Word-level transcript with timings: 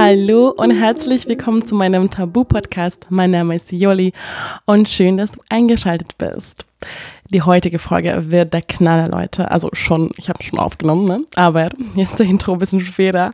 Hallo 0.00 0.50
und 0.50 0.70
herzlich 0.70 1.26
willkommen 1.26 1.66
zu 1.66 1.74
meinem 1.74 2.08
Tabu-Podcast. 2.08 3.08
Mein 3.10 3.32
Name 3.32 3.56
ist 3.56 3.72
Jolli 3.72 4.12
und 4.64 4.88
schön, 4.88 5.16
dass 5.16 5.32
du 5.32 5.40
eingeschaltet 5.48 6.16
bist. 6.18 6.66
Die 7.30 7.42
heutige 7.42 7.80
Folge 7.80 8.30
wird 8.30 8.54
der 8.54 8.62
Knaller, 8.62 9.08
Leute. 9.08 9.50
Also 9.50 9.70
schon, 9.72 10.12
ich 10.16 10.28
habe 10.28 10.40
schon 10.44 10.60
aufgenommen, 10.60 11.08
ne? 11.08 11.24
aber 11.34 11.70
jetzt 11.96 12.16
der 12.20 12.26
Intro 12.26 12.52
ein 12.52 12.60
bisschen 12.60 12.80
später. 12.80 13.32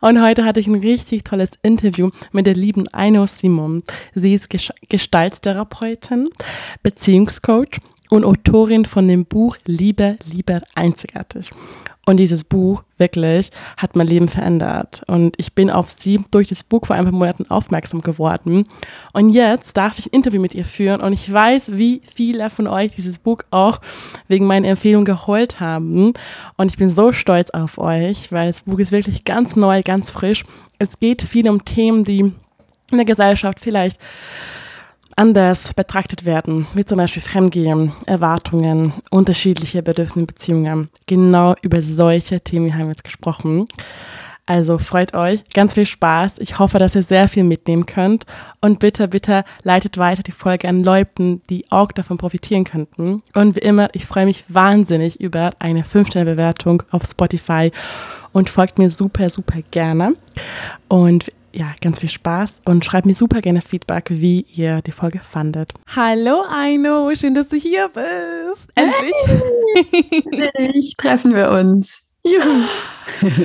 Und 0.00 0.22
heute 0.22 0.44
hatte 0.44 0.60
ich 0.60 0.68
ein 0.68 0.76
richtig 0.76 1.24
tolles 1.24 1.58
Interview 1.64 2.10
mit 2.30 2.46
der 2.46 2.54
lieben 2.54 2.86
Aino 2.94 3.26
Simon. 3.26 3.82
Sie 4.14 4.34
ist 4.34 4.54
Gestaltstherapeutin, 4.88 6.28
Beziehungscoach 6.84 7.80
und 8.08 8.24
Autorin 8.24 8.84
von 8.84 9.08
dem 9.08 9.24
Buch 9.24 9.56
Liebe, 9.66 10.16
Lieber, 10.30 10.62
Einzigartig. 10.76 11.50
Und 12.06 12.18
dieses 12.18 12.44
Buch 12.44 12.82
wirklich 12.98 13.50
hat 13.78 13.96
mein 13.96 14.06
Leben 14.06 14.28
verändert. 14.28 15.02
Und 15.06 15.34
ich 15.38 15.54
bin 15.54 15.70
auf 15.70 15.88
sie 15.88 16.22
durch 16.30 16.48
das 16.48 16.62
Buch 16.62 16.86
vor 16.86 16.96
ein 16.96 17.04
paar 17.04 17.12
Monaten 17.12 17.46
aufmerksam 17.48 18.02
geworden. 18.02 18.66
Und 19.12 19.30
jetzt 19.30 19.76
darf 19.76 19.98
ich 19.98 20.06
ein 20.06 20.16
Interview 20.16 20.40
mit 20.40 20.54
ihr 20.54 20.66
führen. 20.66 21.00
Und 21.00 21.14
ich 21.14 21.32
weiß, 21.32 21.72
wie 21.76 22.02
viele 22.14 22.50
von 22.50 22.66
euch 22.66 22.94
dieses 22.94 23.18
Buch 23.18 23.40
auch 23.50 23.80
wegen 24.28 24.46
meiner 24.46 24.68
Empfehlung 24.68 25.06
geholt 25.06 25.60
haben. 25.60 26.12
Und 26.56 26.70
ich 26.70 26.76
bin 26.76 26.90
so 26.90 27.12
stolz 27.12 27.50
auf 27.50 27.78
euch, 27.78 28.30
weil 28.30 28.48
das 28.48 28.62
Buch 28.62 28.78
ist 28.78 28.92
wirklich 28.92 29.24
ganz 29.24 29.56
neu, 29.56 29.82
ganz 29.82 30.10
frisch. 30.10 30.44
Es 30.78 30.98
geht 31.00 31.22
viel 31.22 31.48
um 31.48 31.64
Themen, 31.64 32.04
die 32.04 32.32
in 32.90 32.98
der 32.98 33.06
Gesellschaft 33.06 33.60
vielleicht 33.60 33.98
anders 35.16 35.74
betrachtet 35.74 36.24
werden, 36.24 36.66
wie 36.74 36.84
zum 36.84 36.98
Beispiel 36.98 37.22
Fremdgehen, 37.22 37.92
Erwartungen, 38.06 38.92
unterschiedliche 39.10 39.82
Bedürfnisse 39.82 40.20
in 40.20 40.26
Beziehungen. 40.26 40.88
Genau 41.06 41.54
über 41.62 41.82
solche 41.82 42.40
Themen 42.40 42.72
haben 42.72 42.82
wir 42.82 42.88
jetzt 42.90 43.04
gesprochen. 43.04 43.68
Also 44.46 44.76
freut 44.76 45.14
euch, 45.14 45.42
ganz 45.54 45.72
viel 45.72 45.86
Spaß. 45.86 46.38
Ich 46.38 46.58
hoffe, 46.58 46.78
dass 46.78 46.94
ihr 46.94 47.02
sehr 47.02 47.28
viel 47.28 47.44
mitnehmen 47.44 47.86
könnt. 47.86 48.26
Und 48.60 48.78
bitte, 48.78 49.08
bitte 49.08 49.42
leitet 49.62 49.96
weiter 49.96 50.22
die 50.22 50.32
Folge 50.32 50.68
an 50.68 50.84
Leuten, 50.84 51.40
die 51.48 51.64
auch 51.70 51.90
davon 51.92 52.18
profitieren 52.18 52.64
könnten. 52.64 53.22
Und 53.32 53.56
wie 53.56 53.60
immer, 53.60 53.88
ich 53.94 54.04
freue 54.04 54.26
mich 54.26 54.44
wahnsinnig 54.48 55.18
über 55.18 55.52
eine 55.60 55.82
5-Sterne-Bewertung 55.82 56.82
auf 56.90 57.04
Spotify 57.04 57.72
und 58.32 58.50
folgt 58.50 58.78
mir 58.78 58.90
super, 58.90 59.30
super 59.30 59.60
gerne. 59.70 60.14
Und 60.88 61.32
ja, 61.54 61.72
ganz 61.80 62.00
viel 62.00 62.08
Spaß 62.08 62.62
und 62.64 62.84
schreibt 62.84 63.06
mir 63.06 63.14
super 63.14 63.40
gerne 63.40 63.62
Feedback, 63.62 64.06
wie 64.10 64.44
ihr 64.54 64.82
die 64.82 64.92
Folge 64.92 65.20
fandet. 65.20 65.72
Hallo 65.94 66.42
Aino, 66.50 67.14
schön, 67.14 67.34
dass 67.34 67.48
du 67.48 67.56
hier 67.56 67.88
bist. 67.88 68.70
Endlich. 68.74 69.14
Endlich 70.54 70.94
treffen 70.96 71.34
wir 71.34 71.50
uns. 71.50 72.00
Juhu. 72.24 72.64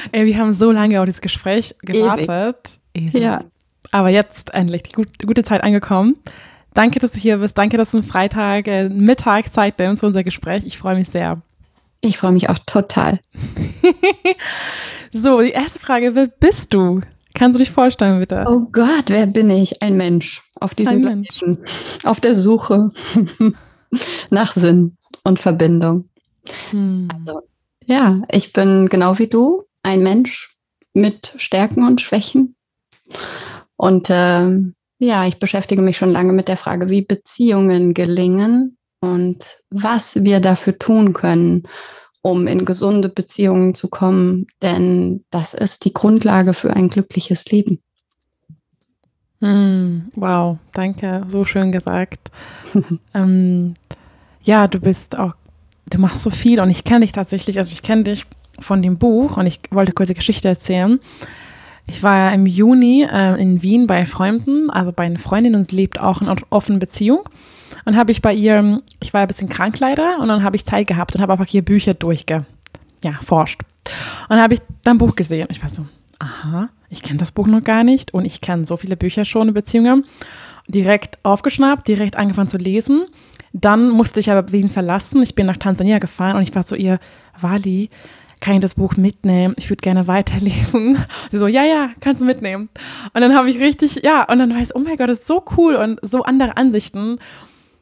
Ey, 0.12 0.26
wir 0.26 0.38
haben 0.38 0.54
so 0.54 0.72
lange 0.72 1.00
auf 1.00 1.06
dieses 1.06 1.22
Gespräch 1.22 1.76
gewartet. 1.82 2.80
Ewig. 2.94 3.14
Ja. 3.22 3.44
Aber 3.92 4.10
jetzt 4.10 4.54
endlich 4.54 4.84
die, 4.84 4.94
gut, 4.94 5.08
die 5.22 5.26
gute 5.26 5.44
Zeit 5.44 5.64
angekommen. 5.64 6.16
Danke, 6.73 7.00
dass 7.00 7.12
du 7.12 7.20
hier 7.20 7.38
bist. 7.38 7.58
Danke, 7.58 7.78
dass 7.78 7.92
du 7.92 7.98
einen 7.98 8.08
Freitag, 8.08 8.68
äh, 8.68 8.90
Mittag 8.90 9.54
Zeit 9.54 9.78
nimmst 9.80 10.00
für 10.00 10.08
unser 10.08 10.23
Gespräch. 10.23 10.64
Ich 10.66 10.78
freue 10.78 10.96
mich 10.96 11.10
sehr. 11.10 11.42
Ich 12.02 12.18
freue 12.18 12.32
mich 12.32 12.50
auch 12.50 12.60
total. 12.60 13.20
so, 15.12 15.42
die 15.42 15.52
erste 15.52 15.80
Frage, 15.80 16.16
wer 16.16 16.28
bist 16.28 16.73
du? 16.73 17.02
Kannst 17.40 17.56
du 17.56 17.59
dich 17.59 17.72
vorstellen, 17.72 18.20
bitte? 18.20 18.44
Oh 18.50 18.68
Gott, 18.70 19.06
wer 19.08 19.26
bin 19.26 19.50
ich? 19.50 19.82
Ein 19.82 19.95
Mensch 19.95 20.44
auf 20.59 20.76
diesem 20.76 21.02
Planeten. 21.02 21.59
Auf 22.04 22.20
der 22.20 22.36
Suche 22.36 22.90
nach 24.30 24.52
Sinn 24.52 24.98
und 25.23 25.40
Verbindung. 25.40 26.10
Hm. 26.72 27.08
Also, 27.14 27.40
ja, 27.86 28.22
ich 28.30 28.52
bin 28.52 28.90
genau 28.90 29.20
wie 29.20 29.28
du, 29.28 29.64
ein 29.84 30.04
Mensch 30.04 30.54
mit 30.94 31.34
Stärken 31.38 31.88
und 31.88 32.02
Schwächen. 32.02 32.58
Und 33.78 34.08
ähm, 34.10 34.76
ja, 34.98 35.26
ich 35.26 35.40
beschäftige 35.40 35.82
mich 35.82 35.95
schon 35.95 36.12
lange 36.12 36.34
mit 36.34 36.50
der 36.50 36.58
Frage, 36.58 36.90
wie 36.90 37.04
Beziehungen 37.04 37.94
gelingen 37.94 38.76
und 39.00 39.60
was 39.70 40.26
wir 40.26 40.42
dafür 40.42 40.77
tun 40.77 41.14
können, 41.14 41.64
um 42.22 42.48
in 42.48 42.66
gesunde 42.66 43.10
Beziehungen 43.10 43.74
zu 43.76 43.88
kommen, 43.88 44.48
denn 44.62 45.24
das 45.30 45.54
ist 45.54 45.86
die 45.86 45.94
Grundlage 45.94 46.54
für 46.54 46.76
ein 46.76 46.90
glückliches 46.90 47.46
Leben. 47.46 47.80
Hm, 49.42 50.12
wow, 50.16 50.58
danke, 50.74 51.24
so 51.28 51.46
schön 51.46 51.72
gesagt. 51.72 52.32
ähm, 53.14 53.76
ja, 54.42 54.68
du 54.68 54.80
bist 54.80 55.18
auch, 55.18 55.36
du 55.90 55.98
machst 55.98 56.24
so 56.24 56.30
viel 56.30 56.60
und 56.60 56.70
ich 56.70 56.84
kenne 56.84 57.02
dich 57.02 57.14
tatsächlich, 57.14 57.58
also 57.58 57.72
ich 57.72 57.82
kenne 57.82 58.04
dich 58.04 58.26
von 58.60 58.82
dem 58.82 58.98
Buch 58.98 59.38
und 59.38 59.46
ich 59.46 59.62
wollte 59.72 59.94
kurz 59.94 60.10
die 60.10 60.16
Geschichte 60.16 60.50
erzählen. 60.50 61.00
Ich 61.88 62.04
war 62.04 62.34
im 62.34 62.46
Juni 62.46 63.08
äh, 63.10 63.42
in 63.42 63.64
Wien 63.64 63.88
bei 63.88 64.06
Freunden, 64.06 64.70
also 64.70 64.92
bei 64.92 65.06
einer 65.06 65.18
Freundin 65.18 65.56
und 65.56 65.70
sie 65.70 65.76
lebt 65.76 66.00
auch 66.00 66.22
in 66.22 66.28
einer 66.28 66.42
offenen 66.50 66.80
Beziehung. 66.80 67.28
Und 67.89 67.98
habe 67.98 68.11
ich 68.11 68.22
bei 68.22 68.36
ihr, 68.36 68.83
ich 69.02 69.16
war 69.16 69.22
ein 69.22 69.27
bisschen 69.27 69.50
krank 69.50 69.80
leider 69.80 70.20
und 70.20 70.27
dann 70.27 70.44
habe 70.44 70.55
ich 70.55 70.64
Zeit 70.64 70.86
gehabt 70.86 71.16
und 71.16 71.23
habe 71.23 71.32
einfach 71.32 71.48
hier 71.48 71.64
Bücher 71.64 71.95
durchge, 71.95 72.45
ja. 73.04 73.14
Und 74.30 74.30
dann 74.30 74.42
habe 74.44 74.54
ich 74.54 74.60
dann 74.83 75.00
Buch 75.00 75.16
gesehen. 75.16 75.48
Ich 75.50 75.64
war 75.64 75.70
so, 75.70 75.88
aha, 76.20 76.70
ich 76.92 77.02
kenne 77.02 77.17
das 77.17 77.32
Buch 77.32 77.48
noch 77.48 77.64
gar 77.64 77.83
nicht 77.83 78.14
und 78.14 78.26
ich 78.26 78.42
kenne 78.42 78.67
so 78.67 78.77
viele 78.77 78.95
Bücher 78.95 79.26
schon 79.26 79.50
über 79.50 79.61
Beziehungen. 79.61 80.05
Direkt 80.67 81.17
aufgeschnappt, 81.23 81.88
direkt 81.88 82.16
angefangen 82.16 82.50
zu 82.50 82.60
lesen. 82.60 83.08
Dann 83.54 83.89
musste 83.89 84.20
ich 84.20 84.30
aber 84.30 84.52
Wien 84.52 84.70
verlassen. 84.70 85.23
Ich 85.23 85.33
bin 85.33 85.48
nach 85.48 85.58
Tansania 85.58 85.98
gefahren 85.98 86.38
und 86.38 86.44
ich 86.44 86.54
war 86.54 86.61
so, 86.61 86.76
ihr, 86.76 87.00
Wali, 87.42 87.89
kann 88.39 88.54
ich 88.54 88.60
das 88.60 88.76
Buch 88.76 88.98
mitnehmen? 88.98 89.56
Ich 89.58 89.67
würde 89.71 89.82
gerne 89.82 90.08
weiterlesen. 90.08 90.95
Sie 91.32 91.38
so, 91.38 91.48
ja, 91.48 91.64
ja, 91.64 91.89
kannst 92.02 92.21
du 92.21 92.26
mitnehmen. 92.27 92.70
Und 93.16 93.21
dann 93.21 93.36
habe 93.36 93.50
ich 93.50 93.60
richtig, 93.60 94.02
ja, 94.04 94.26
und 94.30 94.38
dann 94.38 94.54
war 94.54 94.61
ich 94.61 94.76
oh 94.76 94.80
mein 94.80 94.95
Gott, 94.95 95.10
das 95.10 95.21
ist 95.21 95.27
so 95.27 95.44
cool 95.58 95.73
und 95.73 96.00
so 96.04 96.21
andere 96.21 96.56
Ansichten. 96.56 97.17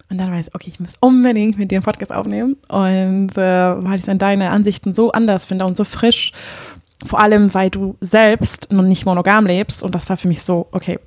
Und 0.09 0.19
dann 0.19 0.31
weiß 0.31 0.47
ich, 0.47 0.55
okay, 0.55 0.69
ich 0.69 0.79
muss 0.79 0.95
unbedingt 0.99 1.57
mit 1.57 1.71
dir 1.71 1.77
einen 1.77 1.83
Podcast 1.83 2.13
aufnehmen. 2.13 2.55
Und 2.69 3.37
äh, 3.37 3.83
weil 3.83 3.99
ich 3.99 4.05
dann 4.05 4.17
deine 4.17 4.51
Ansichten 4.51 4.93
so 4.93 5.11
anders 5.11 5.45
finde 5.45 5.65
und 5.65 5.75
so 5.75 5.83
frisch, 5.83 6.31
vor 7.05 7.19
allem 7.19 7.53
weil 7.53 7.69
du 7.69 7.95
selbst 8.01 8.71
noch 8.71 8.83
nicht 8.83 9.05
monogam 9.05 9.45
lebst. 9.45 9.83
Und 9.83 9.95
das 9.95 10.09
war 10.09 10.17
für 10.17 10.27
mich 10.27 10.41
so, 10.41 10.67
okay, 10.71 10.99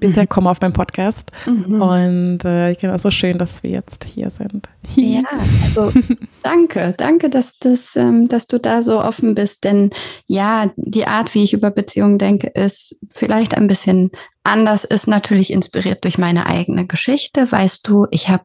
bitte 0.00 0.22
mhm. 0.22 0.28
komm 0.28 0.46
auf 0.46 0.60
meinen 0.60 0.72
Podcast. 0.72 1.30
Mhm. 1.46 1.82
Und 1.82 2.44
äh, 2.44 2.70
ich 2.70 2.78
finde 2.78 2.96
es 2.96 3.02
so 3.02 3.10
schön, 3.10 3.38
dass 3.38 3.62
wir 3.62 3.70
jetzt 3.70 4.04
hier 4.04 4.30
sind. 4.30 4.68
Ja, 4.96 5.22
also 5.64 5.92
danke, 6.42 6.94
danke, 6.96 7.30
dass, 7.30 7.58
das, 7.58 7.96
ähm, 7.96 8.28
dass 8.28 8.46
du 8.46 8.58
da 8.58 8.82
so 8.82 9.00
offen 9.00 9.34
bist. 9.34 9.64
Denn 9.64 9.90
ja, 10.26 10.70
die 10.76 11.06
Art, 11.06 11.34
wie 11.34 11.42
ich 11.42 11.54
über 11.54 11.70
Beziehungen 11.70 12.18
denke, 12.18 12.48
ist 12.48 12.96
vielleicht 13.12 13.56
ein 13.56 13.66
bisschen 13.66 14.10
anders, 14.44 14.84
ist 14.84 15.08
natürlich 15.08 15.52
inspiriert 15.52 16.04
durch 16.04 16.18
meine 16.18 16.46
eigene 16.46 16.86
Geschichte. 16.86 17.50
Weißt 17.50 17.88
du, 17.88 18.06
ich 18.10 18.28
habe 18.28 18.44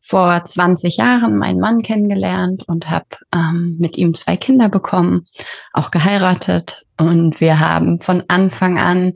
vor 0.00 0.44
20 0.44 0.98
Jahren 0.98 1.36
meinen 1.36 1.60
Mann 1.60 1.82
kennengelernt 1.82 2.62
und 2.66 2.90
habe 2.90 3.06
ähm, 3.34 3.76
mit 3.78 3.96
ihm 3.96 4.14
zwei 4.14 4.36
Kinder 4.36 4.68
bekommen, 4.68 5.26
auch 5.72 5.90
geheiratet. 5.90 6.84
Und 6.98 7.40
wir 7.40 7.58
haben 7.58 7.98
von 7.98 8.22
Anfang 8.28 8.78
an 8.78 9.14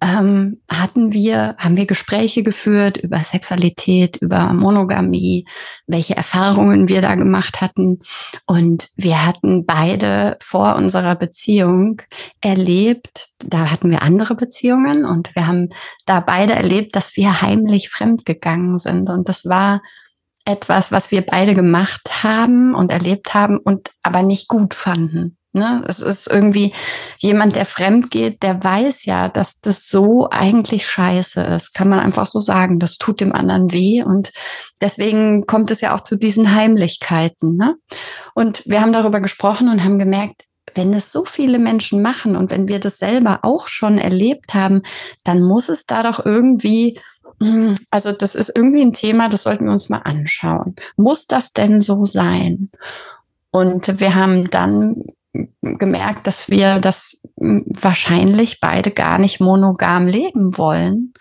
ähm, 0.00 0.60
hatten 0.70 1.12
wir, 1.12 1.56
haben 1.58 1.76
wir 1.76 1.86
Gespräche 1.86 2.42
geführt 2.42 2.96
über 2.98 3.18
Sexualität, 3.24 4.16
über 4.16 4.52
Monogamie, 4.52 5.46
welche 5.86 6.16
Erfahrungen 6.16 6.88
wir 6.88 7.02
da 7.02 7.14
gemacht 7.14 7.60
hatten. 7.60 8.00
Und 8.46 8.90
wir 8.96 9.26
hatten 9.26 9.66
beide 9.66 10.36
vor 10.40 10.76
unserer 10.76 11.16
Beziehung 11.16 12.02
erlebt, 12.40 13.30
da 13.38 13.70
hatten 13.70 13.90
wir 13.90 14.02
andere 14.02 14.34
Beziehungen 14.34 15.04
und 15.04 15.34
wir 15.34 15.46
haben 15.46 15.70
da 16.06 16.20
beide 16.20 16.54
erlebt, 16.54 16.94
dass 16.94 17.16
wir 17.16 17.40
heimlich 17.42 17.88
fremdgegangen 17.88 18.78
sind. 18.78 19.10
Und 19.10 19.28
das 19.28 19.46
war 19.46 19.80
etwas, 20.44 20.92
was 20.92 21.10
wir 21.10 21.22
beide 21.22 21.54
gemacht 21.54 22.22
haben 22.22 22.74
und 22.74 22.90
erlebt 22.90 23.34
haben 23.34 23.58
und 23.58 23.90
aber 24.02 24.22
nicht 24.22 24.48
gut 24.48 24.74
fanden. 24.74 25.37
Ne? 25.58 25.84
Es 25.86 26.00
ist 26.00 26.28
irgendwie 26.28 26.72
jemand, 27.18 27.56
der 27.56 27.66
fremd 27.66 28.10
geht, 28.10 28.42
der 28.42 28.62
weiß 28.62 29.04
ja, 29.04 29.28
dass 29.28 29.60
das 29.60 29.88
so 29.88 30.28
eigentlich 30.30 30.86
scheiße 30.86 31.40
ist. 31.40 31.74
Kann 31.74 31.88
man 31.88 32.00
einfach 32.00 32.26
so 32.26 32.40
sagen. 32.40 32.78
Das 32.78 32.96
tut 32.98 33.20
dem 33.20 33.32
anderen 33.32 33.72
weh 33.72 34.02
und 34.02 34.32
deswegen 34.80 35.46
kommt 35.46 35.70
es 35.70 35.80
ja 35.80 35.94
auch 35.94 36.00
zu 36.00 36.16
diesen 36.16 36.54
Heimlichkeiten. 36.54 37.56
Ne? 37.56 37.76
Und 38.34 38.62
wir 38.66 38.80
haben 38.80 38.92
darüber 38.92 39.20
gesprochen 39.20 39.68
und 39.68 39.84
haben 39.84 39.98
gemerkt, 39.98 40.44
wenn 40.74 40.94
es 40.94 41.12
so 41.12 41.24
viele 41.24 41.58
Menschen 41.58 42.02
machen 42.02 42.36
und 42.36 42.50
wenn 42.50 42.68
wir 42.68 42.78
das 42.78 42.98
selber 42.98 43.40
auch 43.42 43.68
schon 43.68 43.98
erlebt 43.98 44.54
haben, 44.54 44.82
dann 45.24 45.42
muss 45.42 45.68
es 45.68 45.86
da 45.86 46.02
doch 46.02 46.24
irgendwie 46.24 46.98
hm, 47.40 47.76
also 47.90 48.12
das 48.12 48.34
ist 48.34 48.52
irgendwie 48.54 48.82
ein 48.82 48.92
Thema, 48.92 49.28
das 49.28 49.44
sollten 49.44 49.66
wir 49.66 49.72
uns 49.72 49.88
mal 49.88 49.98
anschauen. 49.98 50.74
Muss 50.96 51.26
das 51.26 51.52
denn 51.52 51.80
so 51.80 52.04
sein? 52.04 52.70
Und 53.50 54.00
wir 54.00 54.14
haben 54.14 54.50
dann 54.50 55.04
gemerkt, 55.62 56.26
dass 56.26 56.48
wir 56.48 56.78
das 56.80 57.20
wahrscheinlich 57.36 58.60
beide 58.60 58.90
gar 58.90 59.18
nicht 59.18 59.40
monogam 59.40 60.06
leben 60.06 60.56
wollen, 60.56 61.12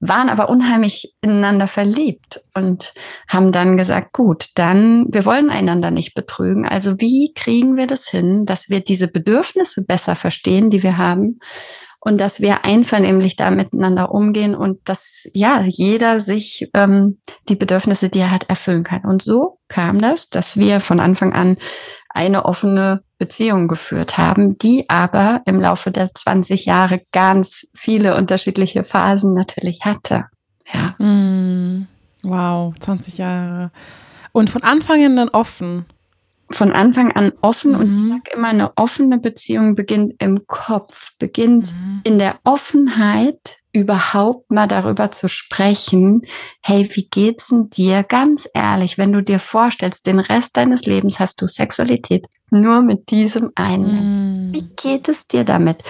waren 0.00 0.28
aber 0.28 0.48
unheimlich 0.48 1.14
ineinander 1.20 1.66
verliebt 1.66 2.40
und 2.54 2.94
haben 3.28 3.52
dann 3.52 3.76
gesagt, 3.76 4.12
gut, 4.12 4.48
dann, 4.54 5.06
wir 5.10 5.24
wollen 5.24 5.50
einander 5.50 5.90
nicht 5.90 6.14
betrügen. 6.14 6.66
Also 6.66 7.00
wie 7.00 7.32
kriegen 7.34 7.76
wir 7.76 7.86
das 7.86 8.08
hin, 8.08 8.46
dass 8.46 8.70
wir 8.70 8.80
diese 8.80 9.08
Bedürfnisse 9.08 9.82
besser 9.82 10.16
verstehen, 10.16 10.70
die 10.70 10.82
wir 10.82 10.96
haben 10.96 11.38
und 12.00 12.18
dass 12.18 12.40
wir 12.40 12.64
einvernehmlich 12.64 13.36
da 13.36 13.50
miteinander 13.50 14.10
umgehen 14.10 14.54
und 14.54 14.88
dass 14.88 15.28
ja 15.34 15.64
jeder 15.66 16.20
sich 16.20 16.68
ähm, 16.74 17.18
die 17.48 17.56
Bedürfnisse, 17.56 18.08
die 18.08 18.20
er 18.20 18.30
hat, 18.30 18.48
erfüllen 18.48 18.84
kann. 18.84 19.04
Und 19.04 19.22
so 19.22 19.58
kam 19.68 20.00
das, 20.00 20.30
dass 20.30 20.56
wir 20.56 20.80
von 20.80 20.98
Anfang 20.98 21.34
an 21.34 21.58
eine 22.12 22.44
offene 22.44 23.02
Beziehung 23.18 23.68
geführt 23.68 24.18
haben, 24.18 24.58
die 24.58 24.88
aber 24.88 25.42
im 25.44 25.60
Laufe 25.60 25.90
der 25.90 26.14
20 26.14 26.64
Jahre 26.64 27.02
ganz 27.12 27.68
viele 27.74 28.16
unterschiedliche 28.16 28.84
Phasen 28.84 29.34
natürlich 29.34 29.80
hatte. 29.82 30.26
Ja. 30.72 30.94
Mm, 31.04 31.86
wow, 32.22 32.74
20 32.78 33.18
Jahre. 33.18 33.70
Und 34.32 34.50
von 34.50 34.62
Anfang 34.62 35.04
an 35.04 35.16
dann 35.16 35.28
offen. 35.28 35.86
Von 36.50 36.72
Anfang 36.72 37.12
an 37.12 37.32
offen 37.42 37.72
mhm. 37.72 37.78
und 37.78 37.96
ich 37.96 38.08
sage 38.08 38.36
immer, 38.36 38.48
eine 38.48 38.76
offene 38.76 39.18
Beziehung 39.18 39.76
beginnt 39.76 40.14
im 40.18 40.46
Kopf, 40.48 41.12
beginnt 41.18 41.72
mhm. 41.72 42.00
in 42.02 42.18
der 42.18 42.40
Offenheit 42.42 43.59
überhaupt 43.72 44.50
mal 44.50 44.66
darüber 44.66 45.12
zu 45.12 45.28
sprechen, 45.28 46.22
hey, 46.62 46.88
wie 46.92 47.08
geht's 47.08 47.48
denn 47.48 47.70
dir? 47.70 48.02
Ganz 48.02 48.48
ehrlich, 48.54 48.98
wenn 48.98 49.12
du 49.12 49.22
dir 49.22 49.38
vorstellst, 49.38 50.06
den 50.06 50.18
Rest 50.18 50.56
deines 50.56 50.86
Lebens 50.86 51.20
hast 51.20 51.40
du 51.40 51.46
Sexualität 51.46 52.26
nur 52.50 52.82
mit 52.82 53.10
diesem 53.10 53.52
einen. 53.54 54.50
Mm. 54.50 54.54
Wie 54.54 54.68
geht 54.76 55.08
es 55.08 55.26
dir 55.26 55.44
damit? 55.44 55.82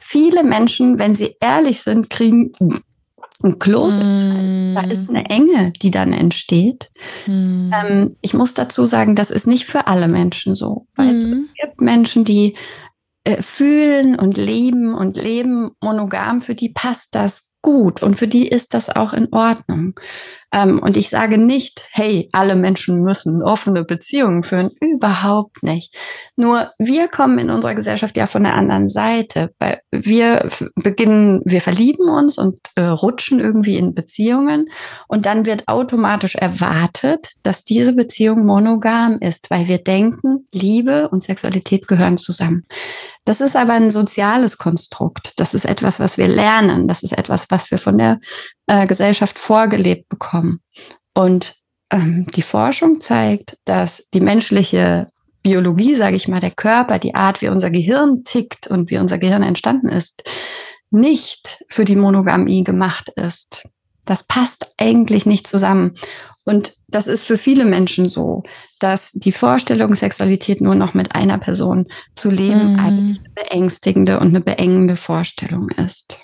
Viele 0.00 0.42
Menschen, 0.42 0.98
wenn 0.98 1.14
sie 1.14 1.36
ehrlich 1.40 1.82
sind, 1.82 2.10
kriegen 2.10 2.52
ein 3.42 3.58
Kloß. 3.58 3.94
Mm. 3.94 4.74
Da 4.74 4.80
ist 4.82 5.08
eine 5.08 5.26
Enge, 5.30 5.72
die 5.80 5.90
dann 5.90 6.12
entsteht. 6.12 6.90
Mm. 7.26 7.70
Ähm, 7.72 8.16
ich 8.20 8.34
muss 8.34 8.54
dazu 8.54 8.84
sagen, 8.84 9.14
das 9.14 9.30
ist 9.30 9.46
nicht 9.46 9.64
für 9.64 9.86
alle 9.86 10.08
Menschen 10.08 10.56
so. 10.56 10.86
Weißt 10.96 11.22
du, 11.22 11.26
mm. 11.26 11.40
es 11.42 11.54
gibt 11.54 11.80
Menschen, 11.80 12.24
die 12.24 12.54
äh, 13.28 13.42
fühlen 13.42 14.18
und 14.18 14.38
leben 14.38 14.94
und 14.94 15.18
leben 15.18 15.72
monogam, 15.82 16.40
für 16.40 16.54
die 16.54 16.70
passt 16.70 17.14
das 17.14 17.52
gut 17.60 18.02
und 18.02 18.16
für 18.16 18.26
die 18.26 18.48
ist 18.48 18.72
das 18.72 18.88
auch 18.88 19.12
in 19.12 19.28
Ordnung. 19.32 20.00
Ähm, 20.52 20.80
und 20.82 20.96
ich 20.96 21.10
sage 21.10 21.36
nicht, 21.36 21.86
hey, 21.90 22.28
alle 22.32 22.56
Menschen 22.56 23.02
müssen 23.02 23.42
offene 23.42 23.84
Beziehungen 23.84 24.42
führen. 24.42 24.70
Überhaupt 24.80 25.62
nicht. 25.62 25.94
Nur 26.36 26.70
wir 26.78 27.08
kommen 27.08 27.38
in 27.38 27.50
unserer 27.50 27.74
Gesellschaft 27.74 28.16
ja 28.16 28.26
von 28.26 28.44
der 28.44 28.54
anderen 28.54 28.88
Seite. 28.88 29.50
Wir 29.90 30.48
beginnen, 30.76 31.42
wir 31.44 31.60
verlieben 31.60 32.08
uns 32.08 32.38
und 32.38 32.58
äh, 32.76 32.82
rutschen 32.82 33.40
irgendwie 33.40 33.76
in 33.76 33.94
Beziehungen 33.94 34.70
und 35.06 35.26
dann 35.26 35.44
wird 35.44 35.68
automatisch 35.68 36.34
erwartet, 36.34 37.32
dass 37.42 37.64
diese 37.64 37.92
Beziehung 37.92 38.46
monogam 38.46 39.18
ist, 39.20 39.50
weil 39.50 39.68
wir 39.68 39.78
denken, 39.78 40.46
Liebe 40.52 41.08
und 41.10 41.22
Sexualität 41.22 41.88
gehören 41.88 42.16
zusammen. 42.16 42.66
Das 43.28 43.42
ist 43.42 43.56
aber 43.56 43.74
ein 43.74 43.90
soziales 43.90 44.56
Konstrukt. 44.56 45.34
Das 45.36 45.52
ist 45.52 45.66
etwas, 45.66 46.00
was 46.00 46.16
wir 46.16 46.28
lernen. 46.28 46.88
Das 46.88 47.02
ist 47.02 47.12
etwas, 47.12 47.50
was 47.50 47.70
wir 47.70 47.76
von 47.76 47.98
der 47.98 48.20
äh, 48.68 48.86
Gesellschaft 48.86 49.38
vorgelebt 49.38 50.08
bekommen. 50.08 50.37
Und 51.14 51.54
ähm, 51.90 52.26
die 52.34 52.42
Forschung 52.42 53.00
zeigt, 53.00 53.56
dass 53.64 54.08
die 54.12 54.20
menschliche 54.20 55.08
Biologie, 55.42 55.94
sage 55.94 56.16
ich 56.16 56.28
mal, 56.28 56.40
der 56.40 56.50
Körper, 56.50 56.98
die 56.98 57.14
Art, 57.14 57.40
wie 57.42 57.48
unser 57.48 57.70
Gehirn 57.70 58.24
tickt 58.24 58.66
und 58.66 58.90
wie 58.90 58.98
unser 58.98 59.18
Gehirn 59.18 59.42
entstanden 59.42 59.88
ist, 59.88 60.22
nicht 60.90 61.64
für 61.68 61.84
die 61.84 61.96
Monogamie 61.96 62.64
gemacht 62.64 63.10
ist. 63.16 63.66
Das 64.04 64.24
passt 64.24 64.72
eigentlich 64.78 65.26
nicht 65.26 65.46
zusammen. 65.46 65.94
Und 66.44 66.74
das 66.88 67.06
ist 67.06 67.24
für 67.24 67.36
viele 67.36 67.66
Menschen 67.66 68.08
so, 68.08 68.42
dass 68.78 69.10
die 69.12 69.32
Vorstellung, 69.32 69.94
Sexualität 69.94 70.62
nur 70.62 70.74
noch 70.74 70.94
mit 70.94 71.14
einer 71.14 71.38
Person 71.38 71.86
zu 72.14 72.30
leben, 72.30 72.74
mm. 72.74 72.78
eigentlich 72.78 73.18
eine 73.18 73.34
beängstigende 73.34 74.18
und 74.18 74.28
eine 74.28 74.40
beengende 74.40 74.96
Vorstellung 74.96 75.68
ist. 75.68 76.18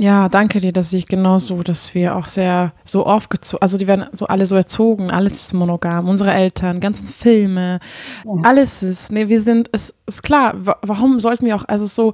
Ja, 0.00 0.28
danke 0.28 0.60
dir, 0.60 0.72
dass 0.72 0.92
ich 0.92 1.06
genauso, 1.06 1.62
dass 1.62 1.94
wir 1.94 2.16
auch 2.16 2.26
sehr 2.26 2.72
so 2.84 3.06
aufgezogen, 3.06 3.62
also 3.62 3.78
die 3.78 3.86
werden 3.86 4.06
so 4.10 4.26
alle 4.26 4.44
so 4.46 4.56
erzogen, 4.56 5.12
alles 5.12 5.34
ist 5.40 5.52
monogam, 5.52 6.08
unsere 6.08 6.32
Eltern, 6.32 6.80
ganzen 6.80 7.06
Filme, 7.06 7.78
ja. 8.24 8.32
alles 8.42 8.82
ist, 8.82 9.12
nee, 9.12 9.28
wir 9.28 9.40
sind, 9.40 9.68
es 9.70 9.94
ist 10.06 10.24
klar, 10.24 10.54
warum 10.82 11.20
sollten 11.20 11.46
wir 11.46 11.54
auch, 11.54 11.64
also 11.68 11.86
so, 11.86 12.12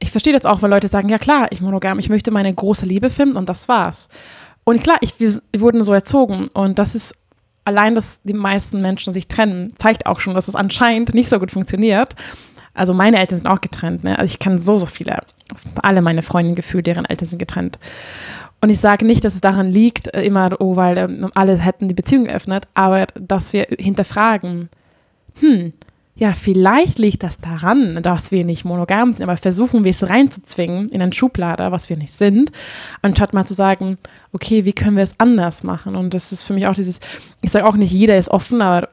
ich 0.00 0.10
verstehe 0.10 0.34
das 0.34 0.44
auch, 0.44 0.60
weil 0.60 0.70
Leute 0.70 0.88
sagen, 0.88 1.08
ja 1.08 1.16
klar, 1.16 1.46
ich 1.50 1.62
monogam, 1.62 1.98
ich 1.98 2.10
möchte 2.10 2.30
meine 2.30 2.52
große 2.52 2.84
Liebe 2.84 3.08
finden 3.08 3.38
und 3.38 3.48
das 3.48 3.68
war's. 3.68 4.10
Und 4.64 4.82
klar, 4.82 4.98
ich, 5.00 5.18
wir, 5.18 5.32
wir 5.50 5.60
wurden 5.62 5.82
so 5.82 5.94
erzogen 5.94 6.46
und 6.52 6.78
das 6.78 6.94
ist 6.94 7.14
allein, 7.64 7.94
dass 7.94 8.20
die 8.22 8.34
meisten 8.34 8.82
Menschen 8.82 9.14
sich 9.14 9.28
trennen, 9.28 9.72
zeigt 9.78 10.04
auch 10.04 10.20
schon, 10.20 10.34
dass 10.34 10.48
es 10.48 10.56
anscheinend 10.56 11.14
nicht 11.14 11.30
so 11.30 11.38
gut 11.38 11.50
funktioniert. 11.50 12.14
Also 12.74 12.92
meine 12.92 13.18
Eltern 13.18 13.38
sind 13.38 13.46
auch 13.46 13.60
getrennt, 13.60 14.04
ne? 14.04 14.18
Also 14.18 14.32
ich 14.32 14.38
kenne 14.38 14.58
so, 14.58 14.78
so 14.78 14.86
viele 14.86 15.20
alle 15.82 16.02
meine 16.02 16.22
Freundinnen 16.22 16.56
gefühlt, 16.56 16.86
deren 16.86 17.04
Eltern 17.04 17.28
sind 17.28 17.38
getrennt. 17.38 17.78
Und 18.60 18.70
ich 18.70 18.80
sage 18.80 19.04
nicht, 19.04 19.24
dass 19.24 19.34
es 19.34 19.40
daran 19.40 19.70
liegt, 19.70 20.12
äh, 20.14 20.24
immer, 20.24 20.50
oh, 20.58 20.76
weil 20.76 20.96
ähm, 20.96 21.30
alle 21.34 21.58
hätten 21.58 21.88
die 21.88 21.94
Beziehung 21.94 22.24
geöffnet, 22.24 22.66
aber 22.74 23.06
dass 23.14 23.52
wir 23.52 23.66
hinterfragen, 23.78 24.70
hm, 25.40 25.74
ja, 26.16 26.32
vielleicht 26.32 27.00
liegt 27.00 27.24
das 27.24 27.38
daran, 27.38 28.00
dass 28.02 28.30
wir 28.30 28.44
nicht 28.44 28.64
monogam 28.64 29.12
sind, 29.12 29.24
aber 29.24 29.36
versuchen 29.36 29.82
wir 29.82 29.90
es 29.90 30.08
reinzuzwingen 30.08 30.88
in 30.90 31.02
eine 31.02 31.12
Schublade, 31.12 31.72
was 31.72 31.90
wir 31.90 31.96
nicht 31.96 32.12
sind, 32.12 32.52
anstatt 33.02 33.34
mal 33.34 33.44
zu 33.44 33.52
sagen, 33.52 33.98
okay, 34.32 34.64
wie 34.64 34.72
können 34.72 34.96
wir 34.96 35.02
es 35.02 35.18
anders 35.18 35.64
machen? 35.64 35.96
Und 35.96 36.14
das 36.14 36.30
ist 36.30 36.44
für 36.44 36.54
mich 36.54 36.66
auch 36.66 36.74
dieses, 36.74 37.00
ich 37.42 37.50
sage 37.50 37.66
auch 37.66 37.74
nicht, 37.74 37.92
jeder 37.92 38.16
ist 38.16 38.30
offen, 38.30 38.62
aber 38.62 38.88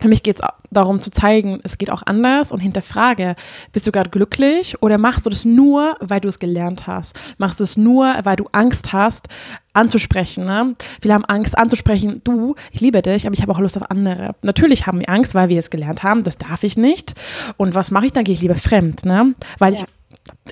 für 0.00 0.08
mich 0.08 0.22
geht 0.22 0.40
es 0.40 0.46
darum 0.70 1.00
zu 1.00 1.10
zeigen, 1.10 1.60
es 1.62 1.78
geht 1.78 1.90
auch 1.90 2.02
anders 2.04 2.52
und 2.52 2.60
hinterfrage, 2.60 3.36
bist 3.72 3.86
du 3.86 3.92
gerade 3.92 4.10
glücklich 4.10 4.82
oder 4.82 4.98
machst 4.98 5.24
du 5.24 5.30
das 5.30 5.44
nur, 5.44 5.96
weil 6.00 6.20
du 6.20 6.28
es 6.28 6.38
gelernt 6.38 6.86
hast? 6.86 7.16
Machst 7.38 7.60
du 7.60 7.64
es 7.64 7.76
nur, 7.76 8.14
weil 8.24 8.36
du 8.36 8.46
Angst 8.52 8.92
hast, 8.92 9.28
anzusprechen? 9.72 10.44
Ne? 10.44 10.74
Viele 11.00 11.14
haben 11.14 11.24
Angst 11.24 11.56
anzusprechen, 11.56 12.20
du, 12.24 12.54
ich 12.72 12.80
liebe 12.80 13.02
dich, 13.02 13.26
aber 13.26 13.34
ich 13.34 13.42
habe 13.42 13.52
auch 13.52 13.60
Lust 13.60 13.76
auf 13.76 13.90
andere. 13.90 14.34
Natürlich 14.42 14.86
haben 14.86 15.00
wir 15.00 15.08
Angst, 15.08 15.34
weil 15.34 15.48
wir 15.48 15.58
es 15.58 15.70
gelernt 15.70 16.02
haben, 16.02 16.24
das 16.24 16.38
darf 16.38 16.64
ich 16.64 16.76
nicht. 16.76 17.14
Und 17.56 17.74
was 17.74 17.90
mache 17.90 18.06
ich 18.06 18.12
dann? 18.12 18.24
Gehe 18.24 18.34
ich 18.34 18.42
lieber 18.42 18.56
fremd, 18.56 19.04
ne? 19.04 19.34
Weil 19.58 19.74
ja. 19.74 19.80
ich 19.80 19.86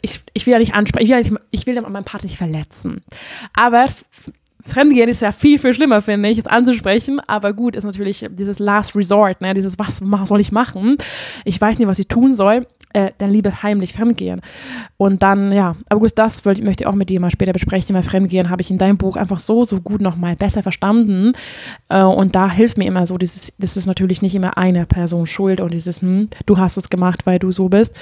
ich, 0.02 0.22
ich 0.34 0.46
will 0.46 0.52
ja 0.52 0.58
nicht 0.58 0.74
ansprechen, 0.74 1.04
ich 1.04 1.10
will, 1.10 1.22
ja 1.22 1.30
nicht, 1.30 1.42
ich 1.50 1.66
will 1.66 1.80
meinen 1.80 2.04
Partner 2.04 2.28
nicht 2.28 2.36
verletzen. 2.36 3.02
Aber 3.54 3.86
Fremdgehen 4.64 5.08
ist 5.08 5.22
ja 5.22 5.32
viel, 5.32 5.58
viel 5.58 5.74
schlimmer, 5.74 6.02
finde 6.02 6.28
ich, 6.28 6.38
es 6.38 6.46
anzusprechen. 6.46 7.20
Aber 7.26 7.52
gut, 7.52 7.76
ist 7.76 7.84
natürlich 7.84 8.26
dieses 8.30 8.58
Last 8.58 8.94
Resort, 8.96 9.40
ne? 9.40 9.54
dieses, 9.54 9.78
was 9.78 10.02
soll 10.28 10.40
ich 10.40 10.52
machen? 10.52 10.96
Ich 11.44 11.60
weiß 11.60 11.78
nicht, 11.78 11.88
was 11.88 11.98
ich 11.98 12.08
tun 12.08 12.34
soll. 12.34 12.66
Äh, 12.94 13.12
dann 13.16 13.30
lieber 13.30 13.62
heimlich 13.62 13.94
fremdgehen. 13.94 14.42
Und 14.98 15.22
dann, 15.22 15.50
ja, 15.50 15.76
aber 15.88 16.00
gut, 16.00 16.12
das 16.16 16.44
wollte, 16.44 16.62
möchte 16.62 16.84
ich 16.84 16.88
auch 16.88 16.94
mit 16.94 17.08
dir 17.08 17.20
mal 17.20 17.30
später 17.30 17.54
besprechen, 17.54 17.94
weil 17.94 18.02
Fremdgehen 18.02 18.50
habe 18.50 18.60
ich 18.60 18.70
in 18.70 18.76
deinem 18.76 18.98
Buch 18.98 19.16
einfach 19.16 19.38
so, 19.38 19.64
so 19.64 19.80
gut 19.80 20.02
nochmal 20.02 20.36
besser 20.36 20.62
verstanden. 20.62 21.32
Äh, 21.88 22.02
und 22.02 22.36
da 22.36 22.50
hilft 22.50 22.76
mir 22.76 22.84
immer 22.84 23.06
so, 23.06 23.16
dieses, 23.16 23.50
das 23.56 23.78
ist 23.78 23.86
natürlich 23.86 24.20
nicht 24.20 24.34
immer 24.34 24.58
eine 24.58 24.84
Person 24.84 25.24
schuld 25.24 25.62
und 25.62 25.72
dieses, 25.72 26.02
hm, 26.02 26.28
du 26.44 26.58
hast 26.58 26.76
es 26.76 26.90
gemacht, 26.90 27.24
weil 27.24 27.38
du 27.38 27.50
so 27.50 27.70
bist. 27.70 27.94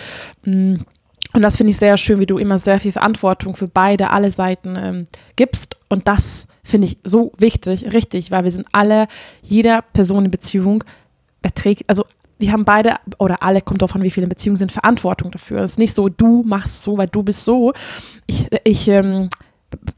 Hm. 0.42 0.80
Und 1.32 1.42
das 1.42 1.56
finde 1.56 1.70
ich 1.70 1.76
sehr 1.76 1.96
schön, 1.96 2.18
wie 2.18 2.26
du 2.26 2.38
immer 2.38 2.58
sehr 2.58 2.80
viel 2.80 2.90
Verantwortung 2.90 3.54
für 3.54 3.68
beide, 3.68 4.10
alle 4.10 4.32
Seiten 4.32 4.74
ähm, 4.76 5.04
gibst. 5.36 5.76
Und 5.88 6.08
das 6.08 6.48
finde 6.70 6.86
ich 6.86 6.98
so 7.04 7.32
wichtig, 7.36 7.92
richtig, 7.92 8.30
weil 8.30 8.44
wir 8.44 8.50
sind 8.50 8.66
alle, 8.72 9.08
jeder 9.42 9.82
Person 9.82 10.24
in 10.24 10.30
Beziehung 10.30 10.84
beträgt, 11.42 11.84
also 11.86 12.04
wir 12.38 12.52
haben 12.52 12.64
beide 12.64 12.96
oder 13.18 13.42
alle, 13.42 13.60
kommt 13.60 13.82
darauf 13.82 13.94
an, 13.94 14.02
wie 14.02 14.10
viele 14.10 14.26
Beziehungen 14.26 14.56
sind, 14.56 14.72
Verantwortung 14.72 15.30
dafür. 15.30 15.60
Es 15.60 15.72
ist 15.72 15.78
nicht 15.78 15.94
so, 15.94 16.08
du 16.08 16.42
machst 16.42 16.82
so, 16.82 16.96
weil 16.96 17.06
du 17.06 17.22
bist 17.22 17.44
so. 17.44 17.74
Ich, 18.26 18.48
ich 18.64 18.88
ähm, 18.88 19.28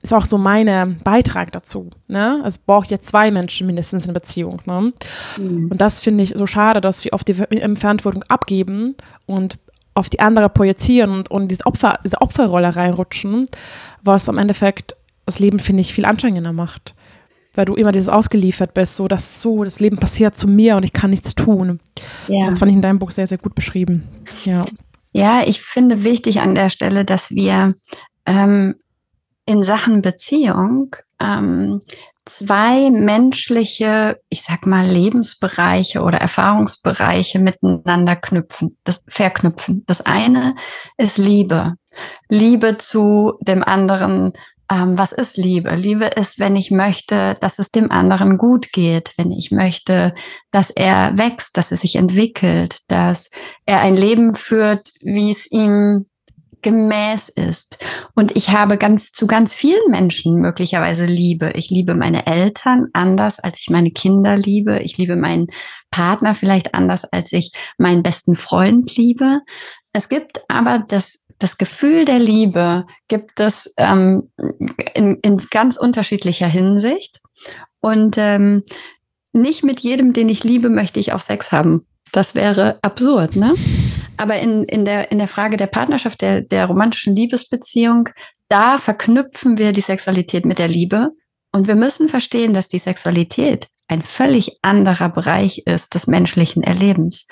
ist 0.02 0.12
auch 0.12 0.24
so 0.24 0.38
mein 0.38 0.98
Beitrag 1.04 1.52
dazu. 1.52 1.90
Ne? 2.08 2.42
Es 2.44 2.58
braucht 2.58 2.90
ja 2.90 3.00
zwei 3.00 3.30
Menschen 3.30 3.66
mindestens 3.66 4.06
in 4.06 4.12
Beziehung. 4.12 4.60
Ne? 4.66 4.92
Mhm. 5.38 5.68
Und 5.70 5.80
das 5.80 6.00
finde 6.00 6.24
ich 6.24 6.34
so 6.36 6.46
schade, 6.46 6.80
dass 6.80 7.04
wir 7.04 7.12
oft 7.12 7.28
die 7.28 7.34
Verantwortung 7.34 8.24
abgeben 8.24 8.96
und 9.26 9.58
auf 9.94 10.10
die 10.10 10.20
andere 10.20 10.48
projizieren 10.48 11.10
und, 11.10 11.30
und 11.30 11.48
diese, 11.48 11.66
Opfer, 11.66 11.98
diese 12.04 12.20
Opferrolle 12.20 12.74
reinrutschen, 12.74 13.46
was 14.02 14.28
am 14.28 14.38
Endeffekt 14.38 14.96
das 15.26 15.38
Leben, 15.38 15.58
finde 15.58 15.80
ich, 15.80 15.94
viel 15.94 16.04
anstrengender 16.04 16.52
macht. 16.52 16.94
Weil 17.54 17.66
du 17.66 17.74
immer 17.74 17.92
dieses 17.92 18.08
ausgeliefert 18.08 18.72
bist, 18.72 18.96
so 18.96 19.08
dass 19.08 19.42
so, 19.42 19.62
das 19.62 19.78
Leben 19.78 19.98
passiert 19.98 20.38
zu 20.38 20.48
mir 20.48 20.76
und 20.76 20.84
ich 20.84 20.94
kann 20.94 21.10
nichts 21.10 21.34
tun. 21.34 21.80
Ja. 22.26 22.46
Das 22.46 22.58
fand 22.58 22.70
ich 22.70 22.76
in 22.76 22.82
deinem 22.82 22.98
Buch 22.98 23.10
sehr, 23.10 23.26
sehr 23.26 23.38
gut 23.38 23.54
beschrieben. 23.54 24.08
Ja. 24.44 24.64
Ja, 25.12 25.42
ich 25.44 25.60
finde 25.60 26.04
wichtig 26.04 26.40
an 26.40 26.54
der 26.54 26.70
Stelle, 26.70 27.04
dass 27.04 27.30
wir 27.30 27.74
ähm, 28.24 28.76
in 29.44 29.64
Sachen 29.64 30.00
Beziehung 30.00 30.96
ähm, 31.20 31.82
zwei 32.24 32.90
menschliche, 32.90 34.20
ich 34.28 34.42
sag 34.42 34.66
mal, 34.66 34.86
Lebensbereiche 34.86 36.02
oder 36.02 36.18
Erfahrungsbereiche 36.18 37.38
miteinander 37.38 38.16
knüpfen, 38.16 38.78
das 38.84 39.02
verknüpfen. 39.08 39.84
Das 39.86 40.00
eine 40.00 40.54
ist 40.96 41.18
Liebe. 41.18 41.74
Liebe 42.28 42.76
zu 42.78 43.34
dem 43.40 43.62
anderen. 43.62 44.32
Ähm, 44.72 44.96
was 44.96 45.12
ist 45.12 45.36
Liebe? 45.36 45.74
Liebe 45.74 46.06
ist, 46.06 46.38
wenn 46.38 46.56
ich 46.56 46.70
möchte, 46.70 47.36
dass 47.40 47.58
es 47.58 47.70
dem 47.70 47.90
anderen 47.90 48.38
gut 48.38 48.72
geht, 48.72 49.12
wenn 49.18 49.30
ich 49.30 49.50
möchte, 49.50 50.14
dass 50.50 50.70
er 50.70 51.18
wächst, 51.18 51.58
dass 51.58 51.72
er 51.72 51.76
sich 51.76 51.96
entwickelt, 51.96 52.78
dass 52.88 53.30
er 53.66 53.80
ein 53.80 53.96
Leben 53.96 54.34
führt, 54.34 54.90
wie 55.02 55.30
es 55.30 55.50
ihm 55.50 56.06
gemäß 56.62 57.28
ist. 57.28 57.84
Und 58.14 58.34
ich 58.36 58.50
habe 58.50 58.78
ganz 58.78 59.10
zu 59.12 59.26
ganz 59.26 59.52
vielen 59.52 59.90
Menschen 59.90 60.40
möglicherweise 60.40 61.04
Liebe. 61.04 61.52
Ich 61.54 61.68
liebe 61.70 61.94
meine 61.94 62.26
Eltern 62.26 62.86
anders, 62.92 63.40
als 63.40 63.58
ich 63.60 63.68
meine 63.68 63.90
Kinder 63.90 64.36
liebe. 64.36 64.78
Ich 64.78 64.96
liebe 64.96 65.16
meinen 65.16 65.48
Partner 65.90 66.34
vielleicht 66.34 66.74
anders, 66.74 67.04
als 67.04 67.32
ich 67.32 67.52
meinen 67.78 68.02
besten 68.02 68.36
Freund 68.36 68.96
liebe. 68.96 69.40
Es 69.92 70.08
gibt 70.08 70.40
aber 70.48 70.78
das 70.78 71.21
das 71.42 71.58
Gefühl 71.58 72.04
der 72.04 72.18
Liebe 72.18 72.86
gibt 73.08 73.40
es 73.40 73.72
ähm, 73.76 74.30
in, 74.94 75.18
in 75.22 75.38
ganz 75.50 75.76
unterschiedlicher 75.76 76.46
Hinsicht. 76.46 77.20
Und 77.80 78.16
ähm, 78.18 78.62
nicht 79.32 79.64
mit 79.64 79.80
jedem, 79.80 80.12
den 80.12 80.28
ich 80.28 80.44
liebe, 80.44 80.70
möchte 80.70 81.00
ich 81.00 81.12
auch 81.12 81.20
Sex 81.20 81.52
haben. 81.52 81.86
Das 82.12 82.34
wäre 82.34 82.78
absurd, 82.82 83.36
ne? 83.36 83.54
Aber 84.18 84.38
in, 84.38 84.64
in, 84.64 84.84
der, 84.84 85.10
in 85.10 85.18
der 85.18 85.28
Frage 85.28 85.56
der 85.56 85.66
Partnerschaft, 85.66 86.20
der, 86.20 86.42
der 86.42 86.66
romantischen 86.66 87.16
Liebesbeziehung, 87.16 88.08
da 88.48 88.78
verknüpfen 88.78 89.58
wir 89.58 89.72
die 89.72 89.80
Sexualität 89.80 90.44
mit 90.44 90.58
der 90.58 90.68
Liebe. 90.68 91.10
Und 91.52 91.66
wir 91.66 91.74
müssen 91.74 92.08
verstehen, 92.08 92.54
dass 92.54 92.68
die 92.68 92.78
Sexualität 92.78 93.68
ein 93.88 94.02
völlig 94.02 94.58
anderer 94.62 95.08
Bereich 95.08 95.62
ist 95.66 95.94
des 95.94 96.06
menschlichen 96.06 96.62
Erlebens. 96.62 97.26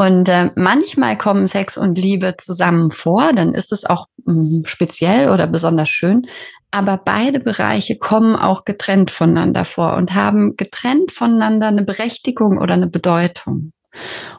Und 0.00 0.28
äh, 0.28 0.50
manchmal 0.54 1.18
kommen 1.18 1.48
Sex 1.48 1.76
und 1.76 1.98
Liebe 1.98 2.36
zusammen 2.38 2.92
vor, 2.92 3.32
dann 3.32 3.52
ist 3.52 3.72
es 3.72 3.84
auch 3.84 4.06
mh, 4.24 4.34
hm, 4.34 4.62
speziell 4.64 5.30
oder 5.30 5.48
besonders 5.48 5.88
schön. 5.88 6.24
Aber 6.70 7.00
beide 7.04 7.40
Bereiche 7.40 7.98
kommen 7.98 8.36
auch 8.36 8.64
getrennt 8.64 9.10
voneinander 9.10 9.64
vor 9.64 9.96
und 9.96 10.14
haben 10.14 10.56
getrennt 10.56 11.10
voneinander 11.10 11.66
eine 11.68 11.82
Berechtigung 11.82 12.58
oder 12.58 12.74
eine 12.74 12.86
Bedeutung. 12.86 13.72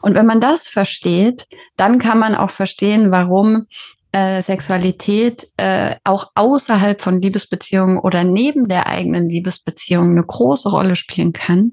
Und 0.00 0.14
wenn 0.14 0.26
man 0.26 0.40
das 0.40 0.68
versteht, 0.68 1.46
dann 1.76 1.98
kann 1.98 2.18
man 2.18 2.34
auch 2.34 2.50
verstehen, 2.50 3.10
warum 3.10 3.66
äh, 4.12 4.42
Sexualität 4.42 5.48
äh, 5.56 5.96
auch 6.04 6.30
außerhalb 6.34 7.00
von 7.00 7.20
Liebesbeziehungen 7.20 7.98
oder 7.98 8.24
neben 8.24 8.68
der 8.68 8.86
eigenen 8.86 9.28
Liebesbeziehung 9.28 10.10
eine 10.10 10.24
große 10.24 10.70
Rolle 10.70 10.96
spielen 10.96 11.32
kann 11.32 11.72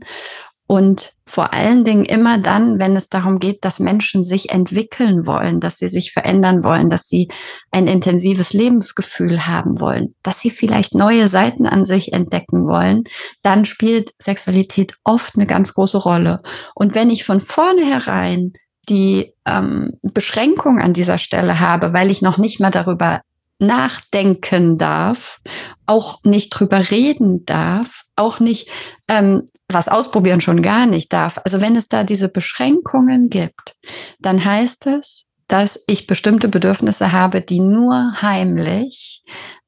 und 0.68 1.14
vor 1.26 1.54
allen 1.54 1.86
Dingen 1.86 2.04
immer 2.04 2.38
dann, 2.38 2.78
wenn 2.78 2.96
es 2.98 3.08
darum 3.08 3.40
geht, 3.40 3.64
dass 3.64 3.80
Menschen 3.80 4.24
sich 4.24 4.50
entwickeln 4.50 5.26
wollen, 5.26 5.62
dass 5.62 5.78
sie 5.78 5.88
sich 5.88 6.12
verändern 6.12 6.64
wollen, 6.64 6.90
dass 6.90 7.08
sie 7.08 7.30
ein 7.72 7.88
intensives 7.88 8.52
Lebensgefühl 8.52 9.48
haben 9.48 9.80
wollen, 9.80 10.14
dass 10.24 10.42
sie 10.42 10.50
vielleicht 10.50 10.94
neue 10.94 11.30
Seiten 11.30 11.66
an 11.66 11.86
sich 11.86 12.12
entdecken 12.12 12.68
wollen, 12.68 13.06
dann 13.44 13.66
spielt 13.66 14.12
Sexualität 14.20 14.98
oft 15.06 15.36
eine 15.36 15.48
ganz 15.48 15.74
große 15.74 15.98
Rolle. 15.98 16.42
Und 16.76 16.96
wenn 16.96 17.10
ich 17.10 17.24
von 17.24 17.40
vornherein 17.40 18.52
die 18.90 19.34
ähm, 19.46 19.94
Beschränkung 20.02 20.80
an 20.80 20.94
dieser 20.94 21.18
Stelle 21.18 21.60
habe, 21.62 21.94
weil 21.94 22.12
ich 22.12 22.22
noch 22.22 22.38
nicht 22.38 22.60
mal 22.60 22.72
darüber 22.72 23.22
nachdenken 23.60 24.78
darf, 24.78 25.40
auch 25.86 26.24
nicht 26.24 26.50
drüber 26.50 26.92
reden 26.92 27.46
darf, 27.46 28.04
auch 28.16 28.40
nicht 28.40 28.70
ähm, 29.08 29.50
was 29.70 29.88
ausprobieren 29.90 30.42
schon 30.42 30.62
gar 30.62 30.86
nicht 30.86 31.12
darf. 31.12 31.40
Also 31.44 31.62
wenn 31.62 31.76
es 31.76 31.88
da 31.88 32.04
diese 32.04 32.30
Beschränkungen 32.30 33.30
gibt, 33.30 33.76
dann 34.20 34.44
heißt 34.44 34.88
es, 34.88 35.26
dass 35.48 35.84
ich 35.88 36.08
bestimmte 36.08 36.48
Bedürfnisse 36.50 37.12
habe, 37.12 37.42
die 37.42 37.60
nur 37.60 38.22
heimlich 38.22 39.24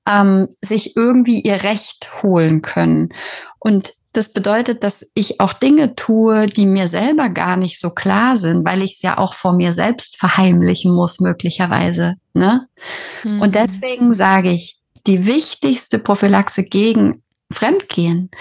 ähm, 0.07 0.49
sich 0.61 0.95
irgendwie 0.95 1.41
ihr 1.41 1.63
Recht 1.63 2.23
holen 2.23 2.61
können. 2.61 3.09
Und 3.59 3.93
das 4.13 4.33
bedeutet, 4.33 4.83
dass 4.83 5.05
ich 5.13 5.39
auch 5.39 5.53
Dinge 5.53 5.95
tue, 5.95 6.47
die 6.47 6.65
mir 6.65 6.87
selber 6.87 7.29
gar 7.29 7.57
nicht 7.57 7.79
so 7.79 7.91
klar 7.91 8.37
sind, 8.37 8.65
weil 8.65 8.81
ich 8.81 8.95
es 8.95 9.01
ja 9.01 9.17
auch 9.17 9.33
vor 9.33 9.53
mir 9.53 9.71
selbst 9.71 10.17
verheimlichen 10.17 10.93
muss, 10.93 11.19
möglicherweise. 11.19 12.15
Ne? 12.33 12.67
Mhm. 13.23 13.41
Und 13.41 13.55
deswegen 13.55 14.13
sage 14.13 14.49
ich, 14.49 14.79
die 15.05 15.27
wichtigste 15.27 15.99
Prophylaxe 15.99 16.63
gegen 16.63 17.23
Fremdgehen 17.51 18.31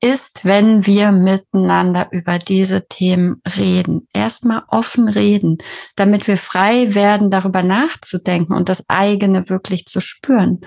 ist, 0.00 0.44
wenn 0.44 0.86
wir 0.86 1.12
miteinander 1.12 2.08
über 2.10 2.38
diese 2.38 2.86
Themen 2.86 3.40
reden. 3.56 4.08
Erstmal 4.12 4.62
offen 4.68 5.08
reden, 5.08 5.58
damit 5.96 6.26
wir 6.28 6.36
frei 6.36 6.94
werden, 6.94 7.30
darüber 7.30 7.62
nachzudenken 7.62 8.54
und 8.54 8.68
das 8.68 8.84
eigene 8.88 9.48
wirklich 9.48 9.86
zu 9.86 10.00
spüren 10.00 10.60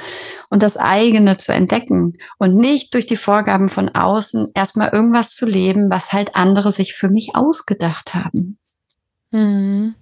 und 0.50 0.64
das 0.64 0.78
eigene 0.78 1.38
zu 1.38 1.54
entdecken 1.54 2.18
und 2.38 2.56
nicht 2.56 2.94
durch 2.94 3.06
die 3.06 3.18
Vorgaben 3.18 3.70
von 3.70 3.90
außen 3.90 4.52
erstmal 4.54 4.90
irgendwas 4.90 5.34
zu 5.36 5.46
leben, 5.46 5.90
was 5.90 6.14
halt 6.14 6.36
andere 6.36 6.72
sich 6.72 6.94
für 6.94 7.10
mich 7.10 7.36
ausgedacht 7.36 8.14
haben. 8.14 8.58
Mhm. 9.32 9.96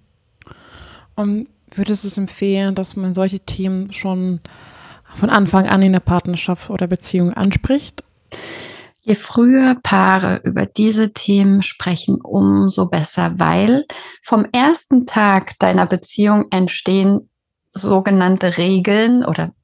Und 1.14 1.48
würdest 1.70 2.04
du 2.04 2.08
es 2.08 2.18
empfehlen, 2.18 2.74
dass 2.74 2.96
man 2.96 3.12
solche 3.12 3.40
Themen 3.40 3.92
schon 3.92 4.40
von 5.14 5.30
Anfang 5.30 5.66
an 5.66 5.82
in 5.82 5.92
der 5.92 6.00
Partnerschaft 6.00 6.70
oder 6.70 6.86
Beziehung 6.86 7.32
anspricht? 7.32 8.04
Je 9.08 9.14
früher 9.14 9.74
Paare 9.82 10.42
über 10.44 10.66
diese 10.66 11.14
Themen 11.14 11.62
sprechen, 11.62 12.20
umso 12.22 12.90
besser, 12.90 13.32
weil 13.36 13.86
vom 14.22 14.44
ersten 14.52 15.06
Tag 15.06 15.58
deiner 15.58 15.86
Beziehung 15.86 16.44
entstehen 16.50 17.30
sogenannte 17.72 18.58
Regeln 18.58 19.24
oder 19.24 19.54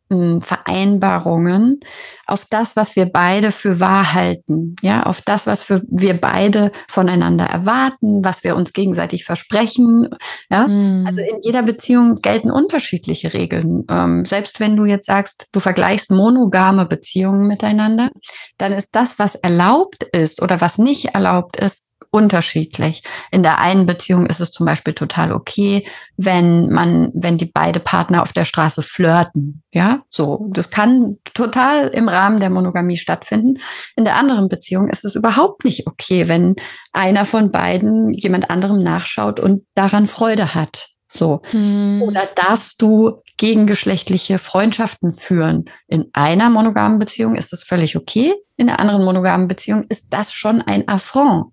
Vereinbarungen 0.42 1.80
auf 2.26 2.47
das, 2.49 2.76
was 2.76 2.97
wir 2.97 3.06
beide 3.06 3.52
für 3.52 3.80
wahr 3.80 4.14
halten, 4.14 4.76
ja, 4.83 5.02
auf 5.04 5.21
das, 5.23 5.47
was 5.47 5.62
für 5.62 5.83
wir 5.88 6.21
beide 6.21 6.73
voneinander 6.88 7.44
erwarten, 7.44 8.25
was 8.25 8.44
wir 8.44 8.56
uns 8.56 8.73
gegenseitig 8.73 9.25
versprechen, 9.25 10.09
ja. 10.50 10.66
Mhm. 10.66 11.06
Also 11.06 11.21
in 11.21 11.40
jeder 11.42 11.62
Beziehung 11.62 12.16
gelten 12.16 12.50
unterschiedliche 12.50 13.35
Regeln. 13.35 13.85
Ähm, 13.90 14.25
selbst 14.25 14.61
wenn 14.61 14.76
du 14.76 14.85
jetzt 14.85 15.06
sagst, 15.06 15.49
du 15.52 15.61
vergleichst 15.61 16.11
monogame 16.11 16.87
Beziehungen 16.87 17.47
miteinander, 17.47 18.11
dann 18.59 18.73
ist 18.73 18.90
das, 18.92 19.18
was 19.18 19.35
erlaubt 19.35 20.04
ist 20.12 20.42
oder 20.42 20.61
was 20.61 20.78
nicht 20.78 21.14
erlaubt 21.14 21.56
ist, 21.56 21.93
unterschiedlich. 22.14 23.02
In 23.33 23.42
der 23.42 23.59
einen 23.59 23.87
Beziehung 23.87 24.26
ist 24.26 24.40
es 24.40 24.52
zum 24.52 24.66
Beispiel 24.66 24.94
total 24.94 25.33
okay, 25.33 25.85
wenn 26.16 26.71
man, 26.71 27.11
wenn 27.12 27.38
die 27.38 27.50
beide 27.52 27.80
Partner 27.80 28.23
auf 28.23 28.33
der 28.33 28.44
Straße 28.44 28.83
flirten. 28.83 29.64
Ja, 29.73 30.02
so. 30.09 30.47
Das 30.50 30.71
kann 30.71 31.16
total 31.35 31.88
im 31.88 32.09
Rahmen 32.09 32.38
der 32.38 32.50
Monogamie 32.50 32.97
stattfinden. 32.97 33.59
In 33.97 34.04
der 34.04 34.14
anderen 34.14 34.49
Beziehung 34.49 34.88
ist 34.88 35.04
es 35.04 35.16
überhaupt 35.16 35.64
nicht 35.64 35.88
okay, 35.88 36.28
wenn 36.28 36.54
einer 36.92 37.25
von 37.25 37.50
beiden 37.50 38.14
jemand 38.14 38.49
anderem 38.49 38.83
nachschaut 38.85 39.40
und 39.40 39.64
daran 39.75 40.06
Freude 40.06 40.54
hat. 40.54 40.90
So. 41.12 41.42
Hm. 41.50 42.00
Oder 42.02 42.28
darfst 42.35 42.80
du 42.80 43.23
gegengeschlechtliche 43.38 44.38
Freundschaften 44.38 45.12
führen? 45.12 45.64
In 45.88 46.11
einer 46.12 46.49
monogamen 46.49 47.00
Beziehung 47.00 47.35
ist 47.35 47.52
es 47.52 47.64
völlig 47.64 47.97
okay. 47.97 48.35
In 48.56 48.66
der 48.66 48.80
anderen 48.80 49.04
monogamen 49.04 49.49
Beziehung 49.49 49.84
ist 49.88 50.12
das 50.12 50.32
schon 50.32 50.62
ein 50.62 50.88
Affront. 50.88 51.52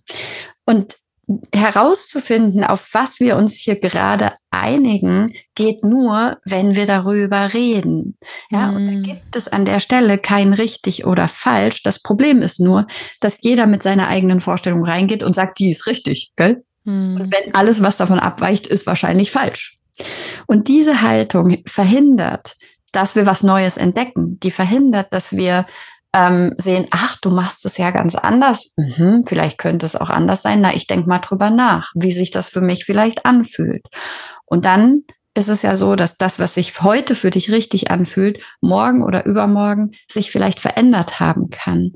Und 0.66 0.96
herauszufinden, 1.54 2.64
auf 2.64 2.90
was 2.94 3.20
wir 3.20 3.38
uns 3.38 3.56
hier 3.56 3.80
gerade 3.80 4.34
einigen, 4.50 5.34
geht 5.56 5.84
nur, 5.84 6.38
wenn 6.46 6.76
wir 6.76 6.86
darüber 6.86 7.54
reden. 7.54 8.18
Ja, 8.50 8.72
mm. 8.72 8.76
und 8.76 8.88
da 8.88 8.92
mhm. 8.92 9.04
gibt 9.04 9.36
es 9.36 9.48
an 9.48 9.66
der 9.66 9.80
Stelle 9.80 10.18
kein 10.18 10.54
richtig 10.54 11.06
oder 11.06 11.28
falsch. 11.28 11.84
Das 11.84 12.02
Problem 12.02 12.42
ist 12.42 12.60
nur, 12.60 12.88
dass 13.20 13.42
jeder 13.42 13.68
mit 13.68 13.84
seiner 13.84 14.08
eigenen 14.08 14.40
Vorstellung 14.40 14.84
reingeht 14.84 15.24
und 15.24 15.36
sagt, 15.36 15.60
die 15.60 15.72
ist 15.72 15.88
richtig, 15.88 16.32
gell? 16.36 16.64
Mm. 16.84 17.22
Und 17.22 17.34
wenn 17.34 17.54
alles, 17.56 17.82
was 17.82 17.98
davon 17.98 18.20
abweicht, 18.20 18.68
ist 18.68 18.88
wahrscheinlich 18.88 19.32
falsch. 19.32 19.78
Und 20.48 20.68
diese 20.68 21.02
Haltung 21.02 21.58
verhindert, 21.66 22.56
dass 22.92 23.16
wir 23.16 23.26
was 23.26 23.44
Neues 23.44 23.78
entdecken. 23.78 24.40
Die 24.42 24.52
verhindert, 24.52 25.14
dass 25.14 25.36
wir 25.36 25.66
ähm, 26.14 26.54
sehen, 26.58 26.88
ach, 26.92 27.18
du 27.22 27.30
machst 27.30 27.66
es 27.66 27.78
ja 27.78 27.92
ganz 27.92 28.16
anders. 28.16 28.74
Mhm, 28.76 29.24
vielleicht 29.26 29.58
könnte 29.58 29.86
es 29.86 29.96
auch 29.96 30.10
anders 30.10 30.42
sein. 30.42 30.62
Na, 30.62 30.74
ich 30.74 30.88
denke 30.88 31.08
mal 31.08 31.20
drüber 31.20 31.50
nach, 31.50 31.92
wie 31.96 32.12
sich 32.12 32.32
das 32.32 32.50
für 32.50 32.62
mich 32.62 32.86
vielleicht 32.86 33.26
anfühlt. 33.26 33.86
Und 34.46 34.66
dann 34.66 35.04
ist 35.34 35.48
es 35.48 35.62
ja 35.62 35.76
so, 35.76 35.96
dass 35.96 36.18
das, 36.18 36.40
was 36.40 36.56
sich 36.56 36.82
heute 36.82 37.16
für 37.16 37.30
dich 37.30 37.52
richtig 37.52 37.90
anfühlt, 37.90 38.44
morgen 38.60 39.04
oder 39.04 39.26
übermorgen 39.26 39.92
sich 40.12 40.30
vielleicht 40.30 40.60
verändert 40.60 41.20
haben 41.22 41.50
kann. 41.50 41.94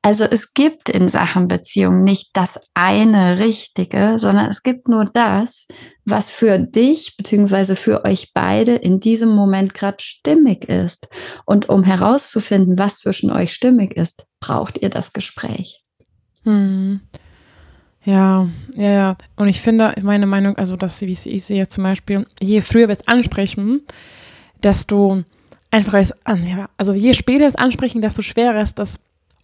Also 0.00 0.24
es 0.24 0.54
gibt 0.54 0.88
in 0.88 1.10
Sachen 1.10 1.48
Beziehung 1.48 2.02
nicht 2.02 2.30
das 2.32 2.58
eine 2.72 3.38
Richtige, 3.38 4.14
sondern 4.16 4.46
es 4.46 4.62
gibt 4.62 4.88
nur 4.88 5.04
das, 5.04 5.66
was 6.06 6.30
für 6.30 6.58
dich 6.58 7.16
beziehungsweise 7.18 7.76
für 7.76 8.06
euch 8.06 8.32
beide 8.32 8.74
in 8.74 9.00
diesem 9.00 9.34
Moment 9.34 9.74
gerade 9.74 9.98
stimmig 10.00 10.66
ist. 10.68 11.08
Und 11.44 11.68
um 11.68 11.84
herauszufinden, 11.84 12.78
was 12.78 13.00
zwischen 13.00 13.30
euch 13.30 13.52
stimmig 13.52 13.96
ist, 13.96 14.24
braucht 14.40 14.78
ihr 14.78 14.88
das 14.88 15.12
Gespräch. 15.12 15.84
Hm. 16.44 17.00
Ja, 18.08 18.48
ja, 18.74 18.90
ja. 18.90 19.16
Und 19.36 19.48
ich 19.48 19.60
finde, 19.60 19.94
meine 20.00 20.26
Meinung, 20.26 20.56
also 20.56 20.76
dass, 20.76 21.02
wie 21.02 21.12
ich 21.12 21.44
sehe 21.44 21.68
zum 21.68 21.84
Beispiel, 21.84 22.26
je 22.40 22.62
früher 22.62 22.88
wir 22.88 22.94
es 22.94 23.06
ansprechen, 23.06 23.82
desto 24.62 25.24
einfacher 25.70 26.00
ist, 26.00 26.14
also 26.78 26.94
je 26.94 27.12
später 27.12 27.46
es 27.46 27.54
ansprechen, 27.54 28.00
desto 28.00 28.22
schwerer 28.22 28.62
ist 28.62 28.78
das 28.78 28.94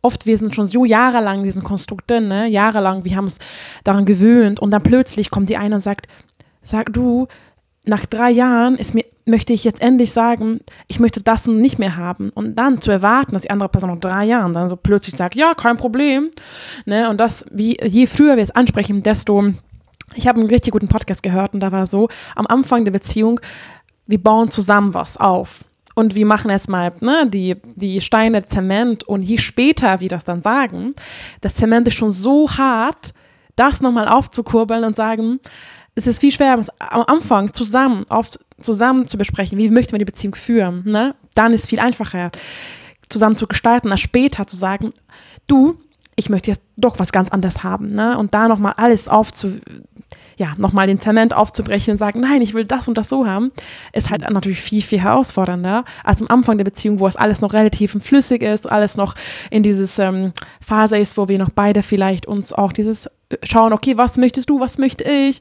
oft, 0.00 0.25
wir 0.25 0.38
sind 0.38 0.54
schon 0.54 0.64
so 0.64 0.87
jahrelang 0.87 1.40
in 1.40 1.44
diesem 1.44 1.62
Konstrukt 1.62 2.11
drin, 2.11 2.28
ne? 2.28 2.49
jahrelang, 2.49 3.04
wir 3.04 3.14
haben 3.16 3.26
es 3.26 3.38
daran 3.85 4.06
gewöhnt 4.06 4.61
und 4.61 4.71
dann 4.71 4.83
plötzlich 4.83 5.28
kommt 5.28 5.50
die 5.50 5.59
eine 5.59 5.75
und 5.75 5.83
sagt, 5.83 6.06
sag 6.62 6.90
du, 6.90 7.28
nach 7.85 8.07
drei 8.07 8.31
Jahren 8.31 8.76
ist 8.76 8.95
mir, 8.95 9.05
möchte 9.26 9.53
ich 9.53 9.64
jetzt 9.64 9.83
endlich 9.83 10.12
sagen, 10.12 10.61
ich 10.88 11.00
möchte 11.00 11.23
das 11.23 11.47
nicht 11.47 11.79
mehr 11.79 11.97
haben. 11.97 12.31
Und 12.31 12.57
dann 12.57 12.81
zu 12.81 12.91
erwarten, 12.91 13.33
dass 13.33 13.43
die 13.43 13.50
andere 13.50 13.69
Person 13.69 13.91
nach 13.91 14.00
drei 14.00 14.25
Jahren 14.25 14.53
dann 14.53 14.69
so 14.69 14.76
plötzlich 14.76 15.17
sagt, 15.17 15.35
ja, 15.35 15.55
kein 15.55 15.76
Problem. 15.76 16.31
Ne? 16.85 17.09
Und 17.09 17.21
das, 17.21 17.47
wie, 17.50 17.76
je 17.83 18.07
früher 18.07 18.37
wir 18.37 18.43
es 18.43 18.50
ansprechen, 18.50 19.03
desto, 19.03 19.53
ich 20.14 20.26
habe 20.26 20.41
einen 20.41 20.49
richtig 20.49 20.73
guten 20.73 20.88
Podcast 20.88 21.23
gehört 21.23 21.55
und 21.55 21.61
da 21.61 21.73
war 21.73 21.87
so, 21.87 22.09
am 22.35 22.47
Anfang 22.47 22.85
der 22.85 22.93
Beziehung, 22.93 23.41
wir 24.07 24.23
bauen 24.23 24.50
zusammen 24.50 24.93
was 24.95 25.17
auf. 25.17 25.64
Und 25.95 26.14
wir 26.14 26.26
machen 26.26 26.50
erstmal 26.50 26.93
ne, 27.00 27.29
die, 27.29 27.57
die 27.76 28.00
Steine 28.00 28.45
Zement 28.45 29.05
und 29.05 29.23
je 29.23 29.38
später 29.38 30.00
wir 30.00 30.09
das 30.09 30.25
dann 30.25 30.43
sagen, 30.43 30.95
das 31.41 31.55
Zement 31.55 31.87
ist 31.87 31.95
schon 31.95 32.11
so 32.11 32.50
hart, 32.50 33.14
das 33.55 33.81
nochmal 33.81 34.09
aufzukurbeln 34.09 34.83
und 34.83 34.97
sagen, 34.97 35.38
es 35.95 36.07
ist 36.07 36.21
viel 36.21 36.33
schwerer, 36.33 36.61
am 36.79 37.05
Anfang 37.07 37.53
zusammen, 37.53 38.05
auf, 38.09 38.29
zusammen 38.61 39.07
zu 39.07 39.17
besprechen, 39.17 39.59
wie 39.59 39.71
möchten 39.71 39.93
wir 39.93 39.99
die 39.99 40.05
Beziehung 40.05 40.35
führen. 40.35 40.83
Ne? 40.85 41.15
Dann 41.35 41.53
ist 41.53 41.63
es 41.63 41.67
viel 41.69 41.81
einfacher, 41.81 42.33
zusammen 43.09 43.37
zu 43.37 43.47
gestalten, 43.47 43.91
als 43.91 44.01
später 44.01 44.47
zu 44.47 44.57
sagen, 44.57 44.91
du, 45.47 45.79
ich 46.17 46.31
möchte 46.31 46.51
jetzt 46.51 46.63
doch 46.77 46.99
was 46.99 47.13
ganz 47.13 47.31
anderes 47.31 47.63
haben. 47.63 47.95
Ne? 47.95 48.19
Und 48.19 48.35
da 48.35 48.49
nochmal 48.49 48.75
alles 48.77 49.09
aufzu, 49.09 49.61
ja, 50.37 50.55
nochmal 50.57 50.89
den 50.89 50.99
Zement 50.99 51.35
aufzubrechen 51.35 51.93
und 51.93 51.99
sagen, 51.99 52.21
nein, 52.21 52.43
ich 52.43 52.55
will 52.55 52.65
das 52.65 52.89
und 52.89 52.99
das 52.99 53.09
so 53.09 53.27
haben, 53.27 53.53
ist 53.93 54.11
halt 54.11 54.29
natürlich 54.29 54.61
viel, 54.61 54.83
viel 54.83 55.01
herausfordernder 55.01 55.85
als 56.03 56.21
am 56.21 56.29
Anfang 56.29 56.59
der 56.59 56.65
Beziehung, 56.65 56.99
wo 56.99 57.07
es 57.07 57.17
alles 57.17 57.41
noch 57.41 57.53
relativ 57.53 57.97
flüssig 58.01 58.43
ist, 58.43 58.71
alles 58.71 58.97
noch 58.97 59.15
in 59.51 59.63
dieses 59.63 59.99
ähm, 60.01 60.33
Phase 60.61 60.99
ist, 60.99 61.17
wo 61.17 61.29
wir 61.29 61.39
noch 61.39 61.51
beide 61.51 61.85
vielleicht 61.85 62.27
uns 62.27 62.53
auch 62.53 62.73
dieses 62.73 63.07
äh, 63.29 63.37
schauen, 63.45 63.73
okay, 63.73 63.97
was 63.97 64.17
möchtest 64.17 64.51
du, 64.51 64.59
was 64.59 64.79
möchte 64.79 65.05
ich? 65.05 65.41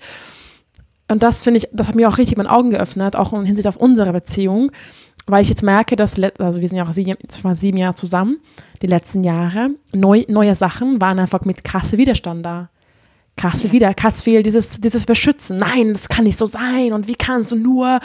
Und 1.08 1.24
das 1.24 1.44
finde 1.44 1.60
ich, 1.60 1.68
das 1.74 1.88
hat 1.88 1.96
mir 1.96 2.08
auch 2.08 2.18
richtig 2.18 2.38
meine 2.38 2.52
Augen 2.52 2.70
geöffnet, 2.72 3.16
auch 3.16 3.34
in 3.34 3.46
Hinsicht 3.46 3.68
auf 3.68 3.78
unsere 3.78 4.14
Beziehung, 4.14 4.72
weil 5.26 5.42
ich 5.42 5.50
jetzt 5.50 5.64
merke, 5.64 5.96
dass, 5.96 6.20
also 6.40 6.62
wir 6.62 6.68
sind 6.68 6.78
ja 6.78 6.86
auch 6.86 6.94
sieben, 6.94 7.18
zwar 7.28 7.56
sieben 7.56 7.78
Jahre 7.78 7.96
zusammen, 7.96 8.38
die 8.82 8.88
letzten 8.88 9.24
Jahre, 9.24 9.72
neu, 9.94 10.24
neue 10.28 10.56
Sachen 10.56 11.00
waren 11.02 11.20
einfach 11.20 11.46
mit 11.46 11.64
krasse 11.64 11.98
Widerstand 11.98 12.46
da. 12.46 12.70
Krass 13.36 13.72
wieder, 13.72 13.96
krass 13.96 14.22
viel, 14.22 14.44
dieses, 14.44 14.80
dieses 14.80 15.08
Beschützen. 15.08 15.58
Nein, 15.58 15.94
das 15.94 16.08
kann 16.08 16.26
nicht 16.26 16.38
so 16.38 16.46
sein 16.46 16.94
und 16.94 17.08
wie 17.08 17.16
kannst 17.16 17.52
du 17.52 17.56
nur 17.56 18.00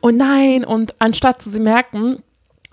und 0.00 0.16
nein. 0.16 0.64
Und 0.64 1.00
anstatt 1.00 1.40
zu 1.40 1.60
merken, 1.60 2.22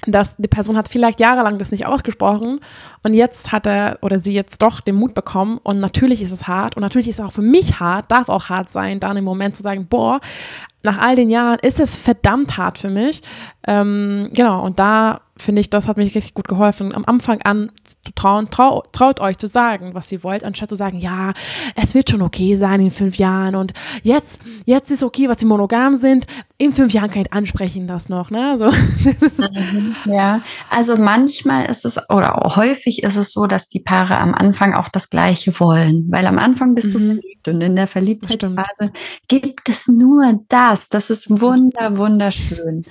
dass 0.05 0.36
die 0.38 0.48
Person 0.48 0.77
hat 0.77 0.88
vielleicht 0.88 1.19
jahrelang 1.19 1.57
das 1.57 1.72
nicht 1.72 1.86
ausgesprochen 1.86 2.60
und 3.03 3.13
jetzt 3.13 3.51
hat 3.51 3.67
er 3.67 4.00
oder 4.01 4.19
sie 4.19 4.33
jetzt 4.33 4.62
doch 4.62 4.81
den 4.81 4.95
Mut 4.95 5.13
bekommen 5.13 5.60
und 5.63 5.79
natürlich 5.79 6.22
ist 6.22 6.31
es 6.31 6.48
hart 6.48 6.75
und 6.75 6.81
natürlich 6.81 7.07
ist 7.07 7.19
es 7.19 7.25
auch 7.25 7.31
für 7.31 7.41
mich 7.41 7.79
hart, 7.79 8.12
darf 8.12 8.29
auch 8.29 8.50
hart 8.50 8.69
sein, 8.69 9.00
dann 9.00 9.17
im 9.17 9.24
Moment 9.24 9.55
zu 9.55 9.63
sagen, 9.63 9.88
boah, 9.88 10.19
nach 10.83 10.98
all 10.98 11.15
den 11.15 11.29
Jahren 11.29 11.60
ist 11.62 11.79
es 11.79 11.98
verdammt 11.98 12.57
hart 12.57 12.77
für 12.77 12.89
mich. 12.89 13.22
Ähm, 13.65 14.29
genau, 14.33 14.63
und 14.65 14.79
da 14.79 15.22
finde 15.43 15.62
ich, 15.62 15.69
das 15.69 15.88
hat 15.88 15.97
mir 15.97 16.03
richtig 16.03 16.33
gut 16.33 16.47
geholfen, 16.47 16.93
am 16.93 17.03
Anfang 17.05 17.41
an 17.43 17.71
zu 17.83 18.12
trauen, 18.15 18.50
trau, 18.50 18.83
traut 18.91 19.19
euch 19.19 19.38
zu 19.38 19.47
sagen, 19.47 19.93
was 19.93 20.12
ihr 20.12 20.23
wollt, 20.23 20.43
anstatt 20.43 20.69
zu 20.69 20.75
sagen, 20.75 21.00
ja, 21.00 21.33
es 21.75 21.93
wird 21.93 22.09
schon 22.09 22.21
okay 22.21 22.55
sein 22.55 22.81
in 22.81 22.91
fünf 22.91 23.17
Jahren 23.17 23.55
und 23.55 23.73
jetzt, 24.01 24.41
jetzt 24.65 24.91
ist 24.91 25.03
okay, 25.03 25.29
was 25.29 25.39
sie 25.39 25.45
monogam 25.45 25.97
sind, 25.97 26.25
in 26.57 26.73
fünf 26.73 26.93
Jahren 26.93 27.09
kann 27.09 27.23
ich 27.23 27.33
ansprechen 27.33 27.88
das 27.88 28.09
noch, 28.09 28.31
ne? 28.31 28.57
So. 28.57 28.71
Ja, 30.05 30.41
also 30.69 30.97
manchmal 30.97 31.65
ist 31.69 31.85
es, 31.85 31.97
oder 32.09 32.53
häufig 32.55 33.03
ist 33.03 33.15
es 33.15 33.31
so, 33.31 33.47
dass 33.47 33.67
die 33.67 33.79
Paare 33.79 34.17
am 34.17 34.33
Anfang 34.33 34.73
auch 34.73 34.89
das 34.89 35.09
Gleiche 35.09 35.59
wollen, 35.59 36.07
weil 36.09 36.25
am 36.25 36.39
Anfang 36.39 36.75
bist 36.75 36.88
mhm. 36.88 36.91
du 36.91 37.00
verliebt 37.00 37.47
und 37.47 37.62
in 37.62 37.75
der 37.75 37.88
Verliebtheitsphase 37.88 38.91
gibt 39.27 39.67
es 39.69 39.88
nur 39.88 40.39
das, 40.47 40.89
das 40.89 41.09
ist 41.09 41.29
wunder, 41.29 41.97
wunderschön. 41.97 42.85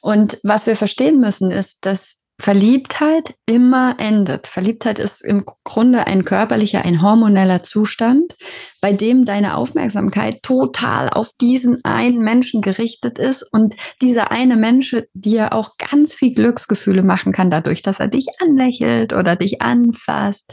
Und 0.00 0.38
was 0.42 0.66
wir 0.66 0.76
verstehen 0.76 1.20
müssen, 1.20 1.50
ist, 1.50 1.84
dass 1.86 1.91
Verliebtheit 2.38 3.34
immer 3.46 3.96
endet. 3.98 4.48
Verliebtheit 4.48 4.98
ist 4.98 5.22
im 5.22 5.44
Grunde 5.64 6.06
ein 6.06 6.24
körperlicher, 6.24 6.84
ein 6.84 7.00
hormoneller 7.00 7.62
Zustand, 7.62 8.34
bei 8.82 8.92
dem 8.92 9.24
deine 9.24 9.56
Aufmerksamkeit 9.56 10.42
total 10.42 11.08
auf 11.08 11.30
diesen 11.40 11.84
einen 11.84 12.22
Menschen 12.22 12.60
gerichtet 12.62 13.18
ist 13.18 13.44
und 13.52 13.76
dieser 14.02 14.32
eine 14.32 14.56
Mensch 14.56 14.96
dir 15.14 15.52
auch 15.52 15.76
ganz 15.78 16.12
viel 16.12 16.34
Glücksgefühle 16.34 17.04
machen 17.04 17.32
kann, 17.32 17.50
dadurch, 17.50 17.82
dass 17.82 18.00
er 18.00 18.08
dich 18.08 18.26
anlächelt 18.40 19.12
oder 19.12 19.36
dich 19.36 19.62
anfasst. 19.62 20.52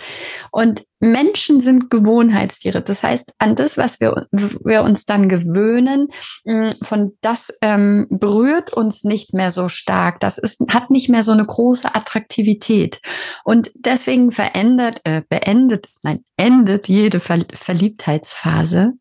Und 0.51 0.83
Menschen 0.99 1.61
sind 1.61 1.89
Gewohnheitstiere. 1.89 2.81
Das 2.81 3.03
heißt, 3.03 3.31
an 3.37 3.55
das, 3.55 3.77
was 3.77 4.01
wir, 4.01 4.27
wir 4.31 4.83
uns 4.83 5.05
dann 5.05 5.29
gewöhnen, 5.29 6.09
mm, 6.43 6.71
von 6.81 7.13
das 7.21 7.53
ähm, 7.61 8.07
berührt 8.09 8.73
uns 8.73 9.03
nicht 9.05 9.33
mehr 9.33 9.51
so 9.51 9.69
stark. 9.69 10.19
Das 10.19 10.37
ist, 10.37 10.61
hat 10.69 10.89
nicht 10.89 11.09
mehr 11.09 11.23
so 11.23 11.31
eine 11.31 11.45
große 11.45 11.95
Attraktivität. 11.95 12.99
Und 13.45 13.71
deswegen 13.75 14.31
verändert, 14.31 14.99
äh, 15.05 15.21
beendet, 15.27 15.87
nein, 16.03 16.25
endet 16.35 16.89
jede 16.89 17.19
Ver 17.19 17.39
Verliebtheitsphase 18.27 18.93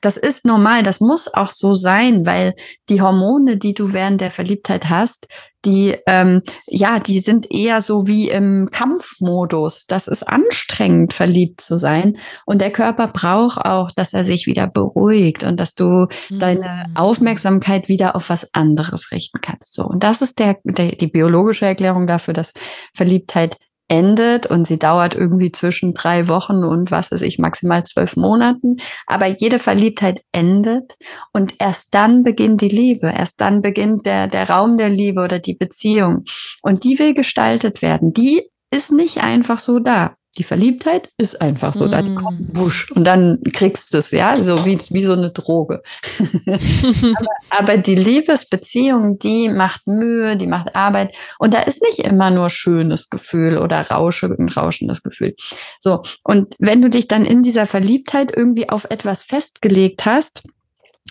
das 0.00 0.16
ist 0.16 0.44
normal, 0.44 0.82
das 0.82 1.00
muss 1.00 1.32
auch 1.32 1.50
so 1.50 1.74
sein, 1.74 2.26
weil 2.26 2.54
die 2.88 3.00
Hormone, 3.00 3.56
die 3.56 3.74
du 3.74 3.92
während 3.92 4.20
der 4.20 4.30
Verliebtheit 4.30 4.88
hast, 4.88 5.26
die, 5.64 5.96
ähm, 6.06 6.42
ja, 6.66 7.00
die 7.00 7.20
sind 7.20 7.50
eher 7.50 7.82
so 7.82 8.06
wie 8.06 8.28
im 8.28 8.68
Kampfmodus. 8.70 9.86
Das 9.86 10.06
ist 10.06 10.22
anstrengend, 10.22 11.12
verliebt 11.12 11.60
zu 11.60 11.78
sein. 11.78 12.18
Und 12.44 12.60
der 12.60 12.70
Körper 12.70 13.08
braucht 13.08 13.58
auch, 13.64 13.90
dass 13.90 14.12
er 14.12 14.24
sich 14.24 14.46
wieder 14.46 14.68
beruhigt 14.68 15.42
und 15.42 15.58
dass 15.58 15.74
du 15.74 16.06
mhm. 16.30 16.38
deine 16.38 16.86
Aufmerksamkeit 16.94 17.88
wieder 17.88 18.14
auf 18.14 18.28
was 18.28 18.54
anderes 18.54 19.10
richten 19.10 19.40
kannst. 19.40 19.74
So. 19.74 19.84
Und 19.84 20.04
das 20.04 20.22
ist 20.22 20.38
der, 20.38 20.56
der, 20.62 20.92
die 20.92 21.08
biologische 21.08 21.66
Erklärung 21.66 22.06
dafür, 22.06 22.34
dass 22.34 22.52
Verliebtheit 22.94 23.56
endet 23.88 24.46
und 24.46 24.66
sie 24.66 24.78
dauert 24.78 25.14
irgendwie 25.14 25.52
zwischen 25.52 25.94
drei 25.94 26.28
Wochen 26.28 26.64
und 26.64 26.90
was 26.90 27.12
weiß 27.12 27.22
ich, 27.22 27.38
maximal 27.38 27.84
zwölf 27.84 28.16
Monaten. 28.16 28.76
Aber 29.06 29.26
jede 29.26 29.58
Verliebtheit 29.58 30.22
endet 30.32 30.96
und 31.32 31.54
erst 31.58 31.94
dann 31.94 32.22
beginnt 32.22 32.60
die 32.60 32.68
Liebe, 32.68 33.12
erst 33.16 33.40
dann 33.40 33.60
beginnt 33.60 34.06
der, 34.06 34.26
der 34.26 34.48
Raum 34.50 34.76
der 34.76 34.88
Liebe 34.88 35.22
oder 35.22 35.38
die 35.38 35.54
Beziehung. 35.54 36.24
Und 36.62 36.84
die 36.84 36.98
will 36.98 37.14
gestaltet 37.14 37.82
werden. 37.82 38.12
Die 38.12 38.42
ist 38.70 38.90
nicht 38.90 39.22
einfach 39.22 39.58
so 39.58 39.78
da 39.78 40.16
die 40.38 40.44
Verliebtheit 40.44 41.10
ist 41.18 41.40
einfach 41.40 41.74
so, 41.74 41.86
mm. 41.86 41.90
dann 41.90 42.14
kommt 42.14 42.56
wusch 42.56 42.90
und 42.92 43.04
dann 43.04 43.38
kriegst 43.52 43.94
du 43.94 43.98
es, 43.98 44.10
ja, 44.10 44.42
so 44.44 44.64
wie, 44.64 44.78
wie 44.90 45.04
so 45.04 45.14
eine 45.14 45.30
Droge. 45.30 45.82
aber, 46.46 47.30
aber, 47.50 47.76
die 47.78 47.94
Liebesbeziehung, 47.94 49.18
die 49.18 49.48
macht 49.48 49.86
Mühe, 49.86 50.36
die 50.36 50.46
macht 50.46 50.74
Arbeit 50.74 51.16
und 51.38 51.54
da 51.54 51.60
ist 51.60 51.82
nicht 51.82 52.00
immer 52.00 52.30
nur 52.30 52.50
schönes 52.50 53.10
Gefühl 53.10 53.58
oder 53.58 53.80
Rausche, 53.80 54.26
ein 54.26 54.48
rauschendes 54.48 55.02
Gefühl. 55.02 55.34
So, 55.80 56.02
und 56.24 56.54
wenn 56.58 56.82
du 56.82 56.90
dich 56.90 57.08
dann 57.08 57.24
in 57.24 57.42
dieser 57.42 57.66
Verliebtheit 57.66 58.36
irgendwie 58.36 58.68
auf 58.68 58.86
etwas 58.90 59.22
festgelegt 59.22 60.04
hast, 60.04 60.42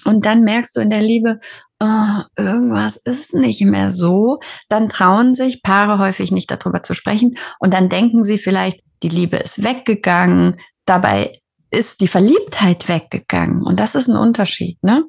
und 0.06 0.26
dann 0.26 0.44
merkst 0.44 0.76
du 0.76 0.82
in 0.82 0.90
der 0.92 1.02
Liebe, 1.02 1.40
oh, 1.82 2.22
irgendwas 2.38 2.98
ist 2.98 3.34
nicht 3.34 3.62
mehr 3.62 3.92
so, 3.92 4.40
dann 4.70 4.88
trauen 4.88 5.34
sich 5.34 5.64
Paare 5.64 6.00
häufig 6.00 6.32
nicht 6.32 6.52
darüber 6.52 6.84
zu 6.84 6.94
sprechen 6.94 7.38
und 7.60 7.74
dann 7.74 7.90
denken 7.90 8.24
sie 8.24 8.38
vielleicht, 8.38 8.85
die 9.04 9.10
Liebe 9.10 9.38
ist 9.38 9.64
weggegangen, 9.64 10.60
dabei 10.86 11.40
ist 11.72 12.02
die 12.02 12.08
Verliebtheit 12.08 12.88
weggegangen. 12.88 13.64
Und 13.64 13.80
das 13.80 13.96
ist 13.96 14.08
ein 14.08 14.18
Unterschied, 14.18 14.82
ne? 14.84 15.04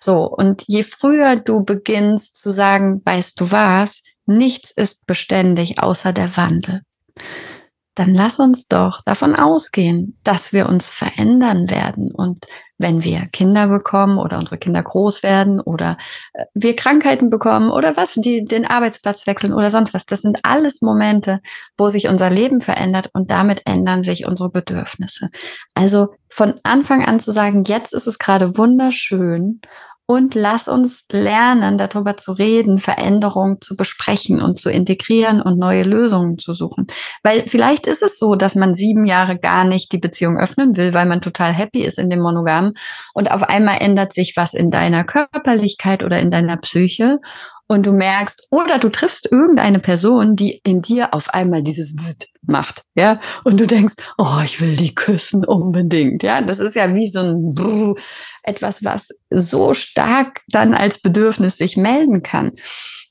So. 0.00 0.24
Und 0.24 0.64
je 0.66 0.82
früher 0.82 1.36
du 1.36 1.64
beginnst 1.64 2.40
zu 2.40 2.52
sagen, 2.52 3.02
weißt 3.04 3.40
du 3.40 3.50
was? 3.50 4.02
Nichts 4.24 4.70
ist 4.70 5.06
beständig 5.06 5.82
außer 5.82 6.12
der 6.12 6.36
Wandel 6.36 6.82
dann 7.96 8.14
lass 8.14 8.38
uns 8.38 8.68
doch 8.68 9.00
davon 9.04 9.34
ausgehen, 9.34 10.18
dass 10.22 10.52
wir 10.52 10.68
uns 10.68 10.88
verändern 10.88 11.70
werden. 11.70 12.12
Und 12.12 12.46
wenn 12.78 13.04
wir 13.04 13.26
Kinder 13.32 13.68
bekommen 13.68 14.18
oder 14.18 14.38
unsere 14.38 14.58
Kinder 14.58 14.82
groß 14.82 15.22
werden 15.22 15.60
oder 15.60 15.96
äh, 16.34 16.44
wir 16.54 16.76
Krankheiten 16.76 17.30
bekommen 17.30 17.70
oder 17.70 17.96
was, 17.96 18.14
die 18.14 18.44
den 18.44 18.66
Arbeitsplatz 18.66 19.26
wechseln 19.26 19.54
oder 19.54 19.70
sonst 19.70 19.94
was, 19.94 20.06
das 20.06 20.22
sind 20.22 20.38
alles 20.42 20.82
Momente, 20.82 21.40
wo 21.76 21.88
sich 21.88 22.08
unser 22.08 22.30
Leben 22.30 22.60
verändert 22.60 23.10
und 23.12 23.30
damit 23.30 23.62
ändern 23.64 24.04
sich 24.04 24.26
unsere 24.26 24.50
Bedürfnisse. 24.50 25.30
Also 25.74 26.14
von 26.28 26.60
Anfang 26.62 27.04
an 27.04 27.20
zu 27.20 27.32
sagen, 27.32 27.64
jetzt 27.64 27.94
ist 27.94 28.06
es 28.06 28.18
gerade 28.18 28.58
wunderschön 28.58 29.60
und 30.06 30.36
lass 30.36 30.68
uns 30.68 31.06
lernen, 31.10 31.78
darüber 31.78 32.16
zu 32.16 32.32
reden, 32.32 32.78
Veränderungen 32.78 33.60
zu 33.60 33.76
besprechen 33.76 34.40
und 34.40 34.58
zu 34.58 34.70
integrieren 34.70 35.42
und 35.42 35.58
neue 35.58 35.82
Lösungen 35.82 36.38
zu 36.38 36.54
suchen. 36.54 36.86
Weil 37.24 37.46
vielleicht 37.48 37.86
ist 37.88 38.02
es 38.02 38.18
so, 38.18 38.36
dass 38.36 38.54
man 38.54 38.76
sieben 38.76 39.04
Jahre 39.04 39.36
gar 39.36 39.64
nicht 39.64 39.90
die 39.90 39.98
Beziehung 39.98 40.38
öffnen 40.38 40.76
will, 40.76 40.94
weil 40.94 41.06
man 41.06 41.20
total 41.20 41.52
happy 41.52 41.82
ist 41.82 41.98
in 41.98 42.08
dem 42.08 42.20
Monogam 42.20 42.74
und 43.14 43.32
auf 43.32 43.42
einmal 43.42 43.78
ändert 43.80 44.12
sich 44.12 44.34
was 44.36 44.54
in 44.54 44.70
deiner 44.70 45.02
Körperlichkeit 45.02 46.04
oder 46.04 46.20
in 46.20 46.30
deiner 46.30 46.56
Psyche 46.58 47.18
und 47.68 47.86
du 47.86 47.92
merkst, 47.92 48.48
oder 48.50 48.78
du 48.78 48.88
triffst 48.88 49.30
irgendeine 49.30 49.78
Person, 49.78 50.36
die 50.36 50.60
in 50.64 50.82
dir 50.82 51.14
auf 51.14 51.30
einmal 51.30 51.62
dieses 51.62 51.94
macht, 52.42 52.82
ja, 52.94 53.20
und 53.44 53.58
du 53.58 53.66
denkst, 53.66 53.94
oh, 54.18 54.40
ich 54.44 54.60
will 54.60 54.76
die 54.76 54.94
küssen 54.94 55.44
unbedingt, 55.44 56.22
ja, 56.22 56.40
das 56.40 56.60
ist 56.60 56.76
ja 56.76 56.94
wie 56.94 57.08
so 57.08 57.20
ein 57.20 57.54
Brrr, 57.54 57.94
etwas, 58.42 58.84
was 58.84 59.08
so 59.30 59.74
stark 59.74 60.42
dann 60.48 60.74
als 60.74 61.00
Bedürfnis 61.00 61.56
sich 61.56 61.76
melden 61.76 62.22
kann. 62.22 62.52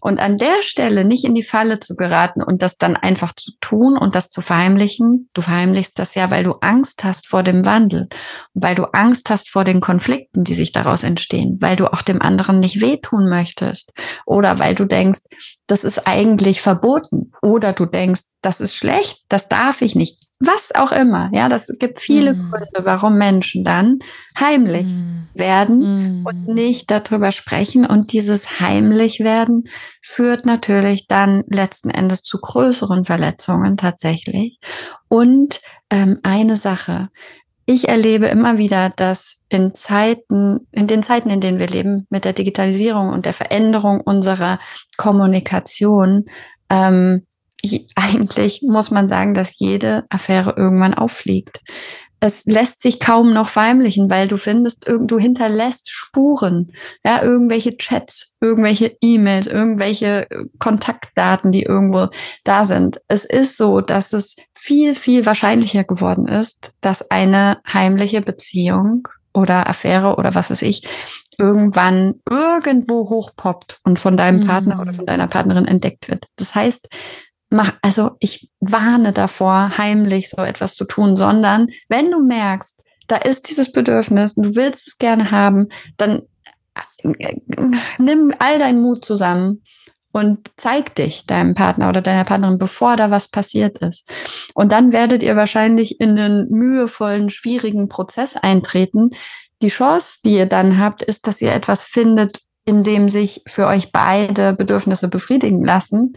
Und 0.05 0.19
an 0.19 0.37
der 0.37 0.61
Stelle 0.61 1.03
nicht 1.03 1.23
in 1.23 1.33
die 1.33 1.41
Falle 1.41 1.79
zu 1.79 1.95
geraten 1.95 2.43
und 2.43 2.61
das 2.61 2.77
dann 2.77 2.95
einfach 2.95 3.33
zu 3.33 3.53
tun 3.59 3.97
und 3.97 4.13
das 4.13 4.29
zu 4.29 4.41
verheimlichen. 4.41 5.29
Du 5.33 5.41
verheimlichst 5.41 5.97
das 5.97 6.13
ja, 6.13 6.29
weil 6.29 6.43
du 6.43 6.51
Angst 6.61 7.03
hast 7.03 7.25
vor 7.25 7.41
dem 7.41 7.65
Wandel, 7.65 8.07
weil 8.53 8.75
du 8.75 8.83
Angst 8.93 9.31
hast 9.31 9.49
vor 9.49 9.63
den 9.63 9.81
Konflikten, 9.81 10.43
die 10.43 10.53
sich 10.53 10.71
daraus 10.71 11.01
entstehen, 11.01 11.57
weil 11.59 11.75
du 11.75 11.91
auch 11.91 12.03
dem 12.03 12.21
anderen 12.21 12.59
nicht 12.59 12.81
wehtun 12.81 13.27
möchtest 13.29 13.93
oder 14.27 14.59
weil 14.59 14.75
du 14.75 14.85
denkst, 14.85 15.21
das 15.65 15.83
ist 15.83 16.05
eigentlich 16.05 16.61
verboten 16.61 17.31
oder 17.41 17.73
du 17.73 17.87
denkst, 17.87 18.21
das 18.43 18.61
ist 18.61 18.75
schlecht, 18.75 19.23
das 19.27 19.47
darf 19.47 19.81
ich 19.81 19.95
nicht 19.95 20.24
was 20.39 20.75
auch 20.75 20.91
immer. 20.91 21.29
Ja, 21.33 21.47
das 21.47 21.67
gibt 21.79 21.99
viele 21.99 22.33
mm. 22.33 22.51
Gründe, 22.51 22.79
warum 22.83 23.17
Menschen 23.17 23.63
dann 23.63 23.99
heimlich 24.37 24.85
mm. 24.85 25.27
werden 25.33 26.21
mm. 26.21 26.25
und 26.25 26.47
nicht 26.47 26.91
darüber 26.91 27.31
sprechen. 27.31 27.85
Und 27.85 28.11
dieses 28.11 28.59
heimlich 28.59 29.21
werden 29.21 29.63
führt 30.01 30.45
natürlich 30.45 31.07
dann 31.07 31.43
letzten 31.47 31.89
Endes 31.89 32.21
zu 32.21 32.39
größeren 32.39 33.05
Verletzungen 33.05 33.77
tatsächlich. 33.77 34.59
Und 35.07 35.61
ähm, 35.89 36.19
eine 36.23 36.57
Sache. 36.57 37.09
Ich 37.65 37.87
erlebe 37.87 38.27
immer 38.27 38.57
wieder, 38.57 38.91
dass 38.95 39.37
in 39.49 39.73
Zeiten, 39.73 40.67
in 40.71 40.85
den 40.85 41.01
Zeiten, 41.01 41.29
in 41.29 41.41
denen 41.41 41.59
wir 41.59 41.67
leben, 41.67 42.05
mit 42.09 42.25
der 42.25 42.33
Digitalisierung 42.33 43.09
und 43.09 43.25
der 43.25 43.33
Veränderung 43.33 44.01
unserer 44.01 44.59
Kommunikation, 44.97 46.25
ähm, 46.69 47.25
eigentlich 47.95 48.61
muss 48.61 48.91
man 48.91 49.09
sagen, 49.09 49.33
dass 49.33 49.57
jede 49.57 50.05
Affäre 50.09 50.55
irgendwann 50.57 50.93
auffliegt. 50.93 51.61
Es 52.19 52.45
lässt 52.45 52.81
sich 52.81 52.99
kaum 52.99 53.33
noch 53.33 53.49
verheimlichen, 53.49 54.09
weil 54.09 54.27
du 54.27 54.37
findest, 54.37 54.87
du 54.87 55.19
hinterlässt 55.19 55.91
Spuren, 55.91 56.71
ja, 57.03 57.21
irgendwelche 57.21 57.77
Chats, 57.77 58.35
irgendwelche 58.41 58.95
E-Mails, 59.01 59.47
irgendwelche 59.47 60.29
äh, 60.31 60.45
Kontaktdaten, 60.57 61.51
die 61.51 61.63
irgendwo 61.63 62.07
da 62.43 62.65
sind. 62.65 62.99
Es 63.07 63.25
ist 63.25 63.57
so, 63.57 63.81
dass 63.81 64.13
es 64.13 64.35
viel, 64.53 64.95
viel 64.95 65.25
wahrscheinlicher 65.25 65.83
geworden 65.83 66.27
ist, 66.27 66.71
dass 66.81 67.11
eine 67.11 67.59
heimliche 67.71 68.21
Beziehung 68.21 69.07
oder 69.33 69.69
Affäre 69.69 70.15
oder 70.15 70.33
was 70.33 70.49
weiß 70.49 70.61
ich 70.61 70.87
irgendwann 71.37 72.15
irgendwo 72.29 73.09
hochpoppt 73.09 73.79
und 73.83 73.99
von 73.99 74.17
deinem 74.17 74.41
Partner 74.41 74.79
oder 74.79 74.93
von 74.93 75.03
mhm. 75.03 75.07
deiner 75.07 75.27
Partnerin 75.27 75.65
entdeckt 75.65 76.09
wird. 76.09 76.27
Das 76.37 76.55
heißt, 76.55 76.87
mach, 77.49 77.73
also 77.81 78.11
ich 78.19 78.49
warne 78.59 79.11
davor, 79.11 79.77
heimlich 79.77 80.29
so 80.29 80.41
etwas 80.41 80.75
zu 80.75 80.85
tun, 80.85 81.15
sondern 81.15 81.69
wenn 81.89 82.11
du 82.11 82.25
merkst, 82.25 82.81
da 83.07 83.17
ist 83.17 83.49
dieses 83.49 83.71
Bedürfnis, 83.71 84.35
du 84.35 84.55
willst 84.55 84.87
es 84.87 84.97
gerne 84.97 85.31
haben, 85.31 85.69
dann 85.97 86.23
äh, 87.03 87.35
nimm 87.97 88.33
all 88.39 88.59
deinen 88.59 88.81
Mut 88.81 89.05
zusammen 89.05 89.63
und 90.11 90.49
zeig 90.55 90.95
dich 90.95 91.25
deinem 91.25 91.55
Partner 91.55 91.89
oder 91.89 92.01
deiner 92.01 92.23
Partnerin, 92.23 92.57
bevor 92.57 92.95
da 92.95 93.11
was 93.11 93.27
passiert 93.27 93.79
ist. 93.79 94.09
Und 94.53 94.71
dann 94.71 94.91
werdet 94.93 95.21
ihr 95.21 95.35
wahrscheinlich 95.35 95.99
in 95.99 96.17
einen 96.17 96.49
mühevollen, 96.49 97.29
schwierigen 97.29 97.89
Prozess 97.89 98.37
eintreten. 98.37 99.09
Die 99.61 99.67
Chance, 99.67 100.19
die 100.23 100.37
ihr 100.37 100.45
dann 100.45 100.79
habt, 100.79 101.03
ist, 101.03 101.27
dass 101.27 101.41
ihr 101.41 101.51
etwas 101.51 101.83
findet, 101.83 102.39
in 102.63 102.83
dem 102.83 103.09
sich 103.09 103.43
für 103.45 103.67
euch 103.67 103.91
beide 103.91 104.53
Bedürfnisse 104.53 105.09
befriedigen 105.09 105.63
lassen 105.63 106.13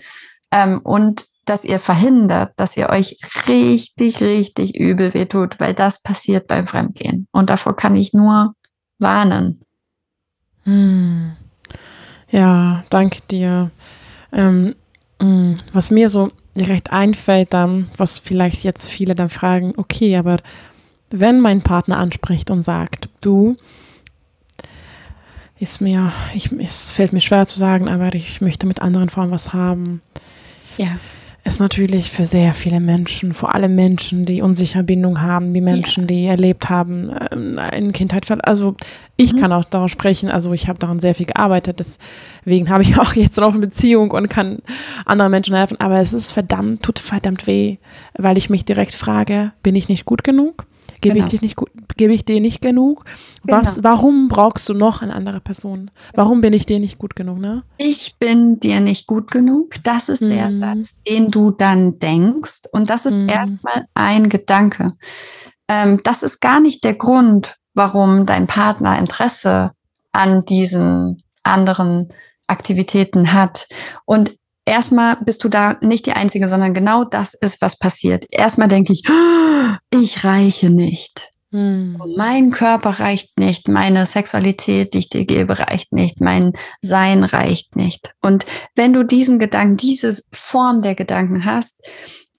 ähm, 0.51 0.81
und 0.83 1.27
dass 1.45 1.65
ihr 1.65 1.79
verhindert, 1.79 2.53
dass 2.57 2.77
ihr 2.77 2.91
euch 2.91 3.19
richtig, 3.47 4.21
richtig 4.21 4.79
übel 4.79 5.15
wehtut, 5.15 5.59
weil 5.59 5.75
das 5.75 6.03
passiert 6.03 6.47
beim 6.47 6.67
Fremdgehen. 6.67 7.27
Und 7.33 7.49
davor 7.49 7.75
kann 7.75 7.97
ich 7.97 8.13
nur 8.13 8.55
warnen. 8.99 9.63
Hm. 10.65 11.37
Ja, 12.31 12.85
danke 12.91 13.21
dir. 13.31 13.71
Ähm, 14.33 14.75
hm, 15.21 15.59
was 15.73 15.91
mir 15.91 16.11
so 16.11 16.29
direkt 16.55 16.93
einfällt, 16.93 17.55
dann, 17.55 17.89
was 17.97 18.19
vielleicht 18.19 18.63
jetzt 18.65 18.89
viele 18.89 19.15
dann 19.15 19.31
fragen, 19.31 19.73
okay, 19.77 20.17
aber 20.17 20.39
wenn 21.11 21.41
mein 21.41 21.63
Partner 21.63 21.99
anspricht 21.99 22.51
und 22.51 22.61
sagt, 22.61 23.09
du, 23.23 23.57
ist 25.59 25.81
mir, 25.81 26.13
ich, 26.35 26.53
es 26.53 26.93
fällt 26.93 27.13
mir 27.13 27.21
schwer 27.21 27.47
zu 27.47 27.59
sagen, 27.59 27.89
aber 27.89 28.15
ich 28.15 28.41
möchte 28.41 28.67
mit 28.67 28.83
anderen 28.83 29.09
Frauen 29.09 29.31
was 29.31 29.53
haben. 29.53 30.03
Ja. 30.79 30.99
Ist 31.45 31.61
natürlich 31.61 32.11
für 32.11 32.25
sehr 32.25 32.53
viele 32.53 32.79
Menschen, 32.79 33.33
vor 33.33 33.55
allem 33.55 33.75
Menschen, 33.75 34.27
die 34.27 34.43
unsichere 34.43 34.83
Bindung 34.83 35.23
haben, 35.23 35.55
die 35.55 35.61
Menschen, 35.61 36.03
ja. 36.03 36.07
die 36.09 36.27
erlebt 36.27 36.69
haben, 36.69 37.11
äh, 37.11 37.79
in 37.79 37.93
Kindheit. 37.93 38.29
Also 38.45 38.75
ich 39.17 39.33
mhm. 39.33 39.39
kann 39.39 39.53
auch 39.53 39.65
darauf 39.65 39.91
sprechen, 39.91 40.31
also 40.31 40.53
ich 40.53 40.69
habe 40.69 40.79
daran 40.79 41.01
sehr 41.01 41.15
viel 41.15 41.27
gearbeitet, 41.27 41.81
deswegen 41.81 42.69
habe 42.69 42.83
ich 42.83 42.99
auch 43.01 43.15
jetzt 43.15 43.39
noch 43.39 43.53
eine 43.53 43.61
Beziehung 43.61 44.11
und 44.11 44.29
kann 44.29 44.59
anderen 45.07 45.31
Menschen 45.31 45.55
helfen. 45.55 45.81
Aber 45.81 46.01
es 46.01 46.13
ist 46.13 46.33
verdammt, 46.33 46.83
tut 46.83 46.99
verdammt 46.99 47.47
weh, 47.47 47.79
weil 48.19 48.37
ich 48.37 48.51
mich 48.51 48.65
direkt 48.65 48.95
frage, 48.95 49.53
bin 49.63 49.75
ich 49.75 49.89
nicht 49.89 50.05
gut 50.05 50.25
genug? 50.25 50.67
Gebe 51.01 51.15
genau. 51.15 51.27
ich 51.27 51.33
dir 51.33 51.41
nicht 51.43 51.57
gebe 51.97 52.13
ich 52.13 52.25
dir 52.25 52.41
nicht 52.41 52.61
genug? 52.61 53.05
Was, 53.43 53.77
genau. 53.77 53.89
warum 53.91 54.29
brauchst 54.29 54.69
du 54.69 54.75
noch 54.75 55.03
eine 55.03 55.15
andere 55.15 55.41
Person? 55.41 55.91
Warum 56.15 56.41
bin 56.41 56.53
ich 56.53 56.65
dir 56.65 56.79
nicht 56.79 56.99
gut 56.99 57.17
genug, 57.17 57.39
ne? 57.39 57.65
Ich 57.77 58.17
bin 58.19 58.61
dir 58.61 58.81
nicht 58.81 59.07
gut 59.07 59.31
genug. 59.31 59.75
Das 59.83 60.09
ist 60.09 60.23
mhm. 60.23 60.29
der 60.31 60.59
Satz, 60.59 60.95
den 61.07 61.31
du 61.31 61.51
dann 61.51 61.99
denkst. 61.99 62.63
Und 62.73 62.89
das 62.89 63.05
ist 63.05 63.17
mhm. 63.17 63.29
erstmal 63.29 63.87
ein 63.95 64.29
Gedanke. 64.29 64.93
Ähm, 65.69 66.01
das 66.05 66.23
ist 66.23 66.41
gar 66.41 66.61
nicht 66.61 66.85
der 66.85 66.95
Grund, 66.95 67.57
warum 67.75 68.25
dein 68.25 68.47
Partner 68.47 68.99
Interesse 68.99 69.73
an 70.13 70.45
diesen 70.47 71.23
anderen 71.43 72.09
Aktivitäten 72.47 73.33
hat. 73.33 73.69
Und 74.05 74.38
erstmal 74.69 75.17
bist 75.25 75.43
du 75.45 75.49
da 75.49 75.77
nicht 75.81 76.07
die 76.07 76.13
Einzige, 76.13 76.49
sondern 76.49 76.75
genau 76.75 77.05
das 77.05 77.35
ist, 77.35 77.61
was 77.61 77.79
passiert. 77.79 78.27
Erstmal 78.31 78.69
denke 78.69 78.93
ich, 78.93 79.05
ich 79.91 80.25
reiche 80.25 80.71
nicht. 80.71 81.31
Hm. 81.51 81.97
Mein 82.17 82.51
Körper 82.51 82.91
reicht 82.91 83.39
nicht, 83.39 83.69
meine 83.69 84.05
Sexualität, 84.05 84.93
die 84.93 84.99
ich 84.99 85.09
dir 85.09 85.25
gebe, 85.25 85.59
reicht 85.59 85.93
nicht, 85.93 86.21
mein 86.21 86.53
Sein 86.83 87.25
reicht 87.25 87.75
nicht. 87.75 88.13
Und 88.21 88.45
wenn 88.75 88.93
du 88.93 89.03
diesen 89.03 89.39
Gedanken, 89.39 89.79
diese 89.79 90.21
Form 90.31 90.83
der 90.83 90.95
Gedanken 90.95 91.47
hast, 91.47 91.81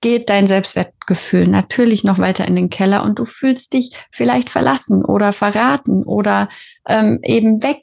geht 0.01 0.29
dein 0.29 0.47
Selbstwertgefühl 0.47 1.47
natürlich 1.47 2.03
noch 2.03 2.19
weiter 2.19 2.47
in 2.47 2.55
den 2.55 2.69
Keller 2.69 3.03
und 3.03 3.19
du 3.19 3.25
fühlst 3.25 3.73
dich 3.73 3.91
vielleicht 4.11 4.49
verlassen 4.49 5.03
oder 5.03 5.33
verraten 5.33 6.03
oder 6.03 6.47
ähm, 6.87 7.19
eben 7.23 7.63
weg 7.63 7.79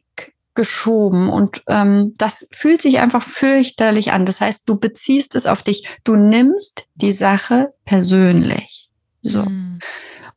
geschoben 0.57 1.29
und 1.29 1.63
ähm, 1.69 2.15
das 2.19 2.49
fühlt 2.51 2.83
sich 2.83 2.99
einfach 2.99 3.23
fürchterlich 3.23 4.13
an. 4.13 4.27
Das 4.27 4.41
heißt, 4.41 4.69
du 4.69 4.77
beziehst 4.77 5.35
es 5.35 5.47
auf 5.47 5.63
dich, 5.63 5.89
du 6.05 6.17
nimmst 6.17 6.85
die 6.95 7.13
Sache 7.13 7.73
persönlich. 7.85 8.91
So. 9.23 9.43
Mhm. 9.45 9.79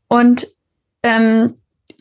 Und 0.08 0.48
ähm, 1.04 1.56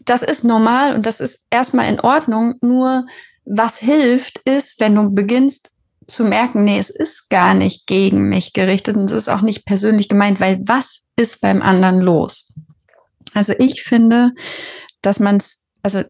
das 0.05 0.23
ist 0.23 0.45
normal 0.45 0.95
und 0.95 1.07
das 1.07 1.21
ist 1.21 1.41
erstmal 1.51 1.89
in 1.89 2.01
Ordnung. 2.01 2.57
Nur 2.61 3.07
was 3.45 3.79
hilft, 3.79 4.39
ist, 4.41 4.81
wenn 4.81 4.95
du 4.95 5.11
beginnst 5.11 5.71
zu 6.07 6.25
merken, 6.25 6.65
nee, 6.65 6.79
es 6.79 6.91
ist 6.91 7.29
gar 7.29 7.55
nicht 7.55 7.87
gegen 7.87 8.29
mich 8.29 8.53
gerichtet 8.53 8.97
und 8.97 9.05
es 9.05 9.13
ist 9.13 9.29
auch 9.29 9.43
nicht 9.43 9.67
persönlich 9.67 10.09
gemeint, 10.09 10.41
weil 10.41 10.61
was 10.67 11.03
ist 11.17 11.41
beim 11.41 11.63
anderen 11.63 12.01
los? 12.01 12.55
Also 13.35 13.53
ich 13.59 13.83
finde, 13.83 14.33
dass 15.03 15.21
man 15.21 15.37
es, 15.37 15.63
also 15.83 16.03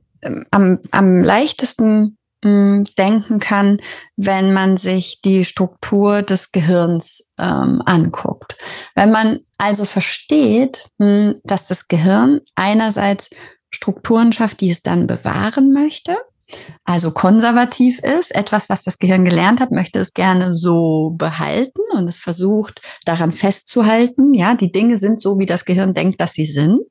am, 0.51 0.79
am 0.91 1.23
leichtesten 1.23 2.19
hm, 2.45 2.85
denken 2.97 3.41
kann, 3.41 3.79
wenn 4.17 4.53
man 4.53 4.77
sich 4.77 5.21
die 5.25 5.45
Struktur 5.45 6.23
des 6.23 6.53
Gehirns 6.53 7.29
ähm, 7.39 7.83
anguckt. 7.85 8.57
Wenn 8.95 9.11
man 9.11 9.41
also 9.59 9.85
versteht, 9.85 10.85
hm, 11.01 11.35
dass 11.45 11.67
das 11.67 11.89
Gehirn 11.89 12.41
einerseits 12.55 13.31
Strukturen 13.71 14.33
schafft, 14.33 14.61
die 14.61 14.71
es 14.71 14.83
dann 14.83 15.07
bewahren 15.07 15.73
möchte, 15.73 16.17
also 16.85 17.11
konservativ 17.11 17.99
ist, 17.99 18.35
etwas, 18.35 18.71
was 18.71 18.83
das 18.83 18.99
Gehirn 18.99 19.25
gelernt 19.25 19.61
hat, 19.61 19.71
möchte 19.71 19.99
es 19.99 20.15
gerne 20.15 20.55
so 20.55 21.15
behalten 21.17 21.83
und 21.93 22.09
es 22.09 22.19
versucht 22.19 22.81
daran 23.05 23.33
festzuhalten. 23.33 24.33
Ja, 24.33 24.55
die 24.55 24.73
Dinge 24.73 24.99
sind 24.99 25.21
so, 25.21 25.39
wie 25.39 25.47
das 25.47 25.65
Gehirn 25.65 25.93
denkt, 25.93 26.21
dass 26.21 26.33
sie 26.33 26.47
sind. 26.47 26.87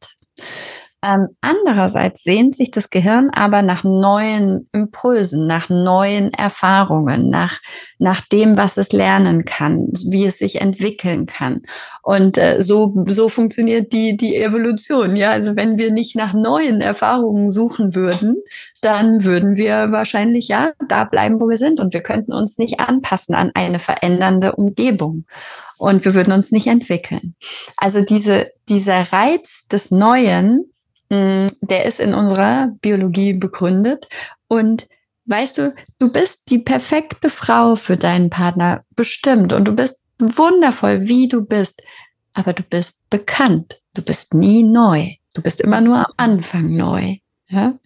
Ähm, 1.04 1.28
andererseits 1.42 2.24
sehnt 2.24 2.56
sich 2.56 2.72
das 2.72 2.90
Gehirn 2.90 3.30
aber 3.30 3.62
nach 3.62 3.84
neuen 3.84 4.68
Impulsen, 4.72 5.46
nach 5.46 5.70
neuen 5.70 6.34
Erfahrungen, 6.34 7.30
nach, 7.30 7.60
nach 8.00 8.22
dem, 8.22 8.58
was 8.58 8.78
es 8.78 8.92
lernen 8.92 9.46
kann, 9.46 9.92
wie 10.10 10.26
es 10.26 10.40
sich 10.40 10.60
entwickeln 10.60 11.28
kann. 11.28 11.62
Und 12.02 12.40
äh, 12.40 12.64
so, 12.64 12.96
so 13.08 13.30
funktioniert 13.30 13.94
die, 13.94 14.18
die 14.18 14.38
Evolution. 14.38 15.16
Ja, 15.16 15.32
also 15.32 15.56
wenn 15.56 15.78
wir 15.78 15.92
nicht 15.92 16.16
nach 16.16 16.34
neuen 16.34 16.82
Erfahrungen 16.82 17.52
suchen 17.52 17.94
würden, 17.94 18.38
dann 18.82 19.24
würden 19.24 19.56
wir 19.56 19.92
wahrscheinlich 19.92 20.48
ja 20.48 20.72
da 20.88 21.04
bleiben, 21.04 21.40
wo 21.40 21.48
wir 21.48 21.60
sind 21.60 21.80
und 21.80 21.94
wir 21.94 22.02
könnten 22.02 22.34
uns 22.34 22.58
nicht 22.58 22.80
anpassen 22.80 23.36
an 23.36 23.52
eine 23.54 23.78
verändernde 23.78 24.56
Umgebung 24.56 25.26
und 25.78 26.06
wir 26.06 26.16
würden 26.16 26.34
uns 26.34 26.52
nicht 26.52 26.68
entwickeln. 26.68 27.36
Also 27.76 28.02
diese, 28.02 28.52
dieser 28.68 29.02
Reiz 29.14 29.68
des 29.72 29.92
Neuen, 29.92 30.72
der 31.10 31.86
ist 31.86 32.00
in 32.00 32.14
unserer 32.14 32.70
Biologie 32.82 33.34
begründet 33.34 34.08
und 34.48 34.88
weißt 35.26 35.58
du, 35.58 35.76
du 36.00 36.12
bist 36.12 36.50
die 36.50 36.60
perfekte 36.60 37.30
Frau 37.30 37.76
für 37.76 37.98
deinen 37.98 38.30
Partner 38.30 38.84
bestimmt 38.96 39.54
und 39.54 39.66
du 39.66 39.74
bist 39.74 39.98
wundervoll, 40.20 41.08
wie 41.08 41.28
du 41.28 41.42
bist, 41.42 41.82
aber 42.34 42.54
du 42.54 42.64
bist 42.64 43.00
bekannt. 43.10 43.82
Du 43.94 44.02
bist 44.02 44.34
nie 44.34 44.64
neu. 44.64 45.14
Du 45.34 45.42
bist 45.42 45.62
immer 45.62 45.82
nur 45.82 45.98
am 45.98 46.14
Anfang 46.18 46.76
neu. 46.76 47.16
Ja? 47.50 47.78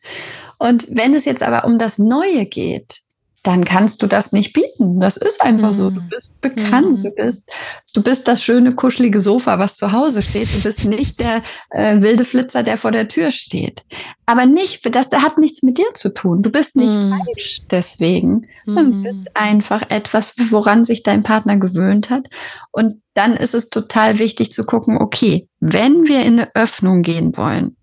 Und 0.57 0.87
wenn 0.89 1.15
es 1.15 1.25
jetzt 1.25 1.43
aber 1.43 1.65
um 1.65 1.79
das 1.79 1.97
Neue 1.97 2.45
geht, 2.45 3.00
dann 3.43 3.65
kannst 3.65 4.03
du 4.03 4.07
das 4.07 4.31
nicht 4.31 4.53
bieten. 4.53 4.99
Das 4.99 5.17
ist 5.17 5.41
einfach 5.41 5.71
mhm. 5.71 5.77
so. 5.77 5.89
Du 5.89 6.01
mhm. 6.01 6.09
bist 6.09 6.39
bekannt. 6.41 6.99
Mhm. 6.99 7.03
Du 7.03 7.11
bist, 7.11 7.49
du 7.93 8.03
bist 8.03 8.27
das 8.27 8.43
schöne, 8.43 8.75
kuschelige 8.75 9.19
Sofa, 9.19 9.57
was 9.57 9.77
zu 9.77 9.91
Hause 9.91 10.21
steht. 10.21 10.53
Du 10.55 10.61
bist 10.61 10.85
nicht 10.85 11.19
der 11.19 11.41
äh, 11.71 12.01
wilde 12.01 12.23
Flitzer, 12.23 12.61
der 12.61 12.77
vor 12.77 12.91
der 12.91 13.07
Tür 13.07 13.31
steht. 13.31 13.83
Aber 14.27 14.45
nicht, 14.45 14.85
das 14.95 15.07
hat 15.11 15.39
nichts 15.39 15.63
mit 15.63 15.79
dir 15.79 15.91
zu 15.95 16.13
tun. 16.13 16.43
Du 16.43 16.51
bist 16.51 16.75
nicht 16.75 16.91
mhm. 16.91 17.09
falsch 17.09 17.61
deswegen. 17.71 18.47
Du 18.65 18.73
mhm. 18.73 19.03
bist 19.03 19.35
einfach 19.35 19.89
etwas, 19.89 20.33
woran 20.49 20.85
sich 20.85 21.01
dein 21.01 21.23
Partner 21.23 21.57
gewöhnt 21.57 22.11
hat. 22.11 22.27
Und 22.71 23.01
dann 23.15 23.33
ist 23.35 23.55
es 23.55 23.69
total 23.69 24.19
wichtig 24.19 24.53
zu 24.53 24.65
gucken, 24.65 24.97
okay, 24.97 25.47
wenn 25.59 26.07
wir 26.07 26.21
in 26.21 26.39
eine 26.39 26.55
Öffnung 26.55 27.01
gehen 27.01 27.35
wollen, 27.35 27.75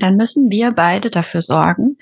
dann 0.00 0.16
müssen 0.16 0.50
wir 0.50 0.72
beide 0.72 1.10
dafür 1.10 1.42
sorgen, 1.42 1.96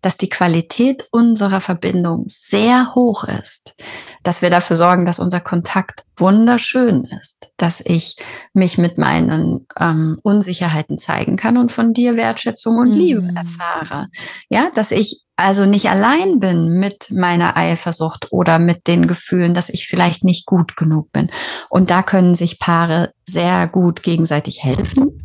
dass 0.00 0.16
die 0.16 0.28
Qualität 0.28 1.08
unserer 1.10 1.60
Verbindung 1.60 2.24
sehr 2.28 2.94
hoch 2.94 3.24
ist, 3.24 3.74
dass 4.22 4.42
wir 4.42 4.50
dafür 4.50 4.76
sorgen, 4.76 5.06
dass 5.06 5.18
unser 5.18 5.40
Kontakt 5.40 6.04
wunderschön 6.16 7.04
ist, 7.20 7.52
dass 7.56 7.80
ich 7.80 8.16
mich 8.52 8.78
mit 8.78 8.98
meinen 8.98 9.66
ähm, 9.78 10.18
Unsicherheiten 10.22 10.98
zeigen 10.98 11.36
kann 11.36 11.56
und 11.56 11.72
von 11.72 11.94
dir 11.94 12.16
Wertschätzung 12.16 12.78
und 12.78 12.92
Liebe 12.92 13.22
mhm. 13.22 13.36
erfahre. 13.36 14.08
Ja, 14.48 14.70
dass 14.74 14.90
ich 14.90 15.24
also 15.36 15.64
nicht 15.64 15.88
allein 15.88 16.38
bin 16.38 16.78
mit 16.78 17.10
meiner 17.10 17.56
Eifersucht 17.56 18.28
oder 18.30 18.58
mit 18.58 18.86
den 18.86 19.06
Gefühlen, 19.06 19.54
dass 19.54 19.70
ich 19.70 19.86
vielleicht 19.86 20.22
nicht 20.22 20.44
gut 20.44 20.76
genug 20.76 21.12
bin. 21.12 21.30
Und 21.70 21.88
da 21.88 22.02
können 22.02 22.34
sich 22.34 22.58
Paare 22.58 23.14
sehr 23.26 23.66
gut 23.66 24.02
gegenseitig 24.02 24.62
helfen, 24.62 25.24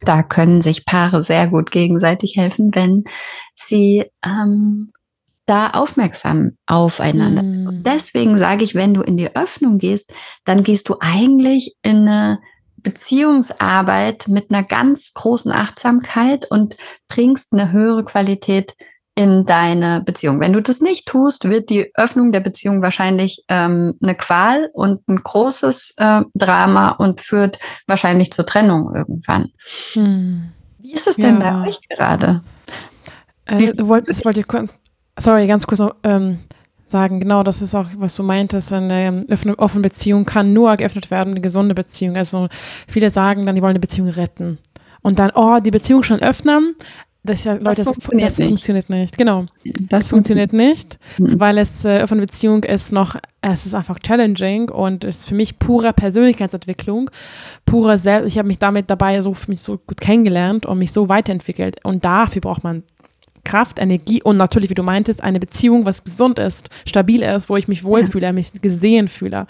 da 0.00 0.22
können 0.22 0.62
sich 0.62 0.84
Paare 0.84 1.24
sehr 1.24 1.48
gut 1.48 1.70
gegenseitig 1.70 2.36
helfen, 2.36 2.70
wenn 2.74 3.04
sie 3.56 4.04
ähm, 4.24 4.92
da 5.46 5.70
aufmerksam 5.70 6.56
aufeinander 6.66 7.42
sind. 7.42 7.66
Und 7.66 7.82
deswegen 7.84 8.38
sage 8.38 8.64
ich, 8.64 8.74
wenn 8.74 8.94
du 8.94 9.00
in 9.00 9.16
die 9.16 9.34
Öffnung 9.34 9.78
gehst, 9.78 10.12
dann 10.44 10.62
gehst 10.62 10.88
du 10.88 10.96
eigentlich 11.00 11.76
in 11.82 12.08
eine 12.08 12.38
Beziehungsarbeit 12.76 14.28
mit 14.28 14.50
einer 14.50 14.62
ganz 14.62 15.12
großen 15.14 15.50
Achtsamkeit 15.50 16.50
und 16.50 16.76
bringst 17.08 17.52
eine 17.52 17.72
höhere 17.72 18.04
Qualität 18.04 18.74
in 19.18 19.46
deine 19.46 20.00
Beziehung. 20.06 20.38
Wenn 20.38 20.52
du 20.52 20.62
das 20.62 20.80
nicht 20.80 21.06
tust, 21.06 21.48
wird 21.48 21.70
die 21.70 21.90
Öffnung 21.96 22.30
der 22.30 22.38
Beziehung 22.38 22.82
wahrscheinlich 22.82 23.42
ähm, 23.48 23.94
eine 24.00 24.14
Qual 24.14 24.70
und 24.74 25.08
ein 25.08 25.16
großes 25.16 25.94
äh, 25.96 26.22
Drama 26.36 26.90
und 26.90 27.20
führt 27.20 27.58
wahrscheinlich 27.88 28.32
zur 28.32 28.46
Trennung 28.46 28.94
irgendwann. 28.94 29.50
Hm. 29.94 30.52
Wie 30.78 30.92
ist 30.92 31.08
es 31.08 31.16
denn 31.16 31.40
ja. 31.40 31.50
bei 31.50 31.68
euch 31.68 31.80
gerade? 31.88 32.42
Äh, 33.46 33.72
wollt, 33.80 34.08
das 34.08 34.24
wollte 34.24 34.38
ich 34.38 34.46
kurz, 34.46 34.78
sorry, 35.18 35.48
ganz 35.48 35.66
kurz 35.66 35.80
noch, 35.80 35.96
ähm, 36.04 36.38
sagen, 36.86 37.18
genau, 37.18 37.42
das 37.42 37.60
ist 37.60 37.74
auch, 37.74 37.86
was 37.96 38.14
du 38.14 38.22
meintest, 38.22 38.72
eine 38.72 39.26
offene, 39.32 39.58
offene 39.58 39.82
Beziehung 39.82 40.26
kann 40.26 40.52
nur 40.52 40.76
geöffnet 40.76 41.10
werden, 41.10 41.30
eine 41.32 41.40
gesunde 41.40 41.74
Beziehung. 41.74 42.16
Also 42.16 42.46
viele 42.86 43.10
sagen 43.10 43.46
dann, 43.46 43.56
die 43.56 43.62
wollen 43.62 43.70
eine 43.70 43.80
Beziehung 43.80 44.10
retten. 44.10 44.58
Und 45.00 45.18
dann, 45.18 45.32
oh, 45.34 45.58
die 45.60 45.70
Beziehung 45.70 46.02
schon 46.02 46.20
öffnen, 46.20 46.76
das, 47.28 47.44
Leute, 47.44 47.62
das, 47.62 47.84
funktioniert, 47.84 48.30
das 48.30 48.38
nicht. 48.38 48.48
funktioniert 48.48 48.90
nicht. 48.90 49.18
Genau. 49.18 49.46
Das, 49.88 50.08
funktioniert 50.08 50.52
nicht, 50.52 50.98
mhm. 51.18 51.38
weil 51.38 51.58
es 51.58 51.84
äh, 51.84 52.02
offene 52.02 52.22
Beziehung 52.22 52.64
ist 52.64 52.92
noch, 52.92 53.16
es 53.40 53.66
ist 53.66 53.74
einfach 53.74 53.98
challenging 53.98 54.70
und 54.70 55.04
ist 55.04 55.28
für 55.28 55.34
mich 55.34 55.58
pure 55.58 55.92
Persönlichkeitsentwicklung, 55.92 57.10
pure 57.66 57.96
Selbst. 57.98 58.28
Ich 58.28 58.38
habe 58.38 58.48
mich 58.48 58.58
damit 58.58 58.90
dabei 58.90 59.20
so 59.20 59.34
für 59.34 59.50
mich 59.50 59.62
so 59.62 59.78
gut 59.78 60.00
kennengelernt 60.00 60.66
und 60.66 60.78
mich 60.78 60.92
so 60.92 61.08
weiterentwickelt. 61.08 61.84
Und 61.84 62.04
dafür 62.04 62.40
braucht 62.40 62.64
man 62.64 62.82
Kraft, 63.48 63.78
Energie 63.78 64.22
und 64.22 64.36
natürlich, 64.36 64.68
wie 64.68 64.74
du 64.74 64.82
meintest, 64.82 65.22
eine 65.22 65.40
Beziehung, 65.40 65.86
was 65.86 66.04
gesund 66.04 66.38
ist, 66.38 66.68
stabil 66.86 67.22
ist, 67.22 67.48
wo 67.48 67.56
ich 67.56 67.66
mich 67.66 67.82
wohlfühle, 67.82 68.26
ja. 68.26 68.32
mich 68.32 68.52
gesehen 68.60 69.08
fühle. 69.08 69.46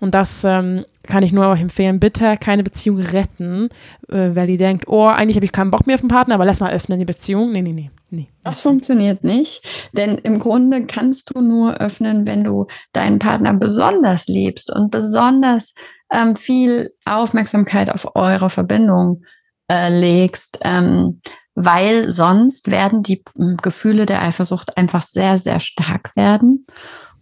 Und 0.00 0.14
das 0.14 0.44
ähm, 0.44 0.84
kann 1.04 1.22
ich 1.22 1.32
nur 1.32 1.56
empfehlen. 1.56 1.98
Bitte 1.98 2.36
keine 2.38 2.62
Beziehung 2.62 2.98
retten, 2.98 3.68
äh, 4.08 4.30
weil 4.34 4.46
die 4.46 4.56
denkt, 4.56 4.86
oh, 4.86 5.06
eigentlich 5.06 5.36
habe 5.36 5.46
ich 5.46 5.52
keinen 5.52 5.70
Bock 5.70 5.86
mehr 5.86 5.94
auf 5.94 6.00
den 6.00 6.08
Partner, 6.08 6.36
aber 6.36 6.44
lass 6.44 6.60
mal 6.60 6.72
öffnen 6.72 6.98
die 6.98 7.04
Beziehung. 7.04 7.52
Nee, 7.52 7.62
nee, 7.62 7.72
nee. 7.72 7.90
Nee. 8.10 8.28
Das 8.44 8.60
funktioniert 8.60 9.24
nicht, 9.24 9.64
denn 9.92 10.18
im 10.18 10.38
Grunde 10.38 10.86
kannst 10.86 11.34
du 11.34 11.40
nur 11.40 11.80
öffnen, 11.80 12.28
wenn 12.28 12.44
du 12.44 12.66
deinen 12.92 13.18
Partner 13.18 13.54
besonders 13.54 14.28
liebst 14.28 14.70
und 14.70 14.92
besonders 14.92 15.74
ähm, 16.12 16.36
viel 16.36 16.92
Aufmerksamkeit 17.04 17.90
auf 17.90 18.14
eure 18.14 18.50
Verbindung 18.50 19.22
äh, 19.68 19.88
legst. 19.88 20.58
Ähm, 20.62 21.20
weil 21.54 22.10
sonst 22.10 22.70
werden 22.70 23.02
die 23.02 23.22
hm, 23.36 23.58
Gefühle 23.58 24.06
der 24.06 24.22
Eifersucht 24.22 24.76
einfach 24.76 25.02
sehr, 25.02 25.38
sehr 25.38 25.60
stark 25.60 26.14
werden. 26.16 26.66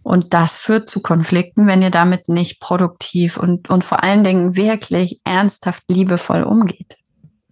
Und 0.01 0.33
das 0.33 0.57
führt 0.57 0.89
zu 0.89 1.01
Konflikten, 1.01 1.65
wenn 1.65 1.81
ihr 1.81 1.89
damit 1.89 2.27
nicht 2.27 2.59
produktiv 2.59 3.37
und, 3.37 3.69
und 3.69 3.83
vor 3.83 4.03
allen 4.03 4.23
Dingen 4.23 4.57
wirklich 4.57 5.21
ernsthaft 5.23 5.83
liebevoll 5.87 6.43
umgeht. 6.43 6.97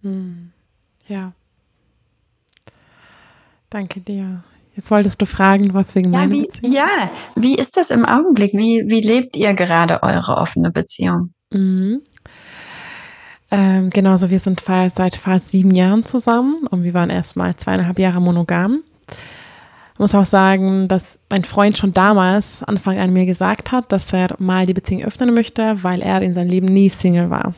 Hm. 0.02 0.52
Ja. 1.08 1.32
Danke 3.70 4.00
dir. 4.00 4.44
Jetzt 4.74 4.90
wolltest 4.90 5.20
du 5.20 5.26
fragen, 5.26 5.72
was 5.74 5.94
wegen 5.94 6.12
ja, 6.12 6.20
meiner 6.20 6.32
wie, 6.32 6.42
Beziehung. 6.42 6.72
Ja, 6.72 7.10
wie 7.36 7.56
ist 7.56 7.76
das 7.76 7.90
im 7.90 8.04
Augenblick? 8.04 8.52
Wie, 8.52 8.84
wie 8.86 9.00
lebt 9.00 9.36
ihr 9.36 9.54
gerade 9.54 10.02
eure 10.02 10.36
offene 10.36 10.70
Beziehung? 10.70 11.32
Mhm. 11.50 12.02
Ähm, 13.52 13.90
genauso, 13.90 14.30
wir 14.30 14.38
sind 14.38 14.62
seit 14.66 15.14
fast 15.14 15.50
sieben 15.50 15.72
Jahren 15.72 16.06
zusammen 16.06 16.66
und 16.70 16.84
wir 16.84 16.94
waren 16.94 17.10
erst 17.10 17.36
mal 17.36 17.54
zweieinhalb 17.54 17.98
Jahre 17.98 18.18
monogam. 18.18 18.82
Ich 19.92 19.98
muss 19.98 20.14
auch 20.14 20.24
sagen, 20.24 20.88
dass 20.88 21.18
mein 21.28 21.44
Freund 21.44 21.76
schon 21.76 21.92
damals 21.92 22.62
Anfang 22.62 22.98
an 22.98 23.12
mir 23.12 23.26
gesagt 23.26 23.70
hat, 23.70 23.92
dass 23.92 24.10
er 24.14 24.34
mal 24.38 24.64
die 24.64 24.72
Beziehung 24.72 25.02
öffnen 25.02 25.34
möchte, 25.34 25.84
weil 25.84 26.00
er 26.00 26.22
in 26.22 26.32
seinem 26.32 26.48
Leben 26.48 26.66
nie 26.66 26.88
Single 26.88 27.28
war. 27.28 27.54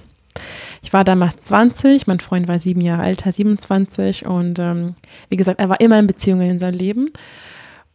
Ich 0.82 0.92
war 0.92 1.04
damals 1.04 1.40
20, 1.42 2.08
mein 2.08 2.18
Freund 2.18 2.48
war 2.48 2.58
sieben 2.58 2.80
Jahre 2.80 3.04
älter, 3.04 3.30
27 3.30 4.26
und 4.26 4.58
ähm, 4.58 4.96
wie 5.28 5.36
gesagt, 5.36 5.60
er 5.60 5.68
war 5.68 5.80
immer 5.80 6.00
in 6.00 6.08
Beziehungen 6.08 6.50
in 6.50 6.58
seinem 6.58 6.76
Leben. 6.76 7.10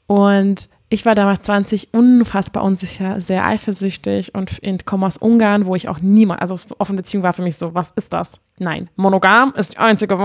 Und 0.07 0.69
ich 0.89 1.06
war 1.06 1.13
damals 1.13 1.41
20, 1.41 1.93
unfassbar 1.93 2.63
unsicher, 2.63 3.21
sehr 3.21 3.45
eifersüchtig 3.45 4.34
und 4.34 4.86
komme 4.86 5.06
aus 5.06 5.17
Ungarn, 5.17 5.65
wo 5.65 5.75
ich 5.75 5.88
auch 5.88 5.99
niemand, 5.99 6.41
also 6.41 6.56
offene 6.80 6.97
Beziehung 6.97 7.23
war 7.23 7.34
für 7.34 7.43
mich 7.43 7.58
so, 7.58 7.75
was 7.75 7.91
ist 7.91 8.12
das? 8.13 8.41
Nein, 8.58 8.89
monogam 8.95 9.54
ist 9.56 9.73
die 9.73 9.78
einzige 9.78 10.17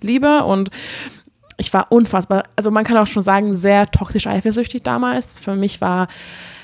Liebe 0.00 0.44
und 0.44 0.70
ich 1.56 1.72
war 1.72 1.90
unfassbar, 1.90 2.44
also 2.56 2.70
man 2.70 2.84
kann 2.84 2.96
auch 2.98 3.06
schon 3.06 3.22
sagen, 3.22 3.54
sehr 3.54 3.86
toxisch 3.86 4.26
eifersüchtig 4.26 4.82
damals. 4.82 5.40
Für 5.40 5.54
mich 5.54 5.80
war, 5.80 6.08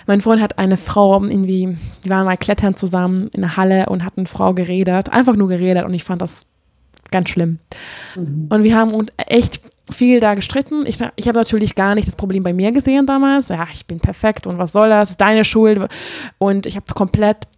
mein 0.07 0.21
Freund 0.21 0.43
hat 0.43 0.59
eine 0.59 0.77
Frau 0.77 1.23
irgendwie, 1.23 1.77
die 2.05 2.11
waren 2.11 2.27
mal 2.27 2.37
klettern 2.37 2.77
zusammen 2.77 3.29
in 3.29 3.41
der 3.41 3.57
Halle 3.57 3.87
und 3.87 4.05
hatten 4.05 4.27
Frau 4.27 4.53
geredet, 4.55 5.11
einfach 5.11 5.37
nur 5.37 5.49
geredet 5.49 5.85
und 5.85 5.95
ich 5.95 6.05
fand 6.05 6.21
das 6.21 6.47
ganz 7.11 7.31
schlimm. 7.31 7.59
Mhm. 8.15 8.49
Und 8.51 8.63
wir 8.63 8.77
haben 8.77 9.07
echt 9.17 9.61
viel 9.91 10.21
da 10.21 10.35
gestritten. 10.35 10.87
Ich, 10.87 10.99
ich 11.17 11.29
habe 11.29 11.39
natürlich 11.39 11.75
gar 11.75 11.95
nicht 11.95 12.09
das 12.09 12.17
Problem 12.17 12.43
bei 12.43 12.53
mir 12.53 12.73
gesehen 12.73 13.07
damals. 13.07 13.49
Ja, 13.49 13.67
ich 13.73 13.87
bin 13.87 14.01
perfekt 14.01 14.47
und 14.47 14.59
was 14.59 14.73
soll 14.73 14.89
das? 14.89 15.17
deine 15.17 15.45
Schuld. 15.45 15.89
Und 16.39 16.67
ich 16.67 16.77
habe 16.77 16.87
komplett 16.95 17.49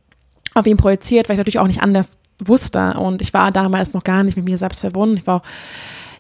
auf 0.55 0.67
ihn 0.67 0.77
projiziert, 0.77 1.29
weil 1.29 1.35
ich 1.35 1.39
natürlich 1.39 1.59
auch 1.59 1.67
nicht 1.67 1.83
anders 1.83 2.19
wusste. 2.39 2.95
Und 2.95 3.23
ich 3.23 3.35
war 3.35 3.53
damals 3.53 3.93
noch 3.93 4.05
gar 4.05 4.25
nicht 4.25 4.37
mit 4.37 4.47
mir 4.47 4.59
selbst 4.59 4.81
verbunden. 4.81 5.17
Ich 5.17 5.27
war, 5.27 5.43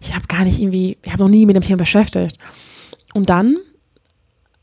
ich 0.00 0.14
habe 0.14 0.26
gar 0.26 0.44
nicht 0.44 0.60
irgendwie, 0.60 0.98
ich 1.02 1.12
habe 1.12 1.22
noch 1.22 1.30
nie 1.30 1.46
mit 1.46 1.56
dem 1.56 1.62
Thema 1.62 1.78
beschäftigt. 1.78 2.38
Und 3.14 3.30
dann 3.30 3.56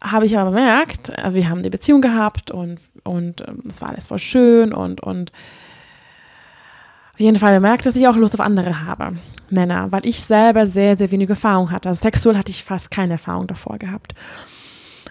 habe 0.01 0.25
ich 0.25 0.38
aber 0.38 0.51
bemerkt, 0.51 1.17
also 1.17 1.36
wir 1.36 1.49
haben 1.49 1.63
die 1.63 1.69
Beziehung 1.69 2.01
gehabt 2.01 2.51
und 2.51 2.79
und 3.03 3.41
ähm, 3.47 3.63
es 3.67 3.81
war 3.81 3.89
alles 3.89 4.07
voll 4.07 4.19
schön 4.19 4.73
und 4.73 5.01
und 5.01 5.31
Auf 7.17 7.21
jeden 7.21 7.39
Fall 7.39 7.56
bemerkt, 7.56 7.84
dass 7.88 7.95
ich 7.95 8.08
auch 8.08 8.15
Lust 8.15 8.36
auf 8.36 8.45
andere 8.45 8.86
habe. 8.86 9.13
Männer, 9.49 9.91
weil 9.91 10.06
ich 10.06 10.21
selber 10.21 10.67
sehr, 10.67 10.95
sehr 10.95 11.10
wenig 11.10 11.27
Erfahrung 11.27 11.71
hatte. 11.71 11.89
Also 11.89 11.99
sexuell 11.99 12.38
hatte 12.38 12.51
ich 12.51 12.63
fast 12.63 12.91
keine 12.91 13.13
Erfahrung 13.13 13.47
davor 13.47 13.80
gehabt. 13.80 14.13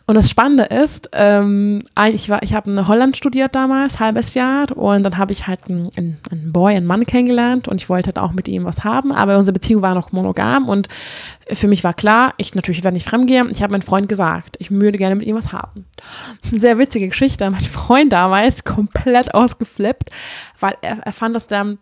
Und 0.08 0.14
das 0.14 0.30
Spannende 0.30 0.64
ist, 0.64 1.10
ähm, 1.12 1.82
ich, 2.12 2.28
war, 2.28 2.40
ich 2.44 2.54
habe 2.54 2.70
in 2.70 2.86
Holland 2.86 3.16
studiert 3.16 3.56
damals, 3.56 3.98
halbes 3.98 4.34
Jahr, 4.34 4.70
und 4.76 5.02
dann 5.02 5.18
habe 5.18 5.32
ich 5.32 5.48
halt 5.48 5.60
einen, 5.68 5.90
einen 5.96 6.52
Boy, 6.52 6.76
einen 6.76 6.86
Mann 6.86 7.06
kennengelernt 7.06 7.66
und 7.66 7.80
ich 7.80 7.88
wollte 7.88 8.06
halt 8.06 8.18
auch 8.20 8.30
mit 8.30 8.46
ihm 8.46 8.64
was 8.64 8.84
haben, 8.84 9.10
aber 9.10 9.36
unsere 9.36 9.52
Beziehung 9.54 9.82
war 9.82 9.94
noch 9.94 10.12
monogam 10.12 10.68
und 10.68 10.86
für 11.52 11.66
mich 11.66 11.82
war 11.82 11.92
klar, 11.92 12.34
ich 12.36 12.54
natürlich 12.54 12.84
werde 12.84 12.94
nicht 12.94 13.08
fremdgehen. 13.08 13.50
Ich 13.50 13.62
habe 13.62 13.72
meinem 13.72 13.82
Freund 13.82 14.08
gesagt, 14.08 14.56
ich 14.60 14.70
würde 14.70 14.98
gerne 14.98 15.16
mit 15.16 15.26
ihm 15.26 15.36
was 15.36 15.52
haben. 15.52 15.86
Sehr 16.52 16.78
witzige 16.78 17.08
Geschichte. 17.08 17.48
Mein 17.50 17.60
Freund 17.60 18.12
damals 18.12 18.64
komplett 18.64 19.34
ausgeflippt, 19.34 20.10
weil 20.60 20.74
er, 20.82 20.98
er 20.98 21.12
fand 21.12 21.34
das 21.34 21.48
dann 21.48 21.78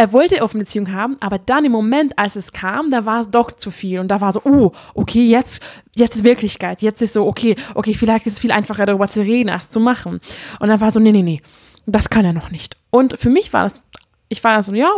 er 0.00 0.14
wollte 0.14 0.40
offene 0.40 0.62
Beziehung 0.62 0.94
haben, 0.94 1.18
aber 1.20 1.38
dann 1.38 1.66
im 1.66 1.72
Moment, 1.72 2.18
als 2.18 2.34
es 2.34 2.52
kam, 2.52 2.90
da 2.90 3.04
war 3.04 3.20
es 3.20 3.30
doch 3.30 3.52
zu 3.52 3.70
viel. 3.70 4.00
Und 4.00 4.08
da 4.08 4.22
war 4.22 4.32
so, 4.32 4.40
oh, 4.44 4.72
okay, 4.94 5.26
jetzt, 5.26 5.60
jetzt 5.94 6.16
ist 6.16 6.24
Wirklichkeit. 6.24 6.80
Jetzt 6.80 7.02
ist 7.02 7.12
so, 7.12 7.26
okay, 7.26 7.54
okay, 7.74 7.92
vielleicht 7.92 8.26
ist 8.26 8.32
es 8.32 8.38
viel 8.38 8.50
einfacher, 8.50 8.86
darüber 8.86 9.08
zu 9.08 9.20
reden, 9.20 9.50
als 9.50 9.68
zu 9.68 9.78
machen. 9.78 10.18
Und 10.58 10.68
dann 10.70 10.80
war 10.80 10.90
so, 10.90 11.00
nee, 11.00 11.12
nee, 11.12 11.22
nee, 11.22 11.42
das 11.84 12.08
kann 12.08 12.24
er 12.24 12.32
noch 12.32 12.50
nicht. 12.50 12.78
Und 12.88 13.18
für 13.18 13.28
mich 13.28 13.52
war 13.52 13.64
das, 13.64 13.82
ich 14.30 14.42
war 14.42 14.62
so, 14.62 14.72
ja, 14.72 14.88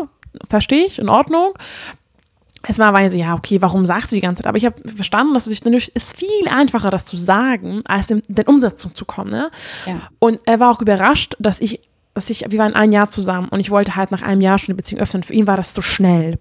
verstehe 0.49 0.87
ich, 0.87 1.01
in 1.01 1.09
Ordnung. 1.09 1.55
Es 2.63 2.79
war 2.79 2.95
weil 2.95 3.11
so, 3.11 3.19
ja, 3.19 3.35
okay, 3.35 3.61
warum 3.61 3.85
sagst 3.85 4.13
du 4.13 4.15
die 4.15 4.23
ganze 4.23 4.45
Zeit? 4.45 4.47
Aber 4.47 4.57
ich 4.57 4.67
habe 4.67 4.81
verstanden, 4.89 5.35
dass 5.35 5.49
es 5.49 5.65
natürlich 5.65 5.93
ist 5.97 6.17
viel 6.17 6.47
einfacher, 6.49 6.91
das 6.91 7.07
zu 7.07 7.17
sagen, 7.17 7.83
als 7.89 8.09
in 8.09 8.23
den 8.29 8.47
Umsetzung 8.47 8.95
zu 8.95 9.05
kommen. 9.05 9.33
Ne? 9.33 9.51
Ja. 9.85 10.03
Und 10.21 10.39
er 10.45 10.61
war 10.61 10.71
auch 10.71 10.81
überrascht, 10.81 11.35
dass 11.41 11.61
ich 11.61 11.81
dass 12.15 12.31
ich, 12.31 12.45
wir 12.49 12.59
waren 12.59 12.75
ein 12.75 12.93
Jahr 12.93 13.11
zusammen 13.11 13.49
und 13.49 13.61
ich 13.61 13.71
wollte 13.71 13.97
halt 13.97 14.11
nach 14.11 14.23
einem 14.23 14.41
Jahr 14.41 14.59
schon 14.59 14.75
die 14.75 14.77
Beziehung 14.77 15.01
öffnen. 15.01 15.23
Für 15.23 15.33
ihn 15.33 15.47
war 15.47 15.57
das 15.57 15.75
so 15.75 15.81
schnell. 15.81 16.39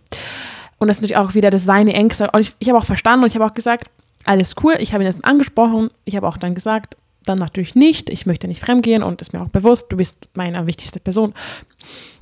Und 0.78 0.88
das 0.88 0.98
ist 0.98 1.02
natürlich 1.02 1.18
auch 1.18 1.34
wieder 1.36 1.50
das 1.50 1.64
seine 1.64 1.94
Ängste. 1.94 2.30
Und 2.32 2.42
ich, 2.42 2.56
ich 2.60 2.70
habe 2.70 2.78
auch 2.78 2.86
verstanden 2.86 3.24
und 3.24 3.30
ich 3.30 3.36
habe 3.36 3.46
auch 3.46 3.54
gesagt, 3.54 3.90
alles 4.26 4.56
cool. 4.64 4.76
Ich 4.80 4.94
habe 4.94 5.04
ihn 5.04 5.08
jetzt 5.08 5.24
angesprochen. 5.24 5.90
Ich 6.06 6.16
habe 6.16 6.28
auch 6.28 6.38
dann 6.38 6.56
gesagt, 6.56 6.98
dann 7.26 7.40
natürlich 7.40 7.76
nicht. 7.76 8.10
Ich 8.10 8.26
möchte 8.26 8.48
nicht 8.48 8.64
fremdgehen 8.64 9.04
und 9.04 9.22
ist 9.22 9.34
mir 9.34 9.42
auch 9.42 9.50
bewusst, 9.50 9.88
du 9.90 9.98
bist 9.98 10.28
meine 10.34 10.66
wichtigste 10.68 11.00
Person. 11.00 11.34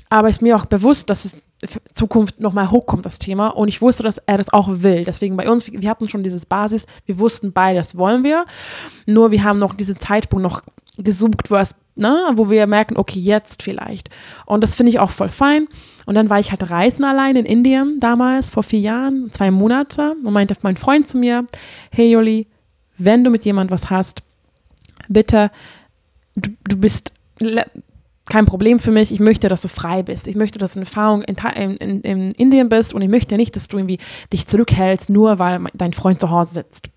Aber 0.10 0.30
ist 0.30 0.42
mir 0.42 0.56
auch 0.56 0.66
bewusst, 0.66 1.10
dass 1.10 1.26
es 1.26 1.34
in 1.34 1.70
Zukunft 1.94 2.40
nochmal 2.40 2.72
hochkommt, 2.72 3.06
das 3.06 3.20
Thema. 3.20 3.50
Und 3.50 3.68
ich 3.68 3.82
wusste, 3.82 4.04
dass 4.04 4.18
er 4.18 4.38
das 4.38 4.52
auch 4.52 4.68
will. 4.70 5.04
Deswegen 5.04 5.38
bei 5.38 5.50
uns, 5.50 5.72
wir 5.72 5.90
hatten 5.90 6.10
schon 6.10 6.24
dieses 6.24 6.46
Basis, 6.46 6.86
wir 7.06 7.20
wussten 7.20 7.52
beide, 7.54 7.78
das 7.80 7.98
wollen 7.98 8.24
wir. 8.24 8.46
Nur 9.06 9.32
wir 9.32 9.44
haben 9.44 9.60
noch 9.60 9.74
diesen 9.74 10.00
Zeitpunkt 10.00 10.44
noch 10.44 10.62
gesucht, 10.98 11.52
es 11.52 11.76
ne, 12.00 12.32
wo 12.34 12.50
wir 12.50 12.66
merken, 12.66 12.98
okay, 12.98 13.20
jetzt 13.20 13.62
vielleicht. 13.62 14.10
Und 14.46 14.64
das 14.64 14.76
finde 14.76 14.92
ich 14.92 15.00
auch 15.00 15.10
voll 15.10 15.30
fein. 15.30 15.68
Und 16.06 16.16
dann 16.16 16.30
war 16.30 16.40
ich 16.40 16.50
halt 16.50 16.70
reisen 16.70 17.04
allein 17.04 17.36
in 17.36 17.46
Indien 17.46 18.00
damals, 18.00 18.50
vor 18.50 18.64
vier 18.64 18.80
Jahren, 18.80 19.32
zwei 19.32 19.52
Monate. 19.52 20.16
Und 20.24 20.34
meinte 20.34 20.56
mein 20.62 20.78
Freund 20.78 21.08
zu 21.08 21.18
mir, 21.18 21.46
hey 21.92 22.10
Juli, 22.12 22.48
wenn 22.98 23.24
du 23.24 23.30
mit 23.30 23.46
jemand 23.46 23.72
was 23.72 23.90
hast, 23.90 24.22
bitte, 25.08 25.52
du, 26.36 26.50
du 26.68 26.78
bist 26.78 27.14
kein 28.30 28.46
Problem 28.46 28.80
für 28.80 28.92
mich. 28.92 29.12
Ich 29.12 29.20
möchte, 29.20 29.50
dass 29.50 29.62
du 29.62 29.68
frei 29.68 30.04
bist. 30.04 30.28
Ich 30.28 30.36
möchte, 30.36 30.60
dass 30.60 30.74
du 30.74 30.80
eine 30.80 30.86
Erfahrung 30.86 31.22
in, 31.24 31.36
in, 31.78 32.02
in, 32.02 32.32
Indien 32.32 32.70
bist 32.70 32.94
und 32.94 33.02
ich 33.02 33.10
möchte 33.10 33.36
nicht, 33.36 33.56
dass 33.56 33.68
du 33.68 33.78
irgendwie 33.78 34.00
dich 34.32 34.48
zurückhältst, 34.48 35.10
nur 35.10 35.40
weil 35.40 35.62
dein 35.74 35.94
Freund 35.94 36.22
zu 36.22 36.30
Hause 36.30 36.56
sitzt. 36.56 36.90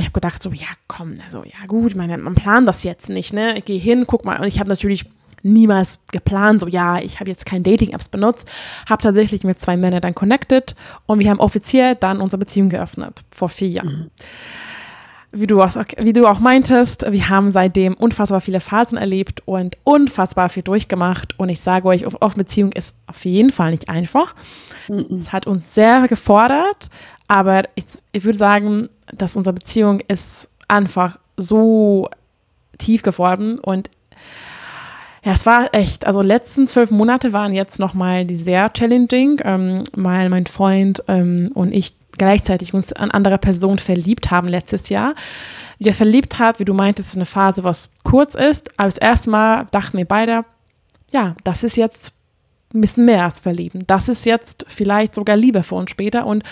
Ich 0.00 0.06
habe 0.06 0.14
gedacht, 0.14 0.42
so, 0.42 0.50
ja, 0.50 0.66
komm, 0.88 1.14
also, 1.26 1.44
ja, 1.44 1.66
gut, 1.66 1.94
meine, 1.94 2.18
man 2.18 2.34
plant 2.34 2.66
das 2.66 2.82
jetzt 2.82 3.08
nicht, 3.08 3.32
ne? 3.32 3.56
Ich 3.58 3.64
gehe 3.64 3.78
hin, 3.78 4.04
guck 4.06 4.24
mal. 4.24 4.40
Und 4.40 4.46
ich 4.46 4.58
habe 4.58 4.68
natürlich 4.68 5.06
niemals 5.42 6.00
geplant, 6.12 6.60
so, 6.60 6.68
ja, 6.68 6.98
ich 6.98 7.20
habe 7.20 7.30
jetzt 7.30 7.46
keine 7.46 7.62
Dating-Apps 7.62 8.08
benutzt. 8.08 8.48
Habe 8.88 9.02
tatsächlich 9.02 9.44
mit 9.44 9.58
zwei 9.58 9.76
Männern 9.76 10.00
dann 10.00 10.14
connected 10.14 10.74
und 11.06 11.18
wir 11.18 11.30
haben 11.30 11.40
offiziell 11.40 11.94
dann 11.94 12.20
unsere 12.20 12.38
Beziehung 12.38 12.68
geöffnet, 12.68 13.22
vor 13.30 13.48
vier 13.48 13.68
Jahren. 13.68 13.96
Mhm 13.96 14.10
wie 15.32 15.46
du, 15.46 15.60
auch, 15.60 15.74
wie 15.98 16.12
du 16.12 16.26
auch 16.26 16.40
meintest, 16.40 17.10
wir 17.10 17.28
haben 17.28 17.48
seitdem 17.48 17.94
unfassbar 17.94 18.40
viele 18.40 18.60
Phasen 18.60 18.98
erlebt 18.98 19.42
und 19.44 19.76
unfassbar 19.84 20.48
viel 20.48 20.62
durchgemacht. 20.62 21.38
Und 21.38 21.48
ich 21.48 21.60
sage 21.60 21.86
euch, 21.86 22.04
auf 22.04 22.34
Beziehung 22.34 22.72
ist 22.72 22.96
auf 23.06 23.24
jeden 23.24 23.50
Fall 23.50 23.70
nicht 23.70 23.88
einfach. 23.88 24.34
Mhm. 24.88 25.18
Es 25.20 25.32
hat 25.32 25.46
uns 25.46 25.74
sehr 25.74 26.08
gefordert, 26.08 26.90
aber 27.30 27.62
ich, 27.76 27.84
ich 28.10 28.24
würde 28.24 28.36
sagen, 28.36 28.88
dass 29.14 29.36
unsere 29.36 29.54
Beziehung 29.54 30.00
ist 30.08 30.50
einfach 30.66 31.20
so 31.36 32.08
tief 32.76 33.02
geworden 33.02 33.60
und 33.60 33.88
ja, 35.22 35.32
es 35.32 35.46
war 35.46 35.72
echt, 35.72 36.06
also 36.06 36.22
letzten 36.22 36.66
zwölf 36.66 36.90
Monate 36.90 37.32
waren 37.32 37.54
jetzt 37.54 37.78
nochmal 37.78 38.24
die 38.24 38.34
sehr 38.34 38.72
challenging, 38.72 39.40
ähm, 39.44 39.84
weil 39.94 40.28
mein 40.28 40.46
Freund 40.46 41.04
ähm, 41.06 41.48
und 41.54 41.72
ich 41.72 41.94
gleichzeitig 42.18 42.74
uns 42.74 42.92
an 42.92 43.12
andere 43.12 43.38
Personen 43.38 43.78
verliebt 43.78 44.32
haben 44.32 44.48
letztes 44.48 44.88
Jahr. 44.88 45.14
Der 45.78 45.94
verliebt 45.94 46.40
hat, 46.40 46.58
wie 46.58 46.64
du 46.64 46.74
meintest, 46.74 47.14
eine 47.14 47.26
Phase, 47.26 47.62
was 47.62 47.90
kurz 48.02 48.34
ist, 48.34 48.76
aber 48.76 48.88
das 48.88 48.98
erste 48.98 49.30
Mal 49.30 49.68
dachten 49.70 49.98
wir 49.98 50.04
beide, 50.04 50.44
ja, 51.12 51.36
das 51.44 51.62
ist 51.62 51.76
jetzt 51.76 52.12
ein 52.72 52.80
bisschen 52.80 53.04
mehr 53.04 53.24
als 53.24 53.40
verlieben. 53.40 53.84
Das 53.86 54.08
ist 54.08 54.24
jetzt 54.24 54.64
vielleicht 54.68 55.14
sogar 55.14 55.36
Liebe 55.36 55.62
für 55.62 55.74
uns 55.74 55.90
später. 55.90 56.26
Und 56.26 56.44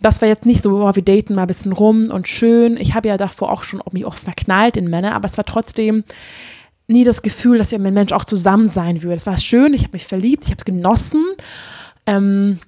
das 0.00 0.20
war 0.20 0.28
jetzt 0.28 0.46
nicht 0.46 0.62
so, 0.62 0.82
oh, 0.82 0.94
wir 0.94 1.02
daten 1.02 1.34
mal 1.34 1.42
ein 1.42 1.46
bisschen 1.46 1.72
rum 1.72 2.08
und 2.10 2.28
schön. 2.28 2.76
Ich 2.76 2.94
habe 2.94 3.08
ja 3.08 3.16
davor 3.16 3.50
auch 3.50 3.62
schon 3.62 3.82
mich 3.92 4.04
oft 4.04 4.18
verknallt 4.18 4.76
in 4.76 4.90
Männer, 4.90 5.14
aber 5.14 5.26
es 5.26 5.36
war 5.36 5.44
trotzdem 5.44 6.04
nie 6.88 7.04
das 7.04 7.22
Gefühl, 7.22 7.58
dass 7.58 7.72
ich 7.72 7.78
mit 7.78 7.86
einem 7.86 7.94
Mensch 7.94 8.12
auch 8.12 8.24
zusammen 8.24 8.68
sein 8.68 9.02
würde. 9.02 9.16
Es 9.16 9.26
war 9.26 9.36
schön, 9.36 9.72
ich 9.72 9.82
habe 9.84 9.92
mich 9.94 10.06
verliebt, 10.06 10.44
ich 10.44 10.50
habe 10.50 10.58
es 10.58 10.64
genossen. 10.64 11.24
Ähm, 12.06 12.58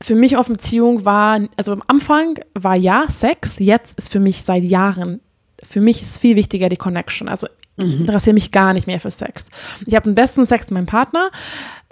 für 0.00 0.14
mich 0.14 0.36
auf 0.36 0.48
Beziehung 0.48 1.04
war, 1.04 1.40
also 1.56 1.72
am 1.72 1.82
Anfang 1.86 2.38
war 2.54 2.76
ja 2.76 3.06
Sex, 3.08 3.58
jetzt 3.58 3.98
ist 3.98 4.12
für 4.12 4.20
mich 4.20 4.42
seit 4.42 4.62
Jahren, 4.62 5.20
für 5.62 5.80
mich 5.80 6.02
ist 6.02 6.20
viel 6.20 6.36
wichtiger 6.36 6.68
die 6.68 6.76
Connection. 6.76 7.28
Also 7.28 7.48
ich 7.76 7.94
mhm. 7.94 8.00
interessiere 8.02 8.34
mich 8.34 8.50
gar 8.50 8.74
nicht 8.74 8.86
mehr 8.86 9.00
für 9.00 9.10
Sex. 9.10 9.48
Ich 9.86 9.94
habe 9.94 10.04
den 10.04 10.14
besten 10.14 10.44
Sex 10.46 10.64
mit 10.64 10.72
meinem 10.72 10.86
Partner, 10.86 11.30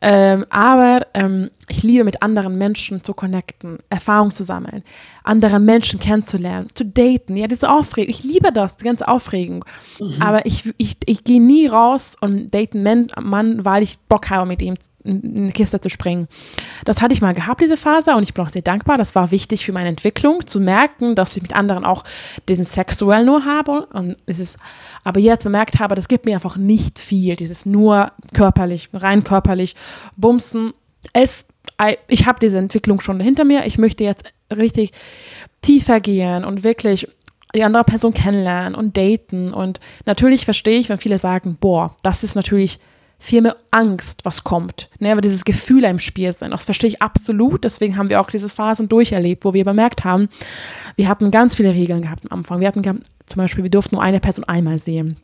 ähm, 0.09 0.47
aber 0.51 1.05
ähm, 1.15 1.51
ich 1.69 1.83
liebe 1.83 2.05
mit 2.05 2.23
anderen 2.23 2.57
Menschen 2.57 3.03
zu 3.03 3.13
connecten, 3.13 3.79
Erfahrung 3.91 4.31
zu 4.31 4.45
sammeln, 4.45 4.85
andere 5.27 5.59
Menschen 5.59 5.99
kennenzulernen, 5.99 6.69
zu 6.75 6.85
daten. 6.85 7.37
Ja, 7.37 7.49
diese 7.49 7.69
Aufregung. 7.69 8.11
Ich 8.11 8.23
liebe 8.23 8.53
das, 8.53 8.77
die 8.77 8.85
ganze 8.85 9.09
Aufregung. 9.09 9.65
Mhm. 9.99 10.23
Aber 10.23 10.47
ich, 10.47 10.73
ich, 10.77 10.97
ich 11.05 11.25
gehe 11.25 11.43
nie 11.43 11.67
raus 11.67 12.17
und 12.21 12.55
date 12.55 12.75
einen 12.75 13.09
Mann, 13.21 13.65
weil 13.65 13.83
ich 13.83 13.99
Bock 14.09 14.31
habe, 14.31 14.47
mit 14.47 14.63
ihm 14.63 14.77
in 15.03 15.37
eine 15.37 15.53
Kiste 15.53 15.81
zu 15.81 15.89
springen. 15.89 16.29
Das 16.85 17.01
hatte 17.01 17.13
ich 17.13 17.21
mal 17.21 17.35
gehabt, 17.35 17.61
diese 17.61 17.77
Phase, 17.77 18.15
und 18.15 18.23
ich 18.23 18.35
bin 18.35 18.45
auch 18.45 18.51
sehr 18.51 18.63
dankbar. 18.63 18.99
Das 18.99 19.15
war 19.15 19.31
wichtig 19.31 19.65
für 19.65 19.73
meine 19.73 19.89
Entwicklung, 19.89 20.47
zu 20.47 20.61
merken, 20.61 21.15
dass 21.15 21.37
ich 21.37 21.43
mit 21.43 21.55
anderen 21.55 21.85
auch 21.85 22.05
den 22.49 22.65
sexuell 22.65 23.25
nur 23.25 23.45
habe. 23.45 23.87
Und 23.93 24.17
es 24.27 24.39
ist, 24.39 24.59
aber 25.05 25.21
jetzt 25.21 25.45
bemerkt 25.45 25.79
habe, 25.79 25.95
das 25.95 26.09
gibt 26.09 26.25
mir 26.25 26.35
einfach 26.35 26.57
nicht 26.57 26.99
viel, 26.99 27.37
dieses 27.37 27.67
nur 27.67 28.13
körperlich, 28.33 28.91
rein 28.93 29.25
körperlich, 29.25 29.75
bumsen. 30.17 30.73
Es, 31.13 31.47
ich 32.09 32.27
habe 32.27 32.39
diese 32.41 32.59
Entwicklung 32.59 33.01
schon 33.01 33.21
hinter 33.21 33.45
mir. 33.45 33.67
Ich 33.67 33.79
möchte 33.79 34.05
jetzt 34.05 34.25
richtig 34.55 34.93
tiefer 35.63 36.01
gehen 36.01 36.45
und 36.45 36.65
wirklich 36.65 37.09
die 37.55 37.65
andere 37.65 37.85
Person 37.85 38.15
kennenlernen 38.15 38.75
und 38.75 38.97
daten. 38.97 39.53
Und 39.53 39.81
natürlich 40.05 40.45
verstehe 40.45 40.79
ich, 40.79 40.89
wenn 40.89 40.99
viele 40.99 41.19
sagen, 41.19 41.57
boah, 41.61 41.97
das 42.03 42.23
ist 42.23 42.35
natürlich 42.35 42.79
viel 43.19 43.41
mehr 43.41 43.57
Angst, 43.71 44.25
was 44.25 44.45
kommt, 44.45 44.91
ne, 44.99 45.15
weil 45.15 45.23
dieses 45.23 45.45
Gefühle 45.45 45.89
im 45.89 45.99
Spiel 45.99 46.33
sind. 46.33 46.51
Das 46.51 46.67
verstehe 46.67 46.89
ich 46.89 47.03
absolut. 47.03 47.65
Deswegen 47.65 47.97
haben 47.97 48.11
wir 48.11 48.21
auch 48.21 48.31
diese 48.31 48.49
Phasen 48.49 48.89
durcherlebt, 48.89 49.45
wo 49.45 49.55
wir 49.55 49.65
bemerkt 49.65 50.05
haben, 50.05 50.29
wir 50.97 51.09
hatten 51.09 51.31
ganz 51.31 51.57
viele 51.57 51.75
Regeln 51.75 52.03
gehabt 52.03 52.25
am 52.31 52.41
Anfang. 52.41 52.61
Wir 52.61 52.69
hatten 52.69 52.83
zum 52.83 53.37
Beispiel, 53.37 53.65
wir 53.65 53.71
durften 53.71 53.95
nur 53.95 54.05
eine 54.05 54.21
Person 54.21 54.45
einmal 54.45 54.79
sehen. 54.79 55.17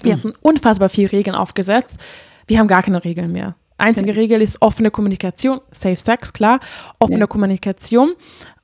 Wir 0.00 0.14
mhm. 0.14 0.18
hatten 0.18 0.32
unfassbar 0.42 0.88
viele 0.88 1.10
Regeln 1.12 1.34
aufgesetzt. 1.34 2.00
Wir 2.46 2.58
haben 2.58 2.68
gar 2.68 2.82
keine 2.82 3.04
Regeln 3.04 3.32
mehr. 3.32 3.56
Einzige. 3.80 4.16
Regel 4.16 4.42
ist 4.42 4.60
offene 4.60 4.90
Kommunikation, 4.90 5.60
Safe 5.70 5.96
Sex, 5.96 6.32
klar, 6.32 6.60
offene 6.98 7.20
ja. 7.20 7.26
Kommunikation 7.26 8.14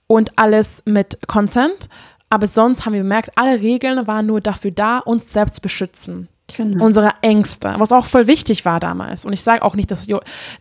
und 0.06 0.32
alles 0.36 0.82
mit 0.86 1.18
Consent. 1.26 1.88
Aber 2.28 2.46
sonst 2.46 2.84
haben 2.84 2.92
wir 2.92 3.02
bemerkt, 3.02 3.30
alle 3.36 3.60
Regeln 3.60 4.06
waren 4.06 4.26
nur 4.26 4.40
dafür 4.40 4.72
da, 4.72 4.98
uns 4.98 5.32
selbst 5.32 5.56
zu 5.56 5.60
beschützen. 5.60 6.28
Genau. 6.56 6.84
Unsere 6.84 7.12
Ängste, 7.22 7.74
was 7.78 7.90
auch 7.90 8.06
voll 8.06 8.28
wichtig 8.28 8.64
war 8.64 8.78
damals. 8.78 9.24
Und 9.24 9.32
ich 9.32 9.42
sage 9.42 9.62
auch 9.62 9.74
nicht, 9.74 9.90
dass, 9.90 10.06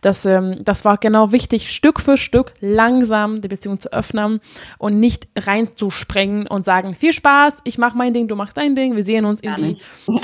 dass 0.00 0.26
ähm, 0.26 0.56
das 0.64 0.84
war 0.84 0.98
genau 0.98 1.30
wichtig, 1.30 1.72
Stück 1.72 2.00
für 2.00 2.18
Stück 2.18 2.54
langsam 2.60 3.40
die 3.40 3.48
Beziehung 3.48 3.78
zu 3.78 3.92
öffnen 3.92 4.40
und 4.78 4.98
nicht 4.98 5.28
reinzusprengen 5.36 6.48
und 6.48 6.64
sagen, 6.64 6.94
viel 6.94 7.12
Spaß, 7.12 7.58
ich 7.62 7.78
mache 7.78 7.96
mein 7.96 8.14
Ding, 8.14 8.26
du 8.26 8.34
machst 8.34 8.56
dein 8.56 8.74
Ding, 8.74 8.96
wir 8.96 9.04
sehen 9.04 9.24
uns 9.24 9.42
irgendwie. 9.42 9.76
Ja. 10.08 10.20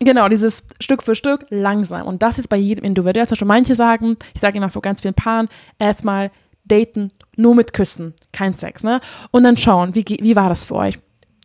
Genau, 0.00 0.28
dieses 0.28 0.64
Stück 0.80 1.02
für 1.02 1.14
Stück 1.14 1.46
langsam. 1.50 2.06
Und 2.06 2.22
das 2.22 2.38
ist 2.38 2.48
bei 2.48 2.56
jedem 2.56 2.84
individuell. 2.84 3.24
Also 3.24 3.34
schon 3.34 3.48
manche 3.48 3.74
sagen, 3.74 4.16
ich 4.34 4.40
sage 4.40 4.58
immer 4.58 4.70
vor 4.70 4.82
ganz 4.82 5.02
vielen 5.02 5.14
Paaren, 5.14 5.48
erstmal 5.78 6.30
daten, 6.64 7.10
nur 7.36 7.54
mit 7.54 7.72
Küssen, 7.72 8.14
kein 8.32 8.52
Sex, 8.52 8.82
ne? 8.82 9.00
Und 9.30 9.42
dann 9.44 9.56
schauen, 9.56 9.94
wie, 9.94 10.04
wie 10.04 10.36
war 10.36 10.48
das 10.48 10.66
für 10.66 10.74
euch? 10.74 10.98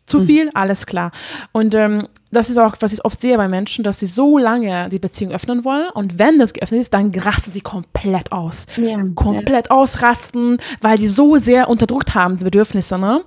Zu 0.06 0.18
mhm. 0.18 0.24
viel, 0.24 0.50
alles 0.52 0.84
klar. 0.84 1.12
Und 1.52 1.74
ähm, 1.74 2.08
das 2.30 2.50
ist 2.50 2.58
auch, 2.58 2.76
was 2.80 2.92
ich 2.92 3.04
oft 3.04 3.18
sehe 3.18 3.36
bei 3.38 3.48
Menschen, 3.48 3.84
dass 3.84 4.00
sie 4.00 4.06
so 4.06 4.36
lange 4.36 4.88
die 4.90 4.98
Beziehung 4.98 5.32
öffnen 5.32 5.64
wollen 5.64 5.88
und 5.94 6.18
wenn 6.18 6.38
das 6.38 6.52
geöffnet 6.52 6.82
ist, 6.82 6.92
dann 6.92 7.10
rasten 7.14 7.52
sie 7.52 7.60
komplett 7.60 8.30
aus. 8.32 8.66
Ja, 8.76 9.02
komplett 9.14 9.66
ja. 9.66 9.70
ausrasten, 9.70 10.58
weil 10.82 10.98
die 10.98 11.08
so 11.08 11.36
sehr 11.36 11.70
unterdrückt 11.70 12.14
haben, 12.14 12.36
die 12.36 12.44
Bedürfnisse. 12.44 12.98
Ne? 12.98 13.22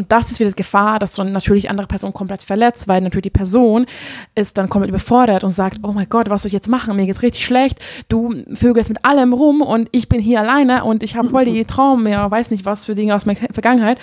Und 0.00 0.10
das 0.10 0.30
ist 0.30 0.40
wieder 0.40 0.48
die 0.48 0.56
Gefahr, 0.56 0.98
dass 0.98 1.12
du 1.12 1.22
natürlich 1.24 1.68
andere 1.68 1.86
Person 1.86 2.14
komplett 2.14 2.42
verletzt, 2.42 2.88
weil 2.88 3.02
natürlich 3.02 3.24
die 3.24 3.30
Person 3.30 3.84
ist 4.34 4.56
dann 4.56 4.70
komplett 4.70 4.88
überfordert 4.88 5.44
und 5.44 5.50
sagt, 5.50 5.80
oh 5.82 5.92
mein 5.92 6.08
Gott, 6.08 6.30
was 6.30 6.40
soll 6.40 6.46
ich 6.46 6.54
jetzt 6.54 6.70
machen? 6.70 6.96
Mir 6.96 7.04
geht's 7.04 7.20
richtig 7.20 7.44
schlecht. 7.44 7.78
Du 8.08 8.34
vögelst 8.54 8.88
mit 8.88 9.04
allem 9.04 9.34
rum 9.34 9.60
und 9.60 9.90
ich 9.92 10.08
bin 10.08 10.18
hier 10.18 10.40
alleine 10.40 10.84
und 10.84 11.02
ich 11.02 11.16
habe 11.16 11.28
voll 11.28 11.44
die 11.44 11.66
Traum, 11.66 12.06
ja, 12.06 12.30
weiß 12.30 12.50
nicht 12.50 12.64
was 12.64 12.86
für 12.86 12.94
Dinge 12.94 13.14
aus 13.14 13.26
meiner 13.26 13.40
Vergangenheit. 13.52 13.98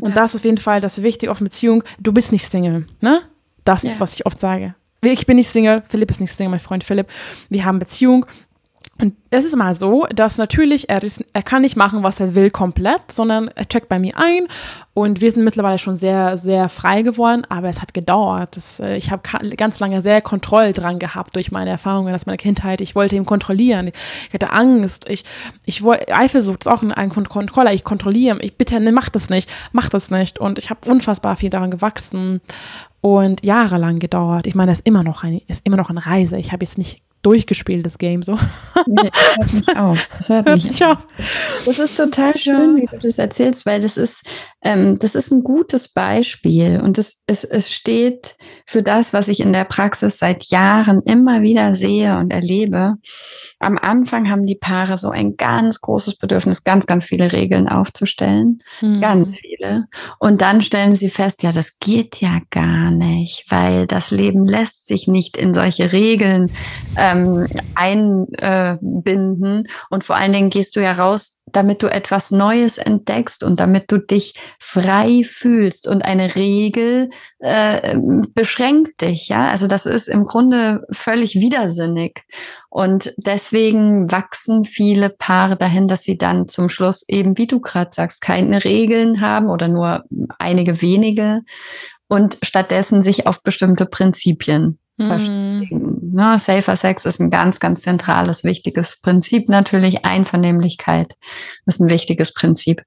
Und 0.00 0.10
ja. 0.10 0.14
das 0.14 0.32
ist 0.32 0.40
auf 0.40 0.44
jeden 0.46 0.56
Fall 0.56 0.80
das 0.80 1.02
Wichtige 1.02 1.30
auf 1.30 1.40
Beziehung. 1.40 1.84
Du 2.00 2.14
bist 2.14 2.32
nicht 2.32 2.48
Single, 2.48 2.86
ne? 3.02 3.20
Das 3.64 3.82
ja. 3.82 3.90
ist, 3.90 4.00
was 4.00 4.14
ich 4.14 4.24
oft 4.24 4.40
sage. 4.40 4.74
Ich 5.02 5.26
bin 5.26 5.36
nicht 5.36 5.50
Single, 5.50 5.82
Philipp 5.86 6.10
ist 6.10 6.20
nicht 6.22 6.32
Single, 6.32 6.52
mein 6.52 6.60
Freund 6.60 6.82
Philipp. 6.82 7.08
Wir 7.50 7.66
haben 7.66 7.78
Beziehung 7.78 8.24
und 9.02 9.16
es 9.30 9.44
ist 9.44 9.56
mal 9.56 9.74
so, 9.74 10.06
dass 10.14 10.38
natürlich 10.38 10.88
er, 10.88 11.02
ist, 11.02 11.24
er 11.32 11.42
kann 11.42 11.62
nicht 11.62 11.74
machen, 11.74 12.04
was 12.04 12.20
er 12.20 12.36
will 12.36 12.52
komplett, 12.52 13.10
sondern 13.10 13.48
er 13.48 13.66
checkt 13.66 13.88
bei 13.88 13.98
mir 13.98 14.16
ein 14.16 14.46
und 14.94 15.20
wir 15.20 15.32
sind 15.32 15.42
mittlerweile 15.42 15.78
schon 15.78 15.96
sehr, 15.96 16.36
sehr 16.36 16.68
frei 16.68 17.02
geworden, 17.02 17.44
aber 17.48 17.68
es 17.68 17.82
hat 17.82 17.94
gedauert. 17.94 18.54
Das, 18.54 18.78
äh, 18.78 18.94
ich 18.96 19.10
habe 19.10 19.22
ganz 19.56 19.80
lange 19.80 20.02
sehr 20.02 20.20
Kontroll 20.20 20.72
dran 20.72 21.00
gehabt 21.00 21.34
durch 21.34 21.50
meine 21.50 21.70
Erfahrungen 21.70 22.14
aus 22.14 22.26
meiner 22.26 22.36
Kindheit. 22.36 22.80
Ich 22.80 22.94
wollte 22.94 23.16
ihn 23.16 23.26
kontrollieren. 23.26 23.90
Ich 24.28 24.34
hatte 24.34 24.52
Angst. 24.52 25.08
Ich, 25.08 25.24
ich 25.64 25.82
Eifersucht 25.84 26.66
ist 26.66 26.72
auch 26.72 26.82
ein, 26.82 26.92
ein 26.92 27.10
Kontroller. 27.10 27.72
Ich 27.72 27.82
kontrolliere. 27.82 28.38
Ich 28.40 28.56
bitte, 28.56 28.78
ne, 28.78 28.92
mach 28.92 29.08
das 29.08 29.30
nicht. 29.30 29.50
Mach 29.72 29.88
das 29.88 30.12
nicht. 30.12 30.38
Und 30.38 30.60
ich 30.60 30.70
habe 30.70 30.88
unfassbar 30.88 31.34
viel 31.34 31.50
daran 31.50 31.72
gewachsen 31.72 32.40
und 33.00 33.44
jahrelang 33.44 33.98
gedauert. 33.98 34.46
Ich 34.46 34.54
meine, 34.54 34.70
das 34.70 34.78
ist 34.78 34.86
immer 34.86 35.02
noch 35.02 35.24
eine, 35.24 35.42
ist 35.48 35.66
immer 35.66 35.76
noch 35.76 35.90
eine 35.90 36.06
Reise. 36.06 36.36
Ich 36.38 36.52
habe 36.52 36.64
jetzt 36.64 36.78
nicht 36.78 37.02
durchgespielt, 37.22 37.86
das 37.86 37.98
Game 37.98 38.22
so. 38.22 38.36
Nee, 38.86 39.10
das 39.38 39.52
hört 39.52 39.52
nicht 39.52 39.76
auf. 39.76 40.08
Das 40.18 40.28
hört 40.28 40.64
nicht 40.64 40.84
auf. 40.84 40.98
Das 41.64 41.78
ist 41.78 41.96
total 41.96 42.36
schön, 42.36 42.76
ja. 42.76 42.82
wie 42.82 42.86
du 42.86 42.98
das 42.98 43.18
erzählst, 43.18 43.64
weil 43.64 43.80
das 43.80 43.96
ist, 43.96 44.22
ähm, 44.62 44.98
das 44.98 45.14
ist 45.14 45.30
ein 45.30 45.44
gutes 45.44 45.88
Beispiel 45.88 46.80
und 46.80 46.98
es, 46.98 47.22
es, 47.26 47.44
es 47.44 47.72
steht 47.72 48.34
für 48.66 48.82
das, 48.82 49.12
was 49.12 49.28
ich 49.28 49.40
in 49.40 49.52
der 49.52 49.64
Praxis 49.64 50.18
seit 50.18 50.44
Jahren 50.46 51.02
immer 51.02 51.42
wieder 51.42 51.74
sehe 51.74 52.18
und 52.18 52.32
erlebe. 52.32 52.96
Am 53.60 53.78
Anfang 53.78 54.28
haben 54.28 54.44
die 54.44 54.56
Paare 54.56 54.98
so 54.98 55.10
ein 55.10 55.36
ganz 55.36 55.80
großes 55.80 56.16
Bedürfnis, 56.16 56.64
ganz, 56.64 56.86
ganz 56.86 57.04
viele 57.04 57.32
Regeln 57.32 57.68
aufzustellen. 57.68 58.62
Mhm. 58.80 59.00
Ganz 59.00 59.36
viele. 59.38 59.86
Und 60.18 60.40
dann 60.42 60.62
stellen 60.62 60.96
sie 60.96 61.10
fest, 61.10 61.44
ja, 61.44 61.52
das 61.52 61.78
geht 61.78 62.20
ja 62.20 62.40
gar 62.50 62.90
nicht, 62.90 63.44
weil 63.48 63.86
das 63.86 64.10
Leben 64.10 64.44
lässt 64.44 64.86
sich 64.86 65.06
nicht 65.06 65.36
in 65.36 65.54
solche 65.54 65.92
Regeln 65.92 66.50
äh, 66.96 67.11
ähm, 67.12 67.46
einbinden. 67.74 69.68
und 69.90 70.04
vor 70.04 70.16
allen 70.16 70.32
Dingen 70.32 70.50
gehst 70.50 70.76
du 70.76 70.80
ja 70.80 70.92
raus, 70.92 71.42
damit 71.52 71.82
du 71.82 71.86
etwas 71.88 72.30
Neues 72.30 72.78
entdeckst 72.78 73.44
und 73.44 73.60
damit 73.60 73.90
du 73.90 73.98
dich 73.98 74.34
frei 74.58 75.22
fühlst. 75.24 75.86
Und 75.86 76.02
eine 76.02 76.34
Regel 76.34 77.10
äh, 77.40 77.96
beschränkt 78.34 79.00
dich, 79.00 79.28
ja. 79.28 79.50
Also 79.50 79.66
das 79.66 79.86
ist 79.86 80.08
im 80.08 80.24
Grunde 80.24 80.84
völlig 80.90 81.34
widersinnig. 81.36 82.22
Und 82.70 83.12
deswegen 83.16 84.10
wachsen 84.10 84.64
viele 84.64 85.10
Paare 85.10 85.56
dahin, 85.56 85.88
dass 85.88 86.02
sie 86.02 86.16
dann 86.16 86.48
zum 86.48 86.68
Schluss 86.68 87.04
eben, 87.08 87.36
wie 87.36 87.46
du 87.46 87.60
gerade 87.60 87.90
sagst, 87.92 88.22
keine 88.22 88.64
Regeln 88.64 89.20
haben 89.20 89.48
oder 89.48 89.68
nur 89.68 90.04
einige 90.38 90.80
wenige 90.80 91.40
und 92.08 92.38
stattdessen 92.42 93.02
sich 93.02 93.26
auf 93.26 93.42
bestimmte 93.42 93.86
Prinzipien 93.86 94.78
mhm. 94.96 95.06
verständigen. 95.06 96.12
Ne? 96.12 96.38
Safer 96.38 96.76
Sex 96.76 97.04
ist 97.04 97.20
ein 97.20 97.30
ganz, 97.30 97.60
ganz 97.60 97.82
zentrales, 97.82 98.44
wichtiges 98.44 99.00
Prinzip 99.00 99.48
natürlich. 99.48 100.04
Einvernehmlichkeit 100.04 101.14
ist 101.66 101.80
ein 101.80 101.90
wichtiges 101.90 102.34
Prinzip. 102.34 102.82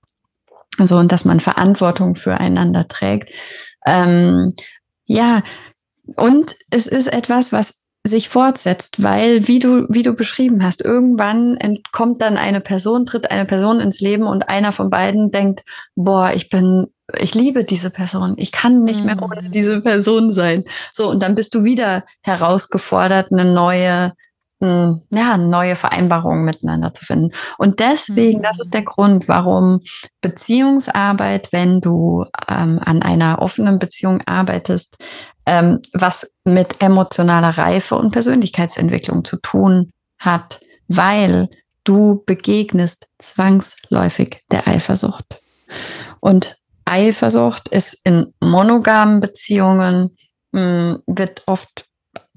Also, 0.77 0.97
und 0.97 1.11
dass 1.11 1.25
man 1.25 1.39
Verantwortung 1.39 2.15
füreinander 2.15 2.87
trägt. 2.87 3.31
Ähm, 3.85 4.51
ja, 5.05 5.43
und 6.15 6.55
es 6.69 6.87
ist 6.87 7.07
etwas, 7.07 7.51
was 7.51 7.73
sich 8.05 8.29
fortsetzt, 8.29 9.01
weil, 9.01 9.47
wie 9.47 9.59
du, 9.59 9.87
wie 9.89 10.03
du 10.03 10.13
beschrieben 10.13 10.63
hast, 10.63 10.83
irgendwann 10.83 11.57
entkommt 11.57 12.21
dann 12.21 12.37
eine 12.37 12.61
Person, 12.61 13.05
tritt 13.05 13.31
eine 13.31 13.45
Person 13.45 13.79
ins 13.79 13.99
Leben 13.99 14.27
und 14.27 14.47
einer 14.47 14.71
von 14.71 14.91
beiden 14.91 15.31
denkt, 15.31 15.63
boah, 15.95 16.31
ich 16.33 16.49
bin 16.49 16.87
ich 17.17 17.35
liebe 17.35 17.63
diese 17.63 17.89
Person. 17.89 18.33
Ich 18.37 18.51
kann 18.51 18.83
nicht 18.83 19.03
mehr 19.03 19.21
ohne 19.21 19.43
mhm. 19.43 19.51
diese 19.51 19.81
Person 19.81 20.33
sein. 20.33 20.63
So, 20.91 21.09
und 21.09 21.21
dann 21.21 21.35
bist 21.35 21.53
du 21.53 21.63
wieder 21.63 22.03
herausgefordert, 22.21 23.31
eine 23.31 23.45
neue, 23.45 24.13
hm, 24.59 25.01
ja, 25.11 25.37
neue 25.37 25.75
Vereinbarung 25.75 26.43
miteinander 26.43 26.93
zu 26.93 27.05
finden. 27.05 27.31
Und 27.57 27.79
deswegen, 27.79 28.41
das 28.41 28.59
ist 28.59 28.73
der 28.73 28.81
mhm. 28.81 28.85
Grund, 28.85 29.27
warum 29.27 29.81
Beziehungsarbeit, 30.21 31.49
wenn 31.51 31.79
du 31.79 32.25
ähm, 32.49 32.79
an 32.83 33.01
einer 33.01 33.39
offenen 33.39 33.77
Beziehung 33.77 34.21
arbeitest, 34.25 34.97
ähm, 35.45 35.81
was 35.93 36.31
mit 36.43 36.81
emotionaler 36.81 37.55
Reife 37.55 37.95
und 37.95 38.11
Persönlichkeitsentwicklung 38.11 39.25
zu 39.25 39.37
tun 39.37 39.91
hat, 40.17 40.59
weil 40.87 41.49
du 41.83 42.23
begegnest 42.25 43.05
zwangsläufig 43.19 44.41
der 44.51 44.67
Eifersucht. 44.67 45.39
Und 46.19 46.57
Eifersucht 46.85 47.67
ist 47.69 47.99
in 48.03 48.33
monogamen 48.39 49.19
Beziehungen, 49.19 50.15
mh, 50.51 50.61
hm, 50.61 51.03
wird 51.07 51.43
oft 51.47 51.85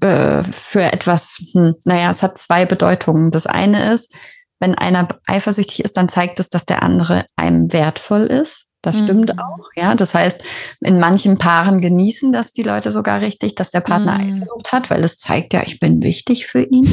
äh, 0.01 0.43
für 0.43 0.81
etwas, 0.81 1.41
hm, 1.53 1.75
naja, 1.85 2.11
es 2.11 2.21
hat 2.21 2.37
zwei 2.37 2.65
Bedeutungen. 2.65 3.31
Das 3.31 3.45
eine 3.45 3.93
ist, 3.93 4.13
wenn 4.59 4.75
einer 4.75 5.07
eifersüchtig 5.25 5.83
ist, 5.83 5.95
dann 5.97 6.09
zeigt 6.09 6.39
es, 6.39 6.49
dass 6.49 6.65
der 6.65 6.83
andere 6.83 7.25
einem 7.35 7.71
wertvoll 7.71 8.23
ist. 8.23 8.67
Das 8.81 8.97
stimmt 8.97 9.33
mhm. 9.33 9.39
auch, 9.39 9.69
ja. 9.75 9.93
Das 9.93 10.13
heißt, 10.13 10.41
in 10.79 10.99
manchen 10.99 11.37
Paaren 11.37 11.81
genießen 11.81 12.31
das 12.31 12.53
die 12.53 12.63
Leute 12.63 12.91
sogar 12.91 13.19
richtig, 13.19 13.55
dass 13.55 13.71
der 13.71 13.81
Partner 13.81 14.17
mhm. 14.17 14.35
Eifersucht 14.35 14.71
hat, 14.71 14.89
weil 14.89 15.03
es 15.03 15.17
zeigt 15.17 15.53
ja, 15.53 15.63
ich 15.65 15.79
bin 15.81 16.01
wichtig 16.01 16.47
für 16.47 16.61
ihn. 16.61 16.89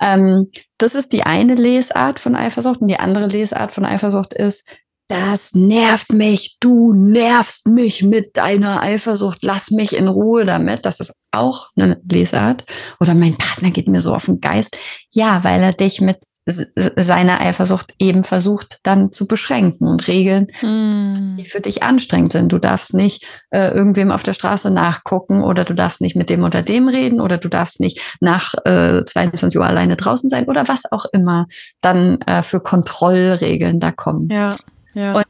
Ähm, 0.00 0.50
das 0.78 0.94
ist 0.94 1.12
die 1.12 1.24
eine 1.24 1.54
Lesart 1.54 2.20
von 2.20 2.34
Eifersucht 2.34 2.80
und 2.80 2.88
die 2.88 2.98
andere 2.98 3.26
Lesart 3.26 3.72
von 3.72 3.84
Eifersucht 3.84 4.32
ist, 4.34 4.64
das 5.08 5.52
nervt 5.52 6.12
mich, 6.12 6.56
du 6.60 6.94
nervst 6.94 7.68
mich 7.68 8.02
mit 8.02 8.36
deiner 8.36 8.82
Eifersucht, 8.82 9.38
lass 9.42 9.70
mich 9.70 9.94
in 9.94 10.08
Ruhe 10.08 10.44
damit. 10.44 10.84
Das 10.84 11.00
ist 11.00 11.12
auch 11.30 11.70
eine 11.76 12.00
Lesart. 12.10 12.64
Oder 13.00 13.14
mein 13.14 13.36
Partner 13.36 13.70
geht 13.70 13.88
mir 13.88 14.00
so 14.00 14.14
auf 14.14 14.26
den 14.26 14.40
Geist. 14.40 14.76
Ja, 15.10 15.44
weil 15.44 15.62
er 15.62 15.72
dich 15.72 16.00
mit 16.00 16.18
seiner 16.46 17.40
Eifersucht 17.40 17.94
eben 17.98 18.22
versucht 18.22 18.78
dann 18.82 19.12
zu 19.12 19.26
beschränken 19.26 19.88
und 19.88 20.06
Regeln, 20.08 20.48
mm. 20.60 21.38
die 21.38 21.44
für 21.46 21.60
dich 21.60 21.82
anstrengend 21.82 22.32
sind. 22.32 22.52
Du 22.52 22.58
darfst 22.58 22.92
nicht 22.92 23.26
äh, 23.50 23.68
irgendwem 23.68 24.10
auf 24.10 24.22
der 24.22 24.34
Straße 24.34 24.70
nachgucken 24.70 25.42
oder 25.42 25.64
du 25.64 25.72
darfst 25.72 26.02
nicht 26.02 26.16
mit 26.16 26.28
dem 26.28 26.44
oder 26.44 26.60
dem 26.60 26.88
reden 26.88 27.22
oder 27.22 27.38
du 27.38 27.48
darfst 27.48 27.80
nicht 27.80 27.98
nach 28.20 28.52
äh, 28.66 29.04
22 29.04 29.58
Uhr 29.58 29.66
alleine 29.66 29.96
draußen 29.96 30.28
sein 30.28 30.44
oder 30.46 30.68
was 30.68 30.82
auch 30.92 31.06
immer 31.12 31.46
dann 31.80 32.20
äh, 32.26 32.42
für 32.42 32.60
Kontrollregeln 32.60 33.80
da 33.80 33.90
kommen. 33.90 34.28
Ja. 34.30 34.56
Ja. 34.94 35.14
Und 35.14 35.26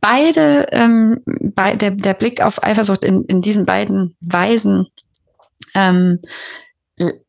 beide, 0.00 0.68
ähm, 0.72 1.22
bei, 1.54 1.74
der, 1.76 1.92
der 1.92 2.14
Blick 2.14 2.42
auf 2.42 2.62
Eifersucht 2.62 3.04
in, 3.04 3.24
in 3.24 3.42
diesen 3.42 3.66
beiden 3.66 4.16
Weisen 4.20 4.86
ähm, 5.74 6.20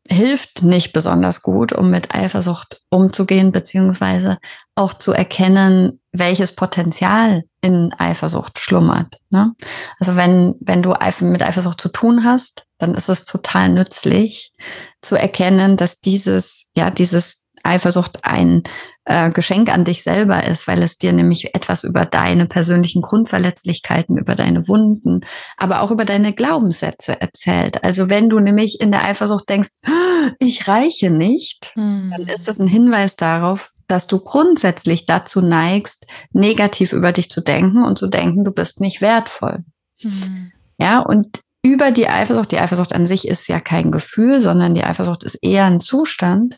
hilft 0.08 0.64
nicht 0.64 0.92
besonders 0.92 1.42
gut, 1.42 1.72
um 1.72 1.90
mit 1.90 2.14
Eifersucht 2.14 2.82
umzugehen, 2.90 3.52
beziehungsweise 3.52 4.38
auch 4.76 4.94
zu 4.94 5.14
erkennen, 5.14 6.02
welches 6.12 6.56
Potenzial 6.56 7.44
in 7.62 7.94
Eifersucht 7.98 8.60
schlummert. 8.60 9.18
Ne? 9.30 9.54
Also 10.00 10.18
wenn, 10.18 10.56
wenn 10.60 10.82
du 10.82 10.94
mit 11.22 11.42
Eifersucht 11.42 11.80
zu 11.80 11.90
tun 11.90 12.26
hast, 12.26 12.66
dann 12.80 12.96
ist 12.96 13.08
es 13.08 13.24
total 13.24 13.70
nützlich 13.70 14.52
zu 15.02 15.16
erkennen, 15.16 15.78
dass 15.78 16.02
dieses, 16.02 16.66
ja, 16.76 16.92
dieses 16.92 17.44
Eifersucht 17.64 18.20
ein 18.24 18.64
äh, 19.06 19.32
Geschenk 19.32 19.74
an 19.74 19.86
dich 19.86 20.04
selber 20.04 20.46
ist, 20.46 20.68
weil 20.68 20.84
es 20.84 20.98
dir 20.98 21.12
nämlich 21.14 21.56
etwas 21.56 21.84
über 21.84 22.06
deine 22.06 22.46
persönlichen 22.46 23.02
Grundverletzlichkeiten, 23.02 24.18
über 24.18 24.36
deine 24.36 24.68
Wunden, 24.68 25.22
aber 25.58 25.82
auch 25.82 25.92
über 25.92 26.06
deine 26.06 26.34
Glaubenssätze 26.34 27.20
erzählt. 27.20 27.84
Also 27.84 28.10
wenn 28.10 28.30
du 28.30 28.40
nämlich 28.40 28.80
in 28.80 28.92
der 28.92 29.04
Eifersucht 29.04 29.50
denkst, 29.50 29.70
ich 30.40 30.68
reiche 30.68 31.10
nicht, 31.10 31.72
hm. 31.74 32.14
dann 32.16 32.28
ist 32.28 32.48
das 32.48 32.60
ein 32.60 32.68
Hinweis 32.68 33.16
darauf, 33.16 33.72
dass 33.88 34.08
du 34.08 34.20
grundsätzlich 34.20 35.06
dazu 35.06 35.42
neigst, 35.42 36.06
negativ 36.32 36.94
über 36.94 37.12
dich 37.12 37.30
zu 37.30 37.42
denken 37.42 37.84
und 37.84 37.98
zu 37.98 38.08
denken, 38.08 38.46
du 38.46 38.52
bist 38.52 38.80
nicht 38.80 39.02
wertvoll. 39.02 39.64
Hm. 40.00 40.52
Ja, 40.78 41.00
und 41.00 41.42
über 41.64 41.92
die 41.92 42.08
Eifersucht, 42.08 42.52
die 42.52 42.60
Eifersucht 42.60 42.94
an 42.94 43.06
sich 43.06 43.28
ist 43.28 43.48
ja 43.48 43.60
kein 43.60 43.92
Gefühl, 43.92 44.42
sondern 44.42 44.74
die 44.74 44.84
Eifersucht 44.84 45.24
ist 45.24 45.36
eher 45.42 45.66
ein 45.66 45.80
Zustand, 45.80 46.58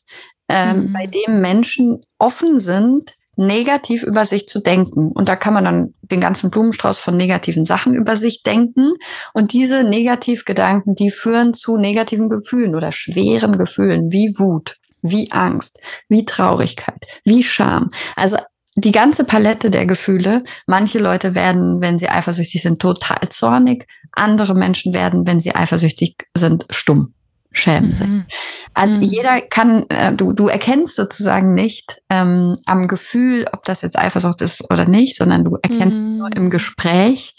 ähm, 0.49 0.87
mhm. 0.87 0.93
bei 0.93 1.07
dem 1.07 1.41
Menschen 1.41 2.01
offen 2.17 2.59
sind, 2.59 3.15
negativ 3.35 4.03
über 4.03 4.25
sich 4.25 4.47
zu 4.47 4.59
denken. 4.59 5.11
Und 5.11 5.27
da 5.27 5.35
kann 5.35 5.53
man 5.53 5.65
dann 5.65 5.93
den 6.01 6.21
ganzen 6.21 6.51
Blumenstrauß 6.51 6.99
von 6.99 7.17
negativen 7.17 7.65
Sachen 7.65 7.95
über 7.95 8.15
sich 8.17 8.43
denken. 8.43 8.93
Und 9.33 9.53
diese 9.53 9.83
Negativgedanken, 9.83 10.95
die 10.95 11.09
führen 11.09 11.53
zu 11.53 11.77
negativen 11.77 12.29
Gefühlen 12.29 12.75
oder 12.75 12.91
schweren 12.91 13.57
Gefühlen 13.57 14.11
wie 14.11 14.35
Wut, 14.37 14.77
wie 15.01 15.31
Angst, 15.31 15.79
wie 16.09 16.25
Traurigkeit, 16.25 17.05
wie 17.23 17.43
Scham. 17.43 17.89
Also 18.15 18.37
die 18.75 18.91
ganze 18.91 19.23
Palette 19.23 19.69
der 19.69 19.85
Gefühle. 19.85 20.43
Manche 20.67 20.99
Leute 20.99 21.35
werden, 21.35 21.81
wenn 21.81 21.99
sie 21.99 22.09
eifersüchtig 22.09 22.61
sind, 22.61 22.79
total 22.79 23.29
zornig. 23.29 23.87
Andere 24.11 24.55
Menschen 24.55 24.93
werden, 24.93 25.25
wenn 25.25 25.39
sie 25.39 25.55
eifersüchtig 25.55 26.17
sind, 26.35 26.65
stumm 26.69 27.13
schämen 27.53 27.95
sich. 27.95 28.07
Mhm. 28.07 28.25
Also 28.73 28.95
mhm. 28.95 29.01
jeder 29.01 29.41
kann, 29.41 29.85
äh, 29.89 30.13
du, 30.13 30.33
du 30.33 30.47
erkennst 30.47 30.95
sozusagen 30.95 31.53
nicht 31.53 32.01
ähm, 32.09 32.57
am 32.65 32.87
Gefühl, 32.87 33.45
ob 33.53 33.63
das 33.65 33.81
jetzt 33.81 33.97
Eifersucht 33.97 34.41
ist 34.41 34.69
oder 34.71 34.85
nicht, 34.85 35.15
sondern 35.15 35.45
du 35.45 35.57
erkennst 35.61 35.97
mhm. 35.97 36.03
es 36.03 36.09
nur 36.09 36.35
im 36.35 36.49
Gespräch, 36.49 37.35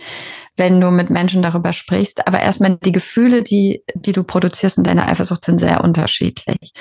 wenn 0.57 0.81
du 0.81 0.91
mit 0.91 1.11
Menschen 1.11 1.43
darüber 1.43 1.73
sprichst. 1.73 2.27
Aber 2.27 2.41
erstmal 2.41 2.79
die 2.85 2.93
Gefühle, 2.93 3.43
die, 3.43 3.83
die 3.95 4.13
du 4.13 4.23
produzierst 4.23 4.79
in 4.79 4.85
deiner 4.85 5.09
Eifersucht, 5.09 5.45
sind 5.45 5.59
sehr 5.59 5.83
unterschiedlich. 5.83 6.73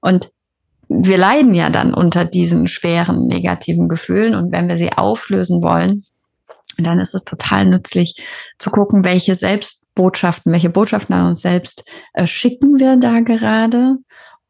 Und 0.00 0.30
wir 0.88 1.18
leiden 1.18 1.54
ja 1.54 1.70
dann 1.70 1.94
unter 1.94 2.24
diesen 2.24 2.66
schweren 2.66 3.28
negativen 3.28 3.88
Gefühlen. 3.88 4.34
Und 4.34 4.50
wenn 4.50 4.68
wir 4.68 4.76
sie 4.76 4.92
auflösen 4.92 5.62
wollen, 5.62 6.04
dann 6.78 6.98
ist 6.98 7.14
es 7.14 7.24
total 7.24 7.66
nützlich 7.66 8.14
zu 8.58 8.70
gucken, 8.70 9.04
welche 9.04 9.34
Selbstbotschaften, 9.34 10.52
welche 10.52 10.70
Botschaften 10.70 11.14
an 11.14 11.28
uns 11.28 11.42
selbst 11.42 11.84
äh, 12.14 12.26
schicken 12.26 12.78
wir 12.78 12.96
da 12.96 13.20
gerade. 13.20 13.96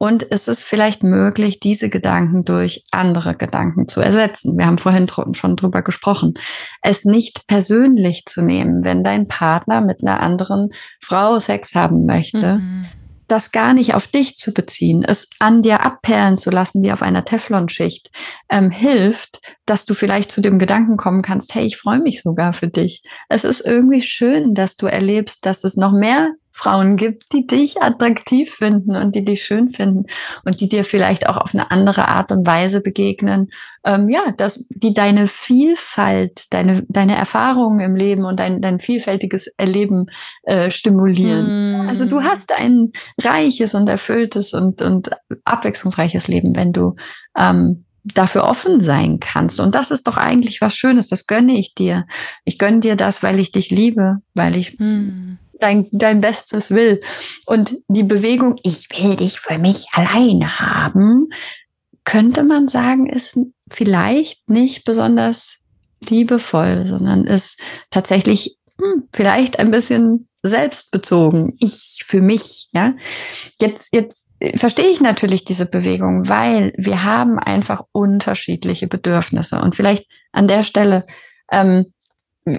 Und 0.03 0.23
ist 0.23 0.49
es 0.49 0.65
vielleicht 0.65 1.03
möglich, 1.03 1.61
diese 1.61 1.91
Gedanken 1.91 2.47
durch 2.47 2.85
andere 2.91 3.37
Gedanken 3.37 3.87
zu 3.87 4.01
ersetzen? 4.01 4.57
Wir 4.57 4.65
haben 4.65 4.79
vorhin 4.79 5.09
schon 5.33 5.57
drüber 5.57 5.83
gesprochen. 5.83 6.33
Es 6.81 7.05
nicht 7.05 7.47
persönlich 7.47 8.25
zu 8.25 8.41
nehmen, 8.41 8.83
wenn 8.83 9.05
dein 9.05 9.29
Partner 9.29 9.83
mit 9.83 10.03
einer 10.03 10.21
anderen 10.21 10.71
Frau 11.03 11.39
Sex 11.39 11.75
haben 11.75 12.07
möchte. 12.07 12.61
Mhm 12.61 12.87
das 13.31 13.53
gar 13.53 13.75
nicht 13.75 13.95
auf 13.95 14.09
dich 14.09 14.37
zu 14.37 14.53
beziehen, 14.53 15.05
es 15.05 15.29
an 15.39 15.63
dir 15.63 15.81
abperlen 15.81 16.39
zu 16.39 16.51
lassen 16.51 16.83
wie 16.83 16.93
auf 16.93 17.03
einer 17.03 17.25
Teflonschicht, 17.25 18.11
ähm, 18.51 18.71
hilft, 18.71 19.41
dass 19.67 19.85
du 19.85 19.95
vielleicht 19.95 20.33
zu 20.33 20.41
dem 20.41 20.59
Gedanken 20.59 20.97
kommen 20.97 21.23
kannst, 21.23 21.55
hey, 21.55 21.65
ich 21.65 21.77
freue 21.77 22.01
mich 22.01 22.23
sogar 22.23 22.53
für 22.53 22.69
dich. 22.69 23.03
Es 23.29 23.45
ist 23.45 23.61
irgendwie 23.61 24.03
schön, 24.03 24.55
dass 24.55 24.77
du 24.77 24.87
erlebst, 24.87 25.47
dass 25.47 25.65
es 25.65 25.77
noch 25.77 25.93
mehr 25.93 26.33
Frauen 26.53 26.97
gibt, 26.97 27.33
die 27.33 27.47
dich 27.47 27.81
attraktiv 27.81 28.53
finden 28.53 28.97
und 28.97 29.15
die 29.15 29.25
dich 29.25 29.45
schön 29.45 29.71
finden 29.71 30.07
und 30.45 30.61
die 30.61 30.69
dir 30.69 30.85
vielleicht 30.85 31.29
auch 31.29 31.37
auf 31.37 31.55
eine 31.55 31.71
andere 31.71 32.09
Art 32.09 32.33
und 32.33 32.47
Weise 32.47 32.81
begegnen. 32.81 33.51
Ähm, 33.85 34.09
ja, 34.09 34.33
dass 34.37 34.67
die 34.69 34.93
deine 34.93 35.29
Vielfalt, 35.29 36.53
deine, 36.53 36.83
deine 36.89 37.17
Erfahrungen 37.17 37.81
im 37.81 37.95
Leben 37.95 38.25
und 38.25 38.39
dein, 38.39 38.61
dein 38.61 38.79
vielfältiges 38.79 39.47
Erleben 39.57 40.07
äh, 40.43 40.71
stimulieren. 40.71 41.85
Mm. 41.85 41.89
Also 41.89 42.05
du 42.05 42.23
hast 42.23 42.53
ein 42.53 42.93
reiches 43.19 43.75
und 43.75 43.89
erfülltes 43.89 44.53
und, 44.53 44.83
und 44.83 45.11
abwechslungsreiches 45.45 46.29
Leben, 46.29 46.57
wenn 46.57 46.73
du 46.73 46.97
ähm, 47.39 47.85
dafür 48.03 48.45
offen 48.45 48.83
sein 48.83 49.21
kannst. 49.21 49.61
Und 49.61 49.75
das 49.75 49.91
ist 49.91 50.07
doch 50.07 50.17
eigentlich 50.17 50.61
was 50.61 50.75
Schönes. 50.75 51.09
Das 51.09 51.27
gönne 51.27 51.57
ich 51.57 51.75
dir. 51.75 52.07
Ich 52.45 52.59
gönne 52.59 52.81
dir 52.81 52.97
das, 52.97 53.23
weil 53.23 53.39
ich 53.39 53.53
dich 53.53 53.71
liebe, 53.71 54.17
weil 54.35 54.57
ich 54.57 54.79
mm 54.79 55.39
dein, 55.61 55.87
dein 55.93 56.21
Bestes 56.21 56.71
will. 56.71 57.01
Und 57.47 57.77
die 57.89 58.05
Bewegung, 58.05 58.57
ich 58.63 58.89
will 58.91 59.17
dich 59.17 59.41
für 59.41 59.59
mich 59.59 59.87
alleine 59.93 60.59
haben, 60.59 61.29
könnte 62.05 62.43
man 62.43 62.69
sagen, 62.69 63.07
ist 63.07 63.39
vielleicht 63.71 64.49
nicht 64.49 64.85
besonders 64.85 65.59
liebevoll, 66.09 66.87
sondern 66.87 67.27
ist 67.27 67.59
tatsächlich 67.91 68.57
hm, 68.81 69.05
vielleicht 69.13 69.59
ein 69.59 69.71
bisschen 69.71 70.29
selbstbezogen. 70.43 71.57
Ich 71.61 72.03
für 72.07 72.23
mich, 72.23 72.69
ja. 72.73 72.95
Jetzt, 73.61 73.89
jetzt 73.93 74.31
verstehe 74.57 74.89
ich 74.89 75.01
natürlich 75.01 75.45
diese 75.45 75.67
Bewegung, 75.67 76.29
weil 76.29 76.73
wir 76.77 77.05
haben 77.05 77.39
einfach 77.39 77.85
unterschiedliche 77.93 78.87
Bedürfnisse. 78.87 79.61
Und 79.61 79.75
vielleicht 79.77 80.07
an 80.33 80.49
der 80.49 80.65
Stelle, 80.65 81.05
ähm, 81.53 81.93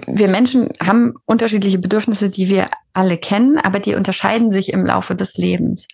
wir 0.06 0.28
Menschen 0.28 0.70
haben 0.80 1.14
unterschiedliche 1.24 1.78
Bedürfnisse, 1.78 2.30
die 2.30 2.48
wir 2.48 2.68
alle 2.92 3.16
kennen, 3.16 3.58
aber 3.58 3.78
die 3.78 3.94
unterscheiden 3.94 4.52
sich 4.52 4.72
im 4.72 4.84
Laufe 4.84 5.14
des 5.14 5.36
Lebens. 5.36 5.88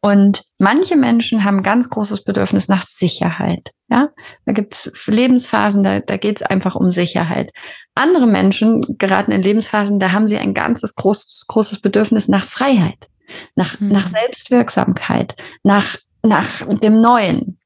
Und 0.00 0.44
manche 0.58 0.96
Menschen 0.96 1.44
haben 1.44 1.62
ganz 1.62 1.90
großes 1.90 2.24
Bedürfnis 2.24 2.68
nach 2.68 2.82
Sicherheit. 2.82 3.70
Ja, 3.88 4.08
da 4.46 4.52
gibt's 4.52 4.90
Lebensphasen, 5.06 5.82
da, 5.82 6.00
da 6.00 6.16
geht 6.16 6.40
es 6.40 6.42
einfach 6.42 6.74
um 6.74 6.90
Sicherheit. 6.90 7.52
Andere 7.94 8.26
Menschen 8.26 8.98
geraten 8.98 9.32
in 9.32 9.42
Lebensphasen, 9.42 10.00
da 10.00 10.12
haben 10.12 10.28
sie 10.28 10.38
ein 10.38 10.54
ganzes 10.54 10.94
großes, 10.94 11.46
großes 11.48 11.80
Bedürfnis 11.80 12.28
nach 12.28 12.44
Freiheit, 12.44 13.08
nach, 13.54 13.78
mhm. 13.78 13.88
nach 13.88 14.08
Selbstwirksamkeit, 14.08 15.36
nach, 15.62 15.96
nach 16.24 16.66
dem 16.80 17.00
Neuen. 17.00 17.59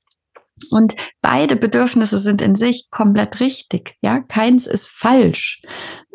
Und 0.70 0.94
beide 1.20 1.56
Bedürfnisse 1.56 2.18
sind 2.18 2.40
in 2.40 2.54
sich 2.54 2.88
komplett 2.90 3.40
richtig. 3.40 3.96
Ja, 4.02 4.20
keins 4.20 4.66
ist 4.66 4.88
falsch. 4.88 5.62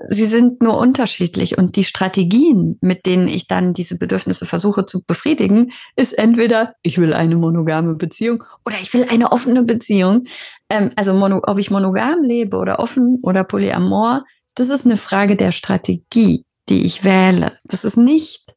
Sie 0.08 0.26
sind 0.26 0.62
nur 0.62 0.78
unterschiedlich. 0.78 1.58
Und 1.58 1.76
die 1.76 1.84
Strategien, 1.84 2.78
mit 2.82 3.06
denen 3.06 3.28
ich 3.28 3.48
dann 3.48 3.74
diese 3.74 3.98
Bedürfnisse 3.98 4.46
versuche 4.46 4.86
zu 4.86 5.04
befriedigen, 5.06 5.72
ist 5.96 6.18
entweder, 6.18 6.74
ich 6.84 6.98
will 6.98 7.14
eine 7.14 7.36
monogame 7.36 7.96
Beziehung 7.96 8.44
oder 8.66 8.78
ich 8.82 8.94
will 8.94 9.08
eine 9.10 9.32
offene 9.32 9.64
Beziehung. 9.64 10.26
Ähm, 10.70 10.92
also, 10.96 11.14
mono, 11.14 11.42
ob 11.44 11.60
ich 11.60 11.70
monogam 11.70 12.24
lebe 12.24 12.58
oder 12.58 12.80
offen 12.80 13.20
oder 13.22 13.44
polyamor, 13.44 14.24
das 14.56 14.70
ist 14.70 14.86
eine 14.86 14.98
Frage 14.98 15.36
der 15.36 15.52
Strategie, 15.52 16.46
die 16.70 16.86
ich 16.86 17.04
wähle. 17.04 17.58
Das 17.66 17.84
ist 17.84 17.98
nicht 17.98 18.49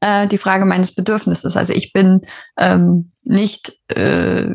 äh, 0.00 0.26
die 0.26 0.38
Frage 0.38 0.64
meines 0.64 0.94
Bedürfnisses. 0.94 1.56
Also 1.56 1.72
ich 1.72 1.92
bin 1.92 2.20
ähm, 2.58 3.12
nicht 3.24 3.72
äh, 3.88 4.54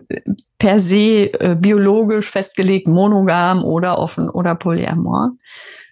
per 0.57 0.79
se 0.79 1.31
äh, 1.39 1.55
biologisch 1.59 2.29
festgelegt 2.29 2.87
monogam 2.87 3.63
oder 3.63 3.99
offen 3.99 4.29
oder 4.29 4.55
polyamor, 4.55 5.31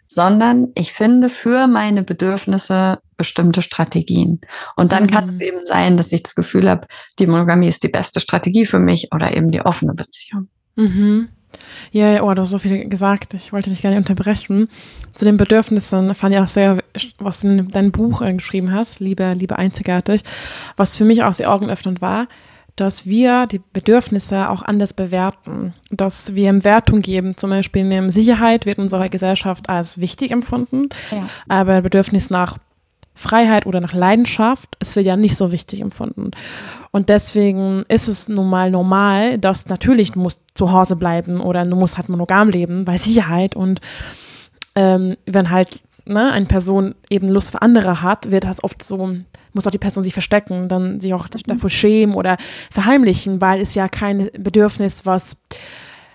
sondern 0.08 0.70
ich 0.76 0.94
finde 0.94 1.30
für 1.30 1.68
meine 1.68 2.04
Bedürfnisse 2.04 3.00
bestimmte 3.18 3.62
Strategien. 3.62 4.42
Und 4.76 4.92
dann 4.92 5.04
mhm. 5.04 5.08
kann 5.10 5.30
es 5.30 5.36
mhm. 5.36 5.42
eben 5.42 5.66
sein, 5.66 5.98
dass 5.98 6.12
ich 6.12 6.24
das 6.24 6.36
Gefühl 6.36 6.70
habe, 6.70 6.88
die 7.20 7.28
Monogamie 7.28 7.68
ist 7.68 7.84
die 7.84 7.90
beste 7.90 8.20
Strategie 8.20 8.66
für 8.66 8.80
mich 8.80 9.10
oder 9.14 9.36
eben 9.36 9.52
die 9.52 9.62
offene 9.62 9.94
Beziehung. 9.94 10.50
Mhm. 10.76 11.30
Ja, 11.92 12.24
oh, 12.24 12.34
du 12.34 12.42
hast 12.42 12.50
so 12.50 12.58
viel 12.58 12.88
gesagt. 12.88 13.34
Ich 13.34 13.52
wollte 13.54 13.70
dich 13.70 13.82
gerne 13.82 13.98
unterbrechen. 13.98 14.70
Zu 15.14 15.26
den 15.26 15.38
Bedürfnissen 15.38 16.16
fand 16.16 16.36
ich 16.36 16.42
auch 16.42 16.48
sehr, 16.48 16.80
was 17.20 17.42
du 17.42 17.48
in 17.48 17.70
deinem 17.70 17.92
Buch 17.92 18.22
äh, 18.22 18.34
geschrieben 18.34 18.74
hast, 18.74 19.00
Liebe, 19.00 19.34
Liebe 19.34 19.58
einzigartig, 19.58 20.22
was 20.78 20.98
für 20.98 21.06
mich 21.06 21.24
auch 21.24 21.34
sehr 21.34 21.52
augenöffnend 21.52 22.02
war, 22.02 22.28
dass 22.76 23.06
wir 23.06 23.48
die 23.48 23.62
Bedürfnisse 23.74 24.50
auch 24.50 24.62
anders 24.62 24.94
bewerten. 24.94 25.74
Dass 25.90 26.36
wir 26.36 26.50
ihm 26.50 26.64
Wertung 26.64 27.02
geben. 27.02 27.36
Zum 27.36 27.50
Beispiel 27.50 27.92
in 27.92 28.10
Sicherheit 28.10 28.66
wird 28.66 28.80
unsere 28.80 29.10
Gesellschaft 29.10 29.70
als 29.70 30.00
wichtig 30.00 30.32
empfunden, 30.32 30.88
ja. 31.12 31.28
aber 31.50 31.82
Bedürfnis 31.82 32.30
nach 32.30 32.58
Freiheit 33.14 33.66
oder 33.66 33.82
nach 33.82 33.94
Leidenschaft, 33.94 34.76
es 34.80 34.96
wird 34.96 35.06
ja 35.06 35.16
nicht 35.16 35.36
so 35.36 35.52
wichtig 35.52 35.82
empfunden. 35.82 36.32
Und 36.92 37.10
deswegen 37.10 37.84
ist 37.88 38.08
es 38.08 38.30
nun 38.30 38.50
mal 38.50 38.72
normal, 38.72 39.38
dass 39.38 39.68
natürlich 39.68 40.12
du 40.12 40.20
musst 40.20 40.42
zu 40.56 40.72
Hause 40.72 40.96
bleiben 40.96 41.40
oder 41.40 41.64
du 41.64 41.76
musst 41.76 41.98
halt 41.98 42.10
monogam 42.10 42.50
leben, 42.50 42.88
weil 42.88 42.98
Sicherheit 42.98 43.56
und 43.56 43.82
ähm, 44.76 45.18
wenn 45.26 45.50
halt 45.50 45.84
ne, 46.06 46.32
eine 46.32 46.46
Person 46.46 46.96
eben 47.10 47.28
Lust 47.28 47.52
für 47.52 47.62
andere 47.62 48.02
hat, 48.02 48.32
wird 48.32 48.44
das 48.44 48.64
oft 48.64 48.84
so, 48.84 49.18
muss 49.54 49.68
auch 49.68 49.72
die 49.72 49.78
Person 49.78 50.04
sich 50.04 50.14
verstecken, 50.14 50.70
dann 50.70 51.00
sich 51.00 51.14
auch 51.14 51.26
mhm. 51.26 51.42
davor 51.46 51.70
schämen 51.70 52.16
oder 52.16 52.38
verheimlichen, 52.72 53.42
weil 53.42 53.62
es 53.62 53.76
ja 53.76 53.88
kein 53.88 54.30
Bedürfnis, 54.38 55.06
was 55.06 55.38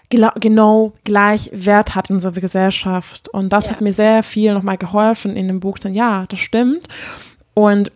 genau 0.08 0.92
gleich 1.04 1.50
Wert 1.52 1.94
hat 1.94 2.10
in 2.10 2.16
unserer 2.16 2.40
Gesellschaft. 2.40 3.28
Und 3.28 3.52
das 3.52 3.66
ja. 3.66 3.72
hat 3.72 3.80
mir 3.80 3.92
sehr 3.92 4.22
viel 4.22 4.54
nochmal 4.54 4.78
geholfen 4.78 5.36
in 5.36 5.48
dem 5.48 5.60
Buch. 5.60 5.78
Dann, 5.78 5.94
ja, 5.94 6.26
das 6.28 6.38
stimmt. 6.38 6.86
Und 7.54 7.90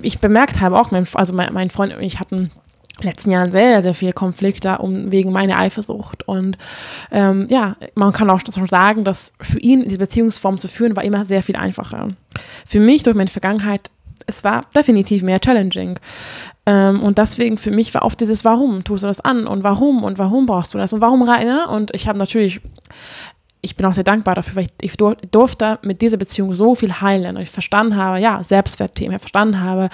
ich 0.00 0.20
bemerkt 0.20 0.60
habe 0.60 0.78
auch, 0.78 0.90
mein, 0.90 1.06
also 1.14 1.32
mein, 1.34 1.52
mein 1.52 1.70
Freund 1.70 1.94
und 1.94 2.02
ich 2.02 2.20
hatten 2.20 2.50
letzten 3.00 3.30
Jahren 3.30 3.52
sehr, 3.52 3.82
sehr 3.82 3.94
viel 3.94 4.12
Konflikte 4.12 4.78
um, 4.78 5.10
wegen 5.10 5.32
meiner 5.32 5.58
Eifersucht. 5.58 6.28
Und 6.28 6.58
ähm, 7.10 7.46
ja, 7.50 7.76
man 7.94 8.12
kann 8.12 8.30
auch 8.30 8.40
schon 8.40 8.66
sagen, 8.66 9.04
dass 9.04 9.32
für 9.40 9.58
ihn 9.58 9.84
diese 9.84 9.98
Beziehungsform 9.98 10.58
zu 10.58 10.68
führen 10.68 10.96
war 10.96 11.04
immer 11.04 11.24
sehr 11.24 11.42
viel 11.42 11.56
einfacher. 11.56 12.10
Für 12.66 12.80
mich 12.80 13.02
durch 13.02 13.16
meine 13.16 13.30
Vergangenheit, 13.30 13.90
es 14.26 14.44
war 14.44 14.62
definitiv 14.74 15.22
mehr 15.22 15.40
challenging. 15.40 15.98
Ähm, 16.64 17.02
und 17.02 17.18
deswegen 17.18 17.58
für 17.58 17.70
mich 17.70 17.92
war 17.94 18.02
oft 18.02 18.20
dieses 18.20 18.44
Warum 18.44 18.84
tust 18.84 19.02
du 19.02 19.08
das 19.08 19.20
an 19.20 19.46
und 19.46 19.64
warum 19.64 20.04
und 20.04 20.18
warum 20.18 20.46
brauchst 20.46 20.74
du 20.74 20.78
das 20.78 20.92
und 20.92 21.00
warum 21.00 21.22
rein? 21.22 21.48
Und 21.68 21.92
ich 21.92 22.06
habe 22.06 22.18
natürlich, 22.18 22.60
ich 23.62 23.74
bin 23.74 23.84
auch 23.84 23.92
sehr 23.92 24.04
dankbar 24.04 24.36
dafür, 24.36 24.56
weil 24.56 24.66
ich, 24.80 24.92
ich 24.92 24.96
durfte 24.96 25.80
mit 25.82 26.02
dieser 26.02 26.18
Beziehung 26.18 26.54
so 26.54 26.76
viel 26.76 27.00
heilen 27.00 27.36
und 27.36 27.42
ich 27.42 27.50
verstanden 27.50 27.96
habe, 27.96 28.20
ja, 28.20 28.42
Selbstwertthemen, 28.44 29.16
ich 29.16 29.20
verstanden 29.20 29.60
habe, 29.60 29.88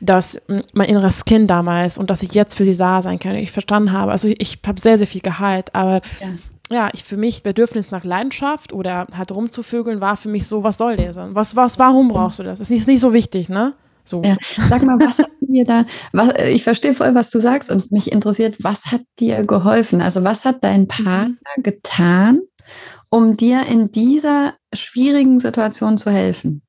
dass 0.00 0.40
mein 0.72 0.88
inneres 0.88 1.26
Kind 1.26 1.50
damals 1.50 1.98
und 1.98 2.08
dass 2.08 2.22
ich 2.22 2.32
jetzt 2.32 2.56
für 2.56 2.64
sie 2.64 2.76
da 2.76 3.02
sein 3.02 3.18
kann, 3.18 3.34
ich 3.34 3.52
verstanden 3.52 3.92
habe, 3.92 4.12
also 4.12 4.28
ich, 4.28 4.40
ich 4.40 4.58
habe 4.66 4.80
sehr, 4.80 4.96
sehr 4.96 5.06
viel 5.06 5.20
geheilt, 5.20 5.74
aber 5.74 6.00
ja. 6.20 6.28
ja, 6.70 6.90
ich 6.94 7.04
für 7.04 7.18
mich 7.18 7.42
Bedürfnis 7.42 7.90
nach 7.90 8.04
Leidenschaft 8.04 8.72
oder 8.72 9.06
halt 9.14 9.32
rumzuvögeln 9.32 10.00
war 10.00 10.16
für 10.16 10.30
mich 10.30 10.46
so, 10.46 10.62
was 10.62 10.78
soll 10.78 10.96
der 10.96 11.12
sein? 11.12 11.34
Was, 11.34 11.56
was, 11.56 11.78
warum 11.78 12.08
brauchst 12.08 12.38
du 12.38 12.42
das? 12.42 12.58
Das 12.58 12.70
ist 12.70 12.74
nicht, 12.74 12.86
nicht 12.86 13.00
so 13.00 13.12
wichtig, 13.12 13.50
ne? 13.50 13.74
So. 14.08 14.22
Ja. 14.22 14.36
Sag 14.68 14.82
mal, 14.82 14.98
was 15.00 15.18
hat 15.18 15.30
dir 15.40 15.64
da, 15.64 15.84
was, 16.12 16.32
ich 16.46 16.64
verstehe 16.64 16.94
voll, 16.94 17.14
was 17.14 17.30
du 17.30 17.40
sagst 17.40 17.70
und 17.70 17.90
mich 17.92 18.12
interessiert, 18.12 18.56
was 18.62 18.86
hat 18.86 19.02
dir 19.18 19.44
geholfen? 19.44 20.00
Also 20.00 20.24
was 20.24 20.44
hat 20.44 20.62
dein 20.62 20.82
mhm. 20.82 20.88
Partner 20.88 21.36
getan, 21.58 22.40
um 23.10 23.36
dir 23.36 23.66
in 23.66 23.90
dieser 23.90 24.54
schwierigen 24.72 25.40
Situation 25.40 25.98
zu 25.98 26.10
helfen? 26.10 26.62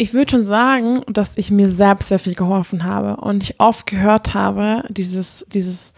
Ich 0.00 0.14
würde 0.14 0.30
schon 0.30 0.44
sagen, 0.44 1.02
dass 1.08 1.36
ich 1.38 1.50
mir 1.50 1.70
selbst 1.70 2.08
sehr 2.08 2.20
viel 2.20 2.34
geholfen 2.34 2.84
habe 2.84 3.20
und 3.20 3.42
ich 3.42 3.58
oft 3.58 3.86
gehört 3.86 4.34
habe, 4.34 4.84
dieses, 4.88 5.44
dieses, 5.52 5.92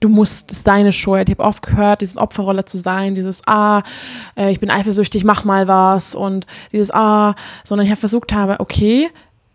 du 0.00 0.08
musst, 0.08 0.50
das 0.50 0.58
ist 0.58 0.66
deine 0.66 0.92
Schuld. 0.92 1.28
Ich 1.28 1.38
habe 1.38 1.48
oft 1.48 1.62
gehört, 1.62 2.00
diese 2.00 2.18
Opferrolle 2.18 2.64
zu 2.64 2.78
sein, 2.78 3.14
dieses, 3.14 3.42
ah, 3.46 3.82
äh, 4.36 4.50
ich 4.50 4.58
bin 4.58 4.70
eifersüchtig, 4.70 5.24
mach 5.24 5.44
mal 5.44 5.68
was 5.68 6.14
und 6.14 6.46
dieses, 6.72 6.90
ah, 6.92 7.34
sondern 7.64 7.84
ich 7.86 7.90
habe 7.90 8.00
versucht 8.00 8.32
habe, 8.32 8.58
okay, 8.60 9.10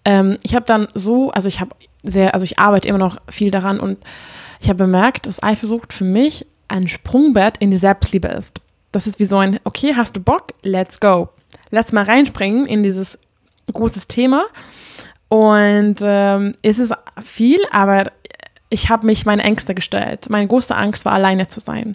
ähm, 0.05 0.37
ich 0.43 0.55
habe 0.55 0.65
dann 0.65 0.87
so, 0.93 1.31
also 1.31 1.47
ich 1.47 1.59
habe 1.59 1.71
sehr, 2.03 2.33
also 2.33 2.43
ich 2.43 2.59
arbeite 2.59 2.87
immer 2.87 2.99
noch 2.99 3.17
viel 3.27 3.49
daran 3.49 3.79
und 3.79 3.97
ich 4.61 4.69
habe 4.69 4.77
bemerkt, 4.77 5.25
dass 5.25 5.41
Eifersucht 5.41 5.91
für 5.91 6.05
mich 6.05 6.45
ein 6.67 6.87
Sprungbett 6.87 7.57
in 7.57 7.71
die 7.71 7.77
Selbstliebe 7.77 8.27
ist. 8.27 8.61
Das 8.91 9.07
ist 9.07 9.19
wie 9.19 9.25
so 9.25 9.37
ein, 9.37 9.59
okay, 9.63 9.93
hast 9.95 10.15
du 10.15 10.21
Bock? 10.21 10.53
Let's 10.61 10.99
go. 10.99 11.29
Let's 11.71 11.91
mal 11.91 12.05
reinspringen 12.05 12.65
in 12.65 12.83
dieses 12.83 13.19
großes 13.71 14.07
Thema. 14.07 14.45
Und 15.27 15.97
ähm, 16.03 16.53
es 16.61 16.79
ist 16.79 16.93
viel, 17.21 17.59
aber 17.71 18.11
ich 18.69 18.89
habe 18.89 19.05
mich 19.05 19.25
meine 19.25 19.43
Ängste 19.43 19.75
gestellt. 19.75 20.29
Meine 20.29 20.47
große 20.47 20.75
Angst 20.75 21.05
war, 21.05 21.13
alleine 21.13 21.47
zu 21.47 21.59
sein. 21.59 21.93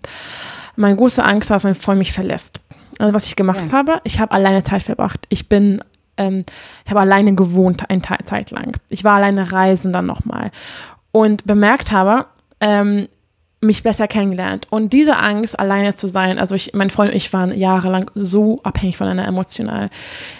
Meine 0.77 0.97
große 0.97 1.25
Angst 1.25 1.51
war, 1.51 1.57
dass 1.57 1.64
mein 1.64 1.75
Freund 1.75 1.99
mich 1.99 2.12
verlässt. 2.12 2.61
Also 2.99 3.12
was 3.12 3.27
ich 3.27 3.37
gemacht 3.37 3.68
ja. 3.68 3.73
habe, 3.73 4.01
ich 4.05 4.21
habe 4.21 4.33
alleine 4.33 4.62
Zeit 4.62 4.83
verbracht. 4.83 5.27
Ich 5.29 5.49
bin, 5.49 5.83
ähm, 6.16 6.45
ich 6.85 6.91
habe 6.91 7.01
alleine 7.01 7.35
gewohnt 7.35 7.89
eine 7.89 8.03
Zeit 8.03 8.51
lang. 8.51 8.79
Ich 8.89 9.05
war 9.05 9.16
alleine 9.16 9.53
reisen 9.53 9.93
dann 9.93 10.07
nochmal 10.07 10.51
und 11.12 11.45
bemerkt 11.45 11.93
habe, 11.93 12.27
ähm, 12.61 13.09
mich 13.61 13.83
besser 13.83 14.07
kennengelernt. 14.07 14.66
Und 14.71 14.93
diese 14.93 15.18
Angst, 15.18 15.59
alleine 15.59 15.95
zu 15.95 16.09
sein, 16.09 16.39
also 16.39 16.55
ich, 16.55 16.73
mein 16.73 16.91
Freund 16.91 17.11
und 17.11 17.16
ich 17.16 17.33
waren 17.33 17.57
jahrelang 17.57 18.11
so 18.14 18.61
abhängig 18.62 18.97
voneinander 18.97 19.29
emotional. 19.29 19.91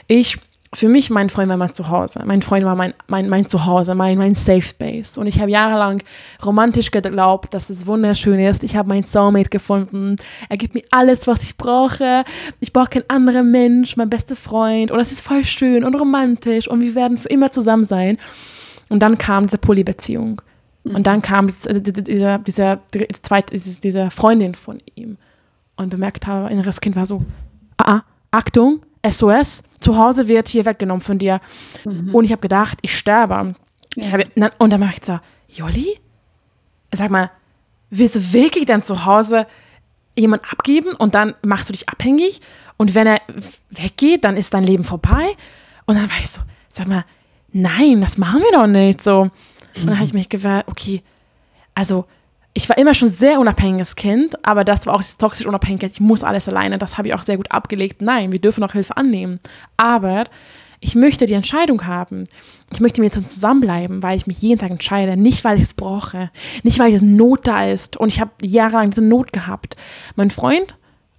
Ich 0.07 0.39
für 0.73 0.89
mich, 0.89 1.11
mein 1.11 1.31
Freund 1.31 1.49
war 1.49 1.57
mein 1.57 1.75
Zuhause. 1.75 2.23
Mein 2.25 2.43
Freund 2.43 2.65
war 2.65 2.77
mein, 2.77 2.95
mein, 3.09 3.29
mein 3.29 3.49
Zuhause, 3.49 3.97
mein, 3.97 4.19
mein 4.19 4.35
Safe 4.35 4.63
Space. 4.63 5.19
Und 5.19 5.27
ich 5.27 5.41
habe 5.41 5.51
jahrelang 5.51 6.01
romantisch 6.45 6.93
geglaubt, 6.93 7.53
dass 7.55 7.71
es 7.71 7.89
wunderschön 7.89 8.39
ist. 8.39 8.63
Ich 8.63 8.77
habe 8.77 8.89
meinen 8.89 9.03
Soulmate 9.03 9.51
gefunden. 9.51 10.15
Er 10.49 10.57
gibt 10.57 10.75
mir 10.75 10.85
alles, 10.93 11.27
was 11.27 11.43
ich 11.43 11.57
brauche. 11.57 12.25
Ich 12.61 12.73
brauche 12.73 12.91
keinen 12.91 13.11
anderen 13.11 13.51
Mensch, 13.51 13.97
mein 13.97 14.09
bester 14.09 14.37
Freund. 14.37 14.93
Und 14.93 15.01
es 15.01 15.11
ist 15.11 15.23
voll 15.23 15.45
schön 15.45 15.83
und 15.83 15.97
romantisch. 15.97 16.69
Und 16.69 16.83
wir 16.83 16.95
werden 16.95 17.19
für 17.19 17.29
immer 17.29 17.51
zusammen 17.51 17.85
sein. 17.85 18.19
Und 18.91 19.01
dann 19.01 19.19
kam 19.19 19.47
diese 19.47 19.59
Polybeziehung. 19.59 20.41
Und 20.85 21.05
dann 21.07 21.21
kam 21.21 21.47
also 21.67 21.81
dieser, 21.81 22.39
dieser, 22.39 22.81
zweite, 23.23 23.59
dieser 23.59 24.11
Freundin 24.13 24.55
von 24.55 24.79
ihm. 24.95 25.17
Und 25.75 25.91
bemerkt 25.91 26.29
habe, 26.29 26.53
inneres 26.53 26.81
Kind 26.81 26.95
war 26.95 27.07
so, 27.07 27.25
ah, 27.77 27.97
ah 27.97 28.03
Achtung, 28.31 28.83
SOS, 29.09 29.65
zu 29.81 29.97
Hause 29.97 30.29
wird 30.29 30.49
hier 30.49 30.65
weggenommen 30.65 31.01
von 31.01 31.19
dir. 31.19 31.41
Mhm. 31.85 32.15
Und 32.15 32.25
ich 32.25 32.33
habe 32.33 32.43
gedacht, 32.43 32.79
ich 32.83 32.97
sterbe. 32.97 33.55
Ja. 33.97 34.19
Und 34.59 34.71
dann 34.71 34.81
mache 34.81 34.95
ich 34.99 35.05
so, 35.05 35.19
Jolli, 35.49 35.99
sag 36.93 37.11
mal, 37.11 37.31
willst 37.91 38.15
du 38.15 38.33
wirklich 38.33 38.67
dann 38.67 38.85
zu 38.85 39.05
Hause 39.05 39.47
jemand 40.17 40.51
abgeben 40.53 40.93
und 40.93 41.15
dann 41.15 41.35
machst 41.43 41.69
du 41.69 41.73
dich 41.73 41.89
abhängig? 41.89 42.41
Und 42.77 42.95
wenn 42.95 43.07
er 43.07 43.21
weggeht, 43.71 44.25
dann 44.25 44.37
ist 44.37 44.55
dein 44.55 44.65
Leben 44.65 44.85
vorbei? 44.85 45.37
Und 45.87 45.97
dann 45.97 46.09
war 46.09 46.19
ich 46.21 46.31
so, 46.31 46.41
sag 46.69 46.87
mal, 46.87 47.05
nein, 47.53 48.01
das 48.01 48.17
machen 48.17 48.41
wir 48.41 48.53
doch 48.53 48.67
nicht 48.67 49.03
so. 49.03 49.23
Und 49.23 49.87
dann 49.87 49.97
habe 49.97 50.07
ich 50.07 50.15
mich 50.15 50.29
gefragt, 50.29 50.69
okay, 50.69 51.03
also 51.75 52.07
ich 52.53 52.69
war 52.69 52.79
immer 52.79 52.95
schon 52.95 53.09
sehr 53.09 53.39
unabhängiges 53.39 53.95
Kind, 53.97 54.45
aber 54.45 54.65
das 54.65 54.87
war 54.87 54.95
auch 54.95 55.01
das 55.01 55.17
toxische 55.17 55.49
Unabhängigkeit. 55.49 55.93
Ich 55.93 56.01
muss 56.01 56.25
alles 56.25 56.49
alleine. 56.49 56.79
Das 56.79 56.99
habe 56.99 57.09
ich 57.09 57.15
auch 57.15 57.23
sehr 57.23 57.37
gut 57.37 57.51
abgelegt. 57.53 58.03
Nein, 58.03 58.33
wir 58.33 58.41
dürfen 58.41 58.65
auch 58.65 58.73
Hilfe 58.73 58.97
annehmen. 58.97 59.39
Aber 59.77 60.25
ich 60.81 60.95
möchte 60.95 61.27
die 61.27 61.35
Entscheidung 61.35 61.87
haben. 61.87 62.27
Ich 62.73 62.81
möchte 62.81 63.03
mit 63.03 63.17
uns 63.17 63.35
zusammenbleiben, 63.35 64.03
weil 64.03 64.17
ich 64.17 64.27
mich 64.27 64.41
jeden 64.41 64.59
Tag 64.59 64.71
entscheide. 64.71 65.17
Nicht, 65.17 65.45
weil 65.45 65.59
ich 65.59 65.63
es 65.63 65.75
brauche. 65.75 66.31
Nicht, 66.63 66.79
weil 66.79 66.91
diese 66.91 67.05
Not 67.05 67.47
da 67.47 67.67
ist. 67.67 67.97
Und 67.97 68.09
ich 68.09 68.21
habe 68.21 68.33
jahrelang 68.43 68.91
diese 68.91 69.05
Not 69.05 69.33
gehabt. 69.33 69.77
Mein 70.17 70.31
Freund 70.31 70.75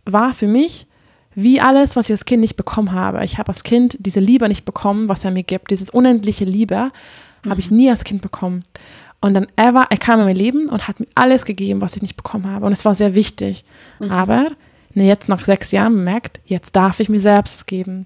war 0.06 0.34
für 0.34 0.48
mich 0.48 0.88
wie 1.34 1.62
alles, 1.62 1.96
was 1.96 2.10
ich 2.10 2.14
als 2.14 2.26
Kind 2.26 2.42
nicht 2.42 2.58
bekommen 2.58 2.92
habe. 2.92 3.24
Ich 3.24 3.38
habe 3.38 3.50
als 3.50 3.64
Kind 3.64 3.96
diese 4.00 4.20
Liebe 4.20 4.50
nicht 4.50 4.66
bekommen, 4.66 5.08
was 5.08 5.24
er 5.24 5.32
mir 5.32 5.44
gibt. 5.44 5.72
Dieses 5.72 5.90
unendliche 5.90 6.44
Liebe 6.44 6.92
mhm. 7.44 7.50
habe 7.50 7.62
ich 7.62 7.72
nie 7.72 7.90
als 7.90 8.04
Kind 8.04 8.22
bekommen. 8.22 8.66
Und 9.22 9.36
dann 9.36 9.48
er 9.56 9.76
war, 9.76 9.88
er 9.92 9.98
kam 9.98 10.20
in 10.20 10.26
mein 10.26 10.36
Leben 10.36 10.68
und 10.68 10.88
hat 10.88 11.00
mir 11.00 11.06
alles 11.14 11.46
gegeben, 11.46 11.80
was 11.80 11.96
ich 11.96 12.02
nicht 12.02 12.18
bekommen 12.18 12.50
habe. 12.50 12.66
Und 12.66 12.74
es 12.74 12.84
war 12.86 12.96
sehr 12.96 13.14
wichtig. 13.14 13.64
Mhm. 14.00 14.12
Aber 14.12 14.48
ne, 14.96 15.06
jetzt 15.06 15.30
nach 15.30 15.44
sechs 15.44 15.72
Jahren 15.72 15.94
bemerkt, 15.94 16.42
jetzt 16.46 16.76
darf 16.76 17.00
ich 17.00 17.08
mir 17.08 17.20
selbst 17.20 17.68
geben. 17.68 18.06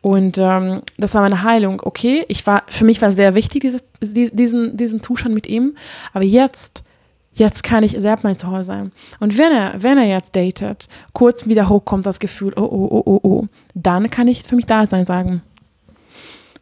Und 0.00 0.38
ähm, 0.38 0.82
das 0.96 1.14
war 1.14 1.22
meine 1.22 1.42
Heilung. 1.42 1.82
Okay, 1.84 2.24
ich 2.28 2.46
war, 2.46 2.62
für 2.68 2.84
mich 2.84 3.02
war 3.02 3.10
sehr 3.10 3.34
wichtig, 3.34 3.62
diese, 3.62 3.80
diesen, 4.00 4.76
diesen 4.76 5.02
Zustand 5.02 5.34
mit 5.34 5.48
ihm. 5.48 5.74
Aber 6.12 6.24
jetzt, 6.24 6.84
jetzt 7.32 7.64
kann 7.64 7.82
ich 7.82 7.96
selbst 7.98 8.22
mein 8.22 8.38
Zuhause 8.38 8.64
sein. 8.64 8.92
Und 9.18 9.36
wenn 9.38 9.50
er, 9.50 9.82
wenn 9.82 9.98
er 9.98 10.06
jetzt 10.06 10.36
datet, 10.36 10.88
kurz 11.12 11.46
wieder 11.46 11.68
hochkommt 11.68 12.06
das 12.06 12.20
Gefühl, 12.20 12.52
oh, 12.54 12.62
oh, 12.62 12.88
oh, 12.90 13.02
oh, 13.04 13.20
oh, 13.24 13.46
dann 13.74 14.10
kann 14.10 14.28
ich 14.28 14.44
für 14.44 14.54
mich 14.54 14.66
da 14.66 14.86
sein, 14.86 15.06
sagen, 15.06 15.42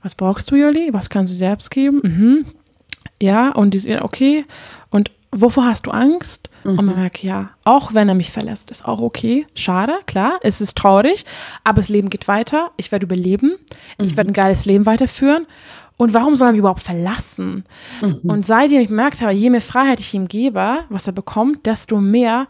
was 0.02 0.14
brauchst 0.14 0.50
du, 0.50 0.54
Jolli? 0.54 0.94
Was 0.94 1.10
kannst 1.10 1.30
du 1.30 1.36
selbst 1.36 1.70
geben? 1.70 2.00
Mhm 2.02 2.46
ja, 3.20 3.50
und 3.50 3.72
die 3.72 3.78
sehen, 3.78 4.02
okay, 4.02 4.44
und 4.90 5.10
wovor 5.32 5.66
hast 5.66 5.86
du 5.86 5.90
Angst? 5.90 6.50
Mhm. 6.64 6.70
Und 6.70 6.84
man 6.86 6.94
mhm. 6.94 7.00
merkt, 7.02 7.22
ja, 7.22 7.50
auch 7.64 7.94
wenn 7.94 8.08
er 8.08 8.14
mich 8.14 8.30
verlässt, 8.30 8.70
ist 8.70 8.84
auch 8.84 9.00
okay. 9.00 9.46
Schade, 9.54 9.94
klar, 10.06 10.38
es 10.42 10.60
ist 10.60 10.76
traurig, 10.76 11.24
aber 11.64 11.80
das 11.80 11.88
Leben 11.88 12.10
geht 12.10 12.28
weiter. 12.28 12.70
Ich 12.76 12.92
werde 12.92 13.06
überleben. 13.06 13.56
Mhm. 13.98 14.04
Ich 14.04 14.16
werde 14.16 14.30
ein 14.30 14.34
geiles 14.34 14.64
Leben 14.66 14.86
weiterführen. 14.86 15.46
Und 15.96 16.14
warum 16.14 16.34
soll 16.34 16.48
er 16.48 16.52
mich 16.52 16.60
überhaupt 16.60 16.82
verlassen? 16.82 17.64
Mhm. 18.00 18.30
Und 18.30 18.46
seitdem 18.46 18.80
ich 18.80 18.88
bemerkt 18.88 19.20
habe, 19.20 19.32
je 19.32 19.50
mehr 19.50 19.60
Freiheit 19.60 20.00
ich 20.00 20.14
ihm 20.14 20.28
gebe, 20.28 20.78
was 20.88 21.06
er 21.06 21.12
bekommt, 21.12 21.66
desto 21.66 22.00
mehr 22.00 22.48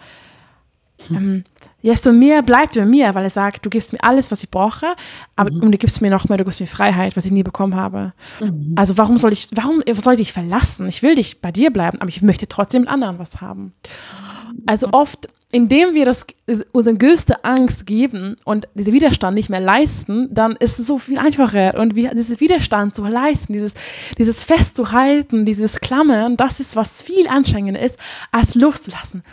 hm. 1.09 1.17
ähm, 1.17 1.45
desto 1.83 2.13
mehr 2.13 2.43
bleibt 2.43 2.75
bei 2.75 2.85
mir, 2.85 3.15
weil 3.15 3.25
er 3.25 3.31
sagt, 3.31 3.65
du 3.65 3.71
gibst 3.71 3.93
mir 3.93 4.03
alles, 4.03 4.31
was 4.31 4.43
ich 4.43 4.51
brauche, 4.51 4.95
aber 5.37 5.51
mhm. 5.51 5.63
und 5.63 5.73
du 5.73 5.79
gibst 5.79 6.01
mir 6.01 6.11
noch 6.11 6.29
mehr, 6.29 6.39
du 6.39 6.45
gibst 6.45 6.61
mir 6.61 6.67
Freiheit, 6.67 7.17
was 7.17 7.25
ich 7.25 7.33
nie 7.33 7.43
bekommen 7.43 7.77
habe. 7.77 8.13
Mhm. 8.41 8.75
Also 8.77 8.99
warum 8.99 9.17
soll 9.17 9.33
ich, 9.33 9.49
warum 9.55 9.83
soll 9.87 10.15
ich 10.15 10.21
dich 10.21 10.33
verlassen? 10.33 10.87
Ich 10.89 11.03
will 11.03 11.15
dich 11.15 11.41
bei 11.41 11.53
dir 11.53 11.71
bleiben, 11.71 12.01
aber 12.01 12.09
ich 12.09 12.23
möchte 12.23 12.49
trotzdem 12.49 12.83
mit 12.83 12.91
anderen 12.91 13.19
was 13.19 13.41
haben. 13.41 13.73
Also 14.67 14.89
oft, 14.93 15.29
indem 15.53 15.95
wir 15.95 16.05
das 16.05 16.27
unsere 16.73 16.97
größte 16.97 17.45
Angst 17.45 17.87
geben 17.87 18.37
und 18.45 18.69
diesen 18.75 18.93
Widerstand 18.93 19.35
nicht 19.35 19.51
mehr 19.51 19.61
leisten, 19.61 20.29
dann 20.33 20.57
ist 20.57 20.79
es 20.79 20.87
so 20.87 20.99
viel 20.99 21.19
einfacher 21.19 21.79
und 21.79 21.97
wir 21.97 22.11
dieses 22.11 22.41
Widerstand 22.41 22.95
zu 22.95 23.05
leisten, 23.05 23.53
dieses 23.53 23.75
dieses 24.17 24.45
festzuhalten, 24.45 25.45
dieses 25.45 25.81
Klammern, 25.81 26.37
das 26.37 26.61
ist 26.61 26.77
was 26.77 27.03
viel 27.03 27.27
anstrengender 27.27 27.81
ist, 27.81 27.99
als 28.31 28.55
loszulassen. 28.55 29.25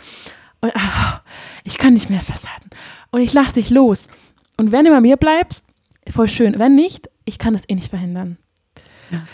Und 0.60 0.72
ach, 0.74 1.20
ich 1.64 1.78
kann 1.78 1.94
nicht 1.94 2.10
mehr 2.10 2.22
festhalten. 2.22 2.70
Und 3.10 3.20
ich 3.20 3.32
lasse 3.32 3.54
dich 3.54 3.70
los. 3.70 4.08
Und 4.56 4.72
wenn 4.72 4.84
du 4.84 4.90
bei 4.90 5.00
mir 5.00 5.16
bleibst, 5.16 5.64
voll 6.10 6.28
schön. 6.28 6.58
Wenn 6.58 6.74
nicht, 6.74 7.08
ich 7.24 7.38
kann 7.38 7.54
das 7.54 7.62
eh 7.68 7.74
nicht 7.74 7.90
verhindern. 7.90 8.38
Ja. 9.10 9.26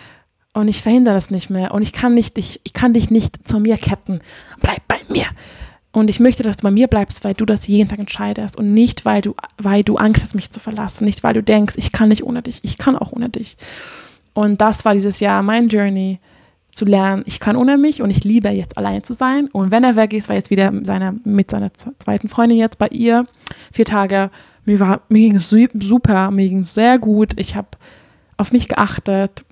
Und 0.52 0.68
ich 0.68 0.82
verhindere 0.82 1.14
das 1.14 1.30
nicht 1.30 1.50
mehr. 1.50 1.72
Und 1.72 1.82
ich 1.82 1.92
kann, 1.92 2.14
nicht, 2.14 2.38
ich, 2.38 2.60
ich 2.62 2.72
kann 2.72 2.92
dich 2.92 3.10
nicht 3.10 3.48
zu 3.48 3.58
mir 3.58 3.76
ketten. 3.76 4.20
Bleib 4.60 4.86
bei 4.86 5.00
mir. 5.08 5.26
Und 5.92 6.10
ich 6.10 6.20
möchte, 6.20 6.42
dass 6.42 6.56
du 6.56 6.64
bei 6.64 6.70
mir 6.70 6.88
bleibst, 6.88 7.24
weil 7.24 7.34
du 7.34 7.44
das 7.44 7.66
jeden 7.66 7.88
Tag 7.88 8.00
entscheidest 8.00 8.56
und 8.56 8.74
nicht, 8.74 9.04
weil 9.04 9.22
du, 9.22 9.34
weil 9.58 9.84
du 9.84 9.96
Angst 9.96 10.22
hast, 10.22 10.34
mich 10.34 10.50
zu 10.50 10.60
verlassen. 10.60 11.04
Nicht, 11.04 11.22
weil 11.22 11.34
du 11.34 11.42
denkst, 11.42 11.74
ich 11.76 11.92
kann 11.92 12.08
nicht 12.08 12.24
ohne 12.24 12.42
dich. 12.42 12.60
Ich 12.62 12.78
kann 12.78 12.96
auch 12.96 13.12
ohne 13.12 13.30
dich. 13.30 13.56
Und 14.32 14.60
das 14.60 14.84
war 14.84 14.94
dieses 14.94 15.20
Jahr 15.20 15.42
mein 15.42 15.68
Journey 15.68 16.18
zu 16.74 16.84
lernen, 16.84 17.22
ich 17.26 17.40
kann 17.40 17.56
ohne 17.56 17.78
mich 17.78 18.02
und 18.02 18.10
ich 18.10 18.24
liebe 18.24 18.48
jetzt 18.48 18.76
alleine 18.76 19.02
zu 19.02 19.12
sein. 19.12 19.48
Und 19.52 19.70
wenn 19.70 19.84
er 19.84 19.96
weg 19.96 20.12
ist, 20.12 20.28
war 20.28 20.36
jetzt 20.36 20.50
wieder 20.50 20.72
seine, 20.82 21.18
mit 21.24 21.50
seiner 21.50 21.72
zweiten 21.74 22.28
Freundin 22.28 22.58
jetzt 22.58 22.78
bei 22.78 22.88
ihr, 22.88 23.26
vier 23.72 23.84
Tage. 23.84 24.30
Mir, 24.64 24.80
war, 24.80 25.02
mir 25.08 25.20
ging 25.20 25.36
es 25.36 25.50
super, 25.50 26.30
mir 26.30 26.48
ging 26.48 26.60
es 26.60 26.74
sehr 26.74 26.98
gut. 26.98 27.32
Ich 27.36 27.54
habe 27.54 27.68
auf 28.36 28.50
mich 28.50 28.68
geachtet, 28.68 29.44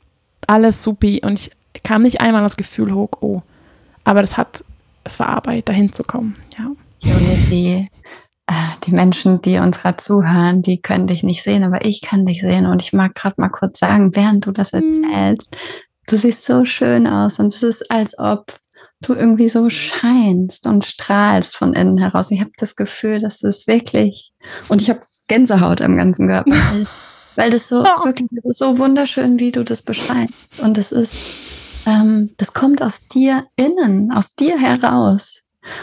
alles 0.47 0.83
supi. 0.83 1.21
Und 1.25 1.39
ich 1.39 1.51
kam 1.83 2.03
nicht 2.03 2.21
einmal 2.21 2.43
das 2.43 2.57
Gefühl 2.57 2.93
hoch, 2.93 3.11
oh. 3.21 3.43
Aber 4.05 4.21
das 4.21 4.37
hat, 4.37 4.65
es 5.05 5.21
war 5.21 5.29
Arbeit, 5.29 5.69
dahin 5.69 5.93
zu 5.93 6.03
kommen, 6.03 6.37
ja. 6.59 6.71
Die, 7.51 7.89
äh, 8.47 8.53
die 8.87 8.93
Menschen, 8.93 9.43
die 9.43 9.59
uns 9.59 9.81
gerade 9.81 9.97
zuhören, 9.97 10.63
die 10.63 10.81
können 10.81 11.07
dich 11.07 11.23
nicht 11.23 11.43
sehen, 11.43 11.65
aber 11.65 11.85
ich 11.85 12.01
kann 12.01 12.27
dich 12.27 12.41
sehen. 12.41 12.67
Und 12.67 12.83
ich 12.83 12.93
mag 12.93 13.15
gerade 13.15 13.41
mal 13.41 13.49
kurz 13.49 13.79
sagen, 13.79 14.15
während 14.17 14.47
du 14.47 14.53
das 14.53 14.73
mhm. 14.73 15.05
erzählst, 15.05 15.57
du 16.07 16.17
siehst 16.17 16.45
so 16.45 16.65
schön 16.65 17.07
aus 17.07 17.39
und 17.39 17.55
es 17.55 17.63
ist, 17.63 17.91
als 17.91 18.19
ob 18.19 18.59
du 19.03 19.15
irgendwie 19.15 19.49
so 19.49 19.69
scheinst 19.69 20.67
und 20.67 20.85
strahlst 20.85 21.57
von 21.57 21.75
innen 21.75 21.99
heraus. 21.99 22.31
Ich 22.31 22.41
habe 22.41 22.53
das 22.57 22.77
Gefühl, 22.77 23.19
dass 23.19 23.43
es 23.43 23.67
wirklich, 23.67 24.33
und 24.69 24.81
ich 24.81 24.91
habe 24.91 25.03
Gänsehaut 25.29 25.81
am 25.81 25.97
ganzen 25.97 26.29
Körper, 26.29 26.53
weil 27.37 27.51
das 27.51 27.69
so 27.69 27.83
wirklich, 28.05 28.29
das 28.33 28.45
ist 28.45 28.59
so 28.59 28.79
wunderschön, 28.79 29.39
wie 29.39 29.53
du 29.53 29.65
das 29.65 29.83
beschreibst. 29.83 30.61
Und 30.61 30.79
es 30.79 30.93
ist, 30.93 31.17
ähm, 31.87 32.35
das 32.37 32.55
kommt 32.55 32.83
aus 32.83 33.09
dir 33.09 33.47
innen, 33.57 34.13
aus 34.13 34.35
dir 34.35 34.59
heraus. 34.59 35.42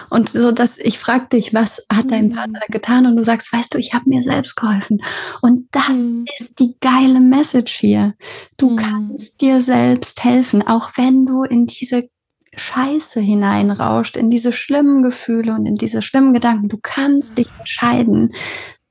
Und 0.10 0.30
so, 0.30 0.52
dass 0.52 0.78
ich 0.78 1.00
frage 1.00 1.28
dich, 1.34 1.54
was 1.54 1.86
hat 1.92 2.12
dein 2.12 2.30
mhm. 2.30 2.36
Partner 2.36 2.60
getan? 2.70 3.06
Und 3.06 3.16
du 3.16 3.24
sagst, 3.24 3.52
weißt 3.54 3.74
du, 3.74 3.78
ich 3.78 3.94
habe 3.94 4.10
mir 4.10 4.24
selbst 4.24 4.56
geholfen. 4.56 5.02
Und 5.42 5.68
das 5.72 5.98
mhm. 5.98 6.26
ist 6.40 6.60
die 6.60 6.76
geile 6.80 7.20
Message 7.20 7.74
hier. 7.74 8.16
Du 8.58 8.72
mhm. 8.72 8.76
kannst 8.78 9.42
dir 9.42 9.62
selbst 9.62 10.24
helfen, 10.24 10.66
auch 10.68 10.92
wenn 10.96 11.26
du 11.26 11.44
in 11.44 11.66
diese 11.66 12.10
Scheiße 12.56 13.20
hineinrauscht, 13.20 14.18
in 14.18 14.30
diese 14.30 14.54
schlimmen 14.54 15.04
Gefühle 15.04 15.54
und 15.54 15.66
in 15.66 15.76
diese 15.76 16.02
schlimmen 16.02 16.34
Gedanken. 16.34 16.68
Du 16.68 16.78
kannst 16.82 17.38
dich 17.38 17.48
entscheiden, 17.60 18.34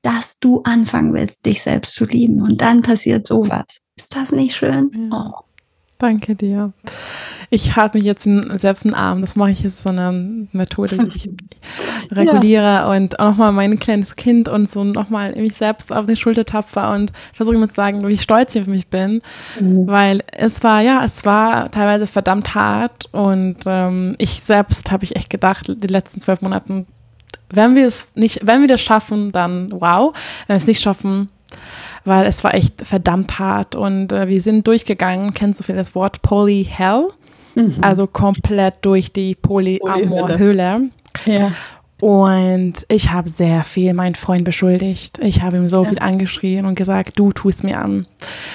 dass 0.01 0.39
du 0.39 0.61
anfangen 0.63 1.13
willst, 1.13 1.45
dich 1.45 1.61
selbst 1.61 1.95
zu 1.95 2.05
lieben. 2.05 2.41
Und 2.41 2.61
dann 2.61 2.81
passiert 2.81 3.27
sowas. 3.27 3.65
Ist 3.97 4.15
das 4.15 4.31
nicht 4.31 4.55
schön? 4.55 5.09
Ja. 5.11 5.33
Oh. 5.35 5.48
Danke 5.99 6.33
dir. 6.35 6.71
Ich 7.51 7.75
halte 7.75 7.97
mich 7.97 8.05
jetzt 8.05 8.25
in, 8.25 8.57
selbst 8.57 8.85
einen 8.85 8.93
Arm. 8.93 9.21
Das 9.21 9.35
mache 9.35 9.51
ich 9.51 9.63
jetzt 9.63 9.81
so 9.81 9.89
eine 9.89 10.47
Methode, 10.53 10.97
die 10.97 11.07
ich 11.07 11.29
reguliere 12.11 12.63
ja. 12.63 12.91
und 12.91 13.19
auch 13.19 13.31
nochmal 13.31 13.51
mein 13.51 13.79
kleines 13.79 14.15
Kind 14.15 14.47
und 14.47 14.69
so 14.69 14.83
nochmal 14.83 15.35
mich 15.35 15.55
selbst 15.55 15.91
auf 15.91 16.05
die 16.05 16.15
Schulter 16.15 16.45
tapfer 16.45 16.93
und 16.93 17.11
versuche 17.33 17.57
mir 17.57 17.67
zu 17.67 17.75
sagen, 17.75 18.07
wie 18.07 18.17
stolz 18.17 18.55
ich 18.55 18.61
auf 18.61 18.67
mich 18.67 18.87
bin. 18.87 19.21
Mhm. 19.59 19.87
Weil 19.87 20.23
es 20.31 20.63
war, 20.63 20.81
ja, 20.81 21.03
es 21.03 21.25
war 21.25 21.69
teilweise 21.69 22.07
verdammt 22.07 22.55
hart 22.55 23.09
und 23.11 23.57
ähm, 23.65 24.15
ich 24.19 24.41
selbst 24.41 24.91
habe 24.91 25.03
ich 25.03 25.17
echt 25.17 25.29
gedacht, 25.29 25.69
die 25.75 25.87
letzten 25.87 26.21
zwölf 26.21 26.41
Monaten, 26.41 26.87
wenn 27.49 27.75
wir 27.75 27.85
es 27.85 28.15
nicht, 28.15 28.39
wenn 28.43 28.61
wir 28.61 28.67
das 28.69 28.81
schaffen, 28.81 29.31
dann 29.31 29.71
wow. 29.71 30.13
Wenn 30.47 30.53
wir 30.53 30.57
es 30.57 30.67
nicht 30.67 30.81
schaffen, 30.81 31.29
weil 32.09 32.25
es 32.25 32.43
war 32.43 32.53
echt 32.53 32.85
verdammt 32.85 33.39
hart 33.39 33.75
und 33.75 34.11
äh, 34.11 34.27
wir 34.27 34.41
sind 34.41 34.67
durchgegangen, 34.67 35.33
kennst 35.33 35.59
du 35.59 35.63
vielleicht 35.63 35.79
das 35.79 35.95
Wort 35.95 36.21
Polyhell? 36.21 37.07
Mhm. 37.55 37.75
Also 37.81 38.07
komplett 38.07 38.79
durch 38.81 39.13
die 39.13 39.35
Polyamor-Höhle. 39.35 40.89
Ja. 41.25 41.51
Und 42.01 42.85
ich 42.87 43.11
habe 43.11 43.27
sehr 43.27 43.63
viel 43.63 43.93
meinen 43.93 44.15
Freund 44.15 44.45
beschuldigt. 44.45 45.19
Ich 45.19 45.41
habe 45.41 45.57
ihm 45.57 45.67
so 45.67 45.83
ja. 45.83 45.89
viel 45.89 45.99
angeschrien 45.99 46.65
und 46.65 46.75
gesagt, 46.75 47.19
du 47.19 47.31
tust 47.31 47.63
mir 47.63 47.79
an. 47.79 48.05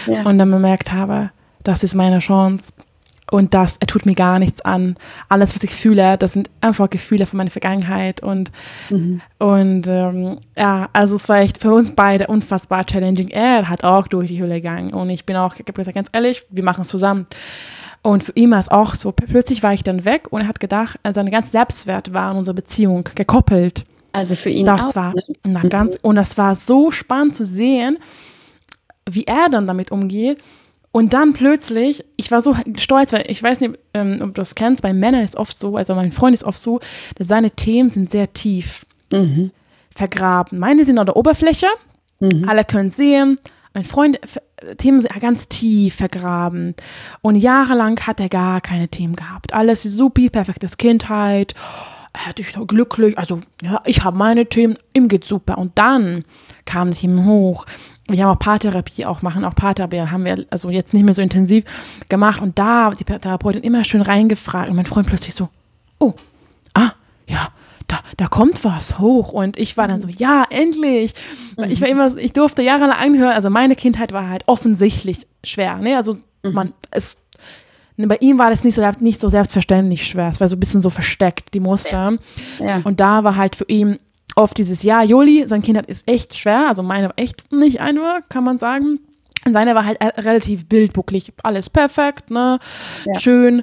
Ja. 0.07 0.22
Und 0.22 0.38
dann 0.38 0.50
bemerkt 0.50 0.92
habe, 0.92 1.30
das 1.62 1.84
ist 1.84 1.94
meine 1.94 2.20
Chance. 2.20 2.72
Und 3.30 3.54
das, 3.54 3.76
er 3.80 3.86
tut 3.86 4.04
mir 4.04 4.14
gar 4.14 4.38
nichts 4.38 4.60
an. 4.60 4.96
Alles, 5.28 5.54
was 5.54 5.62
ich 5.64 5.70
fühle, 5.70 6.18
das 6.18 6.34
sind 6.34 6.50
einfach 6.60 6.90
Gefühle 6.90 7.26
von 7.26 7.38
meiner 7.38 7.50
Vergangenheit. 7.50 8.22
Und, 8.22 8.52
mhm. 8.90 9.22
und 9.38 9.86
ähm, 9.88 10.38
ja, 10.56 10.88
also 10.92 11.16
es 11.16 11.28
war 11.28 11.38
echt 11.38 11.58
für 11.58 11.72
uns 11.72 11.92
beide 11.92 12.26
unfassbar 12.26 12.84
challenging. 12.84 13.28
Er 13.28 13.68
hat 13.68 13.82
auch 13.82 14.08
durch 14.08 14.28
die 14.28 14.40
Höhle 14.40 14.56
gegangen. 14.56 14.92
Und 14.92 15.08
ich 15.10 15.24
bin 15.24 15.36
auch, 15.36 15.54
ich 15.54 15.60
habe 15.60 15.72
gesagt, 15.72 15.94
ganz 15.94 16.08
ehrlich, 16.12 16.44
wir 16.50 16.62
machen 16.62 16.82
es 16.82 16.88
zusammen. 16.88 17.26
Und 18.02 18.22
für 18.22 18.32
ihn 18.34 18.50
war 18.50 18.60
es 18.60 18.68
auch 18.68 18.94
so. 18.94 19.12
Plötzlich 19.12 19.62
war 19.62 19.72
ich 19.72 19.82
dann 19.82 20.04
weg 20.04 20.30
und 20.30 20.42
er 20.42 20.48
hat 20.48 20.60
gedacht, 20.60 21.00
seine 21.10 21.30
ganze 21.30 21.52
Selbstwert 21.52 22.12
war 22.12 22.30
in 22.32 22.36
unserer 22.36 22.54
Beziehung 22.54 23.08
gekoppelt. 23.14 23.86
Also 24.12 24.34
für 24.34 24.50
ihn 24.50 24.66
das 24.66 24.82
auch. 24.82 24.94
War, 24.94 25.14
ne? 25.14 25.22
na, 25.44 25.62
ganz, 25.62 25.98
und 26.02 26.16
das 26.16 26.36
war 26.36 26.54
so 26.54 26.90
spannend 26.90 27.34
zu 27.34 27.44
sehen, 27.44 27.96
wie 29.08 29.24
er 29.24 29.48
dann 29.50 29.66
damit 29.66 29.90
umgeht 29.90 30.38
und 30.95 31.12
dann 31.12 31.32
plötzlich, 31.32 32.05
ich 32.16 32.30
war 32.30 32.40
so 32.40 32.55
stolz, 32.76 33.12
weil 33.12 33.24
ich 33.28 33.42
weiß 33.42 33.59
nicht, 33.62 33.76
ähm, 33.95 34.20
ob 34.20 34.28
du 34.28 34.34
das 34.34 34.55
kennst, 34.55 34.80
bei 34.80 34.92
Männern 34.92 35.22
ist 35.22 35.34
oft 35.34 35.59
so, 35.59 35.76
also 35.76 35.92
mein 35.97 36.12
Freund 36.12 36.34
ist 36.34 36.45
oft 36.45 36.61
so, 36.61 36.78
dass 37.16 37.26
seine 37.26 37.51
Themen 37.51 37.88
sind 37.88 38.12
sehr 38.12 38.32
tief 38.32 38.86
mhm. 39.12 39.51
vergraben. 39.92 40.61
Meine 40.61 40.84
sind 40.84 41.01
an 41.01 41.07
der 41.07 41.16
Oberfläche, 41.16 41.66
mhm. 42.20 42.49
alle 42.49 42.64
können 42.64 42.90
sehen. 42.90 43.40
Mein 43.74 43.82
Freund, 43.82 44.20
Themen 44.78 45.01
sind 45.01 45.20
ganz 45.20 45.49
tief 45.49 45.97
vergraben. 45.97 46.76
Und 47.22 47.34
jahrelang 47.34 47.99
hat 47.99 48.20
er 48.20 48.28
gar 48.28 48.61
keine 48.61 48.86
Themen 48.86 49.16
gehabt. 49.16 49.53
Alles 49.53 49.82
super, 49.82 50.28
perfektes 50.30 50.76
Kindheit. 50.76 51.55
Er 52.12 52.26
hat 52.26 52.38
sich 52.38 52.53
so 52.53 52.66
glücklich. 52.66 53.18
Also, 53.18 53.40
ja, 53.64 53.82
ich 53.84 54.05
habe 54.05 54.16
meine 54.16 54.47
Themen, 54.47 54.78
ihm 54.92 55.09
geht's 55.09 55.26
super. 55.26 55.59
Und 55.59 55.76
dann 55.76 56.22
kam 56.66 56.90
es 56.90 57.03
ihm 57.03 57.26
hoch 57.26 57.66
wir 58.09 58.22
haben 58.22 58.36
auch 58.36 58.38
Paartherapie 58.38 59.07
auch 59.07 59.22
machen, 59.22 59.44
auch 59.44 59.55
Paartherapie 59.55 60.00
haben 60.00 60.24
wir 60.24 60.44
also 60.50 60.70
jetzt 60.70 60.92
nicht 60.92 61.05
mehr 61.05 61.14
so 61.14 61.22
intensiv 61.22 61.64
gemacht 62.09 62.42
und 62.42 62.59
da 62.59 62.90
die 62.90 63.05
Therapeutin 63.05 63.62
immer 63.62 63.84
schön 63.84 64.02
reingefragt 64.02 64.68
und 64.68 64.76
mein 64.76 64.86
Freund 64.86 65.07
plötzlich 65.07 65.34
so, 65.34 65.48
oh, 65.98 66.14
ah, 66.74 66.92
ja, 67.26 67.48
da, 67.88 68.00
da 68.16 68.26
kommt 68.26 68.64
was 68.64 68.98
hoch 68.98 69.32
und 69.32 69.59
ich 69.59 69.76
war 69.76 69.88
dann 69.88 70.02
so, 70.02 70.09
ja, 70.09 70.44
endlich. 70.50 71.14
Mhm. 71.57 71.64
Ich 71.64 71.80
war 71.80 71.88
immer, 71.88 72.14
ich 72.16 72.32
durfte 72.32 72.62
jahrelang 72.62 72.92
anhören, 72.98 73.32
also 73.32 73.48
meine 73.48 73.74
Kindheit 73.74 74.12
war 74.12 74.28
halt 74.28 74.44
offensichtlich 74.46 75.26
schwer, 75.42 75.76
ne, 75.78 75.96
also 75.96 76.18
mhm. 76.42 76.52
man, 76.52 76.72
es, 76.90 77.18
bei 77.96 78.16
ihm 78.20 78.38
war 78.38 78.50
das 78.50 78.64
nicht 78.64 78.74
so, 78.74 78.82
nicht 79.00 79.20
so 79.20 79.28
selbstverständlich 79.28 80.07
schwer, 80.07 80.28
es 80.28 80.40
war 80.40 80.48
so 80.48 80.57
ein 80.57 80.61
bisschen 80.61 80.82
so 80.82 80.90
versteckt, 80.90 81.55
die 81.55 81.61
Muster. 81.61 82.18
Ja. 82.59 82.80
Und 82.82 82.98
da 82.98 83.22
war 83.22 83.36
halt 83.36 83.55
für 83.55 83.66
ihn 83.68 84.00
auf 84.35 84.55
dieses 84.55 84.82
Jahr. 84.82 85.05
Joli, 85.05 85.47
sein 85.47 85.62
Kind 85.62 85.87
ist 85.87 86.09
echt 86.09 86.37
schwer, 86.37 86.68
also 86.68 86.82
meine 86.82 87.09
war 87.09 87.14
echt 87.16 87.53
nicht 87.53 87.80
einfach, 87.80 88.20
kann 88.28 88.45
man 88.45 88.59
sagen. 88.59 89.01
Und 89.47 89.53
seine 89.53 89.74
war 89.74 89.85
halt 89.85 90.01
äh, 90.01 90.20
relativ 90.20 90.66
bildbucklig, 90.66 91.32
alles 91.43 91.68
perfekt, 91.68 92.30
ne, 92.30 92.59
ja. 93.05 93.20
schön. 93.20 93.62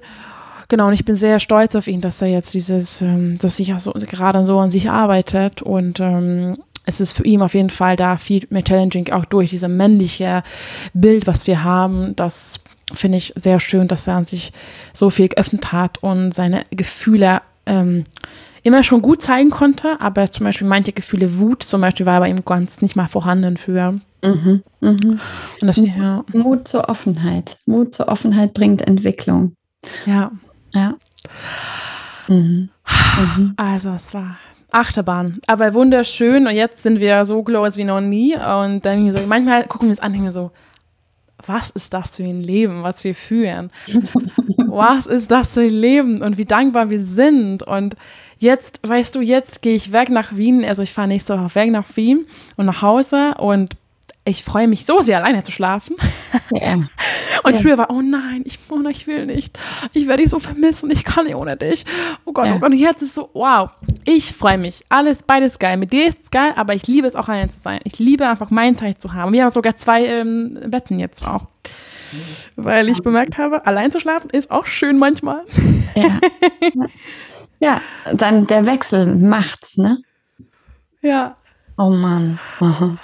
Genau, 0.67 0.87
und 0.87 0.93
ich 0.93 1.03
bin 1.03 1.15
sehr 1.15 1.39
stolz 1.39 1.75
auf 1.75 1.87
ihn, 1.87 1.99
dass 1.99 2.21
er 2.21 2.29
jetzt 2.29 2.53
dieses, 2.53 3.01
ähm, 3.01 3.37
dass 3.39 3.57
sich 3.57 3.73
auch 3.73 3.79
so 3.79 3.91
gerade 3.91 4.45
so 4.45 4.59
an 4.59 4.71
sich 4.71 4.89
arbeitet 4.89 5.61
und 5.61 5.99
ähm, 5.99 6.57
es 6.85 7.01
ist 7.01 7.17
für 7.17 7.23
ihn 7.23 7.41
auf 7.41 7.53
jeden 7.53 7.69
Fall 7.69 7.95
da 7.95 8.17
viel 8.17 8.47
mehr 8.49 8.63
challenging, 8.63 9.11
auch 9.11 9.25
durch 9.25 9.51
dieses 9.51 9.69
männliche 9.69 10.43
Bild, 10.93 11.27
was 11.27 11.45
wir 11.47 11.63
haben. 11.63 12.15
Das 12.15 12.59
finde 12.93 13.17
ich 13.17 13.33
sehr 13.35 13.59
schön, 13.59 13.87
dass 13.87 14.07
er 14.07 14.15
an 14.15 14.25
sich 14.25 14.51
so 14.93 15.09
viel 15.09 15.29
geöffnet 15.29 15.71
hat 15.71 16.01
und 16.01 16.33
seine 16.33 16.63
Gefühle 16.71 17.41
ähm, 17.65 18.03
immer 18.63 18.83
schon 18.83 19.01
gut 19.01 19.21
zeigen 19.21 19.49
konnte, 19.49 19.99
aber 19.99 20.29
zum 20.29 20.45
Beispiel 20.45 20.67
manche 20.67 20.91
Gefühle, 20.91 21.39
Wut 21.39 21.63
zum 21.63 21.81
Beispiel, 21.81 22.05
war 22.05 22.19
bei 22.19 22.29
ihm 22.29 22.45
ganz 22.45 22.81
nicht 22.81 22.95
mal 22.95 23.07
vorhanden 23.07 23.57
für. 23.57 23.99
Mhm, 24.23 24.63
mhm. 24.81 25.19
Das, 25.61 25.77
ja. 25.77 26.23
Mut 26.33 26.67
zur 26.67 26.89
Offenheit. 26.89 27.57
Mut 27.65 27.95
zur 27.95 28.07
Offenheit 28.07 28.53
bringt 28.53 28.81
Entwicklung. 28.81 29.55
Ja. 30.05 30.31
Ja. 30.73 30.95
Mhm. 32.27 32.69
mhm. 33.17 33.53
Also 33.57 33.89
es 33.89 34.13
war 34.13 34.37
Achterbahn, 34.71 35.39
aber 35.47 35.73
wunderschön 35.73 36.47
und 36.47 36.55
jetzt 36.55 36.83
sind 36.83 36.99
wir 36.99 37.25
so 37.25 37.43
close 37.43 37.77
wie 37.77 37.83
noch 37.83 37.99
nie 37.99 38.35
und 38.35 38.85
dann 38.85 39.11
so, 39.11 39.19
manchmal 39.27 39.65
gucken 39.65 39.89
wir 39.89 39.93
es 39.93 39.99
an 39.99 40.11
und 40.11 40.13
denken 40.13 40.31
so, 40.31 40.51
was 41.45 41.71
ist 41.71 41.93
das 41.93 42.17
für 42.17 42.23
ein 42.23 42.41
Leben, 42.41 42.83
was 42.83 43.03
wir 43.03 43.15
führen? 43.15 43.71
was 44.67 45.07
ist 45.07 45.31
das 45.31 45.53
für 45.53 45.61
ein 45.61 45.73
Leben 45.73 46.21
und 46.21 46.37
wie 46.37 46.45
dankbar 46.45 46.89
wir 46.89 46.99
sind 46.99 47.63
und 47.63 47.95
jetzt, 48.41 48.79
weißt 48.87 49.15
du, 49.15 49.21
jetzt 49.21 49.61
gehe 49.61 49.75
ich 49.75 49.91
weg 49.91 50.09
nach 50.09 50.35
Wien, 50.35 50.65
also 50.65 50.83
ich 50.83 50.91
fahre 50.91 51.07
nächste 51.07 51.37
Woche 51.37 51.55
weg 51.55 51.71
nach 51.71 51.85
Wien 51.95 52.25
und 52.57 52.65
nach 52.65 52.81
Hause 52.81 53.35
und 53.37 53.75
ich 54.23 54.43
freue 54.43 54.67
mich 54.67 54.85
so 54.85 55.01
sehr, 55.01 55.17
alleine 55.17 55.41
zu 55.41 55.51
schlafen. 55.51 55.95
Ja. 56.51 56.73
Und 57.43 57.55
ja. 57.55 57.59
früher 57.59 57.77
war, 57.79 57.89
oh 57.89 58.01
nein, 58.01 58.43
ich, 58.45 58.59
oh 58.69 58.75
nein, 58.75 58.91
ich 58.91 59.07
will 59.07 59.25
nicht. 59.25 59.57
Ich 59.93 60.07
werde 60.07 60.21
dich 60.21 60.29
so 60.29 60.37
vermissen, 60.37 60.91
ich 60.91 61.03
kann 61.03 61.25
nicht 61.25 61.33
ohne 61.33 61.57
dich. 61.57 61.85
Oh 62.23 62.33
Gott, 62.33 62.45
ja. 62.45 62.55
oh 62.55 62.59
Gott. 62.59 62.69
Und 62.69 62.77
jetzt 62.77 63.01
ist 63.01 63.15
so, 63.15 63.31
wow, 63.33 63.71
ich 64.05 64.31
freue 64.33 64.59
mich. 64.59 64.83
Alles, 64.89 65.23
beides 65.23 65.57
geil. 65.57 65.77
Mit 65.77 65.91
dir 65.91 66.07
ist 66.07 66.19
es 66.23 66.29
geil, 66.29 66.53
aber 66.55 66.75
ich 66.75 66.85
liebe 66.85 67.07
es 67.07 67.15
auch 67.15 67.29
allein 67.29 67.49
zu 67.49 67.59
sein. 67.59 67.79
Ich 67.83 67.97
liebe 67.97 68.27
einfach 68.27 68.51
meine 68.51 68.75
Zeit 68.75 69.01
zu 69.01 69.13
haben. 69.13 69.33
Wir 69.33 69.43
haben 69.43 69.51
sogar 69.51 69.75
zwei 69.77 70.05
ähm, 70.05 70.59
Betten 70.67 70.99
jetzt 70.99 71.25
auch. 71.25 71.47
Weil 72.57 72.89
ich 72.89 73.01
bemerkt 73.01 73.39
habe, 73.39 73.65
allein 73.65 73.91
zu 73.91 73.99
schlafen 73.99 74.29
ist 74.29 74.51
auch 74.51 74.67
schön 74.67 74.99
manchmal. 74.99 75.43
Ja. 75.95 76.19
Ja, 77.61 77.79
dann 78.11 78.47
der 78.47 78.65
Wechsel 78.65 79.15
macht's, 79.15 79.77
ne? 79.77 79.99
Ja. 81.01 81.37
Oh 81.77 81.91
Mann. 81.91 82.39
Aha. 82.59 82.97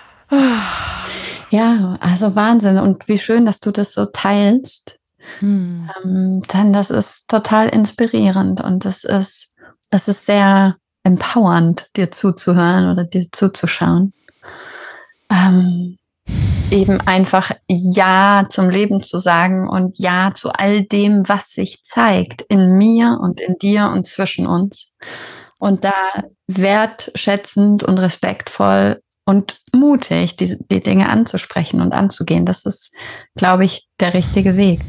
Ja, 1.51 1.97
also 2.01 2.35
Wahnsinn. 2.35 2.79
Und 2.79 3.07
wie 3.07 3.19
schön, 3.19 3.45
dass 3.45 3.59
du 3.59 3.71
das 3.71 3.93
so 3.93 4.05
teilst. 4.05 4.99
Hm. 5.39 5.89
Ähm, 6.03 6.41
denn 6.51 6.73
das 6.73 6.89
ist 6.89 7.27
total 7.27 7.69
inspirierend 7.69 8.61
und 8.61 8.85
es 8.85 9.03
ist, 9.03 9.49
es 9.91 10.07
ist 10.07 10.25
sehr 10.25 10.77
empowernd, 11.03 11.89
dir 11.95 12.11
zuzuhören 12.11 12.91
oder 12.91 13.03
dir 13.03 13.27
zuzuschauen. 13.31 14.13
Ähm, 15.29 15.97
eben 16.71 16.99
einfach 17.01 17.51
Ja 17.67 18.45
zum 18.49 18.69
Leben 18.69 19.03
zu 19.03 19.19
sagen 19.19 19.69
und 19.69 19.97
Ja 19.97 20.31
zu 20.33 20.51
all 20.51 20.83
dem, 20.83 21.27
was 21.27 21.51
sich 21.51 21.83
zeigt 21.83 22.41
in 22.43 22.73
mir 22.73 23.19
und 23.21 23.39
in 23.39 23.55
dir 23.57 23.89
und 23.93 24.07
zwischen 24.07 24.47
uns. 24.47 24.95
Und 25.59 25.83
da 25.83 25.93
wertschätzend 26.47 27.83
und 27.83 27.97
respektvoll 27.97 29.01
und 29.25 29.61
mutig 29.73 30.37
die, 30.37 30.57
die 30.71 30.81
Dinge 30.81 31.09
anzusprechen 31.09 31.81
und 31.81 31.91
anzugehen. 31.93 32.45
Das 32.45 32.65
ist, 32.65 32.93
glaube 33.35 33.65
ich, 33.65 33.87
der 33.99 34.13
richtige 34.13 34.55
Weg. 34.57 34.81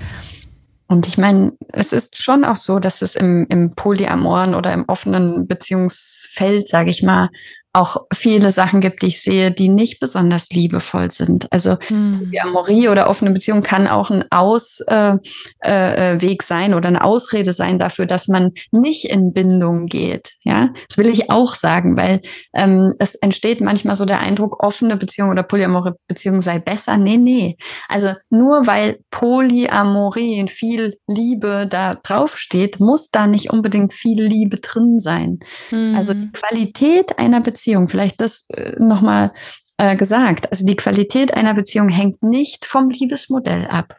Und 0.86 1.06
ich 1.06 1.18
meine, 1.18 1.52
es 1.72 1.92
ist 1.92 2.22
schon 2.22 2.44
auch 2.44 2.56
so, 2.56 2.78
dass 2.78 3.02
es 3.02 3.14
im, 3.14 3.46
im 3.50 3.74
Polyamoren 3.74 4.54
oder 4.54 4.72
im 4.72 4.84
offenen 4.88 5.46
Beziehungsfeld, 5.46 6.68
sage 6.68 6.90
ich 6.90 7.02
mal, 7.02 7.28
auch 7.74 8.06
viele 8.12 8.50
Sachen 8.50 8.80
gibt, 8.80 9.02
die 9.02 9.08
ich 9.08 9.22
sehe, 9.22 9.50
die 9.50 9.68
nicht 9.68 10.00
besonders 10.00 10.48
liebevoll 10.50 11.10
sind. 11.10 11.46
Also 11.52 11.76
hm. 11.88 12.32
Amorie 12.42 12.88
oder 12.88 13.10
offene 13.10 13.30
Beziehung 13.30 13.62
kann 13.62 13.86
auch 13.86 14.10
ein 14.10 14.24
Ausweg 14.30 15.20
äh, 15.62 16.22
äh, 16.22 16.36
sein 16.42 16.72
oder 16.72 16.88
eine 16.88 17.04
Ausrede 17.04 17.52
sein 17.52 17.78
dafür, 17.78 18.06
dass 18.06 18.26
man 18.26 18.52
nicht 18.72 19.04
in 19.04 19.32
Bindung 19.32 19.86
geht. 19.86 20.32
Ja, 20.42 20.70
das 20.88 20.96
will 20.96 21.08
ich 21.08 21.30
auch 21.30 21.54
sagen, 21.54 21.96
weil 21.96 22.22
ähm, 22.54 22.94
es 22.98 23.14
entsteht 23.16 23.60
manchmal 23.60 23.96
so 23.96 24.06
der 24.06 24.20
Eindruck, 24.20 24.62
offene 24.62 24.96
Beziehung 24.96 25.30
oder 25.30 25.42
polyamore 25.42 25.96
Beziehung 26.06 26.40
sei 26.40 26.58
besser. 26.58 26.96
Nee, 26.96 27.18
nee. 27.18 27.58
Also 27.88 28.12
nur 28.30 28.66
weil 28.66 28.98
Polyamorie 29.10 30.38
in 30.38 30.48
viel 30.48 30.96
Liebe 31.06 31.66
da 31.68 31.96
draufsteht, 31.96 32.80
muss 32.80 33.10
da 33.10 33.26
nicht 33.26 33.50
unbedingt 33.50 33.92
viel 33.92 34.22
Liebe 34.22 34.56
drin 34.58 35.00
sein. 35.00 35.40
Hm. 35.68 35.94
Also 35.94 36.14
die 36.14 36.32
Qualität 36.32 37.18
einer 37.18 37.40
Beziehung 37.40 37.57
Beziehung, 37.58 37.88
vielleicht 37.88 38.20
das 38.20 38.46
äh, 38.50 38.76
nochmal 38.78 39.32
äh, 39.78 39.96
gesagt. 39.96 40.50
Also 40.52 40.64
die 40.64 40.76
Qualität 40.76 41.34
einer 41.34 41.54
Beziehung 41.54 41.88
hängt 41.88 42.22
nicht 42.22 42.64
vom 42.64 42.88
Liebesmodell 42.88 43.66
ab. 43.66 43.96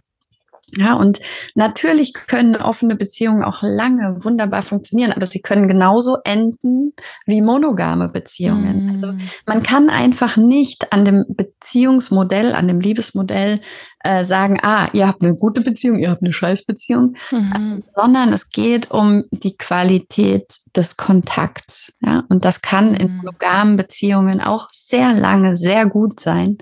Ja, 0.78 0.93
und 0.93 1.20
natürlich 1.55 2.13
können 2.13 2.55
offene 2.55 2.95
Beziehungen 2.95 3.43
auch 3.43 3.61
lange 3.61 4.24
wunderbar 4.24 4.61
funktionieren, 4.61 5.11
aber 5.11 5.26
sie 5.26 5.41
können 5.41 5.67
genauso 5.67 6.17
enden 6.24 6.93
wie 7.26 7.41
monogame 7.41 8.09
Beziehungen. 8.09 8.86
Mm. 8.86 8.89
Also 8.89 9.13
man 9.45 9.63
kann 9.63 9.89
einfach 9.89 10.38
nicht 10.38 10.91
an 10.93 11.05
dem 11.05 11.26
Beziehungsmodell, 11.30 12.53
an 12.53 12.67
dem 12.67 12.80
Liebesmodell 12.80 13.61
äh, 14.03 14.24
sagen, 14.24 14.59
ah, 14.61 14.88
ihr 14.93 15.07
habt 15.07 15.24
eine 15.24 15.36
gute 15.36 15.61
Beziehung, 15.61 15.97
ihr 15.99 16.09
habt 16.09 16.22
eine 16.22 16.34
Scheißbeziehung, 16.34 17.15
mhm. 17.32 17.84
äh, 17.84 17.99
sondern 17.99 18.32
es 18.32 18.49
geht 18.49 18.91
um 18.91 19.26
die 19.32 19.57
Qualität 19.57 20.53
des 20.76 20.97
Kontakts. 20.97 21.91
Ja, 22.01 22.24
und 22.30 22.45
das 22.45 22.61
kann 22.61 22.93
in 22.93 23.11
mhm. 23.11 23.17
monogamen 23.17 23.76
Beziehungen 23.76 24.39
auch 24.41 24.70
sehr 24.72 25.13
lange 25.13 25.57
sehr 25.57 25.86
gut 25.86 26.20
sein. 26.20 26.57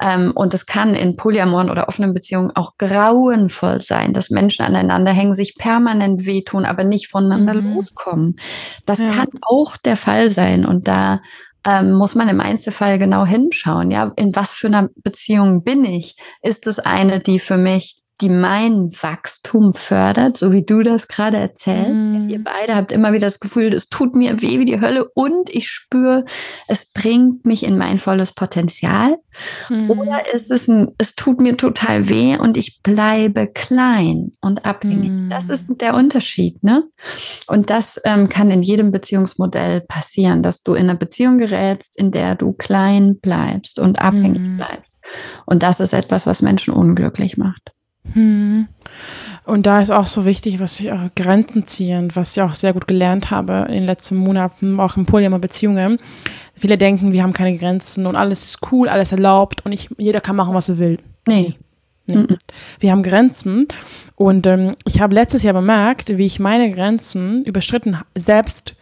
Ähm, 0.00 0.32
und 0.34 0.54
es 0.54 0.66
kann 0.66 0.94
in 0.94 1.16
polyamoren 1.16 1.70
oder 1.70 1.88
offenen 1.88 2.14
Beziehungen 2.14 2.52
auch 2.54 2.76
grauenvoll 2.78 3.80
sein, 3.80 4.12
dass 4.12 4.30
Menschen 4.30 4.64
aneinander 4.64 5.12
hängen, 5.12 5.34
sich 5.34 5.56
permanent 5.56 6.26
wehtun, 6.26 6.64
aber 6.64 6.84
nicht 6.84 7.08
voneinander 7.08 7.54
mhm. 7.54 7.74
loskommen. 7.74 8.36
Das 8.86 8.98
ja. 8.98 9.10
kann 9.10 9.28
auch 9.42 9.76
der 9.76 9.96
Fall 9.96 10.30
sein. 10.30 10.64
Und 10.64 10.88
da 10.88 11.20
ähm, 11.66 11.94
muss 11.94 12.14
man 12.14 12.28
im 12.28 12.40
Einzelfall 12.40 12.98
genau 12.98 13.24
hinschauen. 13.26 13.90
Ja, 13.90 14.12
in 14.16 14.34
was 14.36 14.52
für 14.52 14.68
einer 14.68 14.88
Beziehung 14.96 15.64
bin 15.64 15.84
ich? 15.84 16.16
Ist 16.42 16.66
es 16.66 16.78
eine, 16.78 17.20
die 17.20 17.38
für 17.38 17.56
mich 17.56 17.96
die 18.20 18.28
mein 18.28 18.90
Wachstum 19.00 19.72
fördert, 19.72 20.36
so 20.36 20.52
wie 20.52 20.64
du 20.64 20.82
das 20.82 21.06
gerade 21.06 21.36
erzählst. 21.36 21.90
Mm. 21.90 22.28
Ihr 22.28 22.42
beide 22.42 22.74
habt 22.74 22.90
immer 22.90 23.12
wieder 23.12 23.28
das 23.28 23.38
Gefühl, 23.38 23.72
es 23.72 23.88
tut 23.88 24.16
mir 24.16 24.42
weh 24.42 24.58
wie 24.58 24.64
die 24.64 24.80
Hölle 24.80 25.08
und 25.14 25.48
ich 25.54 25.68
spüre, 25.68 26.24
es 26.66 26.92
bringt 26.92 27.46
mich 27.46 27.64
in 27.64 27.78
mein 27.78 27.98
volles 27.98 28.32
Potenzial. 28.32 29.16
Mm. 29.68 29.90
Oder 29.90 30.34
ist 30.34 30.50
es 30.50 30.66
ein, 30.66 30.94
es 30.98 31.14
tut 31.14 31.40
mir 31.40 31.56
total 31.56 32.08
weh 32.08 32.36
und 32.36 32.56
ich 32.56 32.82
bleibe 32.82 33.46
klein 33.46 34.32
und 34.40 34.64
abhängig. 34.64 35.10
Mm. 35.10 35.30
Das 35.30 35.48
ist 35.48 35.68
der 35.80 35.94
Unterschied, 35.94 36.62
ne? 36.64 36.84
Und 37.46 37.70
das 37.70 38.00
ähm, 38.04 38.28
kann 38.28 38.50
in 38.50 38.62
jedem 38.62 38.90
Beziehungsmodell 38.90 39.82
passieren, 39.82 40.42
dass 40.42 40.62
du 40.62 40.74
in 40.74 40.88
eine 40.88 40.98
Beziehung 40.98 41.38
gerätst, 41.38 41.96
in 41.96 42.10
der 42.10 42.34
du 42.34 42.52
klein 42.52 43.20
bleibst 43.20 43.78
und 43.78 44.00
abhängig 44.00 44.42
mm. 44.42 44.56
bleibst. 44.56 44.98
Und 45.46 45.62
das 45.62 45.78
ist 45.78 45.92
etwas, 45.92 46.26
was 46.26 46.42
Menschen 46.42 46.74
unglücklich 46.74 47.36
macht. 47.36 47.72
Hm. 48.12 48.68
Und 49.44 49.66
da 49.66 49.80
ist 49.80 49.90
auch 49.90 50.06
so 50.06 50.24
wichtig, 50.24 50.60
was 50.60 50.78
ich 50.78 50.92
auch 50.92 51.08
Grenzen 51.16 51.66
ziehen, 51.66 52.10
was 52.14 52.36
ich 52.36 52.42
auch 52.42 52.54
sehr 52.54 52.72
gut 52.74 52.86
gelernt 52.86 53.30
habe 53.30 53.64
in 53.68 53.74
den 53.74 53.86
letzten 53.86 54.16
Monaten, 54.16 54.78
auch 54.78 54.96
in 54.96 55.06
Polyamor-Beziehungen. 55.06 55.98
Viele 56.54 56.76
denken, 56.76 57.12
wir 57.12 57.22
haben 57.22 57.32
keine 57.32 57.56
Grenzen 57.56 58.06
und 58.06 58.16
alles 58.16 58.44
ist 58.44 58.58
cool, 58.72 58.88
alles 58.88 59.12
erlaubt 59.12 59.64
und 59.64 59.72
ich, 59.72 59.88
jeder 59.96 60.20
kann 60.20 60.36
machen, 60.36 60.54
was 60.54 60.68
er 60.68 60.78
will. 60.78 60.98
Nee. 61.26 61.54
nee. 62.06 62.16
Mm 62.16 62.24
-mm. 62.24 62.38
Wir 62.80 62.92
haben 62.92 63.02
Grenzen 63.02 63.68
und 64.16 64.46
ähm, 64.46 64.74
ich 64.84 65.00
habe 65.00 65.14
letztes 65.14 65.42
Jahr 65.42 65.54
bemerkt, 65.54 66.08
wie 66.08 66.26
ich 66.26 66.40
meine 66.40 66.70
Grenzen 66.70 67.44
überschritten, 67.44 67.96
selbst 68.14 68.74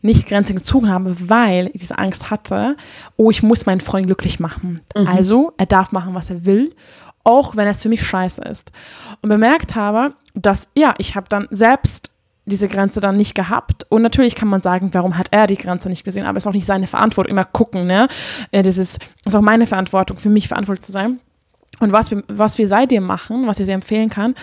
nicht 0.00 0.28
Grenzen 0.28 0.56
gezogen 0.56 0.90
habe, 0.90 1.14
weil 1.28 1.70
ich 1.72 1.80
diese 1.80 1.98
Angst 1.98 2.30
hatte, 2.30 2.76
oh, 3.16 3.30
ich 3.30 3.42
muss 3.42 3.66
meinen 3.66 3.80
Freund 3.80 4.06
glücklich 4.06 4.40
machen. 4.40 4.80
Mhm. 4.96 5.06
Also, 5.06 5.52
er 5.58 5.66
darf 5.66 5.92
machen, 5.92 6.14
was 6.14 6.30
er 6.30 6.46
will 6.46 6.72
auch 7.28 7.56
wenn 7.56 7.68
es 7.68 7.82
für 7.82 7.90
mich 7.90 8.02
scheiße 8.02 8.40
ist. 8.42 8.72
Und 9.20 9.28
bemerkt 9.28 9.74
habe, 9.74 10.14
dass, 10.34 10.70
ja, 10.74 10.94
ich 10.96 11.14
habe 11.14 11.28
dann 11.28 11.46
selbst 11.50 12.10
diese 12.46 12.68
Grenze 12.68 13.00
dann 13.00 13.18
nicht 13.18 13.34
gehabt. 13.34 13.84
Und 13.90 14.00
natürlich 14.00 14.34
kann 14.34 14.48
man 14.48 14.62
sagen, 14.62 14.88
warum 14.94 15.18
hat 15.18 15.28
er 15.30 15.46
die 15.46 15.58
Grenze 15.58 15.90
nicht 15.90 16.04
gesehen? 16.04 16.24
Aber 16.24 16.38
es 16.38 16.44
ist 16.44 16.46
auch 16.46 16.54
nicht 16.54 16.64
seine 16.64 16.86
Verantwortung. 16.86 17.30
Immer 17.30 17.44
gucken, 17.44 17.86
ne? 17.86 18.08
Das 18.50 18.78
ist, 18.78 18.98
ist 19.26 19.36
auch 19.36 19.42
meine 19.42 19.66
Verantwortung, 19.66 20.16
für 20.16 20.30
mich 20.30 20.48
verantwortlich 20.48 20.86
zu 20.86 20.92
sein. 20.92 21.20
Und 21.80 21.92
was 21.92 22.10
wir, 22.10 22.24
was 22.28 22.56
wir 22.56 22.66
seitdem 22.66 23.04
machen, 23.04 23.46
was 23.46 23.60
ich 23.60 23.66
sehr 23.66 23.74
empfehlen 23.74 24.08
kann, 24.08 24.34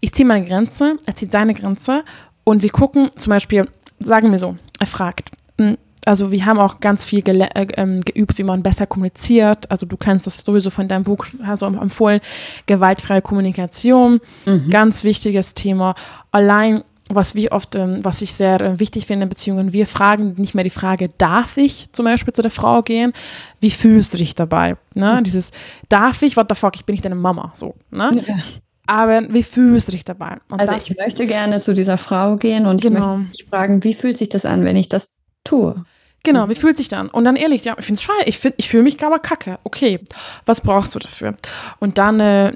ich 0.00 0.14
ziehe 0.14 0.26
meine 0.26 0.46
Grenze, 0.46 0.96
er 1.04 1.14
zieht 1.14 1.30
seine 1.30 1.52
Grenze 1.52 2.04
und 2.44 2.62
wir 2.62 2.70
gucken 2.70 3.10
zum 3.16 3.30
Beispiel, 3.30 3.68
sagen 3.98 4.30
wir 4.30 4.38
so, 4.38 4.56
er 4.78 4.86
fragt, 4.86 5.30
hm, 5.58 5.76
also 6.04 6.30
wir 6.30 6.44
haben 6.46 6.58
auch 6.58 6.80
ganz 6.80 7.04
viel 7.04 7.26
äh, 7.26 7.66
ähm, 7.76 8.00
geübt, 8.00 8.38
wie 8.38 8.42
man 8.42 8.62
besser 8.62 8.86
kommuniziert. 8.86 9.70
Also 9.70 9.86
du 9.86 9.96
kennst 9.96 10.26
das 10.26 10.38
sowieso 10.38 10.70
von 10.70 10.88
deinem 10.88 11.04
Buch, 11.04 11.26
hast 11.42 11.62
du 11.62 11.66
empfohlen, 11.66 12.20
gewaltfreie 12.66 13.22
Kommunikation, 13.22 14.20
mhm. 14.46 14.70
ganz 14.70 15.04
wichtiges 15.04 15.54
Thema. 15.54 15.94
Allein, 16.30 16.84
was 17.08 17.34
wir 17.34 17.52
oft, 17.52 17.74
ähm, 17.76 17.98
was 18.02 18.22
ich 18.22 18.34
sehr 18.34 18.60
äh, 18.60 18.80
wichtig 18.80 19.06
finde 19.06 19.24
in 19.24 19.28
Beziehungen, 19.28 19.72
wir 19.72 19.86
fragen 19.86 20.34
nicht 20.36 20.54
mehr 20.54 20.64
die 20.64 20.70
Frage, 20.70 21.10
darf 21.18 21.56
ich 21.56 21.92
zum 21.92 22.04
Beispiel 22.04 22.32
zu 22.32 22.42
der 22.42 22.50
Frau 22.50 22.82
gehen? 22.82 23.12
Wie 23.60 23.70
fühlst 23.70 24.14
du 24.14 24.18
dich 24.18 24.34
dabei? 24.34 24.76
Ne? 24.94 25.16
Mhm. 25.18 25.24
Dieses, 25.24 25.50
darf 25.88 26.22
ich, 26.22 26.36
what 26.36 26.46
the 26.48 26.54
fuck, 26.54 26.76
ich 26.76 26.84
bin 26.84 26.94
nicht 26.94 27.04
deine 27.04 27.16
Mama, 27.16 27.52
so. 27.54 27.74
Ne? 27.90 28.22
Ja 28.26 28.36
aber 28.90 29.22
wie 29.32 29.44
fühlst 29.44 29.86
du 29.86 29.92
dich 29.92 30.04
dabei? 30.04 30.38
Und 30.48 30.58
also 30.58 30.74
ich 30.74 30.98
möchte 30.98 31.24
gerne 31.24 31.60
zu 31.60 31.74
dieser 31.74 31.96
Frau 31.96 32.34
gehen 32.34 32.66
und 32.66 32.82
genau. 32.82 32.98
ich 32.98 33.06
möchte 33.06 33.28
mich 33.28 33.44
fragen, 33.44 33.84
wie 33.84 33.94
fühlt 33.94 34.18
sich 34.18 34.30
das 34.30 34.44
an, 34.44 34.64
wenn 34.64 34.74
ich 34.74 34.88
das 34.88 35.19
tue. 35.44 35.84
Genau, 36.22 36.48
wie 36.50 36.54
fühlt 36.54 36.76
sich 36.76 36.88
dann? 36.88 37.08
Und 37.08 37.24
dann 37.24 37.36
ehrlich, 37.36 37.64
ja, 37.64 37.74
ich 37.78 37.84
finde 37.86 37.98
es 37.98 38.02
scheiße, 38.02 38.24
ich, 38.26 38.38
find, 38.38 38.54
ich 38.58 38.68
fühle 38.68 38.82
mich 38.82 39.02
aber 39.02 39.18
kacke. 39.18 39.58
Okay, 39.64 40.00
was 40.44 40.60
brauchst 40.60 40.94
du 40.94 40.98
dafür? 40.98 41.34
Und 41.78 41.96
dann, 41.96 42.20
äh, 42.20 42.52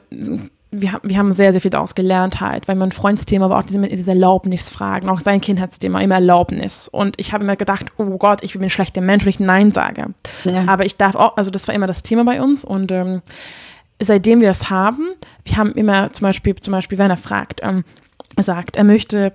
wir, 0.70 1.00
wir 1.02 1.18
haben 1.18 1.32
sehr, 1.32 1.52
sehr 1.52 1.60
viel 1.60 1.70
daraus 1.70 1.94
gelernt 1.94 2.40
halt, 2.40 2.68
weil 2.68 2.76
mein 2.76 2.92
Freundsthema 2.92 3.48
war 3.48 3.60
auch 3.60 3.66
diese, 3.66 3.80
diese 3.80 4.10
Erlaubnisfragen, 4.10 5.08
auch 5.08 5.20
sein 5.20 5.40
Kindheitsthema, 5.40 6.00
immer 6.02 6.16
Erlaubnis. 6.16 6.88
Und 6.88 7.18
ich 7.18 7.32
habe 7.32 7.44
immer 7.44 7.56
gedacht, 7.56 7.86
oh 7.96 8.18
Gott, 8.18 8.42
ich 8.42 8.52
bin 8.52 8.62
ein 8.62 8.70
schlechter 8.70 9.00
Mensch, 9.00 9.24
wenn 9.24 9.30
ich 9.30 9.40
Nein 9.40 9.72
sage. 9.72 10.12
Ja. 10.44 10.66
Aber 10.66 10.84
ich 10.84 10.96
darf 10.96 11.14
auch, 11.14 11.36
also 11.36 11.50
das 11.50 11.66
war 11.68 11.74
immer 11.74 11.86
das 11.86 12.02
Thema 12.02 12.24
bei 12.24 12.42
uns 12.42 12.64
und 12.64 12.92
ähm, 12.92 13.22
seitdem 13.98 14.40
wir 14.40 14.48
das 14.48 14.68
haben, 14.68 15.08
wir 15.44 15.56
haben 15.56 15.72
immer 15.72 16.12
zum 16.12 16.24
Beispiel, 16.24 16.54
zum 16.56 16.72
Beispiel, 16.72 16.98
wenn 16.98 17.10
er 17.10 17.16
fragt, 17.16 17.60
ähm, 17.62 17.84
sagt, 18.38 18.76
er 18.76 18.84
möchte 18.84 19.32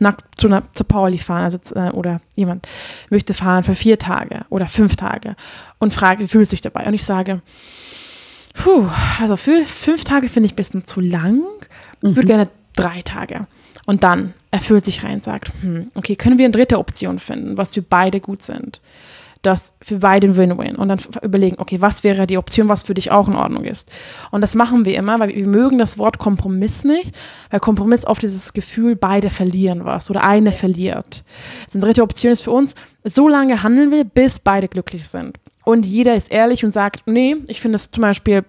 nach, 0.00 0.16
zu, 0.36 0.48
einer, 0.48 0.62
zu 0.74 0.84
Pauli 0.84 1.18
fahren, 1.18 1.44
also 1.44 1.58
äh, 1.74 1.90
oder 1.90 2.20
jemand 2.34 2.66
möchte 3.10 3.34
fahren 3.34 3.64
für 3.64 3.74
vier 3.74 3.98
Tage 3.98 4.44
oder 4.48 4.66
fünf 4.66 4.96
Tage 4.96 5.36
und 5.78 5.94
fragt, 5.94 6.20
wie 6.20 6.28
fühlt 6.28 6.48
sich 6.48 6.60
dabei? 6.60 6.86
Und 6.86 6.94
ich 6.94 7.04
sage, 7.04 7.42
puh, 8.54 8.88
also 9.20 9.36
für 9.36 9.64
fünf 9.64 10.04
Tage 10.04 10.28
finde 10.28 10.46
ich 10.46 10.52
ein 10.54 10.56
bisschen 10.56 10.86
zu 10.86 11.00
lang, 11.00 11.42
mhm. 12.00 12.16
würde 12.16 12.26
gerne 12.26 12.48
drei 12.74 13.02
Tage. 13.02 13.46
Und 13.86 14.04
dann, 14.04 14.34
er 14.50 14.60
fühlt 14.60 14.84
sich 14.84 15.04
rein 15.04 15.14
und 15.14 15.24
sagt, 15.24 15.52
hm, 15.60 15.90
okay, 15.94 16.16
können 16.16 16.38
wir 16.38 16.44
eine 16.44 16.52
dritte 16.52 16.78
Option 16.78 17.18
finden, 17.18 17.56
was 17.56 17.74
für 17.74 17.82
beide 17.82 18.20
gut 18.20 18.42
sind? 18.42 18.80
Das 19.42 19.74
für 19.80 19.98
beide 19.98 20.28
ein 20.28 20.36
Win-Win 20.36 20.76
und 20.76 20.88
dann 20.88 21.00
überlegen, 21.22 21.56
okay, 21.58 21.80
was 21.80 22.04
wäre 22.04 22.26
die 22.26 22.36
Option, 22.36 22.68
was 22.68 22.82
für 22.82 22.94
dich 22.94 23.10
auch 23.10 23.26
in 23.26 23.36
Ordnung 23.36 23.64
ist. 23.64 23.90
Und 24.30 24.42
das 24.42 24.54
machen 24.54 24.84
wir 24.84 24.96
immer, 24.96 25.18
weil 25.18 25.34
wir 25.34 25.46
mögen 25.46 25.78
das 25.78 25.96
Wort 25.96 26.18
Kompromiss 26.18 26.84
nicht, 26.84 27.16
weil 27.50 27.60
Kompromiss 27.60 28.06
oft 28.06 28.22
dieses 28.22 28.52
Gefühl, 28.52 28.96
beide 28.96 29.30
verlieren 29.30 29.84
was 29.84 30.10
oder 30.10 30.24
eine 30.24 30.52
verliert. 30.52 31.24
Also 31.64 31.78
eine 31.78 31.86
dritte 31.86 32.02
Option 32.02 32.32
ist 32.32 32.42
für 32.42 32.50
uns, 32.50 32.74
so 33.04 33.28
lange 33.28 33.62
handeln 33.62 33.90
wir, 33.90 34.04
bis 34.04 34.38
beide 34.38 34.68
glücklich 34.68 35.08
sind. 35.08 35.38
Und 35.64 35.86
jeder 35.86 36.14
ist 36.14 36.30
ehrlich 36.30 36.64
und 36.64 36.72
sagt, 36.72 37.06
nee, 37.06 37.36
ich 37.48 37.60
finde 37.60 37.76
es 37.76 37.90
zum 37.90 38.02
Beispiel, 38.02 38.44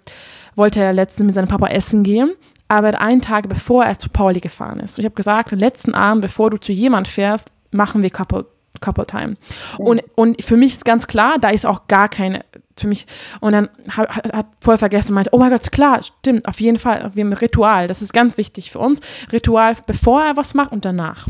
wollte 0.56 0.82
er 0.82 0.92
letztens 0.92 1.26
mit 1.26 1.36
seinem 1.36 1.48
Papa 1.48 1.68
essen 1.68 2.04
gehen, 2.04 2.32
aber 2.68 3.00
einen 3.00 3.22
Tag 3.22 3.48
bevor 3.48 3.86
er 3.86 3.98
zu 3.98 4.10
Pauli 4.10 4.42
gefahren 4.42 4.80
ist. 4.80 4.98
Und 4.98 5.04
ich 5.04 5.06
habe 5.06 5.16
gesagt, 5.16 5.52
den 5.52 5.60
letzten 5.60 5.94
Abend, 5.94 6.22
bevor 6.22 6.50
du 6.50 6.58
zu 6.58 6.74
jemand 6.74 7.08
fährst, 7.08 7.52
machen 7.72 8.02
wir 8.02 8.10
Couple 8.10 8.46
Couple 8.80 9.06
Time. 9.06 9.36
Oh. 9.78 9.92
Und, 9.92 10.04
und 10.16 10.44
für 10.44 10.58
mich 10.58 10.74
ist 10.74 10.86
ganz 10.86 11.08
klar, 11.08 11.36
da 11.40 11.50
ist 11.50 11.66
auch 11.66 11.88
gar 11.88 12.08
keine, 12.10 12.46
für 12.78 12.88
mich, 12.88 13.06
und 13.42 13.52
dann 13.52 13.70
hat, 13.90 14.10
hat 14.34 14.48
voll 14.62 14.78
vergessen, 14.78 15.14
meinte, 15.14 15.32
oh 15.34 15.38
mein 15.38 15.52
Gott, 15.52 15.72
klar, 15.72 16.02
stimmt, 16.04 16.48
auf 16.48 16.62
jeden 16.62 16.80
Fall, 16.80 17.12
wir 17.14 17.24
haben 17.24 17.34
Ritual, 17.34 17.88
das 17.88 18.02
ist 18.02 18.14
ganz 18.14 18.38
wichtig 18.38 18.72
für 18.72 18.80
uns. 18.80 19.02
Ritual, 19.32 19.76
bevor 19.86 20.24
er 20.24 20.38
was 20.38 20.54
macht 20.54 20.72
und 20.72 20.86
danach. 20.86 21.28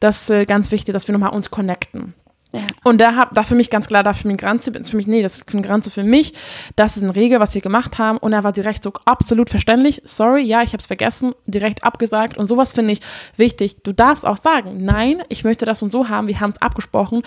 Das 0.00 0.22
ist 0.22 0.30
äh, 0.30 0.44
ganz 0.44 0.70
wichtig, 0.70 0.92
dass 0.92 1.08
wir 1.08 1.12
nochmal 1.14 1.32
uns 1.32 1.50
connecten. 1.50 2.14
Ja. 2.54 2.60
Und 2.84 3.00
da 3.00 3.16
hab, 3.16 3.34
da 3.34 3.42
für 3.42 3.56
mich 3.56 3.68
ganz 3.68 3.88
klar, 3.88 4.04
da 4.04 4.12
für 4.12 4.28
mich 4.28 4.36
Grenze, 4.36 4.72
für 4.72 4.96
mich, 4.96 5.08
nee, 5.08 5.22
das 5.22 5.38
ist 5.38 5.52
eine 5.52 5.62
Grenze 5.62 5.90
für 5.90 6.04
mich. 6.04 6.34
Das 6.76 6.96
ist 6.96 7.02
eine 7.02 7.16
Regel, 7.16 7.40
was 7.40 7.54
wir 7.54 7.60
gemacht 7.60 7.98
haben. 7.98 8.16
Und 8.18 8.32
er 8.32 8.44
war 8.44 8.52
direkt 8.52 8.84
so 8.84 8.92
absolut 9.04 9.50
verständlich. 9.50 10.00
Sorry, 10.04 10.42
ja, 10.42 10.62
ich 10.62 10.68
habe 10.68 10.78
es 10.78 10.86
vergessen, 10.86 11.34
direkt 11.46 11.82
abgesagt. 11.82 12.38
Und 12.38 12.46
sowas 12.46 12.72
finde 12.72 12.92
ich 12.92 13.00
wichtig. 13.36 13.78
Du 13.82 13.92
darfst 13.92 14.24
auch 14.24 14.36
sagen, 14.36 14.84
nein, 14.84 15.22
ich 15.28 15.42
möchte 15.42 15.66
das 15.66 15.82
und 15.82 15.90
so 15.90 16.08
haben. 16.08 16.28
Wir 16.28 16.38
haben 16.38 16.50
es 16.50 16.62
abgesprochen. 16.62 17.22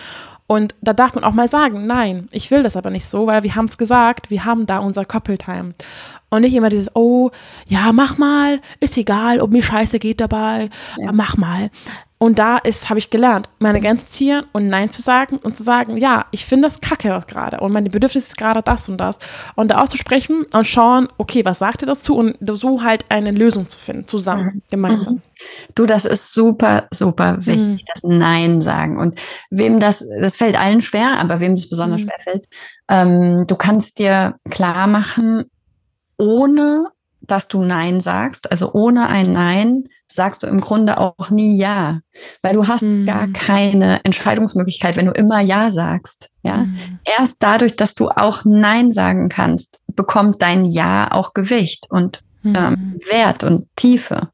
Und 0.48 0.76
da 0.82 0.94
darf 0.94 1.14
man 1.14 1.26
auch 1.26 1.34
mal 1.34 1.50
sagen, 1.50 1.86
nein, 1.88 2.30
ich 2.32 2.50
will 2.50 2.64
das 2.64 2.78
aber 2.78 2.90
nicht 2.90 3.06
so, 3.06 3.28
weil 3.28 3.44
wir 3.44 3.56
haben 3.56 3.66
es 3.66 3.78
gesagt, 3.78 4.30
wir 4.30 4.46
haben 4.46 4.66
da 4.66 4.80
unser 4.80 5.04
Couple-Time. 5.04 5.74
Und 6.30 6.42
nicht 6.42 6.56
immer 6.56 6.70
dieses, 6.70 6.94
oh, 6.96 7.32
ja, 7.68 7.92
mach 7.92 8.18
mal, 8.18 8.60
ist 8.80 8.98
egal, 8.98 9.40
ob 9.40 9.52
mir 9.52 9.64
scheiße 9.64 10.00
geht 10.00 10.20
dabei, 10.20 10.70
ja. 10.98 11.12
mach 11.12 11.38
mal. 11.38 11.70
Und 12.20 12.40
da 12.40 12.58
ist, 12.58 12.90
habe 12.90 12.98
ich 12.98 13.12
gelernt, 13.12 13.48
meine 13.60 13.80
Grenzen 13.80 14.08
ziehen 14.08 14.44
und 14.52 14.70
Nein 14.70 14.90
zu 14.90 15.04
sagen 15.04 15.38
und 15.44 15.56
zu 15.56 15.62
sagen, 15.62 15.98
ja, 15.98 16.26
ich 16.32 16.46
finde 16.46 16.66
das 16.66 16.82
kacke 16.82 17.20
gerade 17.28 17.60
und 17.60 17.72
meine 17.72 17.92
Bedürfnis 17.92 18.28
ist 18.28 18.38
gerade 18.38 18.64
das 18.64 18.90
und 18.90 18.98
das. 18.98 19.20
Und 19.56 19.70
da 19.70 19.82
auszusprechen 19.84 20.46
und 20.52 20.66
schauen, 20.66 21.10
okay, 21.18 21.46
was 21.46 21.60
sagt 21.60 21.84
ihr 21.84 21.86
dazu 21.86 22.16
und 22.16 22.36
so 22.42 22.82
halt 22.82 23.06
eine 23.10 23.30
Lösung 23.30 23.68
zu 23.68 23.78
finden, 23.78 24.08
zusammen, 24.08 24.46
mhm. 24.46 24.62
gemeinsam. 24.72 25.14
Mhm. 25.16 25.22
Du, 25.76 25.86
das 25.86 26.06
ist 26.06 26.34
super, 26.34 26.88
super 26.92 27.38
wichtig, 27.46 27.84
mhm. 27.84 27.86
das 27.94 28.04
Nein 28.04 28.62
sagen. 28.64 28.98
Und 28.98 29.20
wem 29.52 29.80
das, 29.80 30.04
das 30.20 30.38
fällt 30.38 30.60
allen 30.60 30.82
schwer, 30.82 31.20
aber 31.20 31.40
wem 31.40 31.56
das 31.56 31.70
besonders 31.70 32.02
mhm. 32.02 32.06
schwer 32.06 32.20
fällt, 32.24 32.46
ähm, 32.90 33.46
du 33.48 33.56
kannst 33.56 34.00
dir 34.00 34.36
klar 34.50 34.88
machen, 34.88 35.46
ohne 36.18 36.88
dass 37.22 37.48
du 37.48 37.62
Nein 37.62 38.02
sagst, 38.02 38.50
also 38.50 38.74
ohne 38.74 39.08
ein 39.08 39.34
Nein, 39.34 39.88
sagst 40.12 40.44
du 40.44 40.48
im 40.48 40.62
Grunde 40.62 40.98
auch 40.98 41.30
nie 41.30 41.58
Ja, 41.58 42.00
weil 42.42 42.54
du 42.54 42.68
hast 42.68 42.84
mhm. 42.84 43.06
gar 43.06 43.28
keine 43.28 44.04
Entscheidungsmöglichkeit, 44.04 44.96
wenn 44.96 45.08
du 45.08 45.12
immer 45.12 45.40
Ja 45.42 45.72
sagst. 45.72 46.30
Ja, 46.44 46.58
mhm. 46.58 47.00
erst 47.18 47.38
dadurch, 47.40 47.76
dass 47.76 47.94
du 47.94 48.10
auch 48.10 48.46
Nein 48.46 48.92
sagen 48.92 49.30
kannst, 49.30 49.80
bekommt 49.88 50.42
dein 50.42 50.66
Ja 50.66 51.12
auch 51.12 51.34
Gewicht 51.34 51.88
und 51.90 52.24
mhm. 52.44 52.54
ähm, 52.56 53.00
Wert 53.10 53.44
und 53.44 53.68
Tiefe. 53.76 54.30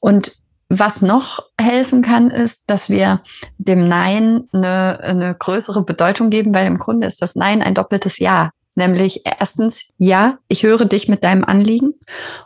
Und 0.00 0.32
was 0.68 1.00
noch 1.00 1.44
helfen 1.60 2.02
kann, 2.02 2.30
ist, 2.30 2.64
dass 2.66 2.90
wir 2.90 3.22
dem 3.58 3.88
Nein 3.88 4.48
eine, 4.52 4.98
eine 5.00 5.34
größere 5.34 5.84
Bedeutung 5.84 6.28
geben, 6.28 6.54
weil 6.54 6.66
im 6.66 6.78
Grunde 6.78 7.06
ist 7.06 7.22
das 7.22 7.36
Nein 7.36 7.62
ein 7.62 7.74
doppeltes 7.74 8.18
Ja. 8.18 8.50
Nämlich 8.76 9.22
erstens, 9.24 9.86
ja, 9.96 10.38
ich 10.48 10.62
höre 10.62 10.84
dich 10.84 11.08
mit 11.08 11.24
deinem 11.24 11.44
Anliegen 11.44 11.94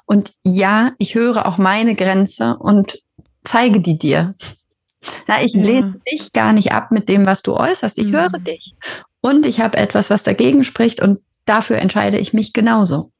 und 0.06 0.32
ja, 0.44 0.92
ich 0.98 1.16
höre 1.16 1.44
auch 1.44 1.58
meine 1.58 1.96
Grenze 1.96 2.56
und 2.58 2.98
zeige 3.44 3.80
die 3.80 3.98
dir. 3.98 4.36
Na, 5.26 5.42
ich 5.42 5.54
ja. 5.54 5.62
lehne 5.62 6.00
dich 6.10 6.32
gar 6.32 6.52
nicht 6.52 6.72
ab 6.72 6.92
mit 6.92 7.08
dem, 7.08 7.26
was 7.26 7.42
du 7.42 7.56
äußerst. 7.56 7.98
Ich 7.98 8.08
mhm. 8.08 8.16
höre 8.16 8.38
dich. 8.38 8.74
Und 9.20 9.44
ich 9.44 9.60
habe 9.60 9.76
etwas, 9.76 10.08
was 10.08 10.22
dagegen 10.22 10.62
spricht 10.62 11.02
und 11.02 11.20
dafür 11.46 11.78
entscheide 11.78 12.18
ich 12.18 12.32
mich 12.32 12.52
genauso. 12.52 13.10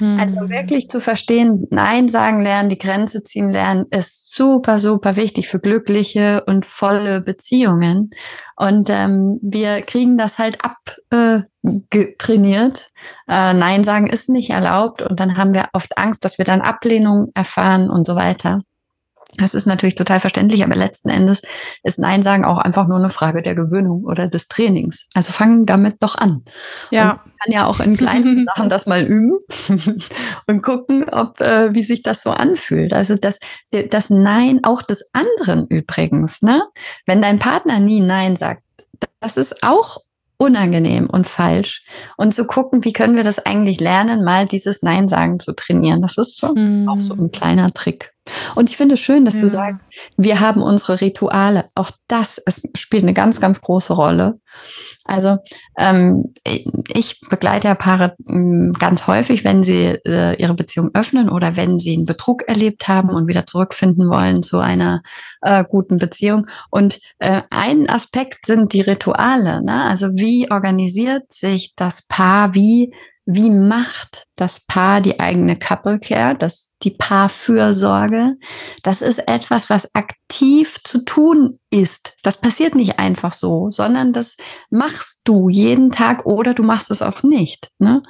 Also 0.00 0.40
hm. 0.40 0.50
wirklich 0.50 0.88
zu 0.88 1.00
verstehen, 1.00 1.66
Nein 1.70 2.08
sagen 2.08 2.42
lernen, 2.42 2.68
die 2.68 2.78
Grenze 2.78 3.22
ziehen 3.22 3.50
lernen, 3.50 3.86
ist 3.90 4.34
super, 4.34 4.78
super 4.78 5.16
wichtig 5.16 5.48
für 5.48 5.60
glückliche 5.60 6.44
und 6.46 6.66
volle 6.66 7.20
Beziehungen. 7.20 8.10
Und 8.56 8.88
ähm, 8.90 9.38
wir 9.42 9.82
kriegen 9.82 10.18
das 10.18 10.38
halt 10.38 10.58
abtrainiert. 10.62 12.88
Äh, 13.28 13.50
äh, 13.50 13.54
Nein 13.54 13.84
sagen 13.84 14.08
ist 14.08 14.28
nicht 14.28 14.50
erlaubt 14.50 15.02
und 15.02 15.20
dann 15.20 15.36
haben 15.36 15.54
wir 15.54 15.68
oft 15.72 15.96
Angst, 15.98 16.24
dass 16.24 16.38
wir 16.38 16.44
dann 16.44 16.60
Ablehnung 16.60 17.30
erfahren 17.34 17.90
und 17.90 18.06
so 18.06 18.16
weiter. 18.16 18.62
Das 19.38 19.54
ist 19.54 19.66
natürlich 19.66 19.94
total 19.94 20.20
verständlich, 20.20 20.64
aber 20.64 20.76
letzten 20.76 21.08
Endes 21.08 21.42
ist 21.82 21.98
Nein 21.98 22.22
sagen 22.22 22.44
auch 22.44 22.58
einfach 22.58 22.88
nur 22.88 22.98
eine 22.98 23.08
Frage 23.08 23.42
der 23.42 23.54
Gewöhnung 23.54 24.04
oder 24.04 24.28
des 24.28 24.48
Trainings. 24.48 25.08
Also 25.14 25.32
fangen 25.32 25.66
damit 25.66 26.02
doch 26.02 26.16
an. 26.16 26.42
Ja. 26.90 27.10
Und 27.10 27.18
man 27.18 27.32
kann 27.42 27.52
ja 27.52 27.66
auch 27.66 27.80
in 27.80 27.96
kleinen 27.96 28.46
Sachen 28.54 28.70
das 28.70 28.86
mal 28.86 29.02
üben 29.02 29.38
und 30.46 30.62
gucken, 30.62 31.08
ob 31.10 31.40
äh, 31.40 31.74
wie 31.74 31.82
sich 31.82 32.02
das 32.02 32.22
so 32.22 32.30
anfühlt. 32.30 32.92
Also 32.92 33.16
das, 33.16 33.38
das 33.90 34.10
Nein 34.10 34.60
auch 34.62 34.82
des 34.82 35.04
anderen 35.12 35.66
übrigens, 35.66 36.42
ne? 36.42 36.64
Wenn 37.04 37.20
dein 37.20 37.38
Partner 37.38 37.80
nie 37.80 38.00
Nein 38.00 38.36
sagt, 38.36 38.62
das 39.20 39.36
ist 39.36 39.62
auch 39.62 39.98
unangenehm 40.38 41.08
und 41.10 41.26
falsch. 41.26 41.84
Und 42.16 42.34
zu 42.34 42.46
gucken, 42.46 42.84
wie 42.84 42.92
können 42.92 43.16
wir 43.16 43.24
das 43.24 43.38
eigentlich 43.38 43.80
lernen, 43.80 44.24
mal 44.24 44.46
dieses 44.46 44.82
Nein 44.82 45.08
sagen 45.08 45.40
zu 45.40 45.54
trainieren. 45.54 46.02
Das 46.02 46.18
ist 46.18 46.36
so 46.36 46.54
mm. 46.54 46.88
auch 46.88 47.00
so 47.00 47.14
ein 47.14 47.30
kleiner 47.30 47.70
Trick. 47.70 48.12
Und 48.54 48.70
ich 48.70 48.76
finde 48.76 48.94
es 48.94 49.00
schön, 49.00 49.24
dass 49.24 49.34
ja. 49.34 49.40
du 49.40 49.48
sagst, 49.48 49.82
wir 50.16 50.40
haben 50.40 50.62
unsere 50.62 51.00
Rituale. 51.00 51.66
Auch 51.74 51.90
das 52.08 52.38
ist, 52.38 52.76
spielt 52.76 53.02
eine 53.02 53.14
ganz, 53.14 53.40
ganz 53.40 53.60
große 53.60 53.92
Rolle. 53.92 54.40
Also 55.04 55.38
ähm, 55.78 56.32
ich 56.44 57.20
begleite 57.28 57.68
ja 57.68 57.74
Paare 57.74 58.16
hm, 58.26 58.72
ganz 58.78 59.06
häufig, 59.06 59.44
wenn 59.44 59.62
sie 59.62 59.98
äh, 60.04 60.34
ihre 60.40 60.54
Beziehung 60.54 60.90
öffnen 60.94 61.28
oder 61.28 61.56
wenn 61.56 61.78
sie 61.78 61.94
einen 61.94 62.06
Betrug 62.06 62.42
erlebt 62.48 62.88
haben 62.88 63.10
und 63.10 63.28
wieder 63.28 63.46
zurückfinden 63.46 64.10
wollen 64.10 64.42
zu 64.42 64.58
einer 64.58 65.02
äh, 65.42 65.64
guten 65.68 65.98
Beziehung. 65.98 66.46
Und 66.70 67.00
äh, 67.18 67.42
ein 67.50 67.88
Aspekt 67.88 68.46
sind 68.46 68.72
die 68.72 68.80
Rituale. 68.80 69.62
Ne? 69.62 69.84
Also 69.84 70.08
wie 70.14 70.50
organisiert 70.50 71.32
sich 71.32 71.74
das 71.76 72.02
Paar, 72.02 72.54
wie 72.54 72.92
wie 73.28 73.50
macht 73.50 74.24
das 74.36 74.60
Paar 74.60 75.00
die 75.00 75.18
eigene 75.18 75.58
Couple 75.58 75.98
Care, 75.98 76.36
das, 76.36 76.70
die 76.84 76.92
Paarfürsorge? 76.92 78.36
Das 78.84 79.02
ist 79.02 79.18
etwas, 79.28 79.68
was 79.68 79.92
aktiv 79.96 80.78
zu 80.84 81.04
tun 81.04 81.58
ist. 81.68 82.14
Das 82.22 82.40
passiert 82.40 82.76
nicht 82.76 83.00
einfach 83.00 83.32
so, 83.32 83.72
sondern 83.72 84.12
das 84.12 84.36
machst 84.70 85.22
du 85.24 85.48
jeden 85.48 85.90
Tag 85.90 86.24
oder 86.24 86.54
du 86.54 86.62
machst 86.62 86.92
es 86.92 87.02
auch 87.02 87.24
nicht. 87.24 87.68
Ne? 87.80 88.04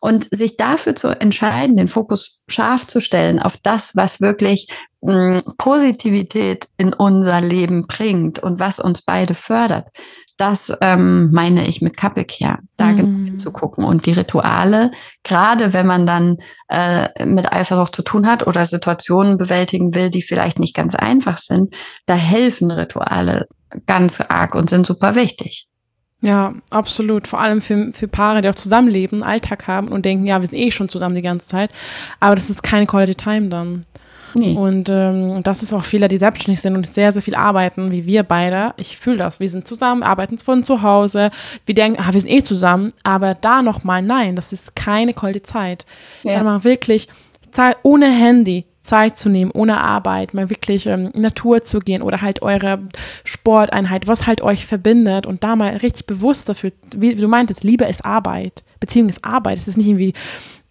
Und 0.00 0.28
sich 0.30 0.56
dafür 0.56 0.94
zu 0.94 1.08
entscheiden, 1.20 1.76
den 1.76 1.88
Fokus 1.88 2.42
scharf 2.46 2.86
zu 2.86 3.00
stellen 3.00 3.40
auf 3.40 3.56
das, 3.56 3.96
was 3.96 4.20
wirklich 4.20 4.68
mh, 5.00 5.40
hm, 5.40 5.54
Positivität 5.58 6.68
in 6.76 6.92
unser 6.94 7.40
Leben 7.40 7.88
bringt 7.88 8.38
und 8.38 8.60
was 8.60 8.78
uns 8.78 9.02
beide 9.02 9.34
fördert, 9.34 9.88
das 10.40 10.72
ähm, 10.80 11.30
meine 11.32 11.66
ich 11.68 11.82
mit 11.82 11.96
Couple 11.96 12.24
Care, 12.24 12.58
da 12.76 12.86
mhm. 12.86 12.96
genau 12.96 13.24
hinzugucken. 13.24 13.84
Und 13.84 14.06
die 14.06 14.12
Rituale, 14.12 14.90
gerade 15.22 15.72
wenn 15.72 15.86
man 15.86 16.06
dann 16.06 16.38
äh, 16.68 17.26
mit 17.26 17.52
Eifersucht 17.52 17.94
zu 17.94 18.02
tun 18.02 18.26
hat 18.26 18.46
oder 18.46 18.64
Situationen 18.64 19.36
bewältigen 19.36 19.94
will, 19.94 20.10
die 20.10 20.22
vielleicht 20.22 20.58
nicht 20.58 20.74
ganz 20.74 20.94
einfach 20.94 21.38
sind, 21.38 21.74
da 22.06 22.14
helfen 22.14 22.70
Rituale 22.70 23.46
ganz 23.86 24.20
arg 24.20 24.54
und 24.54 24.70
sind 24.70 24.86
super 24.86 25.14
wichtig. 25.14 25.66
Ja, 26.22 26.54
absolut. 26.70 27.28
Vor 27.28 27.40
allem 27.40 27.60
für, 27.60 27.92
für 27.92 28.08
Paare, 28.08 28.42
die 28.42 28.48
auch 28.48 28.54
zusammenleben, 28.54 29.22
Alltag 29.22 29.66
haben 29.66 29.88
und 29.88 30.04
denken, 30.04 30.26
ja, 30.26 30.40
wir 30.40 30.46
sind 30.46 30.58
eh 30.58 30.70
schon 30.70 30.88
zusammen 30.88 31.14
die 31.14 31.22
ganze 31.22 31.48
Zeit. 31.48 31.70
Aber 32.18 32.34
das 32.34 32.50
ist 32.50 32.62
keine 32.62 32.86
Quality 32.86 33.14
Time 33.14 33.48
dann. 33.48 33.82
Nee. 34.34 34.54
Und 34.54 34.88
ähm, 34.90 35.42
das 35.42 35.62
ist 35.62 35.72
auch 35.72 35.84
viele, 35.84 36.08
die 36.08 36.18
selbstständig 36.18 36.60
sind 36.60 36.76
und 36.76 36.92
sehr, 36.92 37.12
sehr 37.12 37.22
viel 37.22 37.34
arbeiten, 37.34 37.90
wie 37.90 38.06
wir 38.06 38.22
beide. 38.22 38.74
Ich 38.76 38.96
fühle 38.96 39.18
das. 39.18 39.40
Wir 39.40 39.48
sind 39.48 39.66
zusammen, 39.66 40.02
arbeiten 40.02 40.38
von 40.38 40.62
zu 40.64 40.82
Hause. 40.82 41.30
Wir 41.66 41.74
denken, 41.74 42.02
ah, 42.02 42.12
wir 42.12 42.20
sind 42.20 42.30
eh 42.30 42.42
zusammen. 42.42 42.92
Aber 43.02 43.34
da 43.34 43.62
nochmal, 43.62 44.02
nein, 44.02 44.36
das 44.36 44.52
ist 44.52 44.76
keine 44.76 45.14
kalte 45.14 45.42
Zeit. 45.42 45.86
Ja. 46.22 46.42
mal 46.42 46.64
wirklich 46.64 47.08
Zeit 47.50 47.76
ohne 47.82 48.06
Handy, 48.06 48.64
Zeit 48.82 49.16
zu 49.16 49.28
nehmen, 49.28 49.50
ohne 49.50 49.80
Arbeit, 49.80 50.32
mal 50.32 50.48
wirklich 50.48 50.86
ähm, 50.86 51.10
in 51.12 51.20
Natur 51.20 51.62
zu 51.62 51.80
gehen 51.80 52.02
oder 52.02 52.22
halt 52.22 52.42
eure 52.42 52.80
Sporteinheit, 53.24 54.08
was 54.08 54.26
halt 54.26 54.40
euch 54.40 54.66
verbindet 54.66 55.26
und 55.26 55.44
da 55.44 55.54
mal 55.54 55.76
richtig 55.76 56.06
bewusst 56.06 56.48
dafür, 56.48 56.72
wie, 56.96 57.16
wie 57.16 57.20
du 57.20 57.28
meintest, 57.28 57.62
Liebe 57.62 57.84
ist 57.84 58.04
Arbeit, 58.04 58.64
Beziehung 58.78 59.08
ist 59.08 59.24
Arbeit. 59.24 59.58
Es 59.58 59.68
ist 59.68 59.76
nicht 59.76 59.88
irgendwie 59.88 60.14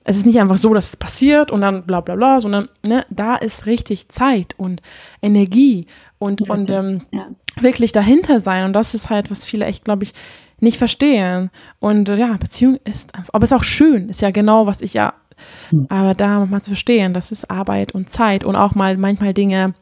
es 0.10 0.18
ist 0.18 0.26
nicht 0.26 0.39
einfach 0.39 0.57
so, 0.57 0.74
dass 0.74 0.89
es 0.89 0.97
passiert 0.97 1.51
und 1.51 1.62
dann 1.62 1.84
bla 1.84 2.01
bla 2.01 2.16
bla, 2.16 2.41
sondern 2.41 2.68
ne, 2.82 3.05
da 3.12 3.36
ist 3.36 3.68
richtig 3.68 4.10
Zeit 4.10 4.55
und 4.57 4.82
Energie 5.22 5.86
und, 6.18 6.41
ja, 6.41 6.53
und 6.53 6.70
ähm, 6.72 7.01
ja. 7.12 7.28
wirklich 7.62 7.91
dahinter 7.91 8.39
sein. 8.39 8.66
Und 8.66 8.74
das 8.74 8.95
ist 8.95 9.12
halt, 9.12 9.30
was 9.30 9.45
viele 9.45 9.66
echt, 9.66 9.86
glaube 9.86 10.05
ich, 10.05 10.14
nicht 10.60 10.80
verstehen. 10.80 11.51
Und 11.80 12.10
äh, 12.10 12.16
ja, 12.16 12.36
Beziehung 12.38 12.80
ist 12.86 13.14
einfach, 13.14 13.36
aber 13.36 13.43
es 13.43 13.51
ist 13.51 13.57
auch 13.57 13.64
schön, 13.64 14.10
ist 14.10 14.22
ja 14.22 14.32
genau, 14.32 14.66
was 14.66 14.82
ich 14.82 14.95
ja, 14.95 15.14
hm. 15.70 15.86
aber 15.89 16.16
da 16.16 16.43
mal 16.47 16.64
zu 16.64 16.72
verstehen, 16.72 17.14
das 17.14 17.32
ist 17.32 17.51
Arbeit 17.51 17.93
und 17.93 18.10
Zeit 18.10 18.43
und 18.43 18.55
auch 18.55 18.74
mal 18.74 18.97
manchmal 18.97 19.36
Dinge, 19.36 19.76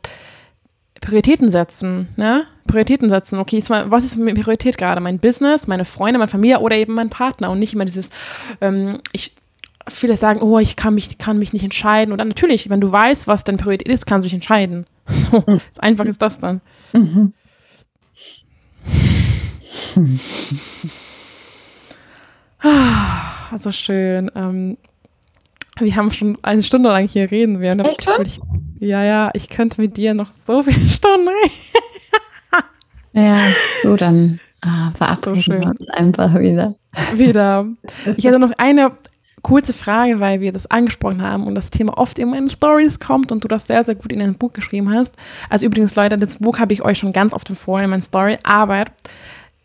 Prioritäten 1.00 1.50
setzen, 1.50 2.10
ne? 2.18 2.44
Prioritäten 2.68 3.08
setzen. 3.08 3.40
Okay, 3.40 3.64
was 3.70 4.04
ist 4.04 4.18
meine 4.18 4.34
Priorität 4.34 4.78
gerade? 4.78 5.00
Mein 5.00 5.20
Business, 5.20 5.68
meine 5.68 5.86
Freunde, 5.86 6.20
meine 6.20 6.28
Familie 6.28 6.60
oder 6.60 6.76
eben 6.76 6.96
mein 6.96 7.10
Partner 7.10 7.50
und 7.50 7.60
nicht 7.60 7.74
immer 7.74 7.86
dieses, 7.86 8.10
ähm, 8.60 9.00
ich 9.14 9.34
viele 9.90 10.16
sagen, 10.16 10.42
oh, 10.42 10.60
ich 10.60 10.76
kann 10.76 10.94
mich, 10.94 11.18
kann 11.18 11.40
mich 11.40 11.54
nicht 11.54 11.64
entscheiden. 11.64 12.12
Und 12.12 12.18
dann 12.20 12.28
natürlich, 12.28 12.70
wenn 12.70 12.82
du 12.82 12.92
weißt, 12.92 13.28
was 13.28 13.44
deine 13.44 13.58
Priorität 13.58 13.88
ist, 13.88 14.06
kannst 14.06 14.26
du 14.26 14.28
dich 14.28 14.34
entscheiden. 14.34 14.86
So, 15.10 15.42
mhm. 15.48 15.62
einfach 15.78 16.04
ist 16.04 16.22
das 16.22 16.38
dann. 16.38 16.60
Mhm. 16.92 17.34
Also 23.50 23.72
schön. 23.72 24.30
Ähm, 24.36 24.78
wir 25.80 25.96
haben 25.96 26.12
schon 26.12 26.38
eine 26.42 26.62
Stunde 26.62 26.90
lang 26.90 27.08
hier 27.08 27.32
reden. 27.32 27.62
Wir 27.62 27.80
Echt 27.80 28.04
schon? 28.04 28.22
Ich, 28.26 28.38
ja, 28.80 29.04
ja, 29.06 29.30
ich 29.34 29.48
könnte 29.48 29.80
mit 29.80 29.96
dir 29.96 30.14
noch 30.14 30.32
so 30.32 30.62
viele 30.62 30.90
Stunden 30.90 31.30
reden. 31.30 31.54
ja, 33.14 33.38
so 33.82 33.96
dann 33.96 34.42
Ah, 34.62 34.92
verabreden 34.92 35.42
so 35.42 35.52
wir 35.52 35.68
uns 35.68 35.90
einfach 35.90 36.34
wieder. 36.40 36.76
Wieder. 37.16 37.68
Ich 38.16 38.26
hatte 38.26 38.40
noch 38.40 38.52
eine 38.58 38.92
kurze 39.42 39.74
Frage, 39.74 40.20
weil 40.20 40.42
wir 40.42 40.52
das 40.52 40.70
angesprochen 40.70 41.22
haben 41.22 41.46
und 41.46 41.56
das 41.56 41.70
Thema 41.70 41.98
oft 41.98 42.20
immer 42.20 42.38
in 42.38 42.50
Stories 42.50 43.00
kommt 43.00 43.32
und 43.32 43.44
du 43.44 43.48
das 43.48 43.68
sehr, 43.68 43.84
sehr 43.84 43.96
gut 43.96 44.12
in 44.12 44.20
dein 44.20 44.36
Buch 44.36 44.54
geschrieben 44.54 44.92
hast. 44.92 45.16
Also 45.50 45.66
übrigens, 45.66 45.96
Leute, 45.96 46.18
das 46.18 46.38
Buch 46.38 46.60
habe 46.60 46.74
ich 46.74 46.84
euch 46.84 46.98
schon 46.98 47.14
ganz 47.14 47.34
oft 47.34 47.50
empfohlen 47.50 47.86
in 47.86 47.90
meiner 47.92 48.04
Story, 48.04 48.38
aber 48.44 48.86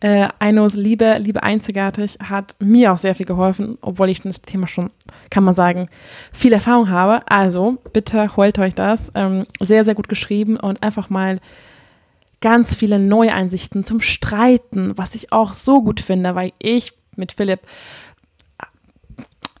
äh, 0.03 0.27
Liebe, 0.73 1.17
Liebe 1.19 1.43
einzigartig 1.43 2.17
hat 2.21 2.55
mir 2.59 2.91
auch 2.91 2.97
sehr 2.97 3.15
viel 3.15 3.25
geholfen, 3.25 3.77
obwohl 3.81 4.09
ich 4.09 4.21
das 4.21 4.41
Thema 4.41 4.67
schon, 4.67 4.89
kann 5.29 5.45
man 5.45 5.53
sagen, 5.53 5.87
viel 6.33 6.51
Erfahrung 6.51 6.89
habe. 6.89 7.21
Also 7.27 7.77
bitte 7.93 8.35
holt 8.35 8.59
euch 8.59 8.75
das. 8.75 9.11
Ähm, 9.15 9.45
sehr, 9.61 9.85
sehr 9.85 9.95
gut 9.95 10.09
geschrieben 10.09 10.57
und 10.57 10.83
einfach 10.83 11.09
mal 11.09 11.39
ganz 12.41 12.75
viele 12.75 12.99
neue 12.99 13.33
Einsichten 13.33 13.85
zum 13.85 14.01
Streiten, 14.01 14.91
was 14.97 15.15
ich 15.15 15.31
auch 15.31 15.53
so 15.53 15.81
gut 15.81 16.01
finde, 16.01 16.35
weil 16.35 16.51
ich 16.59 16.91
mit 17.15 17.31
Philipp 17.31 17.61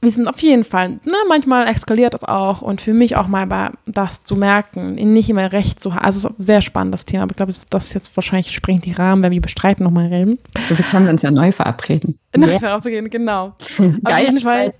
wir 0.03 0.11
sind 0.11 0.27
auf 0.27 0.39
jeden 0.41 0.63
Fall, 0.63 0.89
ne, 0.89 1.15
manchmal 1.29 1.67
eskaliert 1.67 2.13
das 2.13 2.23
auch 2.23 2.61
und 2.61 2.81
für 2.81 2.93
mich 2.93 3.15
auch 3.15 3.27
mal 3.27 3.71
das 3.85 4.23
zu 4.23 4.35
merken, 4.35 4.95
nicht 4.95 5.29
immer 5.29 5.51
recht 5.51 5.81
zu 5.81 5.95
haben. 5.95 6.03
Also 6.05 6.17
es 6.17 6.25
ist 6.25 6.39
ein 6.39 6.43
sehr 6.43 6.61
spannendes 6.61 7.05
Thema, 7.05 7.23
aber 7.23 7.31
ich 7.31 7.37
glaube, 7.37 7.53
das 7.69 7.93
jetzt 7.93 8.15
wahrscheinlich 8.15 8.51
sprengt 8.51 8.85
die 8.85 8.91
Rahmen, 8.91 9.23
wenn 9.23 9.31
wir 9.31 9.41
bestreiten 9.41 9.83
nochmal 9.83 10.07
reden. 10.07 10.39
Wir 10.67 10.77
können 10.77 11.07
uns 11.07 11.21
ja 11.21 11.31
neu 11.31 11.51
verabreden. 11.51 12.19
Neu 12.35 12.59
verabreden, 12.59 13.09
genau. 13.09 13.55
Geil, 13.77 13.93
auf 14.03 14.19
jeden 14.19 14.41
Fall. 14.41 14.73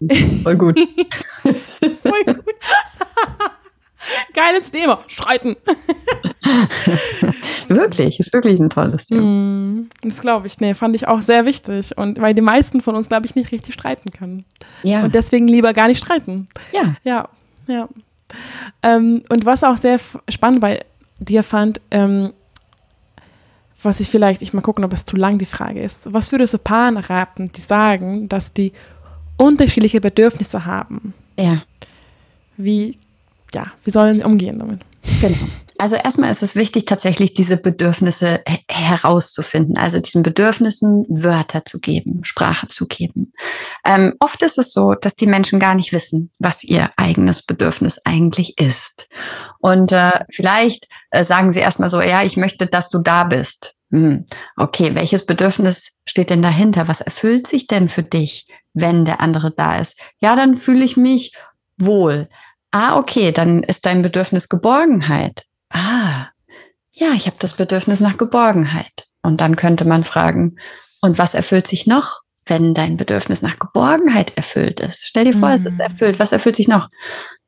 Voll 0.43 0.57
gut. 0.57 0.80
Geiles 4.34 4.72
Thema. 4.72 5.03
Streiten. 5.07 5.55
wirklich, 7.68 8.20
ist 8.20 8.34
wirklich 8.34 8.59
ein 8.59 8.70
tolles 8.70 9.07
Thema. 9.07 9.22
Mm, 9.22 9.89
das 10.01 10.22
glaube 10.22 10.47
ich. 10.47 10.59
Nee, 10.59 10.74
fand 10.74 10.95
ich 10.95 11.07
auch 11.07 11.22
sehr 11.22 11.45
wichtig. 11.45 11.97
Und 11.97 12.20
weil 12.20 12.34
die 12.34 12.41
meisten 12.41 12.82
von 12.82 12.95
uns, 12.95 13.09
glaube 13.09 13.26
ich, 13.26 13.36
nicht 13.36 13.51
richtig 13.51 13.74
streiten 13.74 14.11
können. 14.11 14.45
Ja. 14.84 15.03
Und 15.03 15.16
deswegen 15.16 15.47
lieber 15.47 15.74
gar 15.74 15.88
nicht 15.88 16.03
streiten. 16.03 16.45
Ja. 16.72 16.95
Ja, 17.03 17.30
ja. 17.68 17.88
Ähm, 18.82 19.22
und 19.30 19.45
was 19.45 19.64
auch 19.64 19.78
sehr 19.78 19.99
spannend 20.30 20.61
bei 20.61 20.84
dir 21.20 21.43
fand, 21.43 21.80
ähm, 21.91 22.34
was 23.82 23.99
ich 23.99 24.09
vielleicht, 24.09 24.41
ich 24.41 24.53
mal 24.53 24.61
gucken, 24.61 24.84
ob 24.84 24.93
es 24.93 25.05
zu 25.05 25.16
lang 25.16 25.38
die 25.38 25.45
Frage 25.45 25.82
ist. 25.82 26.14
Was 26.14 26.32
würdest 26.32 26.53
du 26.53 26.57
Paaren 26.57 26.97
raten, 26.97 27.51
die 27.51 27.61
sagen, 27.61 28.30
dass 28.30 28.53
die 28.53 28.72
unterschiedliche 29.38 30.01
Bedürfnisse 30.01 30.66
haben? 30.66 31.14
Ja. 31.38 31.64
Wie 32.55 32.97
ja, 33.54 33.68
wie 33.84 33.91
sollen 33.91 34.18
wir 34.18 34.26
umgehen 34.26 34.60
damit? 34.60 34.82
Genau. 35.22 35.38
Also 35.80 35.95
erstmal 35.95 36.32
ist 36.32 36.43
es 36.43 36.56
wichtig, 36.56 36.86
tatsächlich 36.86 37.34
diese 37.34 37.58
Bedürfnisse 37.58 38.41
herauszufinden, 38.70 39.78
also 39.78 39.99
diesen 39.99 40.22
Bedürfnissen 40.24 41.06
Wörter 41.10 41.66
zu 41.66 41.80
geben, 41.80 42.24
Sprache 42.24 42.68
zu 42.68 42.88
geben. 42.88 43.34
Ähm, 43.84 44.14
oft 44.20 44.41
ist 44.43 44.58
es 44.58 44.72
so, 44.72 44.93
dass 44.93 45.16
die 45.16 45.26
Menschen 45.26 45.60
gar 45.60 45.76
nicht 45.76 45.91
wissen, 45.91 46.32
was 46.39 46.64
ihr 46.64 46.91
eigenes 46.95 47.41
Bedürfnis 47.43 47.99
eigentlich 48.06 48.60
ist. 48.60 49.08
Und 49.60 49.91
äh, 49.91 50.24
vielleicht 50.32 50.88
äh, 51.10 51.24
sagen 51.24 51.51
sie 51.51 51.60
erstmal 51.60 51.89
so, 51.89 52.01
ja, 52.01 52.24
ich 52.24 52.38
möchte, 52.38 52.68
dass 52.68 52.89
du 52.89 52.99
da 52.99 53.24
bist. 53.24 53.76
Hm. 53.91 54.26
Okay, 54.56 54.95
welches 54.95 55.26
Bedürfnis 55.26 55.91
steht 56.06 56.30
denn 56.30 56.41
dahinter? 56.41 56.88
Was 56.88 57.01
erfüllt 57.01 57.47
sich 57.47 57.68
denn 57.68 57.89
für 57.89 58.04
dich, 58.04 58.47
wenn 58.74 59.06
der 59.06 59.22
andere 59.22 59.51
da 59.51 59.78
ist? 59.78 59.99
Ja, 60.20 60.36
dann 60.36 60.56
fühle 60.56 60.86
ich 60.86 60.97
mich 60.97 61.34
wohl. 61.78 62.28
Ah, 62.74 62.97
okay, 62.97 63.32
dann 63.32 63.61
ist 63.61 63.86
dein 63.86 64.01
Bedürfnis 64.01 64.49
Geborgenheit. 64.49 65.45
Ah, 65.69 66.30
ja, 66.91 67.11
ich 67.13 67.28
habe 67.28 67.38
das 67.38 67.53
Bedürfnis 67.53 67.99
nach 67.99 68.17
Geborgenheit. 68.17 69.05
Und 69.21 69.41
dann 69.41 69.55
könnte 69.55 69.86
man 69.86 70.03
fragen, 70.03 70.57
und 70.99 71.19
was 71.19 71.36
erfüllt 71.36 71.67
sich 71.67 71.86
noch, 71.86 72.21
wenn 72.47 72.74
dein 72.74 72.97
Bedürfnis 72.97 73.43
nach 73.43 73.59
Geborgenheit 73.59 74.36
erfüllt 74.36 74.80
ist? 74.80 75.05
Stell 75.05 75.26
dir 75.26 75.38
vor, 75.38 75.49
mhm. 75.49 75.55
es 75.55 75.65
ist 75.65 75.76
mhm. 75.76 75.82
erfüllt. 75.82 76.17
Was 76.17 76.32
erfüllt 76.32 76.55
sich 76.55 76.67
noch? 76.67 76.86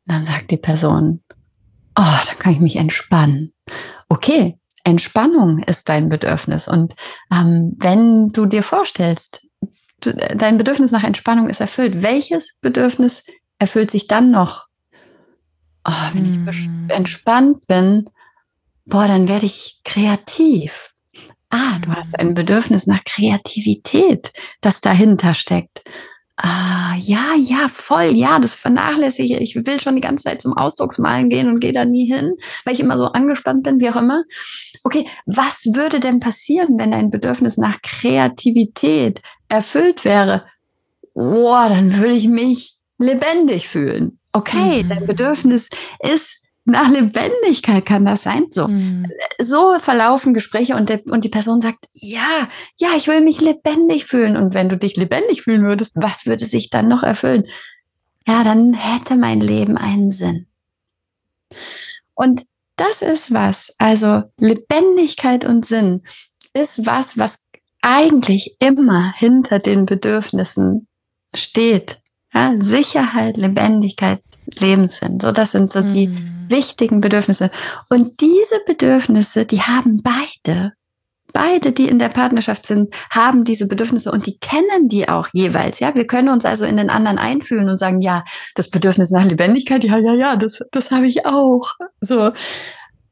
Und 0.07 0.13
dann 0.13 0.26
sagt 0.28 0.51
die 0.51 0.57
Person, 0.57 1.23
oh, 1.97 2.17
dann 2.28 2.38
kann 2.38 2.53
ich 2.53 2.59
mich 2.59 2.76
entspannen. 2.76 3.51
Okay, 4.09 4.59
Entspannung 4.84 5.63
ist 5.63 5.89
dein 5.89 6.07
Bedürfnis. 6.07 6.67
Und 6.67 6.93
ähm, 7.34 7.76
wenn 7.80 8.30
du 8.30 8.45
dir 8.45 8.61
vorstellst, 8.61 9.41
du, 10.01 10.13
dein 10.13 10.59
Bedürfnis 10.59 10.91
nach 10.91 11.03
Entspannung 11.03 11.49
ist 11.49 11.61
erfüllt, 11.61 12.03
welches 12.03 12.53
Bedürfnis 12.61 13.23
erfüllt 13.57 13.89
sich 13.89 14.05
dann 14.05 14.30
noch? 14.30 14.64
Oh, 15.86 16.14
wenn 16.14 16.26
ich 16.26 16.66
hm. 16.66 16.90
entspannt 16.90 17.68
bin, 17.68 18.10
boah, 18.86 19.08
dann 19.08 19.28
werde 19.28 19.46
ich 19.46 19.82
kreativ. 19.84 20.94
Ah, 21.50 21.80
du 21.80 21.92
hast 21.92 22.20
ein 22.20 22.34
Bedürfnis 22.34 22.88
nach 22.88 23.04
Kreativität, 23.06 24.34
das 24.62 24.82
dahinter 24.82 25.34
steckt. 25.34 25.84
Ah, 26.38 26.96
ja, 27.00 27.34
ja, 27.38 27.70
voll, 27.70 28.12
ja, 28.18 28.40
das 28.40 28.54
vernachlässige 28.56 29.38
ich. 29.40 29.56
Ich 29.56 29.66
will 29.66 29.80
schon 29.80 29.96
die 29.96 30.02
ganze 30.02 30.26
Zeit 30.26 30.42
zum 30.42 30.58
Ausdrucksmalen 30.58 31.30
gehen 31.30 31.48
und 31.48 31.62
gehe 31.62 31.72
da 31.72 31.86
nie 31.86 32.12
hin, 32.12 32.36
weil 32.66 32.74
ich 32.74 32.82
immer 32.82 32.98
so 32.98 33.06
angespannt 33.06 33.64
bin, 33.64 33.80
wie 33.80 33.90
auch 33.90 33.96
immer. 33.96 34.24
Okay, 34.84 35.08
was 35.26 35.68
würde 35.74 36.02
denn 36.02 36.20
passieren, 36.20 36.78
wenn 36.78 36.92
dein 36.92 37.10
Bedürfnis 37.10 37.56
nach 37.56 37.82
Kreativität 37.82 39.22
erfüllt 39.48 40.04
wäre? 40.04 40.46
Boah, 41.14 41.70
dann 41.70 41.96
würde 41.96 42.16
ich 42.16 42.28
mich 42.28 42.76
lebendig 42.98 43.70
fühlen 43.70 44.20
okay, 44.36 44.84
mhm. 44.84 44.90
dein 44.90 45.06
Bedürfnis 45.06 45.70
ist 46.00 46.42
nach 46.66 46.90
Lebendigkeit 46.90 47.86
kann 47.86 48.06
das 48.06 48.24
sein. 48.24 48.48
So, 48.52 48.68
mhm. 48.68 49.06
so 49.40 49.78
verlaufen 49.80 50.34
Gespräche 50.34 50.76
und, 50.76 50.90
der, 50.90 51.06
und 51.06 51.24
die 51.24 51.30
Person 51.30 51.62
sagt, 51.62 51.86
ja, 51.94 52.50
ja, 52.78 52.90
ich 52.98 53.08
will 53.08 53.22
mich 53.22 53.40
lebendig 53.40 54.06
fühlen. 54.06 54.36
Und 54.36 54.56
wenn 54.56 54.68
du 54.68 54.76
dich 54.76 54.96
lebendig 54.98 55.44
fühlen 55.44 55.64
würdest, 55.64 55.94
was 55.96 56.26
würde 56.26 56.48
sich 56.48 56.72
dann 56.72 56.88
noch 56.88 57.04
erfüllen? 57.04 57.46
Ja, 58.28 58.44
dann 58.44 58.74
hätte 58.74 59.16
mein 59.16 59.42
Leben 59.42 59.78
einen 59.78 60.12
Sinn. 60.12 60.48
Und 62.16 62.46
das 62.78 63.04
ist 63.04 63.32
was, 63.32 63.74
also 63.78 64.24
Lebendigkeit 64.38 65.46
und 65.46 65.66
Sinn 65.66 66.02
ist 66.54 66.86
was, 66.86 67.18
was 67.18 67.46
eigentlich 67.82 68.56
immer 68.60 69.14
hinter 69.16 69.60
den 69.60 69.86
Bedürfnissen 69.86 70.88
steht. 71.36 72.02
Ja, 72.36 72.54
Sicherheit, 72.60 73.38
Lebendigkeit, 73.38 74.22
Lebenssinn. 74.60 75.20
So, 75.22 75.32
das 75.32 75.52
sind 75.52 75.72
so 75.72 75.82
mhm. 75.82 75.94
die 75.94 76.18
wichtigen 76.50 77.00
Bedürfnisse. 77.02 77.50
Und 77.90 78.20
diese 78.20 78.60
Bedürfnisse, 78.66 79.46
die 79.46 79.62
haben 79.62 80.04
beide. 80.04 80.74
Beide, 81.32 81.72
die 81.72 81.88
in 81.90 82.00
der 82.00 82.10
Partnerschaft 82.10 82.66
sind, 82.66 82.94
haben 83.10 83.44
diese 83.44 83.68
Bedürfnisse 83.68 84.12
und 84.12 84.26
die 84.26 84.38
kennen 84.38 84.88
die 84.88 85.10
auch 85.10 85.28
jeweils. 85.34 85.80
Ja, 85.80 85.94
wir 85.94 86.08
können 86.08 86.30
uns 86.30 86.46
also 86.46 86.64
in 86.66 86.78
den 86.78 86.90
anderen 86.90 87.18
einfühlen 87.18 87.68
und 87.68 87.78
sagen, 87.78 88.02
ja, 88.02 88.24
das 88.56 88.70
Bedürfnis 88.70 89.12
nach 89.12 89.26
Lebendigkeit, 89.26 89.84
ja, 89.84 89.98
ja, 89.98 90.14
ja, 90.14 90.36
das, 90.38 90.60
das 90.72 90.92
habe 90.92 91.08
ich 91.08 91.26
auch. 91.26 91.74
So. 92.00 92.32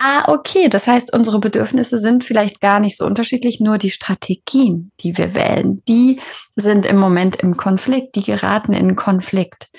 Ah, 0.05 0.25
okay. 0.27 0.67
Das 0.67 0.85
heißt, 0.85 1.13
unsere 1.13 1.39
Bedürfnisse 1.39 1.97
sind 1.97 2.25
vielleicht 2.25 2.59
gar 2.59 2.81
nicht 2.81 2.97
so 2.97 3.05
unterschiedlich, 3.05 3.61
nur 3.61 3.77
die 3.77 3.89
Strategien, 3.89 4.91
die 4.99 5.17
wir 5.17 5.33
wählen, 5.33 5.81
die 5.87 6.19
sind 6.57 6.85
im 6.85 6.97
Moment 6.97 7.37
im 7.37 7.55
Konflikt, 7.55 8.15
die 8.15 8.23
geraten 8.23 8.73
in 8.73 8.97
Konflikt. 8.97 9.69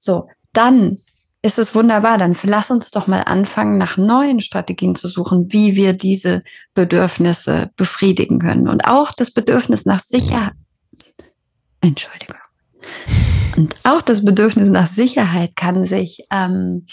So, 0.00 0.28
dann 0.52 0.98
ist 1.42 1.60
es 1.60 1.76
wunderbar. 1.76 2.18
Dann 2.18 2.36
lass 2.42 2.72
uns 2.72 2.90
doch 2.90 3.06
mal 3.06 3.22
anfangen, 3.22 3.78
nach 3.78 3.96
neuen 3.96 4.40
Strategien 4.40 4.96
zu 4.96 5.06
suchen, 5.06 5.52
wie 5.52 5.76
wir 5.76 5.92
diese 5.92 6.42
Bedürfnisse 6.74 7.70
befriedigen 7.76 8.40
können. 8.40 8.68
Und 8.68 8.88
auch 8.88 9.12
das 9.12 9.30
Bedürfnis 9.30 9.86
nach 9.86 10.00
Sicherheit. 10.00 10.54
Entschuldigung. 11.80 12.34
Und 13.56 13.76
auch 13.84 14.02
das 14.02 14.24
Bedürfnis 14.24 14.70
nach 14.70 14.88
Sicherheit 14.88 15.54
kann 15.54 15.86
sich 15.86 16.26
ähm, 16.32 16.86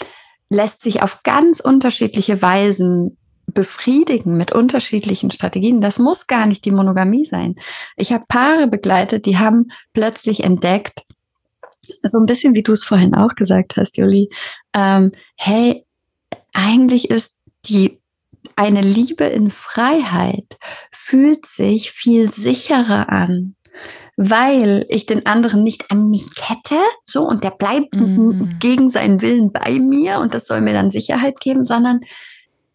lässt 0.48 0.82
sich 0.82 1.02
auf 1.02 1.22
ganz 1.22 1.60
unterschiedliche 1.60 2.40
Weisen 2.42 3.16
befriedigen 3.46 4.36
mit 4.36 4.52
unterschiedlichen 4.52 5.30
Strategien. 5.30 5.80
Das 5.80 5.98
muss 5.98 6.26
gar 6.26 6.46
nicht 6.46 6.64
die 6.64 6.70
Monogamie 6.70 7.24
sein. 7.24 7.56
Ich 7.96 8.12
habe 8.12 8.24
Paare 8.28 8.66
begleitet, 8.66 9.26
die 9.26 9.38
haben 9.38 9.68
plötzlich 9.92 10.44
entdeckt, 10.44 11.02
so 12.02 12.18
ein 12.18 12.26
bisschen 12.26 12.54
wie 12.54 12.62
du 12.62 12.72
es 12.72 12.84
vorhin 12.84 13.14
auch 13.14 13.34
gesagt 13.34 13.76
hast, 13.76 13.96
Juli, 13.96 14.28
ähm, 14.74 15.12
hey, 15.36 15.84
eigentlich 16.52 17.10
ist 17.10 17.34
die 17.66 18.00
eine 18.54 18.80
Liebe 18.80 19.24
in 19.24 19.50
Freiheit 19.50 20.56
fühlt 20.92 21.46
sich 21.46 21.90
viel 21.90 22.30
sicherer 22.32 23.08
an 23.10 23.55
weil 24.16 24.86
ich 24.88 25.06
den 25.06 25.26
anderen 25.26 25.62
nicht 25.62 25.90
an 25.90 26.10
mich 26.10 26.34
kette, 26.34 26.80
so 27.04 27.22
und 27.22 27.44
der 27.44 27.50
bleibt 27.50 27.94
mhm. 27.94 28.56
gegen 28.58 28.90
seinen 28.90 29.20
Willen 29.20 29.52
bei 29.52 29.72
mir 29.78 30.18
und 30.20 30.34
das 30.34 30.46
soll 30.46 30.62
mir 30.62 30.72
dann 30.72 30.90
Sicherheit 30.90 31.38
geben, 31.40 31.64
sondern 31.64 32.00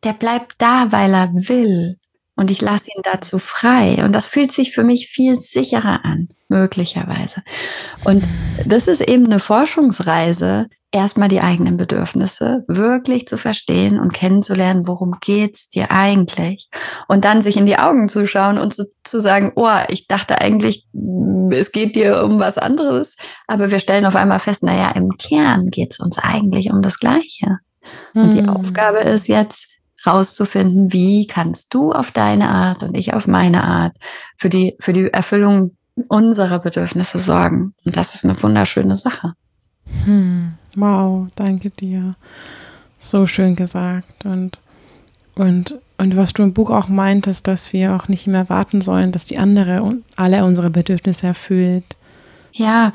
der 0.03 0.13
bleibt 0.13 0.55
da, 0.59 0.91
weil 0.91 1.13
er 1.13 1.31
will. 1.33 1.97
Und 2.35 2.49
ich 2.49 2.61
lasse 2.61 2.89
ihn 2.95 3.01
dazu 3.03 3.37
frei. 3.37 4.03
Und 4.03 4.13
das 4.13 4.25
fühlt 4.25 4.51
sich 4.51 4.71
für 4.71 4.83
mich 4.83 5.07
viel 5.07 5.39
sicherer 5.39 6.05
an, 6.05 6.29
möglicherweise. 6.51 7.41
Und 8.03 8.23
das 8.65 8.87
ist 8.87 9.01
eben 9.01 9.25
eine 9.25 9.39
Forschungsreise, 9.39 10.67
erstmal 10.91 11.29
die 11.29 11.39
eigenen 11.39 11.77
Bedürfnisse 11.77 12.65
wirklich 12.67 13.25
zu 13.25 13.37
verstehen 13.37 13.97
und 13.97 14.13
kennenzulernen, 14.13 14.87
worum 14.87 15.15
geht's 15.21 15.69
dir 15.69 15.89
eigentlich? 15.89 16.69
Und 17.07 17.23
dann 17.23 17.41
sich 17.41 17.55
in 17.55 17.65
die 17.65 17.77
Augen 17.77 18.09
zu 18.09 18.27
schauen 18.27 18.57
und 18.57 18.73
zu, 18.73 18.85
zu 19.05 19.21
sagen, 19.21 19.53
oh, 19.55 19.69
ich 19.87 20.07
dachte 20.07 20.41
eigentlich, 20.41 20.87
es 21.51 21.71
geht 21.71 21.95
dir 21.95 22.23
um 22.23 22.39
was 22.39 22.57
anderes, 22.57 23.15
aber 23.47 23.71
wir 23.71 23.79
stellen 23.79 24.05
auf 24.05 24.17
einmal 24.17 24.39
fest, 24.39 24.63
naja, 24.63 24.91
im 24.91 25.11
Kern 25.17 25.69
geht's 25.69 25.99
uns 25.99 26.17
eigentlich 26.17 26.71
um 26.71 26.81
das 26.81 26.99
Gleiche. 26.99 27.59
Und 28.13 28.33
die 28.33 28.39
hm. 28.39 28.49
Aufgabe 28.49 28.99
ist 28.99 29.27
jetzt, 29.27 29.71
rauszufinden, 30.05 30.91
wie 30.93 31.27
kannst 31.27 31.73
du 31.73 31.91
auf 31.91 32.11
deine 32.11 32.49
Art 32.49 32.83
und 32.83 32.97
ich 32.97 33.13
auf 33.13 33.27
meine 33.27 33.63
Art 33.63 33.95
für 34.37 34.49
die, 34.49 34.75
für 34.79 34.93
die 34.93 35.11
Erfüllung 35.11 35.77
unserer 36.07 36.59
Bedürfnisse 36.59 37.19
sorgen. 37.19 37.73
Und 37.85 37.95
das 37.95 38.15
ist 38.15 38.25
eine 38.25 38.41
wunderschöne 38.41 38.95
Sache. 38.95 39.33
Hm. 40.05 40.53
Wow, 40.75 41.27
danke 41.35 41.69
dir. 41.69 42.15
So 42.99 43.27
schön 43.27 43.55
gesagt. 43.55 44.25
Und, 44.25 44.59
und, 45.35 45.75
und 45.97 46.17
was 46.17 46.33
du 46.33 46.43
im 46.43 46.53
Buch 46.53 46.69
auch 46.69 46.87
meintest, 46.87 47.47
dass 47.47 47.73
wir 47.73 47.95
auch 47.95 48.07
nicht 48.07 48.27
mehr 48.27 48.49
warten 48.49 48.81
sollen, 48.81 49.11
dass 49.11 49.25
die 49.25 49.37
andere 49.37 49.97
alle 50.15 50.45
unsere 50.45 50.69
Bedürfnisse 50.69 51.27
erfüllt. 51.27 51.95
Ja, 52.53 52.93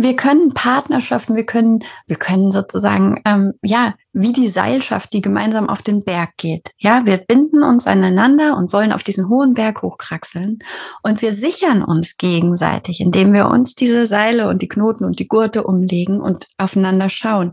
wir 0.00 0.14
können 0.14 0.54
Partnerschaften, 0.54 1.34
wir 1.34 1.44
können, 1.44 1.80
wir 2.06 2.16
können 2.16 2.52
sozusagen, 2.52 3.20
ähm, 3.24 3.54
ja, 3.64 3.94
wie 4.12 4.32
die 4.32 4.46
Seilschaft, 4.46 5.12
die 5.12 5.20
gemeinsam 5.20 5.68
auf 5.68 5.82
den 5.82 6.04
Berg 6.04 6.30
geht. 6.36 6.70
Ja, 6.78 7.04
wir 7.04 7.16
binden 7.16 7.64
uns 7.64 7.88
aneinander 7.88 8.56
und 8.56 8.72
wollen 8.72 8.92
auf 8.92 9.02
diesen 9.02 9.28
hohen 9.28 9.54
Berg 9.54 9.82
hochkraxeln. 9.82 10.60
Und 11.02 11.20
wir 11.20 11.34
sichern 11.34 11.82
uns 11.82 12.16
gegenseitig, 12.16 13.00
indem 13.00 13.34
wir 13.34 13.48
uns 13.48 13.74
diese 13.74 14.06
Seile 14.06 14.48
und 14.48 14.62
die 14.62 14.68
Knoten 14.68 15.04
und 15.04 15.18
die 15.18 15.26
Gurte 15.26 15.64
umlegen 15.64 16.20
und 16.20 16.46
aufeinander 16.58 17.10
schauen. 17.10 17.52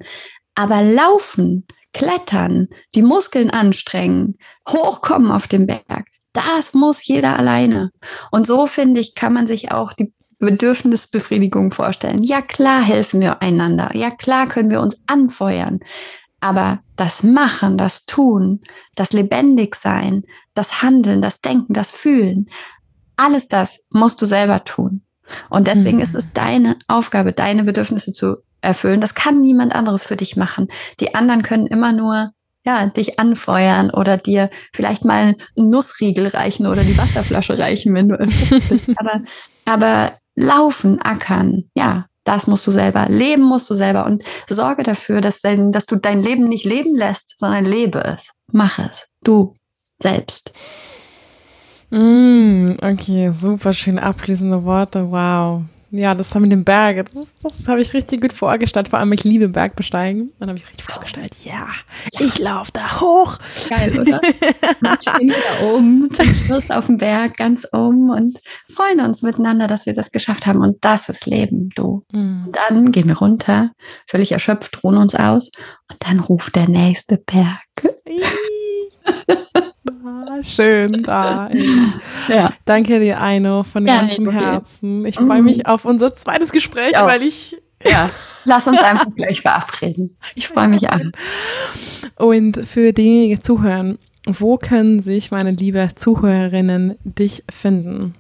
Aber 0.54 0.84
laufen, 0.84 1.66
klettern, 1.94 2.68
die 2.94 3.02
Muskeln 3.02 3.50
anstrengen, 3.50 4.36
hochkommen 4.70 5.32
auf 5.32 5.48
den 5.48 5.66
Berg, 5.66 6.06
das 6.32 6.76
muss 6.76 7.08
jeder 7.08 7.40
alleine. 7.40 7.90
Und 8.30 8.46
so 8.46 8.68
finde 8.68 9.02
ich, 9.02 9.16
kann 9.16 9.34
man 9.34 9.48
sich 9.48 9.72
auch 9.72 9.94
die 9.94 10.14
Bedürfnisbefriedigung 10.46 11.72
vorstellen. 11.72 12.24
Ja, 12.24 12.42
klar 12.42 12.82
helfen 12.82 13.22
wir 13.22 13.42
einander. 13.42 13.92
Ja, 13.94 14.12
klar 14.12 14.48
können 14.48 14.70
wir 14.70 14.82
uns 14.82 14.98
anfeuern. 15.08 15.80
Aber 16.40 16.80
das 16.96 17.24
Machen, 17.24 17.78
das 17.78 18.06
Tun, 18.06 18.62
das 18.96 19.14
Lebendigsein, 19.14 20.24
das 20.54 20.82
Handeln, 20.82 21.22
das 21.22 21.42
Denken, 21.42 21.74
das 21.74 21.92
Fühlen, 21.92 22.50
alles 23.18 23.48
das 23.48 23.80
musst 23.90 24.22
du 24.22 24.26
selber 24.26 24.64
tun. 24.64 25.02
Und 25.50 25.68
deswegen 25.68 25.98
mhm. 25.98 26.04
ist 26.04 26.16
es 26.16 26.28
deine 26.34 26.78
Aufgabe, 26.88 27.34
deine 27.34 27.64
Bedürfnisse 27.64 28.14
zu 28.14 28.38
erfüllen. 28.62 29.02
Das 29.02 29.16
kann 29.16 29.42
niemand 29.42 29.74
anderes 29.74 30.04
für 30.04 30.16
dich 30.16 30.36
machen. 30.36 30.68
Die 31.00 31.16
anderen 31.16 31.42
können 31.42 31.68
immer 31.68 31.92
nur 31.92 32.32
ja, 32.66 32.88
dich 32.88 33.20
anfeuern 33.20 33.92
oder 33.92 34.18
dir 34.18 34.50
vielleicht 34.74 35.06
mal 35.06 35.36
einen 35.56 35.70
Nussriegel 35.70 36.28
reichen 36.28 36.66
oder 36.66 36.84
die 36.84 36.98
Wasserflasche 36.98 37.58
reichen, 37.60 37.94
wenn 37.94 38.10
du 38.10 38.18
bist. 38.18 38.90
Aber, 38.98 39.22
aber 39.66 40.18
laufen, 40.36 41.02
ackern, 41.02 41.64
ja, 41.76 42.06
das 42.26 42.48
musst 42.48 42.66
du 42.68 42.72
selber. 42.72 43.08
Leben 43.08 43.44
musst 43.44 43.70
du 43.70 43.76
selber 43.76 44.06
und 44.06 44.24
sorge 44.50 44.84
dafür, 44.84 45.22
dass, 45.22 45.42
dein, 45.42 45.72
dass 45.72 45.86
du 45.86 45.96
dein 45.96 46.24
Leben 46.24 46.50
nicht 46.50 46.66
leben 46.66 46.96
lässt, 46.96 47.36
sondern 47.40 47.66
lebe 47.66 48.04
es. 48.04 48.32
Mach 48.52 48.80
es. 48.80 49.08
Du 49.24 49.56
selbst. 50.02 50.52
Mm, 51.92 52.74
okay, 52.82 53.32
super 53.34 53.74
schöne 53.74 54.02
abschließende 54.02 54.64
Worte. 54.66 55.12
Wow. 55.12 55.64
Ja, 55.98 56.14
das 56.14 56.36
haben 56.36 56.44
mit 56.44 56.52
dem 56.52 56.66
Berg, 56.66 57.06
das, 57.14 57.28
das 57.42 57.68
habe 57.68 57.82
ich 57.82 57.94
richtig 57.94 58.22
gut 58.22 58.34
vorgestellt. 58.34 58.90
Vor 58.90 59.00
allem, 59.00 59.12
ich 59.14 59.24
liebe 59.24 59.48
Bergbesteigen. 59.48 60.32
Dann 60.40 60.50
habe 60.50 60.60
ich 60.60 60.68
richtig 60.68 60.84
vorgestellt, 60.84 61.34
ja, 61.44 61.68
ich 62.20 62.38
laufe 62.40 62.72
da 62.74 63.00
hoch. 63.00 63.38
Geil, 63.70 63.98
oder? 64.00 64.20
Dann 64.82 64.98
stehen 65.02 65.30
wir 65.30 65.36
da 65.36 65.66
oben, 65.66 66.10
zum 66.12 66.26
Schluss 66.26 66.70
auf 66.70 66.88
dem 66.88 66.98
Berg, 66.98 67.38
ganz 67.38 67.66
oben 67.72 68.10
und 68.10 68.40
freuen 68.74 69.00
uns 69.00 69.22
miteinander, 69.22 69.68
dass 69.68 69.86
wir 69.86 69.94
das 69.94 70.12
geschafft 70.12 70.46
haben. 70.46 70.60
Und 70.60 70.84
das 70.84 71.08
ist 71.08 71.26
Leben, 71.26 71.70
du. 71.76 72.04
Mhm. 72.12 72.48
Und 72.48 72.56
dann 72.56 72.92
gehen 72.92 73.08
wir 73.08 73.18
runter, 73.18 73.72
völlig 74.08 74.32
erschöpft, 74.34 74.84
ruhen 74.84 74.98
uns 74.98 75.16
aus 75.16 75.52
und 75.90 75.98
dann 76.00 76.20
ruft 76.20 76.56
der 76.56 76.68
nächste 76.68 77.18
Berg. 77.18 77.62
Schön 80.44 81.04
da. 81.04 81.50
Ja. 82.28 82.54
Danke 82.66 83.00
dir, 83.00 83.22
Aino, 83.22 83.64
von 83.64 83.86
ja, 83.86 84.02
ganzem 84.02 84.28
okay. 84.28 84.36
Herzen. 84.36 85.06
Ich 85.06 85.16
freue 85.16 85.44
mich 85.44 85.60
mhm. 85.60 85.66
auf 85.66 85.86
unser 85.86 86.16
zweites 86.16 86.52
Gespräch, 86.52 86.94
ja. 86.94 87.06
weil 87.06 87.22
ich. 87.22 87.56
Ja, 87.84 88.10
lass 88.46 88.68
uns 88.68 88.80
einfach 88.80 89.14
gleich 89.16 89.42
verabreden. 89.42 90.18
Ich 90.36 90.48
freue 90.48 90.68
mich 90.68 90.90
an. 90.90 91.12
Und 92.16 92.66
für 92.66 92.94
diejenigen, 92.94 93.36
die 93.36 93.42
zuhören, 93.42 94.00
wo 94.26 94.58
können 94.58 95.02
sich 95.02 95.30
meine 95.30 95.52
liebe 95.52 95.90
Zuhörerinnen 95.94 96.96
dich 97.04 97.44
finden? 97.52 98.16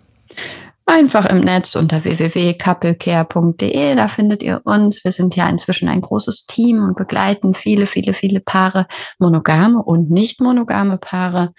Einfach 0.88 1.26
im 1.26 1.40
Netz 1.40 1.76
unter 1.76 2.04
www.couplecare.de, 2.04 3.96
da 3.96 4.08
findet 4.08 4.44
ihr 4.44 4.62
uns. 4.66 5.04
Wir 5.04 5.12
sind 5.12 5.36
ja 5.36 5.50
inzwischen 5.50 5.90
ein 5.90 6.02
großes 6.02 6.46
Team 6.46 6.84
und 6.84 6.96
begleiten 6.96 7.56
viele, 7.56 7.88
viele, 7.88 8.14
viele 8.14 8.40
Paare, 8.40 8.86
monogame 9.18 9.82
und 9.82 10.12
nicht 10.12 10.42
monogame 10.42 11.00
Paare 11.00 11.54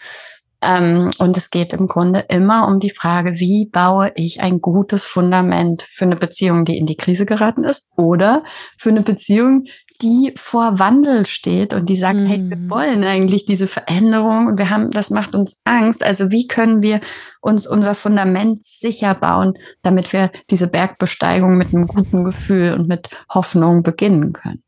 ähm, 0.66 1.10
und 1.18 1.36
es 1.36 1.50
geht 1.50 1.72
im 1.72 1.86
Grunde 1.86 2.24
immer 2.28 2.66
um 2.66 2.80
die 2.80 2.90
Frage, 2.90 3.38
wie 3.38 3.66
baue 3.66 4.12
ich 4.16 4.40
ein 4.40 4.60
gutes 4.60 5.04
Fundament 5.04 5.82
für 5.82 6.04
eine 6.04 6.16
Beziehung, 6.16 6.64
die 6.64 6.76
in 6.76 6.86
die 6.86 6.96
Krise 6.96 7.26
geraten 7.26 7.64
ist 7.64 7.92
oder 7.96 8.42
für 8.76 8.90
eine 8.90 9.02
Beziehung, 9.02 9.64
die 10.02 10.32
vor 10.36 10.78
Wandel 10.78 11.24
steht 11.26 11.72
und 11.72 11.88
die 11.88 11.96
sagt, 11.96 12.18
mhm. 12.18 12.26
hey, 12.26 12.38
wir 12.50 12.56
mhm. 12.56 12.70
wollen 12.70 13.04
eigentlich 13.04 13.46
diese 13.46 13.66
Veränderung 13.66 14.46
und 14.48 14.58
wir 14.58 14.68
haben, 14.70 14.90
das 14.90 15.10
macht 15.10 15.34
uns 15.34 15.60
Angst. 15.64 16.02
Also 16.02 16.30
wie 16.30 16.46
können 16.46 16.82
wir 16.82 17.00
uns 17.40 17.66
unser 17.66 17.94
Fundament 17.94 18.64
sicher 18.64 19.14
bauen, 19.14 19.54
damit 19.82 20.12
wir 20.12 20.30
diese 20.50 20.66
Bergbesteigung 20.66 21.56
mit 21.56 21.72
einem 21.72 21.86
guten 21.86 22.24
Gefühl 22.24 22.74
und 22.74 22.88
mit 22.88 23.08
Hoffnung 23.32 23.82
beginnen 23.82 24.32
können? 24.32 24.62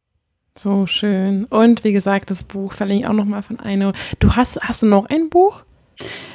So 0.56 0.86
schön. 0.86 1.44
Und 1.44 1.84
wie 1.84 1.92
gesagt, 1.92 2.30
das 2.30 2.42
Buch 2.42 2.72
verlinke 2.72 3.04
ich 3.04 3.08
auch 3.08 3.14
nochmal 3.14 3.42
von 3.42 3.60
Eino. 3.60 3.92
Du 4.18 4.34
hast, 4.34 4.58
hast 4.60 4.82
du 4.82 4.86
noch 4.86 5.06
ein 5.06 5.28
Buch? 5.28 5.64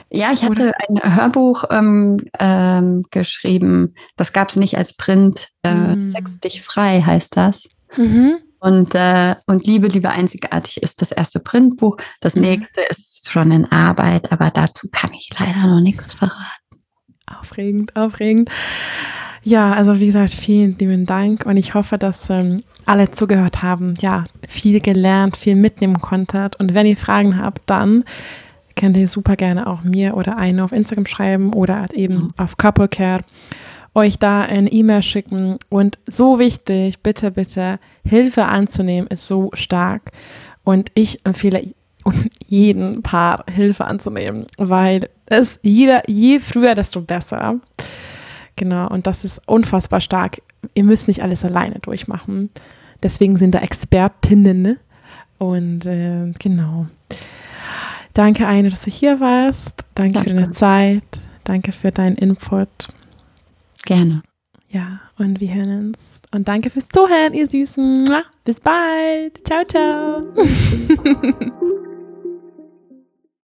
Ja, 0.10 0.32
ich 0.32 0.44
hatte 0.44 0.74
ein 0.88 1.16
Hörbuch 1.16 1.64
ähm, 1.72 2.18
ähm, 2.40 3.04
geschrieben. 3.10 3.96
Das 4.16 4.32
gab 4.32 4.50
es 4.50 4.56
nicht 4.56 4.78
als 4.78 4.96
Print. 4.96 5.50
Äh, 5.64 5.74
mhm. 5.74 6.12
Sex 6.12 6.40
dich 6.40 6.62
frei 6.62 7.02
heißt 7.02 7.36
das. 7.36 7.68
Mhm. 7.98 8.38
Und, 8.60 8.96
äh, 8.96 9.36
und 9.46 9.66
Liebe, 9.66 9.88
Liebe 9.88 10.10
einzigartig 10.10 10.82
ist 10.82 11.02
das 11.02 11.12
erste 11.12 11.40
Printbuch. 11.40 11.98
Das 12.22 12.36
mhm. 12.36 12.44
nächste 12.44 12.82
ist 12.82 13.30
schon 13.30 13.52
in 13.52 13.72
Arbeit, 13.72 14.32
aber 14.32 14.52
dazu 14.52 14.88
kann 14.92 15.12
ich 15.14 15.30
leider 15.38 15.68
noch 15.68 15.82
nichts 15.82 16.14
verraten. 16.14 16.38
Aufregend, 17.28 17.96
aufregend. 17.96 18.50
Ja, 19.42 19.74
also 19.74 20.00
wie 20.00 20.06
gesagt, 20.06 20.32
vielen 20.32 20.78
lieben 20.78 21.06
Dank 21.06 21.46
und 21.46 21.58
ich 21.58 21.74
hoffe, 21.74 21.98
dass 21.98 22.30
ähm, 22.30 22.64
alle 22.86 23.12
zugehört 23.12 23.62
haben, 23.62 23.96
ja, 24.00 24.26
viel 24.48 24.80
gelernt, 24.80 25.36
viel 25.36 25.56
mitnehmen 25.56 26.00
konntet. 26.00 26.56
Und 26.58 26.74
wenn 26.74 26.86
ihr 26.86 26.98
Fragen 26.98 27.38
habt, 27.42 27.62
dann 27.66 28.06
könnt 28.76 28.98
ihr 28.98 29.08
super 29.08 29.36
gerne 29.36 29.68
auch 29.68 29.84
mir 29.84 30.16
oder 30.16 30.38
einen 30.38 30.60
auf 30.60 30.72
Instagram 30.72 31.06
schreiben 31.06 31.54
oder 31.54 31.80
halt 31.80 31.94
eben 31.94 32.16
mhm. 32.16 32.28
auf 32.38 32.58
Couple 32.58 32.88
Care 32.88 33.24
euch 33.96 34.18
da 34.18 34.42
eine 34.42 34.72
E-Mail 34.72 35.04
schicken. 35.04 35.58
Und 35.70 36.00
so 36.08 36.40
wichtig, 36.40 37.00
bitte, 37.02 37.32
bitte, 37.32 37.80
Hilfe 38.04 38.46
anzunehmen 38.46 39.08
ist 39.08 39.28
so 39.28 39.50
stark. 39.54 40.12
Und 40.64 40.92
ich 40.94 41.26
empfehle 41.26 41.72
jeden 42.48 43.04
Paar 43.04 43.46
Hilfe 43.50 43.86
anzunehmen, 43.86 44.46
weil 44.58 45.10
es 45.26 45.60
jeder, 45.62 46.04
je 46.10 46.40
früher, 46.40 46.76
desto 46.76 47.02
besser. 47.02 47.60
Genau, 48.56 48.88
und 48.88 49.08
das 49.08 49.26
ist 49.26 49.42
unfassbar 49.48 50.02
stark. 50.02 50.42
Ihr 50.74 50.84
müsst 50.84 51.08
nicht 51.08 51.24
alles 51.24 51.44
alleine 51.44 51.80
durchmachen. 51.80 52.50
Deswegen 53.02 53.38
sind 53.38 53.56
da 53.56 53.60
Expertinnen. 53.60 54.78
Und 55.38 55.86
äh, 55.86 56.32
genau. 56.40 56.88
Danke, 58.14 58.46
Eine, 58.48 58.70
dass 58.70 58.84
du 58.84 58.92
hier 58.92 59.20
warst. 59.20 59.86
Danke, 59.96 60.14
Danke. 60.14 60.30
für 60.30 60.36
deine 60.36 60.50
Zeit. 60.52 61.04
Danke 61.44 61.72
für 61.72 61.92
deinen 61.92 62.16
Input. 62.16 62.70
Gerne. 63.86 64.22
Ja, 64.70 65.02
und 65.18 65.40
wir 65.40 65.54
hören 65.54 65.88
uns. 65.88 65.98
Und 66.32 66.48
danke 66.48 66.70
fürs 66.70 66.90
Zuhören, 66.90 67.34
ihr 67.34 67.48
Süßen. 67.48 68.10
Bis 68.44 68.60
bald. 68.60 69.46
Ciao, 69.46 69.64
ciao. 69.66 70.24